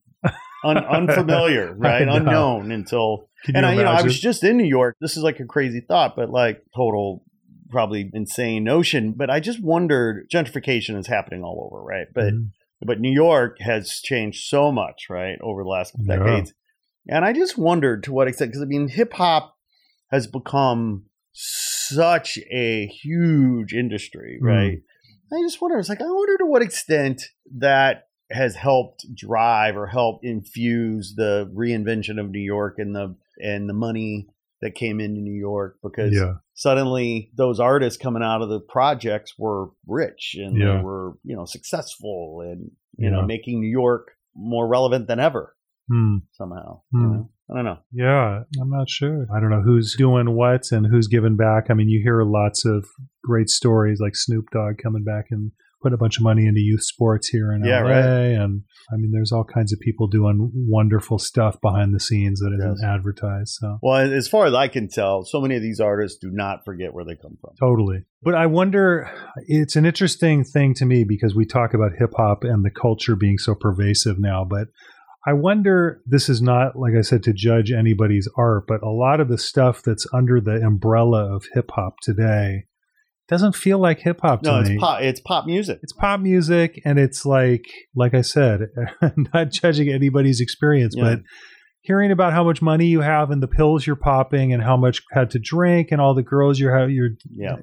un- 0.64 0.78
unfamiliar, 0.78 1.74
right? 1.78 2.08
Unknown 2.08 2.72
until 2.72 3.30
Can 3.44 3.56
and 3.56 3.64
you 3.66 3.72
I, 3.72 3.74
you 3.76 3.84
know, 3.84 3.92
I 3.92 4.02
was 4.02 4.20
just 4.20 4.44
in 4.44 4.58
New 4.58 4.66
York. 4.66 4.96
This 5.02 5.18
is 5.18 5.24
like 5.24 5.40
a 5.40 5.46
crazy 5.46 5.82
thought, 5.82 6.16
but 6.16 6.30
like 6.30 6.64
total, 6.76 7.24
probably 7.70 8.10
insane 8.14 8.64
notion. 8.64 9.14
But 9.14 9.30
I 9.30 9.40
just 9.40 9.64
wondered, 9.64 10.30
gentrification 10.34 10.98
is 10.98 11.08
happening 11.08 11.44
all 11.44 11.70
over, 11.72 11.84
right? 11.84 12.08
But 12.14 12.34
Mhm. 12.34 12.52
but 12.84 13.00
New 13.00 13.12
York 13.12 13.60
has 13.60 14.00
changed 14.04 14.46
so 14.46 14.72
much, 14.72 15.08
right, 15.10 15.38
over 15.42 15.64
the 15.64 15.70
last 15.70 15.94
Yeah. 16.00 16.18
decades. 16.18 16.54
And 17.08 17.24
I 17.26 17.34
just 17.34 17.58
wondered 17.58 18.04
to 18.04 18.12
what 18.14 18.28
extent, 18.28 18.52
because 18.52 18.64
I 18.64 18.66
mean, 18.66 18.88
hip 18.88 19.14
hop 19.14 19.56
has 20.12 20.28
become 20.28 21.06
such 21.32 22.38
a 22.52 22.88
huge 22.88 23.74
industry, 23.74 24.40
Mm. 24.42 24.46
right? 24.46 24.78
I 25.34 25.42
just 25.44 25.62
wonder, 25.62 25.80
it's 25.80 25.90
like, 25.90 26.02
I 26.02 26.06
wonder 26.12 26.38
to 26.40 26.46
what 26.46 26.62
extent 26.62 27.24
that 27.58 28.08
has 28.32 28.56
helped 28.56 29.06
drive 29.16 29.78
or 29.78 29.88
help 29.88 30.20
infuse 30.24 31.14
the 31.16 31.50
reinvention 31.56 32.20
of 32.20 32.32
New 32.32 32.40
York 32.42 32.76
and 32.78 32.96
the 32.96 33.16
and 33.42 33.68
the 33.70 33.74
money 33.74 34.28
that 34.62 34.76
came 34.76 35.00
into 35.00 35.22
New 35.22 35.34
York 35.38 35.78
because 35.82 36.14
yeah, 36.14 36.34
suddenly 36.54 37.32
those 37.36 37.60
artists 37.60 38.02
coming 38.02 38.22
out 38.24 38.42
of 38.42 38.50
the 38.50 38.60
projects 38.60 39.34
were 39.38 39.70
rich 39.88 40.36
and 40.38 40.58
Yeah. 40.58 40.78
they 40.78 40.84
were 40.84 41.14
you 41.24 41.36
know 41.36 41.46
successful 41.46 42.42
and 42.46 42.72
you 42.98 43.10
know 43.10 43.26
making 43.26 43.60
New 43.62 43.70
York 43.72 44.12
more 44.36 44.68
relevant 44.68 45.08
than 45.08 45.20
ever 45.20 45.56
Hmm. 45.90 46.18
somehow. 46.34 46.82
Hmm. 46.94 47.02
You 47.02 47.08
know? 47.08 47.30
I 47.50 47.56
don't 47.56 47.66
know. 47.66 47.80
yeah. 47.92 48.44
I'm 48.62 48.70
not 48.70 48.90
sure. 48.90 49.26
I 49.36 49.42
don't 49.42 49.50
know 49.50 49.62
who's 49.62 49.94
doing 49.98 50.36
what 50.36 50.72
and 50.72 50.86
who's 50.90 51.08
giving 51.08 51.36
back. 51.36 51.66
I 51.70 51.74
mean, 51.74 51.90
you 51.90 52.00
hear 52.02 52.24
lots 52.24 52.64
of 52.66 52.86
great 53.26 53.50
stories 53.50 54.00
like 54.00 54.16
Snoop 54.16 54.46
Dogg 54.54 54.78
coming 54.82 55.04
back 55.04 55.26
and 55.32 55.52
putting 55.82 55.94
a 55.94 55.98
bunch 55.98 56.18
of 56.18 56.24
money 56.24 56.46
into 56.46 56.60
youth 56.60 56.84
sports 56.84 57.28
here 57.30 57.52
in 57.52 57.64
Yeah, 57.64 57.82
LA. 57.82 57.90
right. 57.90 58.42
And 58.42 58.64
I 58.92 58.98
mean, 58.98 59.12
there's 59.12 59.32
all 59.32 59.44
kinds 59.44 59.74
of 59.74 59.80
people 59.80 60.08
doing 60.08 60.52
wonderful 60.54 61.18
stuff 61.20 61.60
behind 61.62 61.94
the 61.94 62.00
scenes 62.00 62.40
that 62.40 62.54
isn't 62.58 62.86
advertised. 62.88 63.58
So 63.60 63.80
Well, 63.82 64.12
as 64.12 64.28
far 64.28 64.46
as 64.46 64.54
I 64.54 64.68
can 64.68 64.88
tell, 64.88 65.24
so 65.24 65.42
many 65.42 65.56
of 65.56 65.62
these 65.62 65.80
artists 65.80 66.18
do 66.20 66.30
not 66.32 66.66
forget 66.66 66.94
where 66.94 67.06
they 67.06 67.16
come 67.16 67.38
from. 67.42 67.52
Totally. 67.60 68.04
But 68.22 68.36
I 68.36 68.46
wonder, 68.46 69.10
it's 69.48 69.76
an 69.76 69.86
interesting 69.86 70.44
thing 70.44 70.74
to 70.76 70.86
me 70.86 71.04
because 71.04 71.34
we 71.36 71.46
talk 71.46 71.74
about 71.74 71.92
hip 71.98 72.12
hop 72.16 72.44
and 72.44 72.64
the 72.64 72.70
culture 72.72 73.16
being 73.16 73.38
so 73.38 73.56
pervasive 73.56 74.20
now. 74.20 74.46
But 74.48 74.68
I 75.26 75.34
wonder, 75.34 76.02
this 76.06 76.30
is 76.30 76.42
not, 76.42 76.76
like 76.76 76.94
I 76.98 77.02
said, 77.02 77.22
to 77.24 77.34
judge 77.34 77.72
anybody's 77.72 78.28
art, 78.38 78.66
but 78.68 78.82
a 78.82 78.90
lot 78.90 79.20
of 79.20 79.28
the 79.28 79.38
stuff 79.38 79.84
that's 79.84 80.08
under 80.14 80.42
the 80.42 80.56
umbrella 80.66 81.36
of 81.36 81.46
hip 81.54 81.70
hop 81.76 82.00
today 82.02 82.66
doesn't 83.32 83.56
feel 83.56 83.80
like 83.80 84.00
hip 84.00 84.20
hop 84.22 84.44
to 84.44 84.50
No, 84.52 84.62
me. 84.62 84.74
it's 84.74 84.80
pop. 84.82 85.02
It's 85.02 85.20
pop 85.22 85.46
music. 85.48 85.80
It's 85.82 85.94
pop 85.94 86.20
music, 86.20 86.80
and 86.86 87.00
it's 87.00 87.26
like, 87.26 87.66
like 87.96 88.14
I 88.14 88.22
said, 88.22 88.68
I'm 89.02 89.26
not 89.34 89.52
judging 89.52 89.90
anybody's 89.90 90.40
experience, 90.42 90.94
Yeah. 90.96 91.04
but 91.04 91.20
hearing 91.82 92.12
about 92.12 92.34
how 92.34 92.44
much 92.44 92.62
money 92.62 92.86
you 92.88 93.02
have 93.02 93.32
and 93.32 93.42
the 93.42 93.48
pills 93.48 93.88
you're 93.88 93.96
popping 93.96 94.54
and 94.54 94.62
how 94.62 94.78
much 94.78 95.02
had 95.14 95.32
to 95.32 95.40
drink 95.40 95.88
and 95.92 96.00
all 96.00 96.14
the 96.14 96.22
girls 96.22 96.60
you're 96.60 96.88
you're 96.90 97.12
Yeah. 97.34 97.56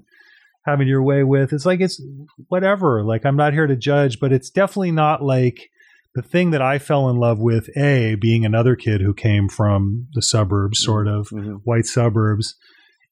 having 0.66 0.88
your 0.88 1.02
way 1.02 1.22
with. 1.22 1.52
It's 1.52 1.64
like 1.66 1.80
it's 1.80 2.02
whatever. 2.48 3.04
Like 3.04 3.24
I'm 3.24 3.36
not 3.36 3.52
here 3.52 3.66
to 3.66 3.76
judge, 3.76 4.18
but 4.20 4.32
it's 4.32 4.50
definitely 4.50 4.90
not 4.92 5.22
like 5.22 5.68
the 6.14 6.22
thing 6.22 6.50
that 6.50 6.62
I 6.62 6.78
fell 6.78 7.08
in 7.10 7.16
love 7.18 7.38
with. 7.38 7.68
A 7.76 8.16
being 8.16 8.44
another 8.44 8.74
kid 8.74 9.00
who 9.02 9.14
came 9.14 9.48
from 9.48 10.08
the 10.14 10.22
suburbs, 10.22 10.80
sort 10.82 11.06
of 11.06 11.28
Mhm. 11.28 11.60
white 11.64 11.86
suburbs, 11.86 12.56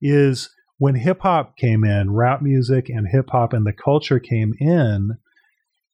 is 0.00 0.50
when 0.78 0.94
hip 0.96 1.20
hop 1.22 1.56
came 1.56 1.84
in, 1.84 2.12
rap 2.12 2.42
music 2.42 2.88
and 2.88 3.06
hip 3.10 3.30
hop 3.30 3.52
and 3.52 3.66
the 3.66 3.72
culture 3.72 4.18
came 4.20 4.52
in. 4.60 5.10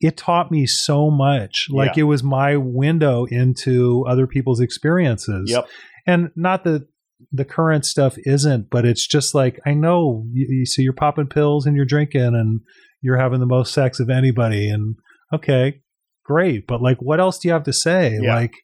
It 0.01 0.17
taught 0.17 0.51
me 0.51 0.67
so 0.67 1.11
much. 1.11 1.69
Like 1.71 1.97
Yeah. 1.97 2.01
it 2.03 2.07
was 2.07 2.25
my 2.25 2.57
window 2.57 3.25
into 3.27 4.05
other 4.09 4.27
people's 4.27 4.59
experiences 4.61 5.51
Yep. 5.51 5.69
and 6.07 6.31
not 6.35 6.65
that 6.65 6.89
the 7.31 7.45
current 7.45 7.87
stuff 7.87 8.17
isn't, 8.27 8.69
but 8.69 8.85
it's 8.85 9.07
just 9.07 9.33
like 9.33 9.61
I 9.65 9.75
know 9.75 10.27
you, 10.33 10.47
you 10.51 10.67
see 10.67 10.83
you're 10.83 10.93
popping 10.93 11.29
pills 11.29 11.67
and 11.67 11.77
you're 11.77 11.85
drinking 11.87 12.35
and 12.35 12.61
you're 13.01 13.19
having 13.19 13.39
the 13.41 13.47
most 13.47 13.73
sex 13.73 14.01
of 14.01 14.11
anybody, 14.11 14.69
and 14.69 14.97
okay, 15.33 15.81
great, 16.25 16.67
but 16.67 16.83
like, 16.83 16.99
what 17.01 17.21
else 17.21 17.39
do 17.39 17.47
you 17.49 17.53
have 17.55 17.63
to 17.65 17.73
say? 17.73 18.19
Yeah. 18.21 18.35
Like 18.35 18.55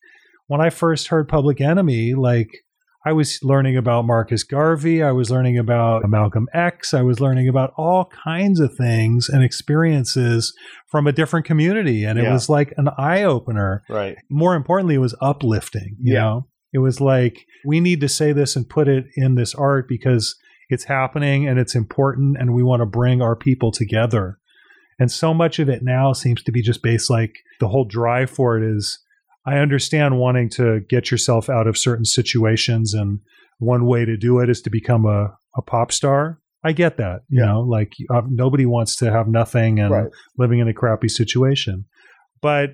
when 0.48 0.60
I 0.60 0.70
first 0.70 1.08
heard 1.08 1.28
Public 1.28 1.60
Enemy, 1.60 2.14
like. 2.14 2.48
I 3.08 3.12
was 3.12 3.38
learning 3.42 3.78
about 3.78 4.04
Marcus 4.04 4.42
Garvey. 4.42 5.02
I 5.02 5.12
was 5.12 5.30
learning 5.30 5.56
about 5.56 6.06
Malcolm 6.10 6.46
X. 6.52 6.92
I 6.92 7.00
was 7.00 7.20
learning 7.20 7.48
about 7.48 7.72
all 7.78 8.10
kinds 8.22 8.60
of 8.60 8.74
things 8.74 9.30
and 9.30 9.42
experiences 9.42 10.52
from 10.90 11.06
a 11.06 11.12
different 11.12 11.46
community. 11.46 12.04
And 12.04 12.18
it 12.18 12.24
Yeah. 12.24 12.34
was 12.34 12.50
like 12.50 12.74
an 12.76 12.90
eye 12.98 13.22
opener 13.22 13.82
Right. 13.88 14.18
more 14.28 14.54
importantly, 14.54 14.96
it 14.96 14.98
was 14.98 15.14
uplifting. 15.22 15.96
You 16.02 16.12
Yeah. 16.14 16.20
know, 16.20 16.46
it 16.74 16.80
was 16.80 17.00
like 17.00 17.46
we 17.64 17.80
need 17.80 18.02
to 18.02 18.08
say 18.10 18.32
this 18.32 18.56
and 18.56 18.68
put 18.68 18.88
it 18.88 19.06
in 19.16 19.36
this 19.36 19.54
art 19.54 19.88
because 19.88 20.36
it's 20.68 20.84
happening 20.84 21.48
and 21.48 21.58
it's 21.58 21.74
important, 21.74 22.36
and 22.38 22.52
we 22.52 22.62
want 22.62 22.80
to 22.80 22.86
bring 22.86 23.22
our 23.22 23.34
people 23.36 23.72
together. 23.72 24.36
And 24.98 25.10
so 25.10 25.32
much 25.32 25.58
of 25.58 25.70
it 25.70 25.82
now 25.82 26.12
seems 26.12 26.42
to 26.42 26.52
be 26.52 26.60
just 26.60 26.82
based 26.82 27.08
like 27.08 27.36
the 27.58 27.68
whole 27.68 27.86
drive 27.86 28.28
for 28.28 28.58
it 28.58 28.64
is. 28.76 28.98
I 29.48 29.58
understand 29.58 30.18
wanting 30.18 30.48
to 30.50 30.80
get 30.88 31.10
yourself 31.10 31.48
out 31.48 31.66
of 31.66 31.78
certain 31.78 32.04
situations, 32.04 32.92
and 32.94 33.20
one 33.58 33.86
way 33.86 34.04
to 34.04 34.16
do 34.16 34.40
it 34.40 34.50
is 34.50 34.60
to 34.62 34.70
become 34.70 35.06
a, 35.06 35.20
a 35.56 35.62
pop 35.62 35.90
star. 35.92 36.38
I 36.64 36.72
get 36.72 36.96
that, 36.98 37.20
you 37.28 37.40
Yeah. 37.40 37.46
know, 37.52 37.60
like 37.60 37.92
uh, 38.10 38.22
nobody 38.28 38.66
wants 38.66 38.96
to 38.96 39.10
have 39.10 39.28
nothing 39.28 39.80
and 39.80 39.90
Right. 39.90 40.10
living 40.36 40.58
in 40.58 40.68
a 40.68 40.74
crappy 40.74 41.08
situation. 41.08 41.84
But 42.42 42.70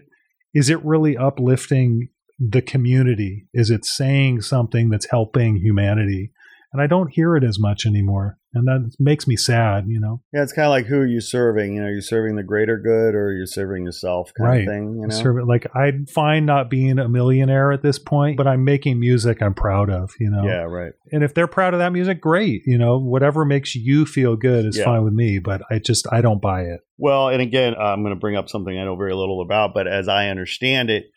is 0.53 0.69
it 0.71 0.85
really 0.85 1.17
uplifting 1.17 2.09
the 2.39 2.63
community? 2.63 3.47
Is 3.53 3.71
it 3.71 3.85
saying 3.85 4.41
something 4.41 4.89
that's 4.89 5.11
helping 5.11 5.57
humanity? 5.57 6.33
And 6.73 6.83
I 6.83 6.87
don't 6.87 7.13
hear 7.13 7.37
it 7.37 7.45
as 7.45 7.59
much 7.61 7.87
anymore. 7.87 8.39
And 8.55 8.67
that 8.69 8.95
makes 9.01 9.27
me 9.27 9.37
sad, 9.37 9.87
you 9.89 9.99
know? 10.01 10.23
Yeah, 10.33 10.43
it's 10.43 10.53
kind 10.53 10.67
of 10.67 10.71
like 10.71 10.87
who 10.87 10.99
are 10.99 11.07
you 11.07 11.21
serving? 11.21 11.75
You 11.75 11.83
know, 11.83 11.89
you're 11.89 12.01
serving 12.01 12.37
the 12.37 12.43
greater 12.43 12.79
good 12.79 13.15
or 13.15 13.33
you're 13.33 13.47
serving 13.47 13.85
yourself 13.85 14.33
kind 14.39 14.49
Right. 14.49 14.61
of 14.61 14.67
thing. 14.67 14.95
You 15.01 15.07
know, 15.09 15.15
Serve 15.15 15.39
it- 15.39 15.47
Like, 15.47 15.67
I'm 15.75 16.07
fine 16.07 16.45
not 16.47 16.71
being 16.71 16.99
a 16.99 17.09
millionaire 17.09 17.73
at 17.73 17.83
this 17.83 17.99
point, 17.99 18.37
but 18.37 18.47
I'm 18.47 18.65
making 18.65 19.01
music 19.01 19.43
I'm 19.43 19.55
proud 19.55 19.91
of, 19.91 20.13
you 20.21 20.31
know? 20.31 20.45
yeah, 20.45 20.63
right. 20.63 20.93
And 21.13 21.23
if 21.25 21.35
they're 21.35 21.47
proud 21.47 21.75
of 21.75 21.79
that 21.81 21.93
music, 21.93 22.21
great. 22.21 22.63
You 22.67 22.79
know, 22.79 22.99
whatever 22.99 23.45
makes 23.45 23.75
you 23.75 24.07
feel 24.07 24.37
good 24.37 24.65
is 24.67 24.79
Yeah. 24.79 24.85
fine 24.85 25.05
with 25.05 25.15
me, 25.15 25.39
but 25.39 25.63
I 25.71 25.79
just, 25.79 26.07
I 26.13 26.21
don't 26.21 26.41
buy 26.41 26.63
it. 26.63 26.81
Well, 26.97 27.29
and 27.29 27.43
again, 27.43 27.75
I'm 27.79 28.03
going 28.03 28.15
to 28.15 28.21
bring 28.21 28.37
up 28.37 28.49
something 28.49 28.79
I 28.79 28.85
know 28.85 28.95
very 28.97 29.15
little 29.15 29.41
about, 29.43 29.75
but 29.75 29.87
as 29.89 30.07
I 30.09 30.29
understand 30.29 30.91
it, 30.91 31.11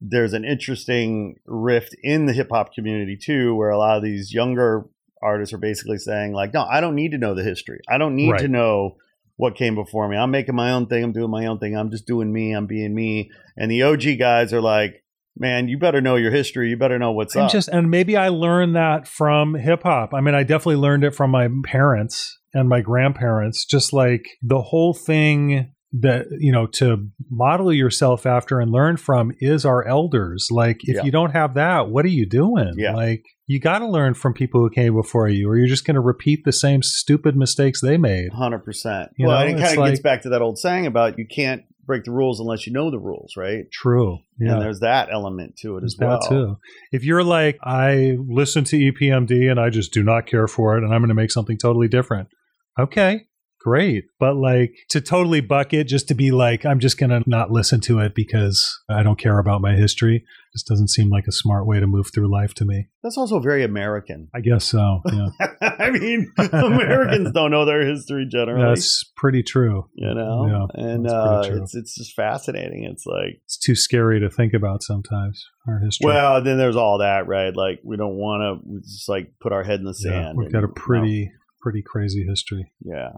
there's 0.00 0.34
an 0.34 0.44
interesting 0.44 1.36
rift 1.46 1.96
in 2.02 2.26
the 2.26 2.32
hip 2.34 2.48
hop 2.52 2.72
community 2.74 3.16
too, 3.16 3.54
where 3.54 3.70
a 3.70 3.78
lot 3.78 3.96
of 3.96 4.02
these 4.02 4.32
younger 4.32 4.84
artists 5.22 5.52
are 5.54 5.58
basically 5.58 5.98
saying, 5.98 6.32
like, 6.32 6.52
no, 6.54 6.62
I 6.62 6.80
don't 6.80 6.94
need 6.94 7.12
to 7.12 7.18
know 7.18 7.34
the 7.34 7.42
history. 7.44 7.80
I 7.88 7.98
don't 7.98 8.14
need 8.16 8.30
Right. 8.32 8.40
to 8.42 8.48
know 8.48 8.96
what 9.36 9.54
came 9.56 9.74
before 9.74 10.08
me. 10.08 10.16
I'm 10.16 10.30
making 10.30 10.54
my 10.54 10.72
own 10.72 10.86
thing. 10.86 11.04
I'm 11.04 11.12
doing 11.12 11.30
my 11.30 11.46
own 11.46 11.58
thing. 11.58 11.76
I'm 11.76 11.90
just 11.90 12.06
doing 12.06 12.32
me. 12.32 12.52
I'm 12.52 12.66
being 12.66 12.94
me. 12.94 13.30
And 13.56 13.70
the 13.70 13.82
OG 13.82 14.16
guys 14.18 14.52
are 14.52 14.62
like, 14.62 15.02
man, 15.38 15.68
you 15.68 15.78
better 15.78 16.00
know 16.00 16.16
your 16.16 16.30
history. 16.30 16.70
You 16.70 16.76
better 16.78 16.98
know 16.98 17.12
what's 17.12 17.36
I'm 17.36 17.42
up. 17.44 17.50
just, 17.52 17.68
and 17.68 17.90
maybe 17.90 18.16
I 18.16 18.28
learned 18.28 18.74
that 18.76 19.06
from 19.06 19.54
hip 19.54 19.82
hop. 19.82 20.14
I 20.14 20.20
mean, 20.22 20.34
I 20.34 20.42
definitely 20.42 20.76
learned 20.76 21.04
it 21.04 21.14
from 21.14 21.30
my 21.30 21.48
parents 21.64 22.38
and 22.54 22.68
my 22.68 22.80
grandparents. 22.80 23.66
Just 23.66 23.92
like 23.92 24.24
the 24.42 24.62
whole 24.62 24.94
thing 24.94 25.72
that 25.92 26.26
you 26.38 26.52
know 26.52 26.66
to 26.66 27.08
model 27.30 27.72
yourself 27.72 28.26
after 28.26 28.60
and 28.60 28.70
learn 28.70 28.96
from 28.96 29.32
is 29.40 29.64
our 29.64 29.86
elders. 29.86 30.48
Like, 30.50 30.78
if 30.82 30.96
Yeah. 30.96 31.04
you 31.04 31.10
don't 31.10 31.30
have 31.30 31.54
that, 31.54 31.88
what 31.88 32.04
are 32.04 32.08
you 32.08 32.28
doing? 32.28 32.74
Yeah. 32.76 32.94
Like, 32.94 33.22
you 33.46 33.60
got 33.60 33.78
to 33.78 33.88
learn 33.88 34.14
from 34.14 34.34
people 34.34 34.60
who 34.60 34.70
came 34.70 34.94
before 34.94 35.28
you, 35.28 35.48
or 35.48 35.56
you're 35.56 35.68
just 35.68 35.86
going 35.86 35.94
to 35.94 36.00
repeat 36.00 36.40
the 36.44 36.52
same 36.52 36.82
stupid 36.82 37.36
mistakes 37.36 37.80
they 37.80 37.96
made. 37.96 38.32
Hundred 38.32 38.64
percent. 38.64 39.10
You 39.16 39.28
Well, 39.28 39.38
know, 39.40 39.46
it 39.46 39.60
kind 39.60 39.78
of 39.78 39.86
gets 39.86 40.00
back 40.00 40.22
to 40.22 40.28
that 40.30 40.42
old 40.42 40.58
saying 40.58 40.86
about 40.86 41.18
you 41.18 41.26
can't 41.26 41.62
break 41.86 42.02
the 42.02 42.10
rules 42.10 42.40
unless 42.40 42.66
you 42.66 42.72
know 42.72 42.90
the 42.90 42.98
rules, 42.98 43.34
right? 43.36 43.70
True. 43.72 44.18
And 44.40 44.60
there's 44.60 44.80
that 44.80 45.08
element 45.12 45.54
to 45.58 45.76
it 45.78 45.84
as 45.84 45.96
well. 46.00 46.18
that 46.20 46.28
too. 46.28 46.56
If 46.90 47.04
you're 47.04 47.22
like, 47.22 47.58
I 47.62 48.18
listen 48.26 48.64
to 48.64 48.76
EPMD 48.76 49.48
and 49.48 49.60
I 49.60 49.70
just 49.70 49.92
do 49.92 50.02
not 50.02 50.26
care 50.26 50.48
for 50.48 50.76
it 50.76 50.82
and 50.82 50.92
I'm 50.92 51.00
going 51.00 51.10
to 51.10 51.14
make 51.14 51.30
something 51.30 51.56
totally 51.56 51.86
different. 51.86 52.28
Okay, 52.76 53.26
great. 53.66 54.04
But 54.20 54.36
like 54.36 54.74
to 54.90 55.00
totally 55.00 55.40
buck 55.40 55.72
it 55.72 55.84
just 55.88 56.06
to 56.08 56.14
be 56.14 56.30
like, 56.30 56.64
I'm 56.64 56.78
just 56.78 56.98
going 56.98 57.10
to 57.10 57.22
not 57.26 57.50
listen 57.50 57.80
to 57.82 57.98
it 57.98 58.14
because 58.14 58.78
I 58.88 59.02
don't 59.02 59.18
care 59.18 59.38
about 59.40 59.60
my 59.60 59.74
history, 59.74 60.24
This 60.54 60.62
doesn't 60.62 60.88
seem 60.90 61.10
like 61.10 61.26
a 61.26 61.32
smart 61.32 61.66
way 61.66 61.80
to 61.80 61.86
move 61.86 62.06
through 62.14 62.30
life 62.32 62.54
to 62.54 62.64
me. 62.64 62.86
That's 63.02 63.18
also 63.18 63.40
very 63.40 63.64
American. 63.64 64.28
I 64.34 64.40
guess 64.40 64.64
so. 64.64 65.00
Yeah. 65.12 65.28
I 65.78 65.90
mean, 65.90 66.32
Americans 66.38 67.32
don't 67.32 67.50
know 67.50 67.64
their 67.64 67.84
history 67.86 68.26
generally. 68.30 68.64
That's 68.68 69.02
pretty 69.16 69.42
true. 69.42 69.88
you 69.94 70.14
know, 70.14 70.46
Yeah, 70.76 70.84
and 70.84 71.06
uh, 71.08 71.42
it's 71.46 71.74
it's 71.74 71.94
just 71.96 72.14
fascinating. 72.14 72.84
It's 72.84 73.04
like, 73.04 73.40
It's 73.44 73.58
too 73.58 73.74
scary 73.74 74.20
to 74.20 74.30
think 74.30 74.54
about 74.54 74.82
sometimes, 74.82 75.44
our 75.68 75.80
history. 75.80 76.06
well, 76.06 76.42
then 76.42 76.56
there's 76.58 76.76
all 76.76 76.98
that, 76.98 77.26
right? 77.26 77.54
Like 77.54 77.80
we 77.84 77.96
don't 77.96 78.16
want 78.16 78.62
to 78.64 78.80
just 78.80 79.08
like 79.08 79.32
put 79.40 79.52
our 79.52 79.64
head 79.64 79.80
in 79.80 79.84
the 79.86 79.94
Yeah, 80.04 80.10
sand. 80.26 80.38
we've 80.38 80.46
and, 80.46 80.52
got 80.52 80.58
a 80.60 80.62
you 80.62 80.68
know, 80.68 80.72
pretty, 80.74 81.30
pretty 81.60 81.82
crazy 81.82 82.24
history. 82.28 82.72
yeah. 82.80 83.10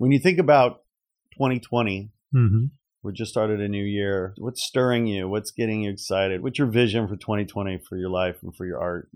When 0.00 0.12
you 0.12 0.18
think 0.18 0.38
about 0.38 0.80
2020, 1.34 2.10
hmm 2.32 2.64
we 3.02 3.14
just 3.14 3.30
started 3.30 3.62
a 3.62 3.68
new 3.68 3.82
year. 3.82 4.34
What's 4.36 4.62
stirring 4.62 5.06
you? 5.06 5.26
What's 5.26 5.52
getting 5.52 5.82
you 5.84 5.90
excited? 5.90 6.42
What's 6.42 6.58
your 6.58 6.68
vision 6.68 7.08
for 7.08 7.16
2020 7.16 7.80
for 7.88 7.96
your 7.96 8.10
life 8.10 8.36
and 8.42 8.54
for 8.54 8.66
your 8.66 8.78
art? 8.78 9.08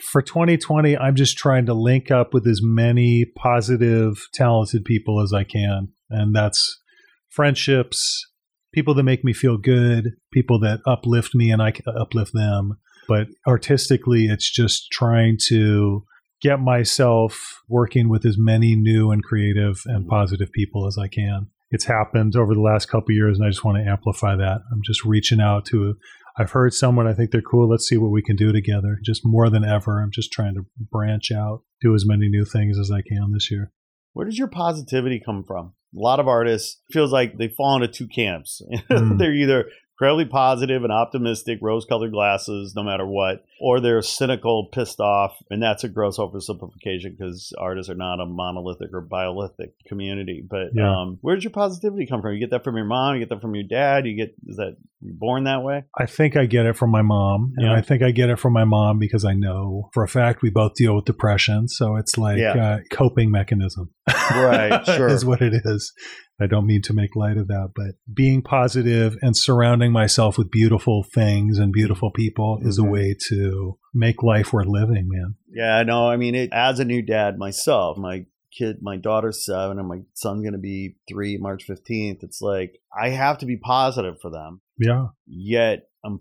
for 0.00 0.22
2020, 0.22 0.96
I'm 0.96 1.14
just 1.14 1.36
trying 1.36 1.66
to 1.66 1.74
link 1.74 2.10
up 2.10 2.32
with 2.32 2.46
as 2.46 2.60
many 2.62 3.26
positive, 3.36 4.28
talented 4.32 4.86
people 4.86 5.20
as 5.22 5.34
I 5.34 5.44
can. 5.44 5.88
And 6.08 6.34
that's 6.34 6.80
friendships, 7.28 8.26
people 8.72 8.94
that 8.94 9.02
make 9.02 9.24
me 9.24 9.34
feel 9.34 9.58
good, 9.58 10.12
people 10.32 10.58
that 10.60 10.80
uplift 10.86 11.34
me 11.34 11.50
and 11.50 11.60
I 11.60 11.70
can 11.70 11.84
uplift 12.00 12.32
them. 12.32 12.78
But 13.08 13.28
artistically, 13.46 14.26
it's 14.26 14.50
just 14.50 14.90
trying 14.90 15.36
to 15.48 16.04
get 16.40 16.60
myself 16.60 17.62
working 17.68 18.08
with 18.08 18.24
as 18.24 18.36
many 18.38 18.76
new 18.76 19.10
and 19.10 19.22
creative 19.22 19.80
and 19.86 20.06
positive 20.06 20.52
people 20.52 20.86
as 20.86 20.96
I 20.98 21.08
can. 21.08 21.48
It's 21.70 21.84
happened 21.84 22.34
over 22.36 22.54
the 22.54 22.60
last 22.60 22.86
couple 22.86 23.12
of 23.12 23.16
years, 23.16 23.38
and 23.38 23.46
I 23.46 23.50
just 23.50 23.64
want 23.64 23.76
to 23.78 23.90
amplify 23.90 24.36
that. 24.36 24.60
I'm 24.72 24.80
just 24.84 25.04
reaching 25.04 25.40
out 25.40 25.66
to 25.66 25.96
I've 26.38 26.52
heard 26.52 26.72
someone, 26.72 27.08
I 27.08 27.14
think 27.14 27.32
they're 27.32 27.42
cool. 27.42 27.68
Let's 27.68 27.88
see 27.88 27.96
what 27.96 28.12
we 28.12 28.22
can 28.22 28.36
do 28.36 28.52
together. 28.52 29.00
Just 29.04 29.22
more 29.24 29.50
than 29.50 29.64
ever, 29.64 30.00
I'm 30.00 30.12
just 30.12 30.30
trying 30.30 30.54
to 30.54 30.66
branch 30.78 31.32
out, 31.32 31.62
do 31.80 31.94
as 31.96 32.06
many 32.06 32.28
new 32.28 32.44
things 32.44 32.78
as 32.78 32.92
I 32.92 33.02
can 33.02 33.32
this 33.32 33.50
year. 33.50 33.72
Where 34.12 34.24
does 34.24 34.38
your 34.38 34.48
positivity 34.48 35.20
come 35.24 35.42
from? 35.44 35.72
A 35.96 36.00
lot 36.00 36.20
of 36.20 36.28
artists 36.28 36.80
feels 36.92 37.12
like 37.12 37.38
they 37.38 37.48
fall 37.48 37.74
into 37.74 37.88
two 37.88 38.06
camps. 38.06 38.62
Mm. 38.90 39.18
they're 39.18 39.34
either 39.34 39.66
incredibly 39.98 40.26
positive 40.26 40.84
and 40.84 40.92
optimistic, 40.92 41.58
rose-colored 41.60 42.12
glasses, 42.12 42.72
no 42.76 42.84
matter 42.84 43.04
what, 43.04 43.44
or 43.60 43.80
they're 43.80 44.00
cynical, 44.00 44.68
pissed 44.70 45.00
off, 45.00 45.36
and 45.50 45.60
that's 45.60 45.82
a 45.82 45.88
gross 45.88 46.18
oversimplification 46.18 47.16
because 47.18 47.52
artists 47.58 47.90
are 47.90 47.96
not 47.96 48.20
a 48.20 48.26
monolithic 48.26 48.90
or 48.92 49.00
biolithic 49.00 49.72
community. 49.86 50.44
But 50.48 50.68
Yeah. 50.74 51.00
um, 51.00 51.18
where 51.20 51.34
does 51.34 51.42
your 51.42 51.50
positivity 51.50 52.06
come 52.06 52.22
from? 52.22 52.34
You 52.34 52.38
get 52.40 52.50
that 52.50 52.62
from 52.62 52.76
your 52.76 52.86
mom? 52.86 53.14
You 53.14 53.20
get 53.20 53.30
that 53.30 53.40
from 53.40 53.54
your 53.56 53.64
dad? 53.64 54.06
You 54.06 54.14
get 54.16 54.34
is 54.46 54.56
that 54.56 54.76
born 55.00 55.44
that 55.44 55.62
way? 55.62 55.84
I 55.96 56.06
think 56.06 56.36
I 56.36 56.46
get 56.46 56.66
it 56.66 56.76
from 56.76 56.90
my 56.90 57.02
mom. 57.02 57.52
And 57.56 57.66
Yeah. 57.66 57.74
I 57.74 57.80
think 57.80 58.02
I 58.02 58.10
get 58.10 58.30
it 58.30 58.38
from 58.38 58.52
my 58.52 58.64
mom 58.64 58.98
because 58.98 59.24
I 59.24 59.32
know 59.34 59.90
for 59.92 60.02
a 60.02 60.08
fact 60.08 60.42
we 60.42 60.50
both 60.50 60.74
deal 60.74 60.94
with 60.96 61.04
depression. 61.06 61.68
So 61.68 61.96
it's 61.96 62.16
like 62.18 62.38
Yeah. 62.38 62.78
a 62.78 62.80
coping 62.94 63.30
mechanism. 63.30 63.90
Right, 64.34 64.84
sure. 64.86 65.08
is 65.08 65.24
what 65.24 65.40
it 65.42 65.52
is. 65.64 65.92
I 66.40 66.46
don't 66.46 66.66
mean 66.66 66.82
to 66.82 66.92
make 66.92 67.16
light 67.16 67.36
of 67.36 67.48
that, 67.48 67.70
but 67.74 67.96
being 68.12 68.42
positive 68.42 69.16
and 69.22 69.36
surrounding 69.36 69.90
myself 69.92 70.38
with 70.38 70.50
beautiful 70.50 71.04
things 71.14 71.58
and 71.58 71.72
beautiful 71.72 72.10
people 72.12 72.58
is 72.62 72.78
a 72.78 72.82
Mhm. 72.82 72.90
way 72.92 73.16
to 73.28 73.78
make 73.92 74.22
life 74.22 74.52
worth 74.52 74.66
living, 74.68 75.08
man. 75.08 75.34
Yeah, 75.52 75.82
no, 75.82 76.08
I 76.08 76.16
mean, 76.16 76.34
it, 76.36 76.50
as 76.52 76.78
a 76.78 76.84
new 76.84 77.02
dad 77.02 77.38
myself, 77.38 77.98
my 77.98 78.26
kid, 78.56 78.78
my 78.82 78.96
daughter's 78.96 79.44
seven, 79.44 79.78
and 79.80 79.88
my 79.88 79.98
son's 80.14 80.42
going 80.42 80.52
to 80.52 80.58
be 80.58 80.96
three 81.08 81.36
March 81.38 81.64
15th. 81.66 82.22
It's 82.22 82.40
like 82.40 82.78
I 82.96 83.08
have 83.10 83.38
to 83.38 83.46
be 83.46 83.56
positive 83.56 84.20
for 84.22 84.30
them. 84.30 84.60
Yeah. 84.78 85.08
Yet 85.26 85.88
I'm 86.04 86.20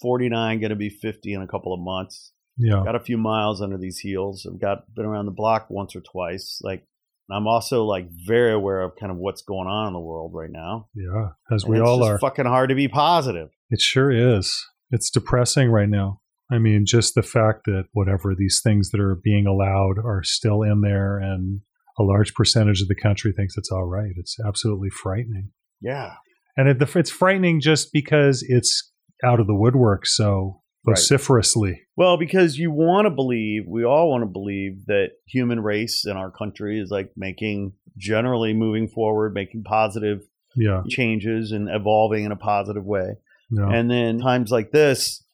49, 0.00 0.60
going 0.60 0.70
to 0.70 0.76
be 0.76 0.88
50 0.90 1.34
in 1.34 1.42
a 1.42 1.46
couple 1.46 1.74
of 1.74 1.80
months. 1.80 2.32
Yeah. 2.56 2.82
Got 2.84 2.96
a 2.96 3.00
few 3.00 3.18
miles 3.18 3.60
under 3.62 3.78
these 3.78 3.98
heels. 3.98 4.46
I've 4.50 4.60
got 4.60 4.92
been 4.94 5.04
around 5.04 5.26
the 5.26 5.30
block 5.32 5.66
once 5.70 5.94
or 5.94 6.00
twice. 6.00 6.58
Like 6.62 6.84
I'm 7.30 7.46
also 7.46 7.84
like 7.84 8.08
very 8.26 8.52
aware 8.52 8.80
of 8.80 8.92
kind 8.98 9.12
of 9.12 9.18
what's 9.18 9.42
going 9.42 9.68
on 9.68 9.88
in 9.88 9.92
the 9.92 10.00
world 10.00 10.32
right 10.34 10.50
now. 10.50 10.88
Yeah. 10.94 11.30
As 11.54 11.64
And 11.64 11.72
we 11.72 11.80
all 11.80 12.02
are. 12.02 12.18
Fucking 12.18 12.46
hard 12.46 12.70
to 12.70 12.74
be 12.74 12.88
positive. 12.88 13.50
It 13.70 13.80
sure 13.80 14.10
is. 14.10 14.66
It's 14.90 15.10
depressing 15.10 15.70
right 15.70 15.88
now. 15.88 16.20
I 16.50 16.58
mean, 16.58 16.84
just 16.86 17.14
the 17.14 17.22
fact 17.22 17.64
that 17.66 17.84
whatever 17.92 18.34
these 18.34 18.60
things 18.64 18.90
that 18.90 19.00
are 19.00 19.20
being 19.22 19.46
allowed 19.46 19.98
are 20.02 20.22
still 20.22 20.62
in 20.62 20.80
there 20.80 21.18
and 21.18 21.60
a 21.98 22.02
large 22.02 22.32
percentage 22.34 22.80
of 22.80 22.88
the 22.88 22.94
country 22.94 23.32
thinks 23.36 23.58
it's 23.58 23.70
all 23.70 23.84
right. 23.84 24.12
It's 24.16 24.38
absolutely 24.46 24.88
frightening. 24.88 25.50
Yeah. 25.82 26.14
And 26.56 26.68
it, 26.68 26.96
it's 26.96 27.10
frightening 27.10 27.60
just 27.60 27.92
because 27.92 28.42
it's 28.48 28.90
out 29.22 29.40
of 29.40 29.46
the 29.46 29.54
woodwork 29.54 30.06
so 30.06 30.62
Right. 30.88 30.96
vociferously. 30.96 31.82
Well, 31.96 32.16
because 32.16 32.58
you 32.58 32.70
want 32.70 33.06
to 33.06 33.10
believe, 33.10 33.64
we 33.66 33.84
all 33.84 34.10
want 34.10 34.22
to 34.22 34.26
believe 34.26 34.86
that 34.86 35.12
human 35.26 35.60
race 35.60 36.04
in 36.06 36.16
our 36.16 36.30
country 36.30 36.80
is 36.80 36.90
like 36.90 37.12
making 37.16 37.72
generally 37.96 38.52
moving 38.54 38.88
forward, 38.88 39.34
making 39.34 39.64
positive 39.64 40.20
Yeah. 40.56 40.82
changes 40.88 41.52
and 41.52 41.68
evolving 41.68 42.24
in 42.24 42.32
a 42.32 42.36
positive 42.36 42.84
way. 42.84 43.16
Yeah. 43.50 43.68
And 43.70 43.90
then 43.90 44.18
times 44.20 44.50
like 44.50 44.70
this, 44.72 45.24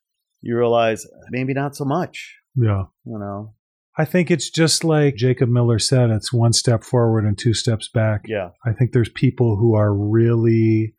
you 0.41 0.57
realize 0.57 1.07
maybe 1.31 1.55
not 1.55 1.75
so 1.77 1.85
much, 1.85 2.37
yeah. 2.57 2.85
you 3.05 3.19
know? 3.19 3.55
I 3.97 4.05
think 4.05 4.31
it's 4.31 4.51
just 4.51 4.83
like 4.83 5.15
Jacob 5.15 5.49
Miller 5.49 5.79
said 5.79 6.11
it's 6.11 6.33
one 6.33 6.53
step 6.53 6.83
forward 6.83 7.25
and 7.25 7.39
two 7.39 7.55
steps 7.55 7.89
back. 7.89 8.23
Yeah. 8.27 8.51
I 8.67 8.73
think 8.73 8.93
there's 8.93 9.09
people 9.09 9.57
who 9.57 9.75
are 9.77 9.95
really 9.95 10.95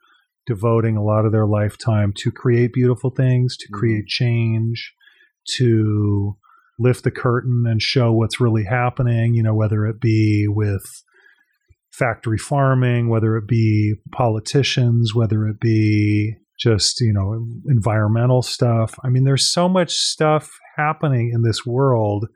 devoting 0.45 0.95
a 0.95 1.03
lot 1.03 1.25
of 1.25 1.31
their 1.31 1.47
lifetime 1.47 2.13
to 2.17 2.31
create 2.31 2.73
beautiful 2.73 3.09
things, 3.09 3.57
to 3.57 3.67
Mhm. 3.67 3.73
create 3.73 4.07
change, 4.07 4.93
to 5.57 6.35
lift 6.77 7.03
the 7.03 7.11
curtain 7.11 7.65
and 7.67 7.81
show 7.81 8.11
what's 8.11 8.39
really 8.39 8.63
happening, 8.63 9.33
you 9.33 9.43
know, 9.43 9.55
whether 9.55 9.85
it 9.85 9.99
be 9.99 10.47
with 10.47 10.83
factory 11.91 12.37
farming, 12.37 13.07
whether 13.07 13.37
it 13.37 13.47
be 13.47 13.95
politicians, 14.11 15.15
whether 15.15 15.47
it 15.47 15.59
be 15.59 16.35
just, 16.59 16.99
you 17.01 17.13
know, 17.13 17.47
environmental 17.69 18.41
stuff. 18.41 18.99
I 19.03 19.09
mean, 19.09 19.23
there's 19.23 19.49
so 19.51 19.69
much 19.69 19.93
stuff 19.93 20.57
happening 20.75 21.31
in 21.33 21.41
this 21.41 21.65
world 21.65 22.27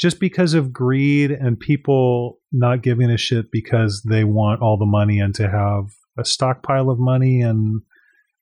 just 0.00 0.18
because 0.18 0.54
of 0.54 0.72
greed 0.72 1.30
and 1.30 1.60
people 1.60 2.38
not 2.50 2.82
giving 2.82 3.10
a 3.10 3.16
shit 3.18 3.50
because 3.52 4.02
they 4.08 4.24
want 4.24 4.62
all 4.62 4.76
the 4.78 4.86
money 4.86 5.20
and 5.20 5.34
to 5.34 5.48
have 5.48 5.90
a 6.18 6.24
stockpile 6.24 6.90
of 6.90 6.98
money 6.98 7.40
and 7.40 7.82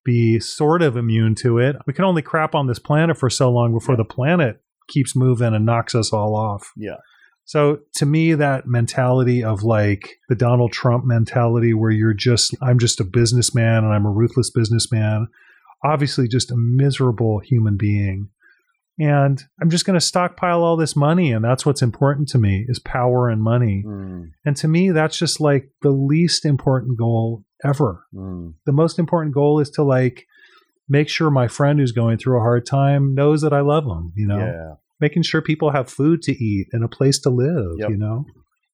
be 0.05 0.41
sort 0.41 0.83
of 0.83 0.97
immune 0.97 1.35
to 1.37 1.59
it. 1.59 1.77
We 1.87 1.93
can 1.93 2.05
only 2.05 2.23
crap 2.23 2.55
on 2.55 2.67
this 2.67 2.79
planet 2.79 3.19
for 3.19 3.31
so 3.31 3.51
long 3.51 3.73
before 3.73 3.97
the 3.97 4.05
planet 4.05 4.61
keeps 4.89 5.15
moving 5.15 5.55
and 5.55 5.67
knocks 5.67 5.95
us 5.95 6.13
all 6.13 6.35
off. 6.35 6.73
Yeah. 6.77 6.97
So 7.45 7.81
to 7.97 8.07
me, 8.07 8.35
that 8.35 8.67
mentality 8.67 9.43
of 9.43 9.63
like 9.63 10.17
the 10.29 10.35
Donald 10.37 10.73
Trump 10.73 11.05
mentality 11.05 11.75
where 11.75 11.91
you're 11.91 12.15
just, 12.15 12.57
I'm 12.63 12.79
just 12.79 13.01
a 13.01 13.05
businessman 13.05 13.85
and 13.85 13.93
I'm 13.93 14.07
a 14.07 14.11
ruthless 14.11 14.51
businessman, 14.51 15.27
obviously 15.85 16.29
just 16.29 16.51
a 16.51 16.57
miserable 16.57 17.41
human 17.41 17.77
being. 17.77 18.29
And 18.99 19.43
I'm 19.61 19.71
just 19.71 19.87
going 19.87 19.99
to 19.99 20.05
stockpile 20.05 20.63
all 20.63 20.77
this 20.77 20.95
money. 20.95 21.33
And 21.33 21.45
that's 21.45 21.65
what's 21.65 21.83
important 21.83 22.29
to 22.29 22.39
me 22.39 22.67
is 22.69 22.79
power 22.79 23.29
and 23.29 23.43
money. 23.43 23.83
Mm, 23.87 24.31
And 24.45 24.57
to 24.59 24.69
me, 24.69 24.91
that's 24.91 25.19
just 25.19 25.41
like 25.41 25.71
the 25.83 25.91
least 25.91 26.45
important 26.45 26.99
goal 26.99 27.45
ever. 27.65 28.05
mm, 28.15 28.55
The 28.67 28.73
most 28.73 28.99
important 28.99 29.35
goal 29.35 29.61
is 29.61 29.71
to 29.71 29.83
like 29.83 30.27
make 30.89 31.09
sure 31.09 31.31
my 31.31 31.49
friend 31.49 31.79
who's 31.79 31.93
going 31.93 32.19
through 32.19 32.39
a 32.39 32.43
hard 32.43 32.67
time 32.67 33.15
knows 33.15 33.43
that 33.43 33.53
I 33.53 33.61
love 33.61 33.85
him, 33.85 34.13
you 34.17 34.27
know? 34.27 34.39
Yeah. 34.39 34.75
making 35.01 35.23
sure 35.23 35.41
people 35.41 35.71
have 35.73 35.89
food 35.89 36.21
to 36.21 36.33
eat 36.33 36.67
and 36.73 36.85
a 36.85 36.89
place 36.89 37.19
to 37.21 37.31
live, 37.31 37.73
Yep. 37.79 37.89
you 37.91 37.97
know? 37.97 38.27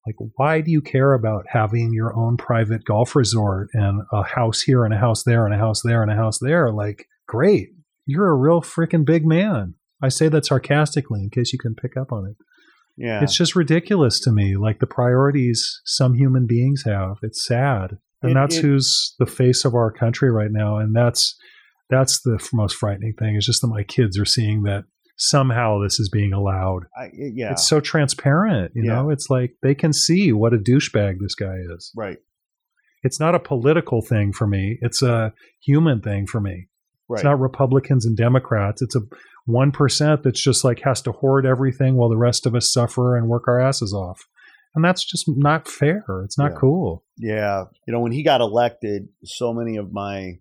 Like, 0.06 0.16
why 0.36 0.60
do 0.60 0.70
you 0.72 0.80
care 0.82 1.14
about 1.14 1.44
having 1.48 1.92
your 1.92 2.16
own 2.16 2.36
private 2.36 2.84
golf 2.84 3.14
resort 3.14 3.68
and 3.74 4.02
a 4.12 4.22
house 4.24 4.62
here 4.62 4.84
and 4.84 4.92
a 4.92 4.98
house 4.98 5.22
there 5.24 5.44
and 5.44 5.54
a 5.54 5.58
house 5.58 5.82
there 5.84 6.02
and 6.02 6.10
a 6.10 6.16
house 6.16 6.38
there? 6.40 6.72
Like, 6.72 7.06
great. 7.28 7.68
You're 8.06 8.28
a 8.30 8.34
real 8.36 8.60
freaking 8.60 9.04
big 9.04 9.24
man. 9.24 9.74
I 10.02 10.08
say 10.08 10.28
that 10.28 10.46
sarcastically 10.46 11.20
in 11.22 11.30
case 11.30 11.52
you 11.52 11.58
can 11.60 11.74
pick 11.76 11.96
up 11.96 12.10
on 12.12 12.26
it. 12.26 12.36
Yeah. 12.96 13.22
It's 13.22 13.36
just 13.36 13.54
ridiculous 13.54 14.18
to 14.20 14.32
me, 14.32 14.56
like 14.56 14.78
the 14.80 14.86
priorities 14.86 15.80
some 15.84 16.14
human 16.14 16.46
beings 16.46 16.82
have. 16.86 17.18
It's 17.22 17.44
sad. 17.46 17.98
And 18.22 18.32
It- 18.32 18.34
that's 18.34 18.56
it- 18.56 18.62
who's 18.62 19.14
the 19.18 19.26
face 19.26 19.64
of 19.64 19.74
our 19.74 19.90
country 19.92 20.30
right 20.30 20.50
now. 20.50 20.78
And 20.78 20.94
that's 20.94 21.36
that's 21.88 22.20
the 22.22 22.38
most 22.52 22.74
frightening 22.76 23.14
thing 23.16 23.36
is 23.36 23.46
just 23.46 23.60
that 23.62 23.68
my 23.68 23.84
kids 23.84 24.18
are 24.18 24.24
seeing 24.24 24.62
that 24.64 24.84
somehow 25.18 25.80
this 25.82 26.00
is 26.00 26.08
being 26.08 26.32
allowed. 26.32 26.80
I, 26.98 27.10
yeah. 27.14 27.52
It's 27.52 27.66
so 27.68 27.78
transparent, 27.80 28.72
you 28.74 28.84
Yeah. 28.84 28.94
know. 28.96 29.10
It's 29.10 29.30
like 29.30 29.54
they 29.62 29.74
can 29.74 29.92
see 29.92 30.32
what 30.32 30.52
a 30.52 30.58
douchebag 30.58 31.20
this 31.20 31.34
guy 31.34 31.56
is. 31.76 31.92
right. 31.96 32.18
It's 33.02 33.20
not 33.20 33.36
a 33.36 33.38
political 33.38 34.02
thing 34.02 34.32
for 34.32 34.48
me. 34.48 34.78
It's 34.82 35.00
a 35.00 35.32
human 35.64 36.00
thing 36.00 36.26
for 36.26 36.40
me. 36.40 36.66
Right. 37.08 37.18
It's 37.18 37.24
not 37.24 37.38
Republicans 37.38 38.04
and 38.04 38.16
Democrats. 38.16 38.82
It's 38.82 38.96
a 38.96 39.00
one 39.44 39.70
percent 39.70 40.24
that's 40.24 40.42
just 40.42 40.64
like 40.64 40.80
has 40.80 41.00
to 41.02 41.12
hoard 41.12 41.46
everything 41.46 41.94
while 41.94 42.08
the 42.08 42.16
rest 42.16 42.46
of 42.46 42.56
us 42.56 42.72
suffer 42.72 43.16
and 43.16 43.28
work 43.28 43.46
our 43.46 43.60
asses 43.60 43.92
off. 43.94 44.26
And 44.76 44.84
that's 44.84 45.04
just 45.04 45.24
not 45.26 45.66
fair. 45.66 46.04
It's 46.24 46.38
not 46.38 46.52
Yeah. 46.52 46.58
cool. 46.58 47.04
Yeah. 47.16 47.64
You 47.86 47.92
know, 47.92 48.00
when 48.00 48.12
he 48.12 48.22
got 48.22 48.40
elected, 48.40 49.08
so 49.24 49.52
many 49.52 49.76
of 49.78 49.90
my 49.92 50.38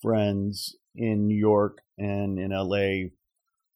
friends 0.00 0.76
in 0.94 1.26
New 1.26 1.36
York 1.36 1.82
and 1.98 2.38
in 2.38 2.52
LA 2.52 3.10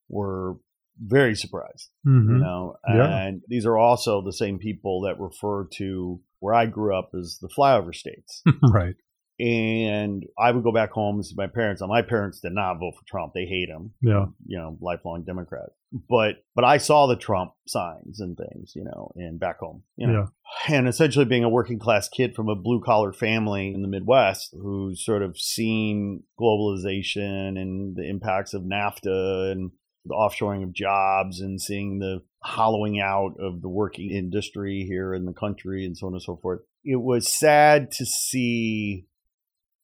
were 0.08 0.56
very 1.04 1.34
surprised, 1.34 1.90
hmm 2.04 2.30
you 2.30 2.38
know. 2.38 2.76
Yeah. 2.88 3.26
And 3.26 3.42
these 3.48 3.66
are 3.66 3.76
also 3.76 4.22
the 4.22 4.32
same 4.32 4.58
people 4.58 5.02
that 5.02 5.18
refer 5.20 5.66
to 5.74 6.20
where 6.38 6.54
I 6.54 6.66
grew 6.66 6.96
up 6.96 7.10
as 7.18 7.38
the 7.40 7.48
flyover 7.48 7.94
states. 7.94 8.42
right. 8.72 8.94
and 9.40 10.24
I 10.38 10.52
would 10.52 10.62
go 10.62 10.70
back 10.72 10.92
home 10.92 11.16
and 11.16 11.26
see 11.26 11.34
my 11.36 11.48
parents. 11.48 11.82
My 11.84 12.02
parents 12.02 12.38
did 12.40 12.52
not 12.52 12.78
vote 12.78 12.94
for 12.96 13.04
Trump; 13.08 13.32
they 13.34 13.46
hate 13.46 13.68
him. 13.68 13.92
Yeah. 14.00 14.26
You 14.46 14.58
know, 14.58 14.78
lifelong 14.80 15.24
Democrat. 15.24 15.70
But 16.08 16.44
but 16.56 16.64
I 16.64 16.78
saw 16.78 17.06
the 17.06 17.16
Trump 17.16 17.52
signs 17.68 18.18
and 18.18 18.36
things, 18.36 18.72
you 18.74 18.82
know, 18.82 19.12
in 19.14 19.38
back 19.38 19.60
home. 19.60 19.84
You 19.96 20.08
know, 20.08 20.28
and 20.68 20.88
essentially 20.88 21.24
being 21.24 21.44
a 21.44 21.48
working 21.48 21.78
class 21.78 22.08
kid 22.08 22.34
from 22.34 22.48
a 22.48 22.56
blue 22.56 22.80
collar 22.80 23.12
family 23.12 23.72
in 23.72 23.82
the 23.82 23.88
Midwest 23.88 24.56
who's 24.60 25.04
sort 25.04 25.22
of 25.22 25.38
seen 25.38 26.24
globalization 26.38 27.56
and 27.60 27.94
the 27.94 28.08
impacts 28.08 28.54
of 28.54 28.62
NAFTA 28.62 29.52
and 29.52 29.70
the 30.04 30.14
offshoring 30.14 30.64
of 30.64 30.72
jobs 30.72 31.40
and 31.40 31.60
seeing 31.60 32.00
the 32.00 32.22
hollowing 32.42 33.00
out 33.00 33.34
of 33.38 33.62
the 33.62 33.68
working 33.68 34.10
industry 34.10 34.84
here 34.88 35.14
in 35.14 35.26
the 35.26 35.32
country 35.32 35.86
and 35.86 35.96
so 35.96 36.08
on 36.08 36.14
and 36.14 36.22
so 36.22 36.36
forth. 36.42 36.60
It 36.84 37.00
was 37.00 37.32
sad 37.38 37.92
to 37.92 38.04
see 38.04 39.06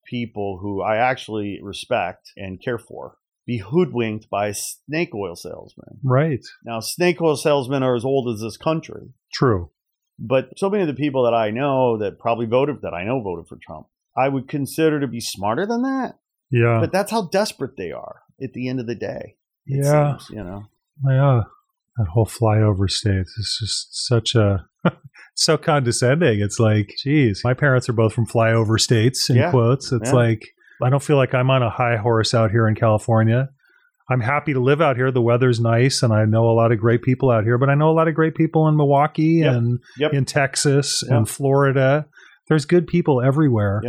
people 0.07 0.59
who 0.61 0.83
I 0.83 0.97
actually 0.97 1.61
respect 1.63 2.33
and 2.37 2.61
care 2.61 2.79
for 2.79 3.17
be 3.51 3.59
hoodwinked 3.59 4.31
by 4.31 4.53
snake 4.53 5.13
oil 5.13 5.35
salesmen. 5.35 5.99
Right. 6.05 6.45
Now, 6.65 6.79
snake 6.79 7.21
oil 7.21 7.35
salesmen 7.37 7.83
are 7.83 7.97
as 7.97 8.05
old 8.05 8.33
as 8.33 8.41
this 8.41 8.57
country. 8.57 9.09
True. 9.33 9.71
But 10.21 10.51
so 10.57 10.71
many 10.71 10.83
of 10.83 10.87
the 10.87 10.95
people 10.95 11.25
that 11.25 11.35
I 11.35 11.51
know 11.51 11.99
that 11.99 12.21
probably 12.21 12.47
voted 12.47 12.83
that 12.83 12.95
I 12.95 13.03
know 13.03 13.21
voted 13.21 13.49
for 13.49 13.59
Trump, 13.61 13.87
I 14.17 14.29
would 14.29 14.47
consider 14.49 15.01
to 15.01 15.09
be 15.09 15.21
smarter 15.21 15.67
than 15.67 15.83
that. 15.83 16.13
Yeah. 16.53 16.79
But 16.81 16.93
that's 16.93 17.11
how 17.11 17.29
desperate 17.33 17.77
they 17.77 17.91
are 17.91 18.21
at 18.41 18.53
the 18.53 18.69
end 18.69 18.79
of 18.79 18.87
the 18.87 18.95
day. 18.95 19.37
it 19.67 19.85
Yeah. 19.85 20.17
seems, 20.19 20.31
you 20.31 20.45
know. 20.45 20.63
Yeah. 21.09 21.43
That 21.97 22.07
whole 22.13 22.27
flyover 22.27 22.89
state 22.89 23.27
is 23.37 23.57
just 23.61 24.07
such 24.07 24.37
a 24.37 24.65
so 25.35 25.57
condescending. 25.59 26.41
It's 26.41 26.61
like, 26.61 26.95
geez, 27.03 27.41
my 27.43 27.55
parents 27.55 27.89
are 27.89 27.93
both 27.95 28.13
from 28.13 28.27
flyover 28.27 28.79
states 28.79 29.29
in 29.29 29.37
Yeah. 29.37 29.51
quotes. 29.51 29.91
It's 29.91 30.11
Yeah. 30.11 30.17
like 30.17 30.43
I 30.83 30.91
don't 30.91 31.03
feel 31.03 31.17
like 31.17 31.35
I'm 31.35 31.51
on 31.51 31.63
a 31.63 31.71
high 31.71 31.97
horse 31.97 32.35
out 32.35 32.51
here 32.51 32.67
in 32.69 32.75
California. 32.75 33.49
I'm 34.09 34.21
happy 34.21 34.53
to 34.55 34.61
live 34.61 34.81
out 34.81 34.97
here. 34.97 35.13
The 35.13 35.21
weather's 35.23 35.61
nice 35.61 36.03
and 36.03 36.13
I 36.13 36.25
know 36.25 36.49
a 36.51 36.53
lot 36.55 36.73
of 36.73 36.79
great 36.81 37.03
people 37.03 37.31
out 37.31 37.45
here, 37.45 37.59
but 37.59 37.69
I 37.71 37.75
know 37.77 37.91
a 37.91 37.93
lot 37.95 38.09
of 38.09 38.15
great 38.15 38.35
people 38.35 38.67
in 38.67 38.77
Milwaukee 38.77 39.41
Yep. 39.43 39.55
and 39.55 39.79
Yep. 39.99 40.13
in 40.15 40.25
Texas 40.25 41.03
Yep. 41.07 41.17
and 41.17 41.29
Florida. 41.29 42.07
There's 42.49 42.65
good 42.65 42.87
people 42.89 43.23
everywhere 43.23 43.81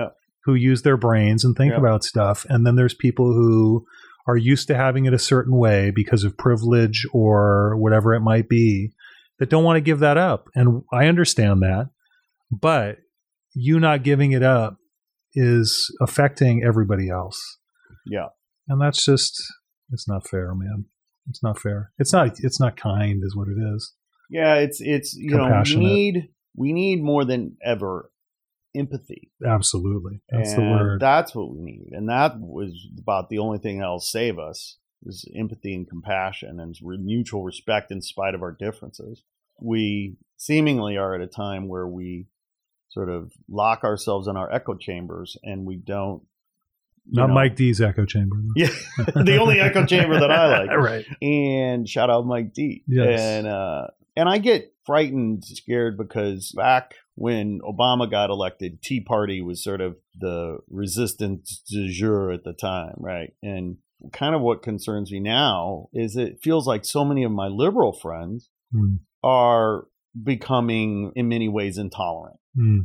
who 0.45 0.53
use 0.53 0.83
their 0.83 0.97
brains 0.97 1.43
and 1.43 1.55
think 1.55 1.73
about 1.79 2.03
stuff. 2.03 2.45
And 2.49 2.65
then 2.67 2.75
there's 2.75 2.93
people 2.93 3.33
who 3.33 3.85
are 4.27 4.37
used 4.37 4.67
to 4.67 4.75
having 4.75 5.05
it 5.05 5.13
a 5.13 5.19
certain 5.19 5.55
way 5.57 5.91
because 5.93 6.23
of 6.23 6.37
privilege 6.37 7.07
or 7.13 7.75
whatever 7.77 8.13
it 8.13 8.19
might 8.21 8.47
be 8.47 8.91
that 9.39 9.49
don't 9.49 9.63
want 9.63 9.77
to 9.77 9.81
give 9.81 9.99
that 9.99 10.17
up. 10.17 10.45
And 10.53 10.83
I 10.93 11.07
understand 11.07 11.61
that. 11.63 11.89
But 12.51 12.97
you 13.55 13.79
not 13.79 14.03
giving 14.03 14.31
it 14.33 14.43
up 14.43 14.77
is 15.33 15.95
affecting 16.01 16.63
everybody 16.63 17.09
else. 17.09 17.57
Yeah. 18.05 18.27
And 18.67 18.81
that's 18.81 19.03
just 19.05 19.41
it's 19.91 20.07
not 20.07 20.27
fair, 20.27 20.53
man. 20.55 20.85
It's 21.29 21.43
not 21.43 21.59
fair. 21.59 21.91
It's 21.97 22.13
not 22.13 22.39
it's 22.39 22.59
not 22.59 22.77
kind 22.77 23.21
is 23.23 23.35
what 23.35 23.47
it 23.47 23.57
is. 23.57 23.93
Yeah, 24.29 24.55
it's 24.55 24.79
it's 24.79 25.13
you 25.13 25.35
know 25.35 25.61
we 25.65 25.75
need 25.75 26.29
we 26.55 26.73
need 26.73 27.03
more 27.03 27.25
than 27.25 27.57
ever 27.63 28.11
empathy. 28.75 29.31
Absolutely. 29.45 30.21
That's 30.29 30.55
the 30.55 30.61
word. 30.61 31.01
That's 31.01 31.35
what 31.35 31.51
we 31.51 31.61
need, 31.61 31.89
and 31.91 32.09
that 32.09 32.39
was 32.39 32.73
about 32.97 33.29
the 33.29 33.39
only 33.39 33.59
thing 33.59 33.79
that'll 33.79 33.99
save 33.99 34.39
us 34.39 34.77
is 35.03 35.25
empathy 35.35 35.73
and 35.73 35.89
compassion 35.89 36.59
and 36.59 36.75
mutual 36.81 37.43
respect 37.43 37.91
in 37.91 38.01
spite 38.01 38.35
of 38.35 38.43
our 38.43 38.51
differences. 38.51 39.23
We 39.59 40.17
seemingly 40.37 40.97
are 40.97 41.15
at 41.15 41.21
a 41.21 41.27
time 41.27 41.67
where 41.67 41.87
we 41.87 42.27
sort 42.91 43.09
of 43.09 43.31
lock 43.49 43.83
ourselves 43.83 44.27
in 44.27 44.37
our 44.37 44.51
echo 44.53 44.75
chambers 44.75 45.35
and 45.43 45.65
we 45.65 45.75
don't. 45.75 46.21
Not 47.09 47.27
know- 47.27 47.33
Mike 47.33 47.55
D's 47.55 47.81
echo 47.81 48.05
chamber. 48.05 48.35
Yeah, 48.55 48.69
the 49.15 49.37
only 49.41 49.59
echo 49.59 49.85
chamber 49.87 50.19
that 50.19 50.29
I 50.31 50.59
like. 50.65 50.69
right. 50.77 51.05
And 51.21 51.89
shout 51.89 52.09
out 52.11 52.25
Mike 52.27 52.53
D. 52.53 52.83
Yes. 52.87 53.19
And 53.19 53.47
uh, 53.47 53.87
and 54.15 54.29
I 54.29 54.37
get 54.37 54.71
frightened, 54.85 55.43
scared 55.43 55.97
because 55.97 56.53
back 56.55 56.93
when 57.15 57.59
Obama 57.61 58.09
got 58.09 58.29
elected, 58.29 58.81
Tea 58.83 59.01
Party 59.01 59.41
was 59.41 59.63
sort 59.63 59.81
of 59.81 59.95
the 60.19 60.59
resistance 60.69 61.63
du 61.67 61.87
jour 61.91 62.31
at 62.31 62.43
the 62.43 62.53
time, 62.53 62.93
right? 62.97 63.33
And 63.41 63.77
kind 64.13 64.35
of 64.35 64.41
what 64.41 64.61
concerns 64.63 65.11
me 65.11 65.19
now 65.19 65.87
is 65.93 66.15
it 66.15 66.39
feels 66.43 66.67
like 66.67 66.85
so 66.85 67.03
many 67.03 67.23
of 67.23 67.31
my 67.31 67.47
liberal 67.47 67.93
friends 67.93 68.49
Hmm. 68.71 68.95
are 69.23 69.85
becoming 70.23 71.11
in 71.15 71.27
many 71.29 71.49
ways 71.49 71.77
intolerant. 71.77 72.37
Hmm. 72.55 72.79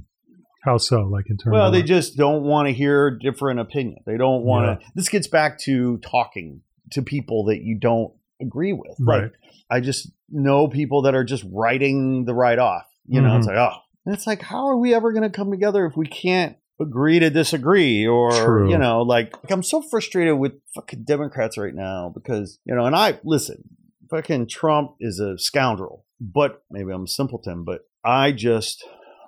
How 0.64 0.78
so? 0.78 1.02
Like 1.02 1.26
in 1.30 1.36
terms 1.36 1.52
Well, 1.54 1.66
of 1.68 1.72
they 1.72 1.82
just 1.82 2.16
don't 2.16 2.42
want 2.42 2.66
to 2.68 2.74
hear 2.74 3.10
different 3.10 3.60
opinion. 3.60 3.98
They 4.04 4.16
don't 4.16 4.42
want 4.44 4.80
to. 4.80 4.86
This 4.96 5.08
gets 5.08 5.28
back 5.28 5.58
to 5.60 5.98
talking 5.98 6.62
to 6.92 7.02
people 7.02 7.44
that 7.46 7.62
you 7.62 7.78
don't 7.78 8.12
agree 8.40 8.72
with. 8.72 8.96
Right. 9.00 9.22
Like 9.24 9.32
I 9.70 9.80
just 9.80 10.10
know 10.28 10.66
people 10.68 11.02
that 11.02 11.14
are 11.14 11.24
just 11.24 11.44
writing 11.52 12.24
the 12.24 12.34
write 12.34 12.58
off. 12.58 12.84
You 13.06 13.20
know, 13.20 13.36
it's 13.36 13.46
Mhm. 13.46 13.50
like 13.50 13.58
oh, 13.72 13.76
and 14.04 14.14
it's 14.14 14.26
like 14.26 14.42
how 14.42 14.66
are 14.66 14.76
we 14.76 14.92
ever 14.94 15.12
going 15.12 15.22
to 15.22 15.30
come 15.30 15.50
together 15.52 15.86
if 15.86 15.96
we 15.96 16.06
can't 16.06 16.56
agree 16.80 17.20
to 17.20 17.30
disagree? 17.30 18.04
Or 18.06 18.32
True. 18.32 18.68
you 18.68 18.76
know, 18.78 19.02
like, 19.02 19.36
like 19.44 19.52
I'm 19.52 19.62
so 19.62 19.80
frustrated 19.82 20.36
with 20.36 20.54
fucking 20.74 21.04
Democrats 21.04 21.56
right 21.56 21.74
now 21.74 22.10
because 22.12 22.58
you 22.64 22.74
know, 22.74 22.84
and 22.86 22.96
I 22.96 23.20
listen. 23.24 23.62
Fucking 24.10 24.46
Trump 24.48 24.92
is 25.00 25.18
a 25.18 25.36
scoundrel, 25.36 26.04
but 26.20 26.62
maybe 26.70 26.92
I'm 26.92 27.04
a 27.04 27.08
simpleton, 27.08 27.64
but 27.64 27.80
I 28.04 28.30
just 28.30 28.84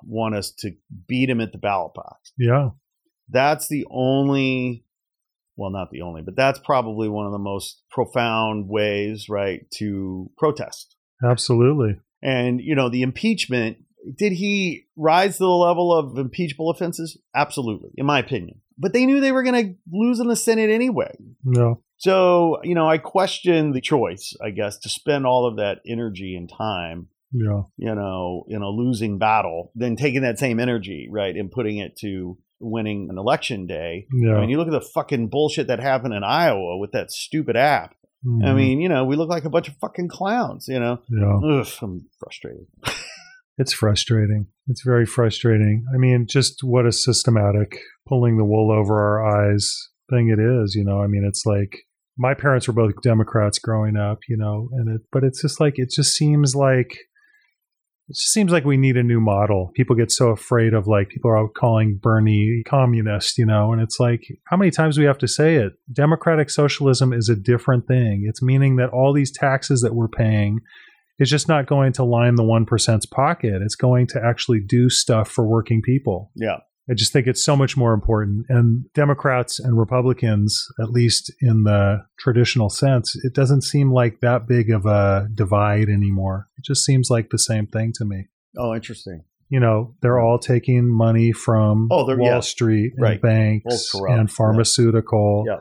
want 0.06 0.34
us 0.34 0.50
to 0.60 0.72
beat 1.06 1.30
him 1.30 1.40
at 1.40 1.52
the 1.52 1.58
ballot 1.58 1.94
box. 1.94 2.32
yeah. 2.38 2.70
That's 3.30 3.68
the 3.68 3.86
only, 3.90 4.84
well, 5.56 5.70
not 5.70 5.90
the 5.90 6.00
only, 6.00 6.22
but 6.22 6.34
that's 6.34 6.58
probably 6.60 7.08
one 7.10 7.26
of 7.26 7.32
the 7.32 7.38
most 7.38 7.82
profound 7.90 8.68
ways, 8.68 9.28
right, 9.28 9.70
to 9.72 10.30
protest. 10.38 10.96
Absolutely. 11.22 12.00
And, 12.22 12.60
you 12.60 12.74
know, 12.74 12.88
the 12.88 13.02
impeachment, 13.02 13.78
did 14.16 14.32
he 14.32 14.86
rise 14.96 15.36
to 15.36 15.44
the 15.44 15.48
level 15.48 15.92
of 15.92 16.16
impeachable 16.16 16.70
offenses? 16.70 17.18
Absolutely, 17.34 17.90
in 17.96 18.06
my 18.06 18.18
opinion. 18.18 18.60
But 18.78 18.92
they 18.92 19.04
knew 19.04 19.20
they 19.20 19.32
were 19.32 19.42
going 19.42 19.66
to 19.66 19.74
lose 19.92 20.20
in 20.20 20.28
the 20.28 20.36
Senate 20.36 20.70
anyway. 20.70 21.14
No. 21.44 21.82
So, 21.98 22.60
you 22.62 22.74
know, 22.74 22.88
I 22.88 22.98
question 22.98 23.72
the 23.72 23.80
choice, 23.80 24.34
I 24.42 24.50
guess, 24.50 24.78
to 24.78 24.88
spend 24.88 25.26
all 25.26 25.46
of 25.46 25.56
that 25.56 25.80
energy 25.86 26.36
and 26.36 26.48
time 26.48 27.08
Yeah. 27.32 27.62
you 27.76 27.94
know, 27.94 28.44
in 28.48 28.62
a 28.62 28.68
losing 28.68 29.18
battle, 29.18 29.70
then 29.74 29.96
taking 29.96 30.22
that 30.22 30.38
same 30.38 30.58
energy, 30.58 31.08
right, 31.10 31.34
and 31.36 31.50
putting 31.50 31.78
it 31.78 31.96
to 32.00 32.38
winning 32.60 33.08
an 33.10 33.18
election 33.18 33.66
day. 33.66 34.06
Yeah. 34.12 34.34
I 34.36 34.40
mean, 34.40 34.50
you 34.50 34.56
look 34.56 34.68
at 34.68 34.72
the 34.72 34.80
fucking 34.80 35.28
bullshit 35.28 35.66
that 35.68 35.78
happened 35.80 36.14
in 36.14 36.24
Iowa 36.24 36.78
with 36.78 36.92
that 36.92 37.10
stupid 37.10 37.56
app. 37.56 37.94
I 38.24 38.26
Mhm. 38.50 38.56
mean, 38.56 38.80
you 38.80 38.88
know, 38.88 39.04
we 39.04 39.14
look 39.14 39.28
like 39.28 39.44
a 39.44 39.50
bunch 39.50 39.68
of 39.68 39.76
fucking 39.76 40.08
clowns, 40.08 40.66
you 40.68 40.80
know. 40.80 40.98
yeah. 41.08 41.38
Ugh, 41.60 41.68
I'm 41.82 42.06
frustrated. 42.18 42.66
It's 43.58 43.72
frustrating. 43.72 44.46
It's 44.68 44.82
very 44.84 45.04
frustrating. 45.06 45.84
I 45.94 45.98
mean, 45.98 46.26
just 46.28 46.62
what 46.62 46.86
a 46.86 46.92
systematic 46.92 47.78
pulling 48.08 48.36
the 48.38 48.44
wool 48.44 48.70
over 48.72 48.94
our 48.94 49.50
eyes 49.52 49.88
thing 50.10 50.28
it 50.28 50.38
is, 50.38 50.74
you 50.74 50.84
know. 50.84 51.00
I 51.02 51.08
mean, 51.08 51.24
it's 51.24 51.44
like 51.44 51.76
my 52.16 52.34
parents 52.34 52.66
were 52.68 52.74
both 52.74 53.00
Democrats 53.02 53.58
growing 53.58 53.96
up, 53.96 54.18
you 54.28 54.36
know, 54.36 54.68
and 54.72 54.88
it 54.96 55.02
but 55.12 55.24
it's 55.24 55.42
just 55.42 55.60
like 55.60 55.74
it 55.76 55.90
just 55.90 56.14
seems 56.16 56.54
like 56.54 56.96
it 58.08 58.14
just 58.14 58.32
seems 58.32 58.50
like 58.50 58.64
we 58.64 58.78
need 58.78 58.96
a 58.96 59.02
new 59.02 59.20
model. 59.20 59.70
People 59.74 59.94
get 59.94 60.10
so 60.10 60.28
afraid 60.30 60.72
of 60.72 60.86
like 60.86 61.10
people 61.10 61.30
are 61.30 61.38
out 61.38 61.52
calling 61.54 61.98
Bernie 62.00 62.62
communist, 62.66 63.36
you 63.36 63.44
know, 63.44 63.72
and 63.72 63.82
it's 63.82 64.00
like 64.00 64.22
how 64.44 64.56
many 64.56 64.70
times 64.70 64.96
do 64.96 65.02
we 65.02 65.06
have 65.06 65.18
to 65.18 65.28
say 65.28 65.56
it? 65.56 65.74
Democratic 65.92 66.48
socialism 66.48 67.12
is 67.12 67.28
a 67.28 67.36
different 67.36 67.86
thing. 67.86 68.24
It's 68.26 68.42
meaning 68.42 68.76
that 68.76 68.90
all 68.90 69.12
these 69.12 69.30
taxes 69.30 69.82
that 69.82 69.94
we're 69.94 70.08
paying 70.08 70.60
is 71.18 71.28
just 71.28 71.48
not 71.48 71.66
going 71.66 71.92
to 71.94 72.04
line 72.04 72.36
the 72.36 72.44
1%'s 72.44 73.06
pocket. 73.06 73.60
It's 73.60 73.74
going 73.74 74.06
to 74.08 74.24
actually 74.24 74.60
do 74.60 74.88
stuff 74.88 75.28
for 75.28 75.46
working 75.46 75.82
people. 75.82 76.30
Yeah. 76.34 76.58
I 76.90 76.94
just 76.94 77.12
think 77.12 77.26
it's 77.26 77.44
so 77.44 77.54
much 77.54 77.76
more 77.76 77.92
important. 77.92 78.46
And 78.48 78.90
Democrats 78.94 79.60
and 79.60 79.78
Republicans, 79.78 80.66
at 80.80 80.90
least 80.90 81.30
in 81.40 81.64
the 81.64 82.04
traditional 82.18 82.70
sense, 82.70 83.14
it 83.24 83.34
doesn't 83.34 83.62
seem 83.62 83.92
like 83.92 84.20
that 84.20 84.46
big 84.48 84.70
of 84.70 84.86
a 84.86 85.28
divide 85.34 85.88
anymore. 85.88 86.48
It 86.56 86.64
just 86.64 86.84
seems 86.84 87.10
like 87.10 87.28
the 87.30 87.38
same 87.38 87.66
thing 87.66 87.92
to 87.96 88.04
me. 88.04 88.28
Oh, 88.56 88.74
interesting. 88.74 89.24
You 89.50 89.60
know, 89.60 89.94
they're 90.02 90.18
all 90.18 90.38
taking 90.38 90.88
money 90.90 91.32
from 91.32 91.88
Oh, 91.90 92.04
Wall 92.04 92.18
yeah. 92.26 92.40
Street 92.40 92.92
and 92.96 93.02
Right. 93.02 93.20
banks 93.20 93.94
and 93.94 94.30
pharmaceutical. 94.30 95.44
Yeah. 95.46 95.58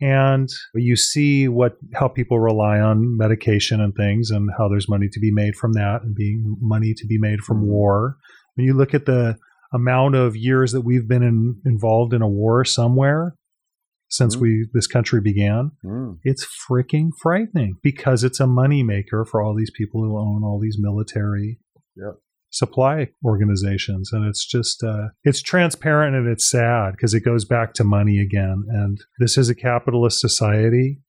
And 0.00 0.48
you 0.74 0.96
see 0.96 1.48
what 1.48 1.76
how 1.94 2.08
people 2.08 2.38
rely 2.40 2.80
on 2.80 3.16
medication 3.16 3.80
and 3.80 3.94
things 3.94 4.30
and 4.30 4.50
how 4.58 4.68
there's 4.68 4.88
money 4.88 5.08
to 5.10 5.20
be 5.20 5.30
made 5.32 5.54
from 5.56 5.72
that 5.74 6.02
and 6.02 6.14
being 6.14 6.56
money 6.60 6.94
to 6.94 7.06
be 7.06 7.16
made 7.18 7.40
from 7.40 7.58
Mhm. 7.62 7.66
war. 7.66 8.16
When 8.54 8.66
you 8.66 8.74
look 8.74 8.92
at 8.92 9.06
the 9.06 9.36
amount 9.74 10.14
of 10.14 10.36
years 10.36 10.72
that 10.72 10.82
we've 10.82 11.08
been 11.08 11.22
in, 11.22 11.60
involved 11.66 12.14
in 12.14 12.22
a 12.22 12.28
war 12.28 12.64
somewhere 12.64 13.34
since 14.08 14.36
Mhm. 14.36 14.40
we 14.40 14.68
this 14.72 14.86
country 14.86 15.20
began, 15.20 15.72
Mm. 15.84 16.18
it's 16.22 16.46
freaking 16.70 17.08
frightening 17.20 17.76
because 17.82 18.22
it's 18.22 18.38
a 18.38 18.44
moneymaker 18.44 19.26
for 19.26 19.42
all 19.42 19.54
these 19.56 19.72
people 19.76 20.02
who 20.04 20.16
own 20.16 20.44
all 20.44 20.60
these 20.60 20.76
military 20.78 21.58
Yep. 21.96 22.18
supply 22.50 23.08
organizations 23.24 24.12
and 24.12 24.24
it's 24.26 24.46
just 24.46 24.84
uh, 24.84 25.08
it's 25.24 25.42
transparent 25.42 26.14
and 26.14 26.28
it's 26.28 26.48
sad 26.48 26.92
because 26.92 27.12
it 27.14 27.24
goes 27.24 27.44
back 27.44 27.72
to 27.74 27.82
money 27.84 28.20
again 28.20 28.62
and 28.68 28.98
this 29.18 29.36
is 29.36 29.48
a 29.48 29.54
capitalist 29.56 30.20
society 30.20 31.00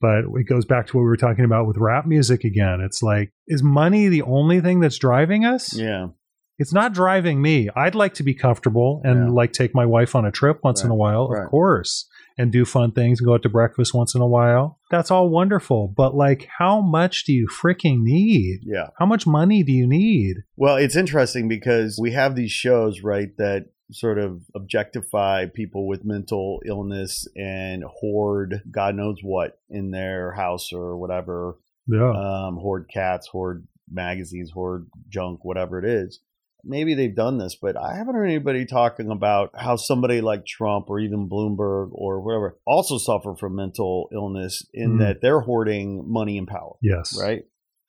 but 0.00 0.20
it 0.34 0.44
goes 0.48 0.64
back 0.64 0.86
to 0.86 0.96
what 0.96 1.02
we 1.02 1.06
were 1.08 1.16
talking 1.16 1.44
about 1.44 1.66
with 1.66 1.76
rap 1.78 2.06
music 2.06 2.44
again 2.44 2.80
it's 2.80 3.02
like 3.02 3.30
is 3.46 3.62
money 3.62 4.08
the 4.08 4.22
only 4.22 4.60
thing 4.60 4.80
that's 4.80 4.98
driving 4.98 5.44
us 5.44 5.76
Yeah. 5.76 6.08
It's 6.58 6.72
not 6.72 6.92
driving 6.92 7.40
me 7.42 7.68
i'd 7.76 7.94
like 7.94 8.14
to 8.14 8.22
be 8.22 8.34
comfortable 8.34 9.00
and 9.04 9.26
Yeah. 9.28 9.30
like 9.32 9.52
take 9.52 9.74
my 9.74 9.84
wife 9.86 10.14
on 10.14 10.24
a 10.24 10.30
trip 10.32 10.60
once 10.64 10.82
in 10.84 10.90
a 10.90 10.94
while 10.94 11.28
Right. 11.28 11.44
of 11.44 11.50
course 11.50 12.08
and 12.38 12.52
do 12.52 12.64
fun 12.64 12.92
things 12.92 13.18
and 13.20 13.26
go 13.26 13.34
out 13.34 13.42
to 13.42 13.48
breakfast 13.48 13.94
once 13.94 14.14
in 14.14 14.20
a 14.20 14.26
while 14.26 14.78
that's 14.90 15.10
all 15.10 15.28
wonderful 15.28 15.92
but 15.96 16.14
like 16.14 16.46
how 16.58 16.80
much 16.80 17.24
do 17.24 17.32
you 17.32 17.46
freaking 17.62 17.98
need 18.02 18.60
Yeah. 18.64 18.88
how 18.98 19.06
much 19.06 19.26
money 19.26 19.62
do 19.62 19.72
you 19.72 19.86
need 19.86 20.36
Well, 20.56 20.76
it's 20.76 20.96
interesting 20.96 21.48
because 21.48 21.98
we 22.00 22.12
have 22.12 22.34
these 22.36 22.50
shows, 22.52 23.02
right, 23.02 23.28
that 23.38 23.66
sort 23.92 24.18
of 24.18 24.42
objectify 24.54 25.46
people 25.46 25.86
with 25.86 26.04
mental 26.04 26.60
illness 26.66 27.26
and 27.36 27.84
hoard 28.00 28.62
God 28.70 28.94
knows 28.96 29.18
what 29.22 29.58
in 29.70 29.90
their 29.92 30.32
house 30.32 30.72
or 30.72 30.96
whatever. 30.98 31.56
yeah 31.88 32.10
Um, 32.10 32.56
hoard 32.56 32.88
cats, 32.92 33.28
hoard 33.28 33.66
magazines, 33.90 34.50
hoard 34.50 34.88
junk, 35.08 35.44
whatever 35.44 35.78
it 35.78 35.84
is. 35.84 36.20
Maybe 36.68 36.94
they've 36.94 37.14
done 37.14 37.38
this, 37.38 37.56
but 37.60 37.76
I 37.76 37.96
haven't 37.96 38.14
heard 38.14 38.26
anybody 38.26 38.66
talking 38.66 39.10
about 39.10 39.50
how 39.54 39.76
somebody 39.76 40.20
like 40.20 40.44
Trump 40.46 40.86
or 40.90 40.98
even 40.98 41.28
Bloomberg 41.28 41.90
or 41.92 42.20
whatever 42.20 42.58
also 42.66 42.98
suffer 42.98 43.34
from 43.36 43.54
mental 43.54 44.08
illness 44.12 44.66
in 44.74 44.94
Mm. 44.96 44.98
that 44.98 45.20
they're 45.22 45.40
hoarding 45.40 46.04
money 46.10 46.36
and 46.38 46.46
power, 46.48 46.74
yes 46.82 47.16
right? 47.20 47.42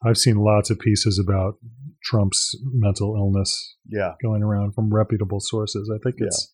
i've 0.06 0.18
seen 0.18 0.36
lots 0.38 0.70
of 0.70 0.78
pieces 0.80 1.18
about 1.18 1.56
trump's 2.04 2.54
mental 2.72 3.16
illness 3.18 3.76
Yeah. 3.90 4.14
going 4.22 4.44
around 4.44 4.74
from 4.76 4.94
reputable 4.94 5.40
sources 5.40 5.90
i 5.94 5.98
think 6.04 6.18
it's 6.20 6.54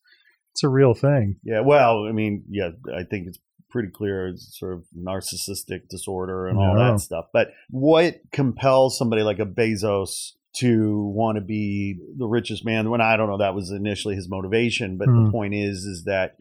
it's 0.52 0.62
a 0.64 0.68
real 0.68 0.94
thing 0.94 1.36
Yeah, 1.44 1.60
well, 1.60 2.06
I 2.08 2.12
mean, 2.12 2.44
yeah, 2.48 2.70
I 2.96 3.02
think 3.02 3.26
it's 3.26 3.38
pretty 3.70 3.88
clear 3.92 4.28
it's 4.28 4.56
sort 4.58 4.72
of 4.74 4.84
narcissistic 4.96 5.88
disorder 5.90 6.46
and 6.46 6.56
all 6.58 6.78
Yeah. 6.78 6.92
that 6.92 7.00
stuff. 7.00 7.26
But 7.32 7.48
what 7.70 8.20
compels 8.32 8.96
somebody 8.96 9.22
like 9.24 9.40
a 9.40 9.46
Bezos 9.46 10.30
to 10.58 11.12
want 11.14 11.36
to 11.36 11.40
be 11.42 11.98
the 12.16 12.26
richest 12.26 12.64
man? 12.64 12.90
When 12.90 13.00
I 13.00 13.16
don't 13.16 13.28
know, 13.28 13.38
that 13.38 13.54
was 13.54 13.70
initially 13.70 14.14
his 14.14 14.28
motivation. 14.28 14.96
But 14.96 15.08
Hmm. 15.08 15.24
the 15.24 15.30
point 15.30 15.54
is, 15.54 15.84
is 15.84 16.04
that 16.04 16.36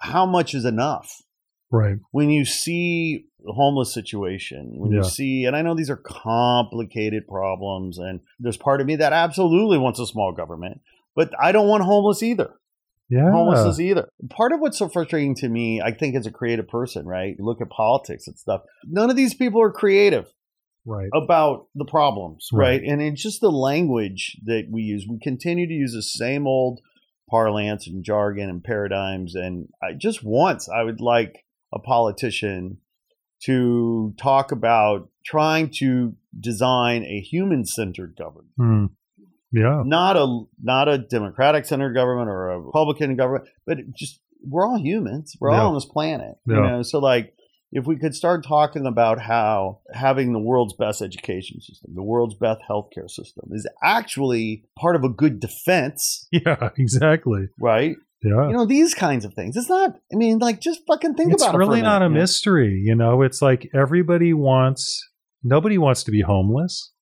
how 0.00 0.26
much 0.26 0.54
is 0.54 0.64
enough? 0.64 1.22
right 1.70 1.98
When 2.12 2.30
you 2.30 2.46
see 2.46 3.26
the 3.44 3.52
homeless 3.52 3.92
situation, 3.92 4.72
when 4.78 4.90
Yeah. 4.92 4.98
you 4.98 5.04
see, 5.04 5.44
and 5.44 5.54
I 5.54 5.60
know 5.62 5.74
these 5.74 5.90
are 5.90 5.96
complicated 5.96 7.26
problems, 7.28 7.98
and 7.98 8.20
there's 8.38 8.56
part 8.56 8.80
of 8.80 8.86
me 8.86 8.96
that 8.96 9.12
absolutely 9.12 9.76
wants 9.76 10.00
a 10.00 10.06
small 10.06 10.32
government, 10.32 10.80
but 11.14 11.30
I 11.38 11.52
don't 11.52 11.68
want 11.68 11.82
homeless 11.84 12.22
either 12.22 12.54
yeah 13.10 13.30
homelessness 13.32 13.80
either. 13.80 14.08
Part 14.30 14.52
of 14.52 14.60
what's 14.60 14.78
so 14.78 14.88
frustrating 14.88 15.34
to 15.36 15.48
me, 15.48 15.80
I 15.82 15.92
think, 15.92 16.14
as 16.14 16.26
a 16.26 16.30
creative 16.30 16.68
person, 16.68 17.06
right? 17.06 17.34
You 17.38 17.44
look 17.44 17.60
at 17.60 17.70
politics 17.70 18.26
and 18.26 18.38
stuff. 18.38 18.62
None 18.86 19.10
of 19.10 19.16
these 19.16 19.34
people 19.34 19.60
are 19.62 19.70
creative. 19.72 20.32
Right. 20.88 21.10
about 21.14 21.66
the 21.74 21.84
problems, 21.84 22.48
right? 22.52 22.80
Right. 22.80 22.82
And 22.82 23.02
it's 23.02 23.22
just 23.22 23.40
the 23.42 23.52
language 23.52 24.36
that 24.46 24.68
we 24.70 24.82
use. 24.82 25.06
We 25.08 25.18
continue 25.20 25.66
to 25.66 25.72
use 25.74 25.92
the 25.92 26.02
same 26.02 26.46
old 26.46 26.80
parlance 27.30 27.86
and 27.86 28.02
jargon 28.02 28.48
and 28.48 28.64
paradigms. 28.64 29.34
And 29.34 29.68
I, 29.82 29.92
just 29.92 30.24
once, 30.24 30.68
I 30.68 30.82
would 30.82 31.00
like 31.00 31.44
a 31.74 31.78
politician 31.78 32.78
to 33.44 34.14
talk 34.18 34.50
about 34.50 35.10
trying 35.24 35.70
to 35.78 36.14
design 36.40 37.04
a 37.04 37.20
human-centered 37.20 38.16
government, 38.16 38.48
Hmm. 38.56 38.86
Yeah. 39.52 39.82
not 39.84 40.16
a 40.16 40.44
not 40.62 40.88
a 40.88 40.98
democratic-centered 40.98 41.92
government 41.94 42.28
or 42.28 42.50
a 42.50 42.60
Republican 42.60 43.14
government, 43.16 43.48
but 43.66 43.78
just 43.94 44.20
we're 44.46 44.66
all 44.66 44.78
humans. 44.78 45.36
We're 45.40 45.52
Yeah. 45.52 45.62
all 45.62 45.68
on 45.68 45.74
this 45.74 45.84
planet, 45.84 46.36
you 46.46 46.54
Yeah. 46.54 46.68
know. 46.70 46.82
So 46.82 46.98
like 46.98 47.34
if 47.70 47.86
we 47.86 47.96
could 47.98 48.14
start 48.14 48.44
talking 48.46 48.86
about 48.86 49.20
how 49.20 49.80
having 49.92 50.32
the 50.32 50.38
world's 50.38 50.74
best 50.74 51.02
education 51.02 51.60
system, 51.60 51.92
the 51.94 52.02
world's 52.02 52.34
best 52.34 52.60
healthcare 52.68 53.10
system 53.10 53.50
is 53.52 53.68
actually 53.82 54.64
part 54.78 54.96
of 54.96 55.04
a 55.04 55.08
good 55.08 55.38
defense, 55.40 56.26
Yeah. 56.32 56.70
Exactly. 56.78 57.48
right? 57.60 57.96
Yeah. 58.22 58.48
You 58.48 58.52
know, 58.54 58.66
these 58.66 58.94
kinds 58.94 59.24
of 59.24 59.34
things. 59.34 59.56
It's 59.56 59.68
not, 59.68 59.90
I 60.12 60.16
mean, 60.16 60.38
like, 60.38 60.60
just 60.60 60.80
fucking 60.88 61.14
think 61.14 61.32
it's 61.32 61.42
about 61.42 61.54
it. 61.54 61.58
It's 61.60 61.68
really 61.68 61.82
not 61.82 62.02
a 62.02 62.08
minute, 62.08 62.14
you 62.14 62.14
know? 62.14 62.20
mystery 62.20 62.82
you 62.84 62.94
know 62.94 63.22
it's 63.22 63.40
like 63.42 63.68
everybody 63.74 64.32
wants 64.32 65.08
nobody 65.44 65.78
wants 65.78 66.02
to 66.04 66.10
be 66.10 66.22
homeless 66.22 66.92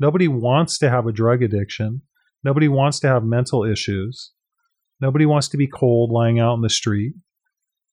nobody 0.00 0.26
wants 0.26 0.76
to 0.78 0.90
have 0.90 1.06
a 1.06 1.12
drug 1.12 1.42
addiction 1.42 2.02
nobody 2.42 2.66
wants 2.68 2.98
to 3.00 3.06
have 3.06 3.22
mental 3.22 3.64
issues 3.64 4.32
nobody 5.00 5.24
wants 5.24 5.46
to 5.48 5.56
be 5.56 5.68
cold 5.68 6.10
lying 6.10 6.40
out 6.40 6.54
in 6.54 6.62
the 6.62 6.70
street 6.70 7.12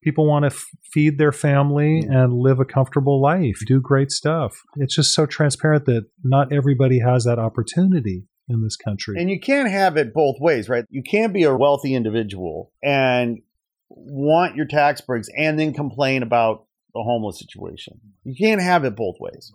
people 0.03 0.27
want 0.27 0.43
to 0.43 0.47
f- 0.47 0.65
feed 0.91 1.17
their 1.17 1.31
family 1.31 2.03
mm. 2.03 2.11
and 2.11 2.33
live 2.33 2.59
a 2.59 2.65
comfortable 2.65 3.21
life 3.21 3.59
do 3.65 3.79
great 3.79 4.11
stuff 4.11 4.61
it's 4.75 4.95
just 4.95 5.13
so 5.13 5.25
transparent 5.25 5.85
that 5.85 6.05
not 6.23 6.51
everybody 6.51 6.99
has 6.99 7.23
that 7.23 7.39
opportunity 7.39 8.25
in 8.49 8.61
this 8.61 8.75
country 8.75 9.15
And 9.17 9.29
you 9.29 9.39
can't 9.39 9.69
have 9.69 9.95
it 9.95 10.13
both 10.13 10.35
ways, 10.39 10.67
right? 10.67 10.85
You 10.89 11.01
can't 11.01 11.33
be 11.33 11.43
a 11.43 11.55
wealthy 11.55 11.95
individual 11.95 12.73
and 12.83 13.41
want 13.89 14.55
your 14.55 14.65
tax 14.65 14.99
breaks 14.99 15.29
and 15.37 15.57
then 15.57 15.73
complain 15.73 16.23
about 16.23 16.65
the 16.93 17.01
homeless 17.03 17.39
situation. 17.39 18.01
You 18.23 18.35
can't 18.37 18.61
have 18.61 18.83
it 18.83 18.95
both 18.95 19.15
ways. 19.19 19.53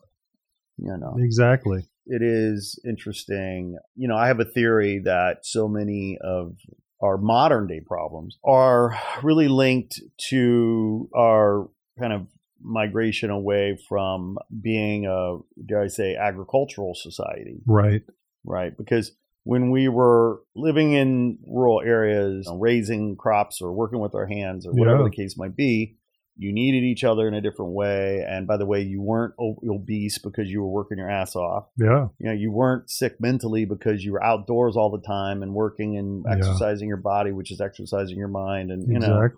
You 0.78 0.96
know, 0.98 1.16
exactly 1.18 1.88
it 2.08 2.22
is 2.22 2.80
interesting. 2.86 3.76
You 3.94 4.08
know, 4.08 4.16
I 4.16 4.28
have 4.28 4.40
a 4.40 4.44
theory 4.44 5.02
that 5.04 5.44
so 5.44 5.68
many 5.68 6.18
of 6.22 6.54
our 7.02 7.16
modern 7.18 7.66
day 7.66 7.80
problems 7.80 8.38
are 8.44 8.98
really 9.22 9.48
linked 9.48 10.00
to 10.30 11.08
our 11.16 11.68
kind 11.98 12.12
of 12.12 12.26
migration 12.60 13.30
away 13.30 13.78
from 13.88 14.36
being 14.60 15.06
a, 15.06 15.38
dare 15.64 15.82
I 15.82 15.88
say, 15.88 16.16
agricultural 16.16 16.94
society 16.94 17.60
right 17.66 18.02
right? 18.44 18.76
Because 18.76 19.12
when 19.44 19.70
we 19.70 19.88
were 19.88 20.40
living 20.56 20.92
in 20.92 21.38
rural 21.46 21.80
areas, 21.80 22.48
raising 22.54 23.16
crops 23.16 23.60
or 23.60 23.72
working 23.72 23.98
with 24.00 24.14
our 24.14 24.26
hands 24.26 24.66
or 24.66 24.72
whatever 24.72 24.98
Yeah. 24.98 25.04
the 25.04 25.16
case 25.16 25.36
might 25.36 25.54
be, 25.56 25.97
you 26.38 26.52
needed 26.52 26.84
each 26.84 27.02
other 27.04 27.26
in 27.26 27.34
a 27.34 27.40
different 27.40 27.72
way. 27.72 28.24
And 28.28 28.46
by 28.46 28.56
the 28.56 28.64
way, 28.64 28.80
you 28.82 29.02
weren't 29.02 29.34
obese 29.38 30.18
because 30.18 30.48
you 30.48 30.60
were 30.62 30.68
working 30.68 30.96
your 30.98 31.10
ass 31.10 31.34
off. 31.36 31.66
yeah 31.76 32.06
You 32.18 32.26
know, 32.28 32.32
you 32.32 32.52
weren't 32.52 32.88
sick 32.88 33.20
mentally 33.20 33.64
because 33.64 34.04
you 34.04 34.12
were 34.12 34.22
outdoors 34.22 34.76
all 34.76 34.90
the 34.90 35.00
time 35.06 35.42
and 35.42 35.52
working 35.52 35.98
and 35.98 36.24
Yeah. 36.26 36.36
exercising 36.36 36.88
your 36.88 36.96
body, 36.96 37.32
which 37.32 37.50
is 37.50 37.60
exercising 37.60 38.16
your 38.16 38.28
mind. 38.28 38.70
And 38.70 38.86
you 38.88 38.98
know, 39.00 39.28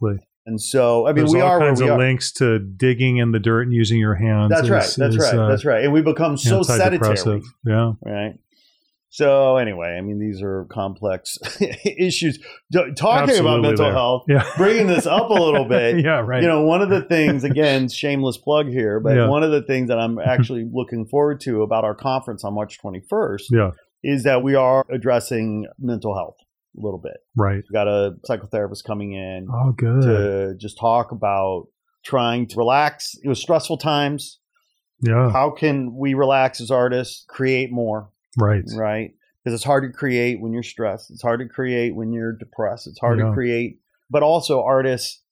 and 0.46 0.60
so 0.60 1.06
I 1.06 1.10
mean, 1.10 1.16
There's 1.24 1.32
we 1.32 1.40
all 1.40 1.52
are 1.52 1.58
kinds 1.60 1.80
of 1.80 1.88
are. 1.90 1.98
links 1.98 2.32
to 2.32 2.58
digging 2.58 3.18
in 3.18 3.32
the 3.32 3.38
dirt 3.38 3.62
and 3.62 3.72
using 3.72 3.98
your 3.98 4.14
hands. 4.14 4.50
That's 4.50 4.64
is- 4.64 4.70
right. 4.70 4.94
That's 4.98 5.16
is, 5.16 5.18
right. 5.18 5.34
uh, 5.38 5.48
that's 5.48 5.64
right. 5.64 5.84
And 5.84 5.92
we 5.92 6.02
become 6.02 6.36
so 6.36 6.62
sedentary. 6.62 7.42
Yeah. 7.64 7.92
right? 8.04 8.34
So 9.12 9.56
anyway, 9.56 9.96
I 9.98 10.02
mean, 10.02 10.20
these 10.20 10.40
are 10.40 10.66
complex 10.66 11.36
issues. 11.84 12.38
D- 12.70 12.92
talking 12.96 13.38
about 13.38 13.60
mental 13.60 13.86
there. 13.86 13.92
health, 13.92 14.22
Yeah. 14.28 14.48
bringing 14.56 14.86
this 14.86 15.04
up 15.04 15.30
a 15.30 15.34
little 15.34 15.64
bit. 15.64 15.98
yeah. 16.04 16.20
Right. 16.20 16.42
You 16.42 16.48
know, 16.48 16.62
one 16.62 16.80
of 16.80 16.90
the 16.90 17.02
things, 17.02 17.42
again, 17.42 17.88
shameless 17.88 18.38
plug 18.38 18.68
here, 18.68 19.00
but 19.00 19.16
Yeah. 19.16 19.26
one 19.28 19.42
of 19.42 19.50
the 19.50 19.62
things 19.62 19.88
that 19.88 19.98
I'm 19.98 20.20
actually 20.20 20.64
looking 20.72 21.06
forward 21.06 21.40
to 21.40 21.62
about 21.62 21.82
our 21.84 21.94
conference 21.94 22.44
on 22.44 22.54
March 22.54 22.78
21st 22.80 23.42
yeah. 23.50 23.70
is 24.04 24.22
that 24.22 24.44
we 24.44 24.54
are 24.54 24.86
addressing 24.92 25.66
mental 25.80 26.14
health 26.14 26.36
a 26.78 26.80
little 26.80 27.00
bit. 27.00 27.16
Right. 27.36 27.56
We've 27.56 27.72
got 27.72 27.88
a 27.88 28.12
psychotherapist 28.28 28.84
coming 28.84 29.12
in 29.14 29.48
Oh, 29.52 29.72
good. 29.72 30.02
to 30.02 30.54
just 30.56 30.78
talk 30.78 31.10
about 31.10 31.66
trying 32.04 32.46
to 32.46 32.56
relax. 32.56 33.16
It 33.24 33.28
was 33.28 33.40
stressful 33.42 33.78
times. 33.78 34.38
yeah. 35.02 35.30
How 35.32 35.50
can 35.50 35.96
we 35.96 36.14
relax 36.14 36.60
as 36.60 36.70
artists, 36.70 37.24
create 37.28 37.72
more? 37.72 38.10
Right. 38.38 38.62
right? 38.76 39.10
Because 39.42 39.54
it's 39.54 39.64
hard 39.64 39.84
to 39.84 39.96
create 39.96 40.40
when 40.40 40.52
you're 40.52 40.62
stressed. 40.62 41.10
It's 41.10 41.22
hard 41.22 41.40
to 41.40 41.46
create 41.48 41.94
when 41.94 42.12
you're 42.12 42.36
depressed. 42.36 42.86
It's 42.86 43.00
hard 43.00 43.18
Yeah. 43.18 43.26
to 43.26 43.32
create, 43.32 43.80
but 44.10 44.22
also 44.22 44.62
artists 44.62 45.22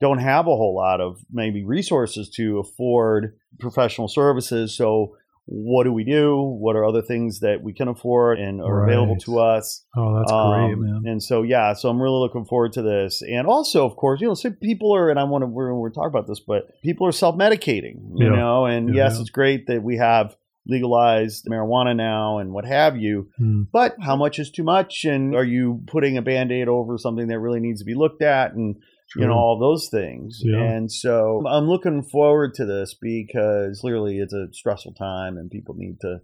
don't 0.00 0.18
have 0.18 0.46
a 0.46 0.56
whole 0.56 0.74
lot 0.74 1.00
of 1.00 1.18
maybe 1.30 1.62
resources 1.64 2.30
to 2.30 2.58
afford 2.58 3.34
professional 3.58 4.08
services. 4.08 4.74
So 4.74 5.14
what 5.52 5.84
do 5.84 5.92
we 5.92 6.04
do? 6.04 6.40
What 6.40 6.76
are 6.76 6.84
other 6.86 7.02
things 7.02 7.40
that 7.40 7.62
we 7.62 7.72
can 7.74 7.88
afford 7.88 8.38
and 8.38 8.62
are 8.62 8.84
available 8.84 9.16
to 9.16 9.40
us? 9.40 9.84
Oh, 9.96 10.14
that's 10.16 10.30
great, 10.30 10.72
Um, 10.74 10.80
man. 10.80 11.02
And 11.12 11.22
so, 11.22 11.42
yeah, 11.42 11.72
so 11.74 11.88
I'm 11.90 12.00
really 12.00 12.18
looking 12.20 12.44
forward 12.44 12.72
to 12.74 12.82
this. 12.82 13.20
And 13.20 13.46
also, 13.48 13.84
of 13.84 13.96
course, 13.96 14.20
you 14.20 14.28
know, 14.28 14.34
so 14.34 14.50
people 14.50 14.94
are, 14.94 15.10
and 15.10 15.18
I 15.18 15.24
want 15.24 15.42
to, 15.42 15.46
we're, 15.46 15.74
we're 15.74 15.90
talking 15.90 16.08
about 16.10 16.28
this, 16.28 16.40
but 16.40 16.68
people 16.82 17.06
are 17.06 17.12
self 17.12 17.36
medicating, 17.36 17.96
you 18.14 18.26
Yeah. 18.30 18.36
know, 18.36 18.64
and 18.66 18.88
Yeah, 18.94 19.04
yes, 19.04 19.14
yeah. 19.16 19.20
it's 19.22 19.30
great 19.30 19.66
that 19.66 19.82
we 19.82 19.96
have 19.96 20.36
legalized 20.70 21.46
marijuana 21.50 21.94
now 21.96 22.38
and 22.38 22.52
what 22.52 22.64
have 22.64 22.96
you. 22.96 23.28
Hmm. 23.36 23.62
But 23.72 23.96
how 24.00 24.16
much 24.16 24.38
is 24.38 24.50
too 24.50 24.62
much? 24.64 25.04
And 25.04 25.34
are 25.34 25.44
you 25.44 25.82
putting 25.86 26.16
a 26.16 26.22
band 26.22 26.52
aid 26.52 26.68
over 26.68 26.96
something 26.96 27.28
that 27.28 27.40
really 27.40 27.60
needs 27.60 27.80
to 27.80 27.84
be 27.84 27.94
looked 27.94 28.22
at? 28.22 28.54
And 28.54 28.76
you 29.16 29.26
know 29.26 29.32
all 29.34 29.58
those 29.58 29.88
things 29.90 30.40
Yeah. 30.40 30.62
and 30.62 30.92
so 30.92 31.42
i'm 31.44 31.64
looking 31.64 32.04
forward 32.04 32.54
to 32.54 32.64
this 32.64 32.94
because 32.94 33.80
clearly 33.80 34.18
it's 34.18 34.32
a 34.32 34.46
stressful 34.52 34.94
time 34.94 35.36
and 35.36 35.50
people 35.50 35.74
need 35.76 35.96
to 36.02 36.20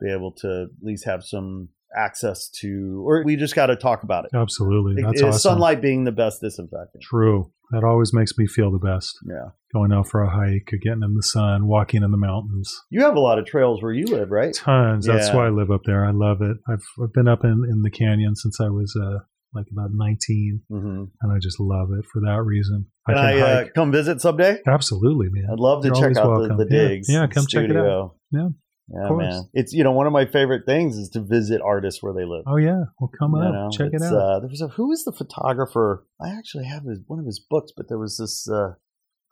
be 0.00 0.10
able 0.10 0.32
to 0.38 0.64
at 0.64 0.84
least 0.84 1.04
have 1.04 1.22
some 1.22 1.68
access 1.96 2.48
to 2.48 3.02
or 3.06 3.22
we 3.24 3.36
just 3.36 3.54
got 3.54 3.66
to 3.66 3.76
talk 3.76 4.02
about 4.02 4.24
it 4.24 4.30
Absolutely. 4.34 5.02
That's 5.02 5.22
awesome. 5.22 5.38
sunlight 5.38 5.80
being 5.80 6.04
the 6.04 6.12
best 6.12 6.40
disinfectant 6.40 7.02
True. 7.02 7.50
That 7.70 7.82
always 7.84 8.12
makes 8.12 8.36
me 8.36 8.46
feel 8.46 8.70
the 8.70 8.78
best. 8.78 9.16
yeah 9.26 9.50
Going 9.74 9.92
out 9.92 10.08
for 10.08 10.22
a 10.22 10.30
hike, 10.30 10.70
or 10.72 10.78
getting 10.80 11.02
in 11.02 11.14
the 11.14 11.22
sun, 11.22 11.66
walking 11.66 12.02
in 12.04 12.10
the 12.12 12.16
mountains. 12.16 12.72
you 12.90 13.02
have 13.02 13.16
a 13.16 13.20
lot 13.20 13.38
of 13.40 13.46
trails 13.46 13.82
where 13.82 13.92
you 13.92 14.06
live 14.06 14.30
right 14.30 14.54
Tons. 14.54 15.06
That's 15.06 15.32
why 15.32 15.46
I 15.46 15.50
live 15.50 15.70
up 15.70 15.80
there. 15.84 16.06
I 16.06 16.12
love 16.12 16.38
it. 16.42 16.56
I've, 16.68 16.84
I've 17.02 17.12
been 17.12 17.26
up 17.26 17.42
in, 17.44 17.62
in 17.68 17.82
the 17.82 17.90
canyon 17.90 18.36
since 18.36 18.60
I 18.60 18.68
was 18.68 18.96
uh, 19.02 19.18
like 19.52 19.66
about 19.72 19.90
19, 19.92 20.60
mm-hmm. 20.70 21.04
and 21.22 21.32
I 21.32 21.38
just 21.40 21.58
love 21.58 21.88
it 21.98 22.04
for 22.12 22.20
that 22.20 22.42
reason. 22.44 22.86
I 23.08 23.12
can 23.12 23.22
can 23.22 23.42
i, 23.42 23.50
uh, 23.62 23.64
come 23.74 23.92
visit 23.92 24.20
someday 24.20 24.58
Absolutely, 24.66 25.26
man. 25.30 25.44
i'd 25.52 25.58
love 25.60 25.82
to 25.82 25.88
You're 25.88 25.96
check 25.96 26.16
out 26.16 26.24
the, 26.24 26.48
welcome. 26.48 26.56
the 26.56 26.66
Yeah. 26.70 26.88
digs 26.88 27.08
Yeah, 27.08 27.26
the 27.26 27.34
come 27.34 27.46
check 27.46 27.68
it 27.68 27.76
out. 27.76 28.14
Yeah. 28.30 28.48
Yeah 28.88 29.08
man 29.10 29.48
it's 29.54 29.72
you 29.72 29.82
know 29.84 29.92
one 29.92 30.06
of 30.06 30.12
my 30.12 30.26
favorite 30.26 30.66
things 30.66 30.96
is 30.96 31.08
to 31.08 31.20
visit 31.20 31.60
artists 31.64 32.02
where 32.02 32.12
they 32.12 32.24
live 32.24 32.42
Oh 32.46 32.56
yeah, 32.56 32.84
well 33.00 33.10
come 33.18 33.32
You 33.34 33.42
up, 33.42 33.52
know, 33.54 33.70
check 33.72 33.90
it 33.92 34.02
out. 34.02 34.12
Uh, 34.12 34.40
there 34.40 34.48
was 34.50 34.60
a 34.60 34.68
who 34.68 34.92
is 34.92 35.04
the 35.04 35.12
photographer? 35.12 36.06
I 36.20 36.28
actually 36.30 36.64
have 36.66 36.84
his, 36.84 37.00
one 37.06 37.18
of 37.18 37.24
his 37.26 37.38
books, 37.40 37.72
but 37.76 37.88
there 37.88 37.98
was 37.98 38.18
this 38.18 38.46
uh, 38.48 38.74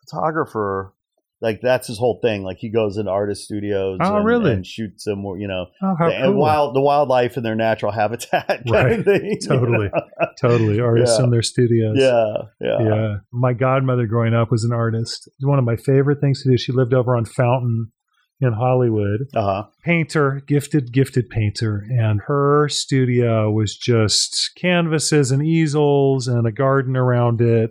photographer. 0.01 0.95
Like 1.41 1.61
that's 1.61 1.89
his 1.89 1.99
whole 1.99 2.21
thing. 2.23 2.45
Like 2.45 2.59
he 2.59 2.71
goes 2.71 2.97
into 2.97 3.11
artist 3.11 3.43
studios. 3.43 3.99
Oh, 4.01 4.17
and, 4.19 4.25
really? 4.25 4.53
And 4.53 4.65
shoots 4.65 5.03
them. 5.05 5.25
You 5.39 5.49
know, 5.49 5.67
oh, 5.83 5.97
how 5.99 6.09
the, 6.09 6.15
and 6.15 6.37
wild 6.37 6.77
the 6.77 6.81
wildlife 6.81 7.37
in 7.37 7.43
their 7.43 7.57
natural 7.57 7.91
habitat. 7.91 8.63
Right. 8.71 9.05
thing, 9.05 9.25
you 9.25 9.39
Totally. 9.41 9.89
know? 9.93 10.27
totally, 10.41 10.79
artists 10.91 11.19
Yeah. 11.19 11.25
in 11.25 11.31
their 11.31 11.43
studios. 11.43 11.97
Yeah, 11.99 12.35
yeah. 12.61 12.79
yeah. 12.81 13.15
My 13.33 13.55
godmother 13.55 14.07
growing 14.07 14.35
up 14.35 14.53
was 14.53 14.63
an 14.63 14.73
artist. 14.73 15.29
One 15.41 15.59
of 15.59 15.65
my 15.65 15.75
favorite 15.77 16.21
things 16.21 16.43
to 16.45 16.51
do. 16.51 16.57
She 16.57 16.71
lived 16.71 16.95
over 16.95 17.17
on 17.17 17.25
Fountain 17.25 17.91
in 18.43 18.53
Hollywood. 18.53 19.21
Uh 19.35 19.43
huh. 19.43 19.65
Painter, 19.85 20.43
gifted, 20.47 20.93
gifted 20.93 21.29
painter, 21.31 21.87
and 21.91 22.21
her 22.27 22.69
studio 22.69 23.51
was 23.51 23.77
just 23.77 24.51
canvases 24.57 25.31
and 25.31 25.47
easels 25.47 26.29
and 26.29 26.47
a 26.47 26.53
garden 26.53 26.97
around 26.97 27.41
it. 27.41 27.71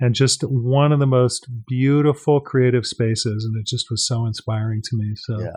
And 0.00 0.14
just 0.16 0.42
one 0.42 0.90
of 0.90 0.98
the 0.98 1.06
most 1.06 1.46
beautiful 1.68 2.40
creative 2.40 2.84
spaces. 2.86 3.44
And 3.44 3.56
it 3.60 3.66
just 3.68 3.86
was 3.88 4.04
so 4.04 4.26
inspiring 4.26 4.80
to 4.82 4.96
me. 4.96 5.12
So, 5.14 5.40
Yeah. 5.40 5.52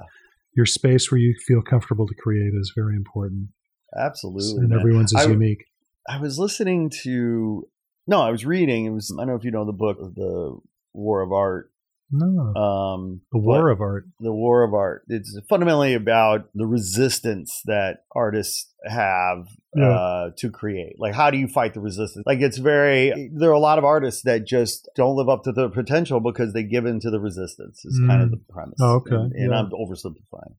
your 0.56 0.68
space 0.68 1.12
where 1.12 1.20
you 1.20 1.34
feel 1.48 1.64
comfortable 1.64 2.06
to 2.06 2.14
create 2.14 2.54
is 2.54 2.72
very 2.76 2.96
important. 2.96 3.50
Absolutely. 3.98 4.60
and 4.60 4.70
man. 4.70 4.80
everyone's 4.80 5.14
is 5.14 5.26
I- 5.26 5.30
unique. 5.32 5.66
I 6.08 6.20
was 6.22 6.38
listening 6.38 6.92
to. 7.04 7.68
No, 8.06 8.22
I 8.22 8.30
was 8.30 8.46
reading. 8.46 8.86
It 8.86 8.92
was. 8.92 9.12
I 9.18 9.22
don't 9.22 9.30
know 9.30 9.36
if 9.36 9.44
you 9.44 9.50
know 9.50 9.66
the 9.66 9.74
book, 9.74 9.98
The 10.14 10.60
War 10.94 11.22
of 11.22 11.32
Art. 11.32 11.72
No, 12.12 12.54
Um, 12.56 13.22
the 13.32 13.40
war 13.40 13.70
of 13.70 13.82
art. 13.82 14.06
the 14.20 14.32
war 14.32 14.64
of 14.64 14.74
art. 14.74 15.04
It's 15.08 15.38
fundamentally 15.50 15.94
about 15.96 16.50
the 16.54 16.66
resistance 16.68 17.62
that 17.66 18.04
artists 18.16 18.72
have 18.86 19.48
Yeah. 19.76 19.90
uh, 19.90 20.32
to 20.38 20.50
create. 20.52 20.96
Like, 21.00 21.14
how 21.16 21.32
do 21.32 21.38
you 21.38 21.48
fight 21.48 21.74
the 21.74 21.80
resistance? 21.82 22.24
Like, 22.28 22.42
it's 22.42 22.58
very. 22.60 23.32
There 23.34 23.50
are 23.50 23.54
a 23.54 23.60
lot 23.60 23.80
of 23.80 23.84
artists 23.86 24.22
that 24.24 24.46
just 24.46 24.88
don't 24.96 25.16
live 25.16 25.30
up 25.30 25.44
to 25.44 25.52
their 25.52 25.70
potential 25.70 26.20
because 26.20 26.54
they 26.54 26.64
give 26.64 26.86
in 26.86 27.00
to 27.02 27.10
the 27.10 27.20
resistance. 27.20 27.84
Is 27.84 28.00
kind 28.08 28.22
of 28.22 28.30
Mm. 28.30 28.32
the 28.32 28.54
premise. 28.54 28.78
Oh, 28.80 28.96
okay. 28.98 29.16
and, 29.16 29.34
and 29.34 29.52
Yeah. 29.52 29.60
I'm 29.60 29.72
oversimplifying. 29.72 30.56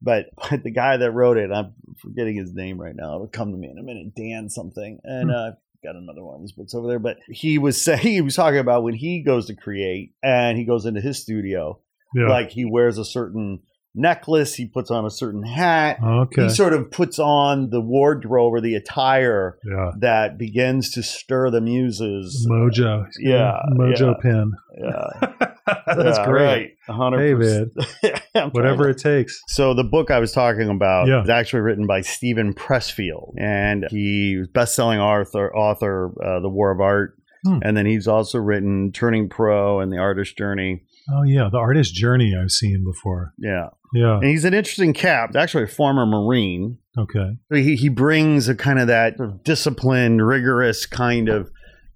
But, 0.00 0.26
but 0.50 0.62
the 0.62 0.70
guy 0.70 0.96
that 0.98 1.12
wrote 1.12 1.38
it, 1.38 1.50
I'm 1.50 1.72
forgetting 2.02 2.36
his 2.36 2.52
name 2.54 2.80
right 2.80 2.94
now. 2.94 3.14
It'll 3.16 3.26
come 3.28 3.50
to 3.50 3.56
me 3.58 3.68
in 3.70 3.78
a 3.78 3.82
minute. 3.82 4.14
Dan 4.14 4.48
something, 4.48 5.00
and 5.02 5.30
Hmm. 5.30 5.34
uh, 5.36 5.50
got 5.84 5.96
another 5.96 6.24
one 6.24 6.36
of 6.36 6.42
his 6.42 6.52
books 6.52 6.74
over 6.74 6.88
there. 6.88 6.98
But 6.98 7.18
he 7.28 7.58
was 7.58 7.80
saying 7.80 8.00
he 8.00 8.20
was 8.20 8.34
talking 8.34 8.58
about 8.58 8.82
when 8.82 8.94
he 8.94 9.22
goes 9.22 9.46
to 9.46 9.54
create 9.54 10.14
and 10.22 10.58
he 10.58 10.64
goes 10.64 10.86
into 10.86 11.00
his 11.00 11.20
studio, 11.20 11.80
Yeah. 12.14 12.28
like 12.28 12.50
he 12.50 12.64
wears 12.64 12.98
a 12.98 13.04
certain 13.04 13.60
necklace, 13.94 14.54
he 14.54 14.66
puts 14.66 14.90
on 14.90 15.04
a 15.04 15.10
certain 15.10 15.44
hat. 15.44 15.98
Oh, 16.02 16.22
okay. 16.22 16.44
He 16.44 16.48
sort 16.48 16.72
of 16.72 16.90
puts 16.90 17.18
on 17.18 17.70
the 17.70 17.80
wardrobe 17.80 18.52
or 18.52 18.60
the 18.60 18.74
attire 18.74 19.58
yeah. 19.64 19.92
that 20.00 20.36
begins 20.36 20.90
to 20.92 21.02
stir 21.02 21.50
the 21.50 21.60
muses. 21.60 22.46
Mojo. 22.50 23.06
Yeah, 23.20 23.58
Mojo 23.72 24.14
yeah. 24.16 24.20
pin. 24.20 24.52
Yeah, 24.76 25.48
That's 25.86 26.18
Yeah, 26.18 26.24
great. 26.26 26.76
Right. 26.88 26.96
100%. 26.96 27.70
Hey, 28.02 28.12
man. 28.34 28.50
Whatever 28.52 28.88
it 28.90 28.98
takes. 28.98 29.40
so 29.48 29.74
the 29.74 29.84
book 29.84 30.10
I 30.10 30.18
was 30.18 30.32
talking 30.32 30.68
about 30.68 31.08
Yeah. 31.08 31.22
is 31.22 31.28
actually 31.30 31.60
written 31.60 31.86
by 31.86 32.00
Steven 32.02 32.52
Pressfield, 32.54 33.34
and 33.38 33.86
he 33.90 34.36
was 34.38 34.48
best-selling 34.48 34.98
author, 35.00 35.54
author, 35.54 36.12
uh, 36.24 36.40
The 36.40 36.48
War 36.48 36.70
of 36.70 36.80
Art, 36.80 37.16
Hmm. 37.46 37.58
and 37.62 37.76
then 37.76 37.84
he's 37.86 38.08
also 38.08 38.38
written 38.38 38.90
Turning 38.92 39.28
Pro 39.28 39.80
and 39.80 39.92
The 39.92 39.98
Artist 39.98 40.36
Journey. 40.38 40.82
Oh, 41.12 41.22
yeah. 41.24 41.50
The 41.52 41.58
artist 41.58 41.94
journey 41.94 42.32
I've 42.34 42.50
seen 42.50 42.82
before. 42.82 43.34
Yeah, 43.38 43.68
Yeah. 43.94 44.14
and 44.16 44.24
he's 44.24 44.46
an 44.46 44.54
interesting 44.54 44.94
cap. 44.94 45.36
Actually, 45.36 45.64
a 45.64 45.66
former 45.66 46.06
Marine. 46.06 46.78
Okay. 46.96 47.36
He 47.52 47.76
he 47.76 47.90
brings 47.90 48.48
a 48.48 48.54
kind 48.54 48.78
of 48.78 48.86
that 48.86 49.42
disciplined, 49.44 50.26
rigorous 50.26 50.86
kind 50.86 51.28
of 51.28 51.50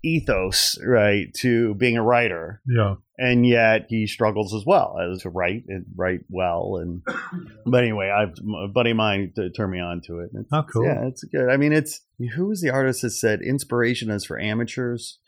ethos, 0.05 0.79
right, 0.87 1.33
to 1.39 1.75
being 1.77 1.97
a 1.97 2.03
writer. 2.03 2.61
Yeah. 2.69 2.97
And 3.19 3.45
yet 3.47 3.87
he 3.89 4.07
struggles 4.07 4.55
as 4.55 4.65
well 4.65 4.97
as 5.01 5.23
to 5.23 5.29
write 5.31 5.65
and 5.69 5.85
write 5.97 6.21
well 6.31 6.77
and 6.81 7.03
but 7.67 7.83
anyway 7.83 8.11
i've 8.11 8.35
a 8.65 8.69
buddy 8.69 8.91
of 8.93 8.97
mine 8.97 9.33
t- 9.35 9.51
turned 9.57 9.73
me 9.73 9.81
on 9.81 10.01
to 10.07 10.21
it 10.21 10.31
It's- 10.31 10.45
Oh, 10.53 10.63
cool. 10.73 10.85
yeah 10.85 11.07
it's 11.07 11.25
good 11.25 11.49
i 11.51 11.57
mean 11.57 11.73
it's 11.73 12.01
who 12.37 12.47
was 12.47 12.61
the 12.61 12.71
artist 12.71 13.03
that 13.03 13.11
said 13.11 13.41
inspiration 13.43 14.11
is 14.11 14.25
for 14.25 14.39
amateurs 14.41 15.19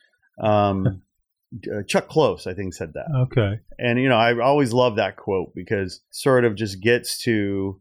um 0.40 1.02
uh, 1.72 1.82
chuck 1.86 2.08
close 2.08 2.46
i 2.46 2.54
think 2.54 2.72
said 2.74 2.92
that 2.94 3.06
Okay. 3.24 3.58
and 3.78 3.98
you 4.00 4.08
know 4.08 4.16
i 4.16 4.38
always 4.40 4.72
love 4.72 4.96
that 4.96 5.16
quote 5.16 5.52
because 5.54 6.00
sort 6.10 6.44
of 6.44 6.54
just 6.54 6.80
gets 6.80 7.18
to 7.24 7.80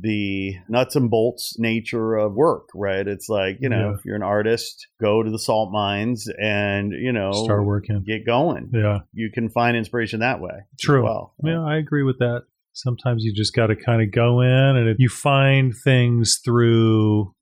the 0.00 0.54
nuts 0.68 0.96
and 0.96 1.10
bolts 1.10 1.56
nature 1.58 2.14
of 2.14 2.32
work 2.34 2.68
right 2.74 3.06
it's 3.06 3.28
like 3.28 3.58
you 3.60 3.68
know 3.68 3.90
Yeah. 3.90 3.94
if 3.98 4.04
you're 4.06 4.16
an 4.16 4.22
artist 4.22 4.86
go 5.00 5.22
to 5.22 5.30
the 5.30 5.38
salt 5.38 5.70
mines 5.70 6.28
and 6.40 6.92
you 6.92 7.12
know 7.12 7.30
Start 7.32 7.64
working. 7.66 8.02
get 8.06 8.24
going 8.24 8.70
Yeah. 8.72 9.00
you 9.12 9.30
can 9.30 9.50
find 9.50 9.76
inspiration 9.76 10.20
that 10.20 10.40
way. 10.40 10.60
True. 10.80 11.04
Well, 11.04 11.34
Yeah, 11.44 11.62
I 11.62 11.76
agree 11.76 12.02
with 12.04 12.18
that. 12.20 12.44
Sometimes 12.72 13.22
you 13.22 13.34
just 13.34 13.54
got 13.54 13.66
to 13.66 13.76
kind 13.76 14.00
of 14.02 14.10
go 14.12 14.40
in 14.40 14.48
and 14.48 14.88
it, 14.88 14.96
you 14.98 15.10
find 15.10 15.74
things 15.84 16.40
through 16.42 17.34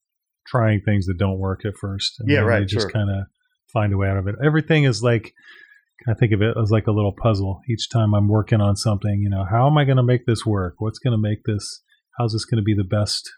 trying 0.46 0.80
things 0.80 1.06
that 1.06 1.18
don't 1.18 1.38
work 1.38 1.64
at 1.64 1.74
first. 1.80 2.16
And 2.18 2.28
Yeah, 2.28 2.40
right, 2.40 2.62
You 2.62 2.66
just 2.66 2.84
sure. 2.84 2.90
kind 2.90 3.10
of 3.10 3.26
find 3.72 3.92
a 3.92 3.96
way 3.96 4.08
out 4.08 4.16
of 4.16 4.26
it. 4.26 4.34
Everything 4.44 4.82
is 4.84 5.02
like, 5.04 5.32
I 6.08 6.14
think 6.14 6.32
of 6.32 6.42
it 6.42 6.56
as 6.60 6.70
like 6.72 6.88
a 6.88 6.92
little 6.92 7.12
puzzle. 7.12 7.60
Each 7.70 7.88
time 7.88 8.12
I'm 8.14 8.26
working 8.26 8.60
on 8.60 8.74
something, 8.74 9.20
you 9.22 9.30
know, 9.30 9.44
how 9.48 9.68
am 9.68 9.78
I 9.78 9.84
going 9.84 9.98
to 9.98 10.02
make 10.02 10.26
this 10.26 10.44
work? 10.44 10.74
What's 10.78 10.98
going 10.98 11.12
to 11.12 11.18
make 11.18 11.44
this, 11.44 11.82
how's 12.18 12.32
this 12.32 12.44
going 12.44 12.58
to 12.58 12.64
be 12.64 12.74
the 12.74 12.84
best 12.84 13.30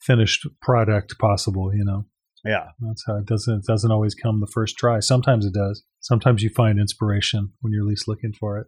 finished 0.00 0.46
product 0.62 1.18
possible, 1.18 1.72
you 1.74 1.84
know? 1.84 2.06
yeah, 2.44 2.68
That's 2.80 3.02
how 3.06 3.16
it 3.16 3.26
doesn't, 3.26 3.58
it 3.60 3.64
doesn't 3.66 3.90
always 3.90 4.14
come 4.14 4.40
the 4.40 4.46
first 4.46 4.76
try. 4.78 5.00
Sometimes 5.00 5.44
it 5.44 5.52
does. 5.52 5.82
Sometimes 6.00 6.44
you 6.44 6.50
find 6.50 6.78
inspiration 6.78 7.52
when 7.60 7.72
you're 7.72 7.84
least 7.84 8.06
looking 8.06 8.32
for 8.32 8.58
it. 8.58 8.66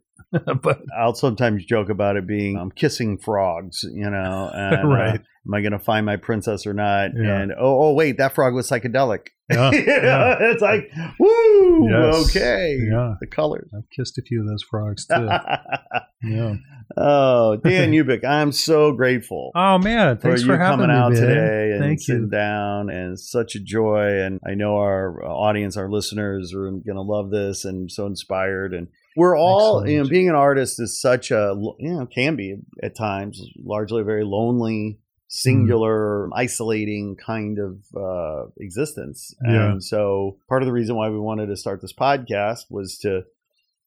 but 0.63 0.83
I'll 0.99 1.15
sometimes 1.15 1.65
joke 1.65 1.89
about 1.89 2.17
it 2.17 2.27
being 2.27 2.57
I'm 2.57 2.73
kissing 2.73 3.19
frogs, 3.19 3.85
you 3.85 4.11
know, 4.11 4.51
and 4.55 4.85
uh, 4.85 4.89
Right. 4.89 5.21
am 5.21 5.55
I 5.55 5.61
going 5.61 5.73
to 5.73 5.79
find 5.79 6.05
my 6.05 6.17
princess 6.17 6.67
or 6.67 6.75
not? 6.75 7.11
Yeah. 7.15 7.39
And 7.41 7.53
oh, 7.53 7.91
oh, 7.91 7.93
wait, 7.93 8.19
that 8.19 8.35
frog 8.35 8.53
was 8.55 8.69
psychedelic. 8.69 9.29
Yeah, 9.51 9.71
You 9.73 9.87
know, 9.87 9.93
yeah. 10.03 10.37
It's 10.41 10.63
like, 10.63 10.91
woo, 11.19 11.89
Yes. 11.91 12.31
okay, 12.37 12.79
Yeah. 12.91 13.15
the 13.21 13.27
colors. 13.27 13.71
I've 13.77 13.89
kissed 13.91 14.19
a 14.19 14.23
few 14.23 14.41
of 14.43 14.47
those 14.47 14.63
frogs 14.63 15.07
too. 15.07 15.29
yeah. 16.23 16.55
oh, 16.97 17.57
Dan 17.57 17.93
Ubick, 17.93 18.25
I'm 18.25 18.53
so 18.53 18.93
grateful. 18.93 19.51
Oh 19.55 19.79
man, 19.79 20.19
thanks 20.19 20.43
for 20.43 20.49
for, 20.49 20.59
coming 20.59 20.89
me, 20.89 20.95
out 20.95 21.13
man. 21.13 21.21
today 21.21 21.71
and 21.73 21.81
Thank 21.83 22.01
sitting 22.01 22.23
you. 22.25 22.29
down 22.31 22.91
and 22.91 23.19
such 23.19 23.55
a 23.55 23.61
joy 23.61 24.21
and 24.23 24.41
i 24.47 24.55
know 24.55 24.77
our 24.77 25.23
audience 25.25 25.77
our 25.77 25.89
listeners 25.91 26.53
are 26.55 26.71
going 26.71 26.83
to 26.97 27.03
love 27.03 27.31
this 27.31 27.65
and 27.65 27.91
so 27.91 28.07
inspired 28.07 28.73
and 28.75 28.89
we're 29.17 29.37
all 29.37 29.79
Excellent. 29.81 29.91
you 29.91 30.03
know 30.03 30.09
being 30.09 30.29
an 30.29 30.35
artist 30.35 30.81
is 30.81 31.01
such 31.01 31.31
a 31.31 31.55
you 31.79 31.93
know 31.95 32.07
can 32.07 32.37
be 32.37 32.57
at 32.83 32.97
times 32.97 33.41
largely 33.63 34.01
a 34.01 34.05
very 34.05 34.25
lonely 34.25 34.99
singular 35.29 36.29
isolating 36.35 37.17
kind 37.17 37.59
of 37.59 37.77
uh, 37.97 38.47
existence 38.59 39.35
Yeah. 39.45 39.73
and 39.73 39.85
so 39.85 40.39
part 40.49 40.63
of 40.63 40.67
the 40.67 40.73
reason 40.73 40.97
why 40.97 41.11
we 41.11 41.19
wanted 41.19 41.47
to 41.47 41.57
start 41.57 41.81
this 41.81 41.93
podcast 41.93 42.65
was 42.71 42.99
to 43.03 43.23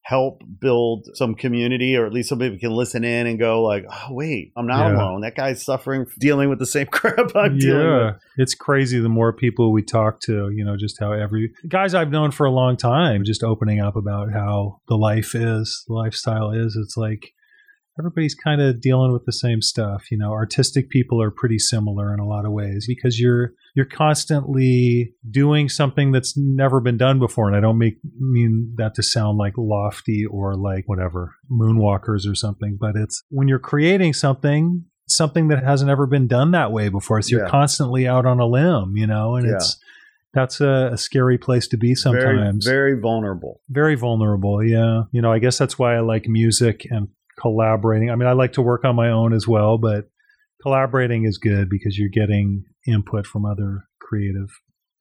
help 0.03 0.41
build 0.59 1.05
some 1.13 1.35
community 1.35 1.95
or 1.95 2.07
at 2.07 2.11
least 2.13 2.30
some 2.30 2.39
people 2.39 2.57
can 2.57 2.72
listen 2.72 3.03
in 3.03 3.27
and 3.27 3.38
go 3.38 3.61
like 3.61 3.85
oh 3.91 4.07
wait 4.09 4.51
i'm 4.57 4.65
not 4.65 4.88
Yeah. 4.91 4.95
alone 4.97 5.22
that 5.22 5.35
guy's 5.35 5.63
suffering 5.63 6.07
dealing 6.19 6.49
with 6.49 6.57
the 6.57 6.65
same 6.65 6.88
crap 6.91 7.35
i'm 7.35 7.57
dealing 7.59 7.85
yeah, 7.85 8.05
with 8.05 8.15
it's 8.38 8.55
crazy. 8.55 8.99
The 8.99 9.09
more 9.09 9.34
people 9.34 9.72
we 9.72 9.84
talk 9.84 10.19
to, 10.22 10.49
you 10.49 10.65
know, 10.65 10.76
just 10.77 10.99
how 10.99 11.11
every 11.11 11.51
guys 11.68 11.93
I've 11.93 12.09
known 12.09 12.31
for 12.31 12.45
a 12.47 12.51
long 12.51 12.76
time, 12.77 13.23
just 13.23 13.43
opening 13.43 13.80
up 13.80 13.95
about 13.95 14.31
how 14.31 14.80
the 14.88 14.95
life 14.95 15.35
is, 15.35 15.84
the 15.88 15.93
lifestyle 15.93 16.49
is. 16.51 16.76
It's 16.81 16.97
like 16.97 17.34
everybody's 17.99 18.35
kind 18.35 18.61
of 18.61 18.81
dealing 18.81 19.11
with 19.11 19.26
the 19.26 19.34
same 19.34 19.61
stuff. 19.61 20.11
You 20.11 20.18
know, 20.18 20.31
artistic 20.31 20.89
people 20.89 21.22
are 21.22 21.31
pretty 21.31 21.59
similar 21.59 22.13
in 22.13 22.19
a 22.19 22.27
lot 22.27 22.45
of 22.45 22.51
ways 22.51 22.85
because 22.88 23.19
you're 23.19 23.53
you're 23.76 23.85
constantly 23.85 25.13
doing 25.30 25.69
something 25.69 26.11
that's 26.11 26.34
never 26.38 26.80
been 26.80 26.97
done 26.97 27.19
before. 27.19 27.47
And 27.47 27.55
I 27.55 27.59
don't 27.59 27.77
make 27.77 27.97
mean 28.19 28.73
that 28.77 28.95
to 28.95 29.03
sound 29.03 29.38
like 29.38 29.53
lofty 29.57 30.26
or 30.30 30.55
like 30.55 30.84
whatever 30.88 31.35
moonwalkers 31.51 32.30
or 32.30 32.35
something, 32.35 32.77
but 32.80 32.95
it's 32.95 33.23
when 33.30 33.47
you're 33.47 33.59
creating 33.59 34.13
something 34.13 34.85
something 35.07 35.49
that 35.49 35.61
hasn't 35.61 35.91
ever 35.91 36.07
been 36.07 36.26
done 36.27 36.51
that 36.51 36.72
way 36.72 36.88
before. 36.88 37.22
So 37.22 37.31
you're 37.35 37.43
Yeah. 37.45 37.49
constantly 37.51 38.07
out 38.07 38.26
on 38.26 38.39
a 38.39 38.45
limb, 38.45 38.95
you 38.95 39.05
know, 39.07 39.35
and 39.35 39.45
Yeah. 39.45 39.55
it's 39.55 39.77
that's 40.34 40.61
a, 40.61 40.91
a 40.93 40.97
scary 40.97 41.38
place 41.38 41.68
to 41.68 41.77
be 41.77 41.93
sometimes. 41.93 42.65
very 42.65 42.91
very 42.93 43.01
vulnerable 43.01 43.59
Very 43.69 43.95
vulnerable, 43.95 44.63
yeah. 44.63 45.03
You 45.11 45.22
know, 45.22 45.30
I 45.31 45.39
guess 45.39 45.57
that's 45.57 45.77
why 45.77 45.95
I 45.97 45.99
like 45.99 46.27
music 46.30 46.88
and 46.89 47.09
collaborating. 47.41 48.09
I 48.11 48.15
mean, 48.15 48.27
I 48.27 48.34
like 48.34 48.53
to 48.53 48.61
work 48.61 48.84
on 48.85 48.95
my 48.95 49.09
own 49.09 49.34
as 49.34 49.47
well, 49.47 49.77
but 49.77 50.09
collaborating 50.61 51.26
is 51.26 51.38
good 51.38 51.69
because 51.69 51.97
you're 51.97 52.09
getting 52.09 52.63
input 52.88 53.26
from 53.26 53.45
other 53.45 53.85
creative 53.99 54.49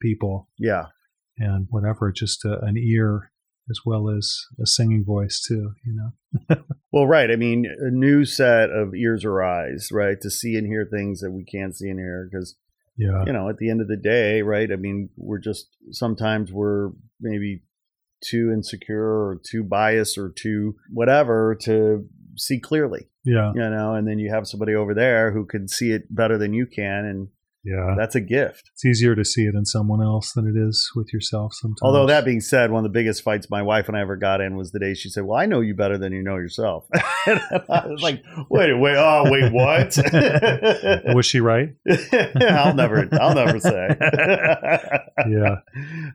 people 0.01 0.47
yeah 0.57 0.85
and 1.37 1.67
whatever, 1.69 2.11
just 2.11 2.43
a, 2.45 2.59
an 2.61 2.77
ear 2.77 3.31
as 3.69 3.79
well 3.85 4.09
as 4.09 4.35
a 4.61 4.65
singing 4.65 5.03
voice 5.05 5.41
too, 5.47 5.71
you 5.85 5.93
know. 6.49 6.55
well 6.91 7.05
right 7.07 7.29
i 7.31 7.35
mean 7.35 7.65
a 7.79 7.89
new 7.91 8.23
set 8.25 8.69
of 8.69 8.93
ears 8.95 9.23
or 9.25 9.43
eyes 9.43 9.89
right 9.91 10.19
to 10.21 10.29
see 10.31 10.55
and 10.55 10.65
hear 10.67 10.87
things 10.89 11.19
that 11.21 11.31
we 11.31 11.43
can't 11.43 11.75
see 11.75 11.89
and 11.89 11.99
hear 11.99 12.27
because 12.31 12.55
Yeah. 12.97 13.23
you 13.25 13.33
know 13.33 13.49
at 13.49 13.57
the 13.57 13.69
end 13.69 13.81
of 13.81 13.87
the 13.87 13.97
day 13.97 14.41
right 14.41 14.71
i 14.71 14.75
mean 14.77 15.09
we're 15.17 15.39
just 15.39 15.67
sometimes 15.91 16.51
we're 16.51 16.89
maybe 17.19 17.63
too 18.23 18.51
insecure 18.53 19.03
or 19.03 19.39
too 19.49 19.63
biased 19.63 20.17
or 20.17 20.29
too 20.35 20.75
whatever 20.93 21.57
to 21.63 22.07
see 22.37 22.59
clearly 22.59 23.07
Yeah. 23.25 23.51
you 23.53 23.69
know 23.69 23.93
and 23.95 24.07
then 24.07 24.19
you 24.19 24.29
have 24.31 24.47
somebody 24.47 24.73
over 24.75 24.93
there 24.93 25.31
who 25.31 25.45
can 25.45 25.67
see 25.67 25.91
it 25.91 26.03
better 26.13 26.37
than 26.37 26.53
you 26.53 26.65
can 26.65 27.05
and 27.05 27.27
Yeah. 27.63 27.93
that's 27.97 28.15
a 28.15 28.21
gift 28.21 28.71
It's 28.73 28.85
easier 28.85 29.13
to 29.15 29.23
see 29.23 29.43
it 29.45 29.53
in 29.53 29.65
someone 29.65 30.01
else 30.01 30.31
than 30.33 30.47
it 30.47 30.57
is 30.59 30.89
with 30.95 31.13
yourself 31.13 31.53
sometimes. 31.53 31.79
although 31.83 32.07
that 32.07 32.25
being 32.25 32.41
said 32.41 32.71
one 32.71 32.83
of 32.85 32.91
the 32.91 32.97
biggest 32.99 33.21
fights 33.23 33.47
my 33.51 33.61
wife 33.61 33.87
and 33.87 33.95
i 33.95 34.01
ever 34.01 34.15
got 34.17 34.41
in 34.41 34.55
was 34.55 34.71
the 34.71 34.79
day 34.79 34.93
she 34.95 35.09
said 35.09 35.23
well 35.25 35.37
i 35.39 35.45
know 35.45 35.61
you 35.61 35.75
better 35.75 35.97
than 35.99 36.11
you 36.13 36.23
know 36.23 36.37
yourself 36.37 36.87
and 37.27 37.39
i 37.69 37.85
was 37.87 38.01
like 38.01 38.23
wait 38.49 38.73
wait 38.73 38.95
oh 38.97 39.23
wait 39.29 39.51
what 39.53 39.95
was 41.15 41.25
she 41.25 41.39
right? 41.39 41.69
i'll 42.39 42.73
never 42.73 43.07
i'll 43.21 43.35
never 43.35 43.59
say 43.59 43.89
Yeah. 45.29 45.57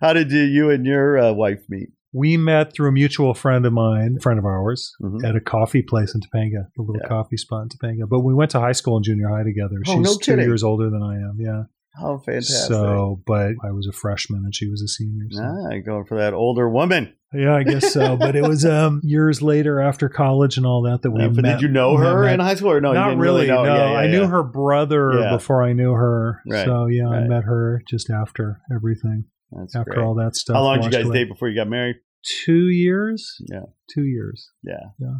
how 0.01 0.13
did 0.13 0.33
you, 0.33 0.43
you 0.43 0.71
and 0.71 0.85
your 0.87 1.19
uh, 1.19 1.33
wife 1.33 1.63
meet 1.69 1.91
We 2.17 2.37
met 2.37 2.73
through 2.73 2.89
a 2.89 2.93
mutual 2.93 3.35
friend 3.35 3.67
of 3.67 3.73
mine, 3.73 4.19
friend 4.21 4.39
of 4.39 4.45
ours, 4.47 4.93
Mhm. 5.03 5.25
at 5.25 5.37
a 5.37 5.41
coffee 5.41 5.83
place 5.83 6.15
in 6.15 6.21
Topanga, 6.23 6.67
a 6.79 6.81
little 6.81 6.97
Yeah. 7.03 7.09
coffee 7.09 7.37
spot 7.37 7.65
in 7.65 7.69
Topanga. 7.69 8.09
But 8.09 8.21
we 8.21 8.33
went 8.35 8.51
to 8.53 8.61
high 8.61 8.73
school 8.73 8.97
and 8.97 9.05
junior 9.05 9.29
high 9.29 9.43
together. 9.45 9.77
Oh, 9.87 9.93
She's 9.93 10.03
no 10.05 10.17
two 10.21 10.41
years 10.41 10.63
older 10.63 10.89
than 10.91 11.03
I 11.03 11.17
am. 11.17 11.37
Yeah. 11.39 11.63
Oh, 11.99 12.19
fantastic. 12.19 12.69
So, 12.69 13.23
but 13.27 13.53
I 13.65 13.71
was 13.73 13.87
a 13.87 13.93
freshman 13.93 14.43
and 14.45 14.55
she 14.55 14.69
was 14.69 14.83
a 14.83 14.89
senior. 14.89 15.25
So. 15.31 15.43
ah, 15.43 15.69
going 15.85 16.05
for 16.05 16.19
that 16.19 16.35
older 16.35 16.69
woman. 16.69 17.13
Yeah, 17.33 17.55
I 17.55 17.63
guess 17.65 17.93
so. 17.93 18.17
but 18.19 18.37
it 18.37 18.43
was 18.43 18.65
um, 18.67 19.01
years 19.05 19.41
later 19.43 19.81
after 19.81 20.09
college 20.11 20.57
and 20.59 20.67
all 20.67 20.83
that 20.83 21.03
that 21.03 21.11
we 21.11 21.27
but 21.29 21.37
met. 21.43 21.53
did 21.55 21.63
you 21.63 21.69
know 21.69 21.97
her 21.97 22.23
met. 22.25 22.35
in 22.35 22.41
high 22.41 22.55
school 22.55 22.71
or 22.73 22.81
no? 22.83 22.93
Not 22.93 23.17
really. 23.17 23.47
know. 23.47 23.65
no, 23.65 23.75
Yeah, 23.75 23.91
yeah, 23.93 23.99
I 23.99 24.07
knew 24.09 24.27
her 24.27 24.43
brother 24.43 25.13
Yeah. 25.21 25.31
before 25.37 25.63
I 25.63 25.73
knew 25.73 25.93
her. 25.93 26.41
Right, 26.51 26.65
So 26.67 26.87
yeah, 26.87 27.05
right. 27.05 27.25
I 27.25 27.29
met 27.29 27.45
her 27.45 27.83
just 27.89 28.11
after 28.11 28.61
everything, 28.75 29.25
That's 29.53 29.75
after 29.75 29.93
great. 29.95 30.05
all 30.05 30.15
that 30.17 30.37
stuff. 30.37 30.55
How 30.57 30.63
long 30.65 30.77
did 30.81 30.85
you 30.87 30.91
guys 30.91 31.07
away. 31.07 31.19
date 31.25 31.29
before 31.31 31.49
you 31.49 31.57
got 31.57 31.69
married? 31.69 31.97
Two 32.45 32.69
years. 32.69 33.41
Yeah. 33.49 33.67
Two 33.93 34.05
years. 34.05 34.51
Yeah. 34.63 34.81
Yeah. 34.99 35.19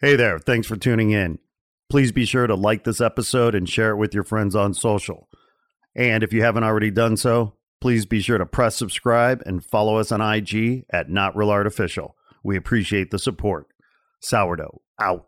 Hey 0.00 0.16
there. 0.16 0.38
Thanks 0.38 0.66
for 0.66 0.76
tuning 0.76 1.10
in. 1.10 1.38
Please 1.90 2.12
be 2.12 2.24
sure 2.24 2.46
to 2.46 2.54
like 2.54 2.84
this 2.84 3.00
episode 3.00 3.54
and 3.54 3.68
share 3.68 3.90
it 3.90 3.96
with 3.96 4.14
your 4.14 4.24
friends 4.24 4.56
on 4.56 4.72
social. 4.74 5.28
And 5.94 6.22
if 6.22 6.32
you 6.32 6.42
haven't 6.42 6.64
already 6.64 6.90
done 6.90 7.16
so, 7.16 7.54
please 7.80 8.06
be 8.06 8.20
sure 8.20 8.38
to 8.38 8.46
press 8.46 8.76
subscribe 8.76 9.42
and 9.44 9.64
follow 9.64 9.96
us 9.98 10.12
on 10.12 10.20
IG 10.20 10.84
at 10.90 11.10
Not 11.10 11.36
Real 11.36 11.50
Artificial. 11.50 12.16
We 12.42 12.56
appreciate 12.56 13.10
the 13.10 13.18
support. 13.18 13.66
Sourdough 14.20 14.80
out. 15.00 15.26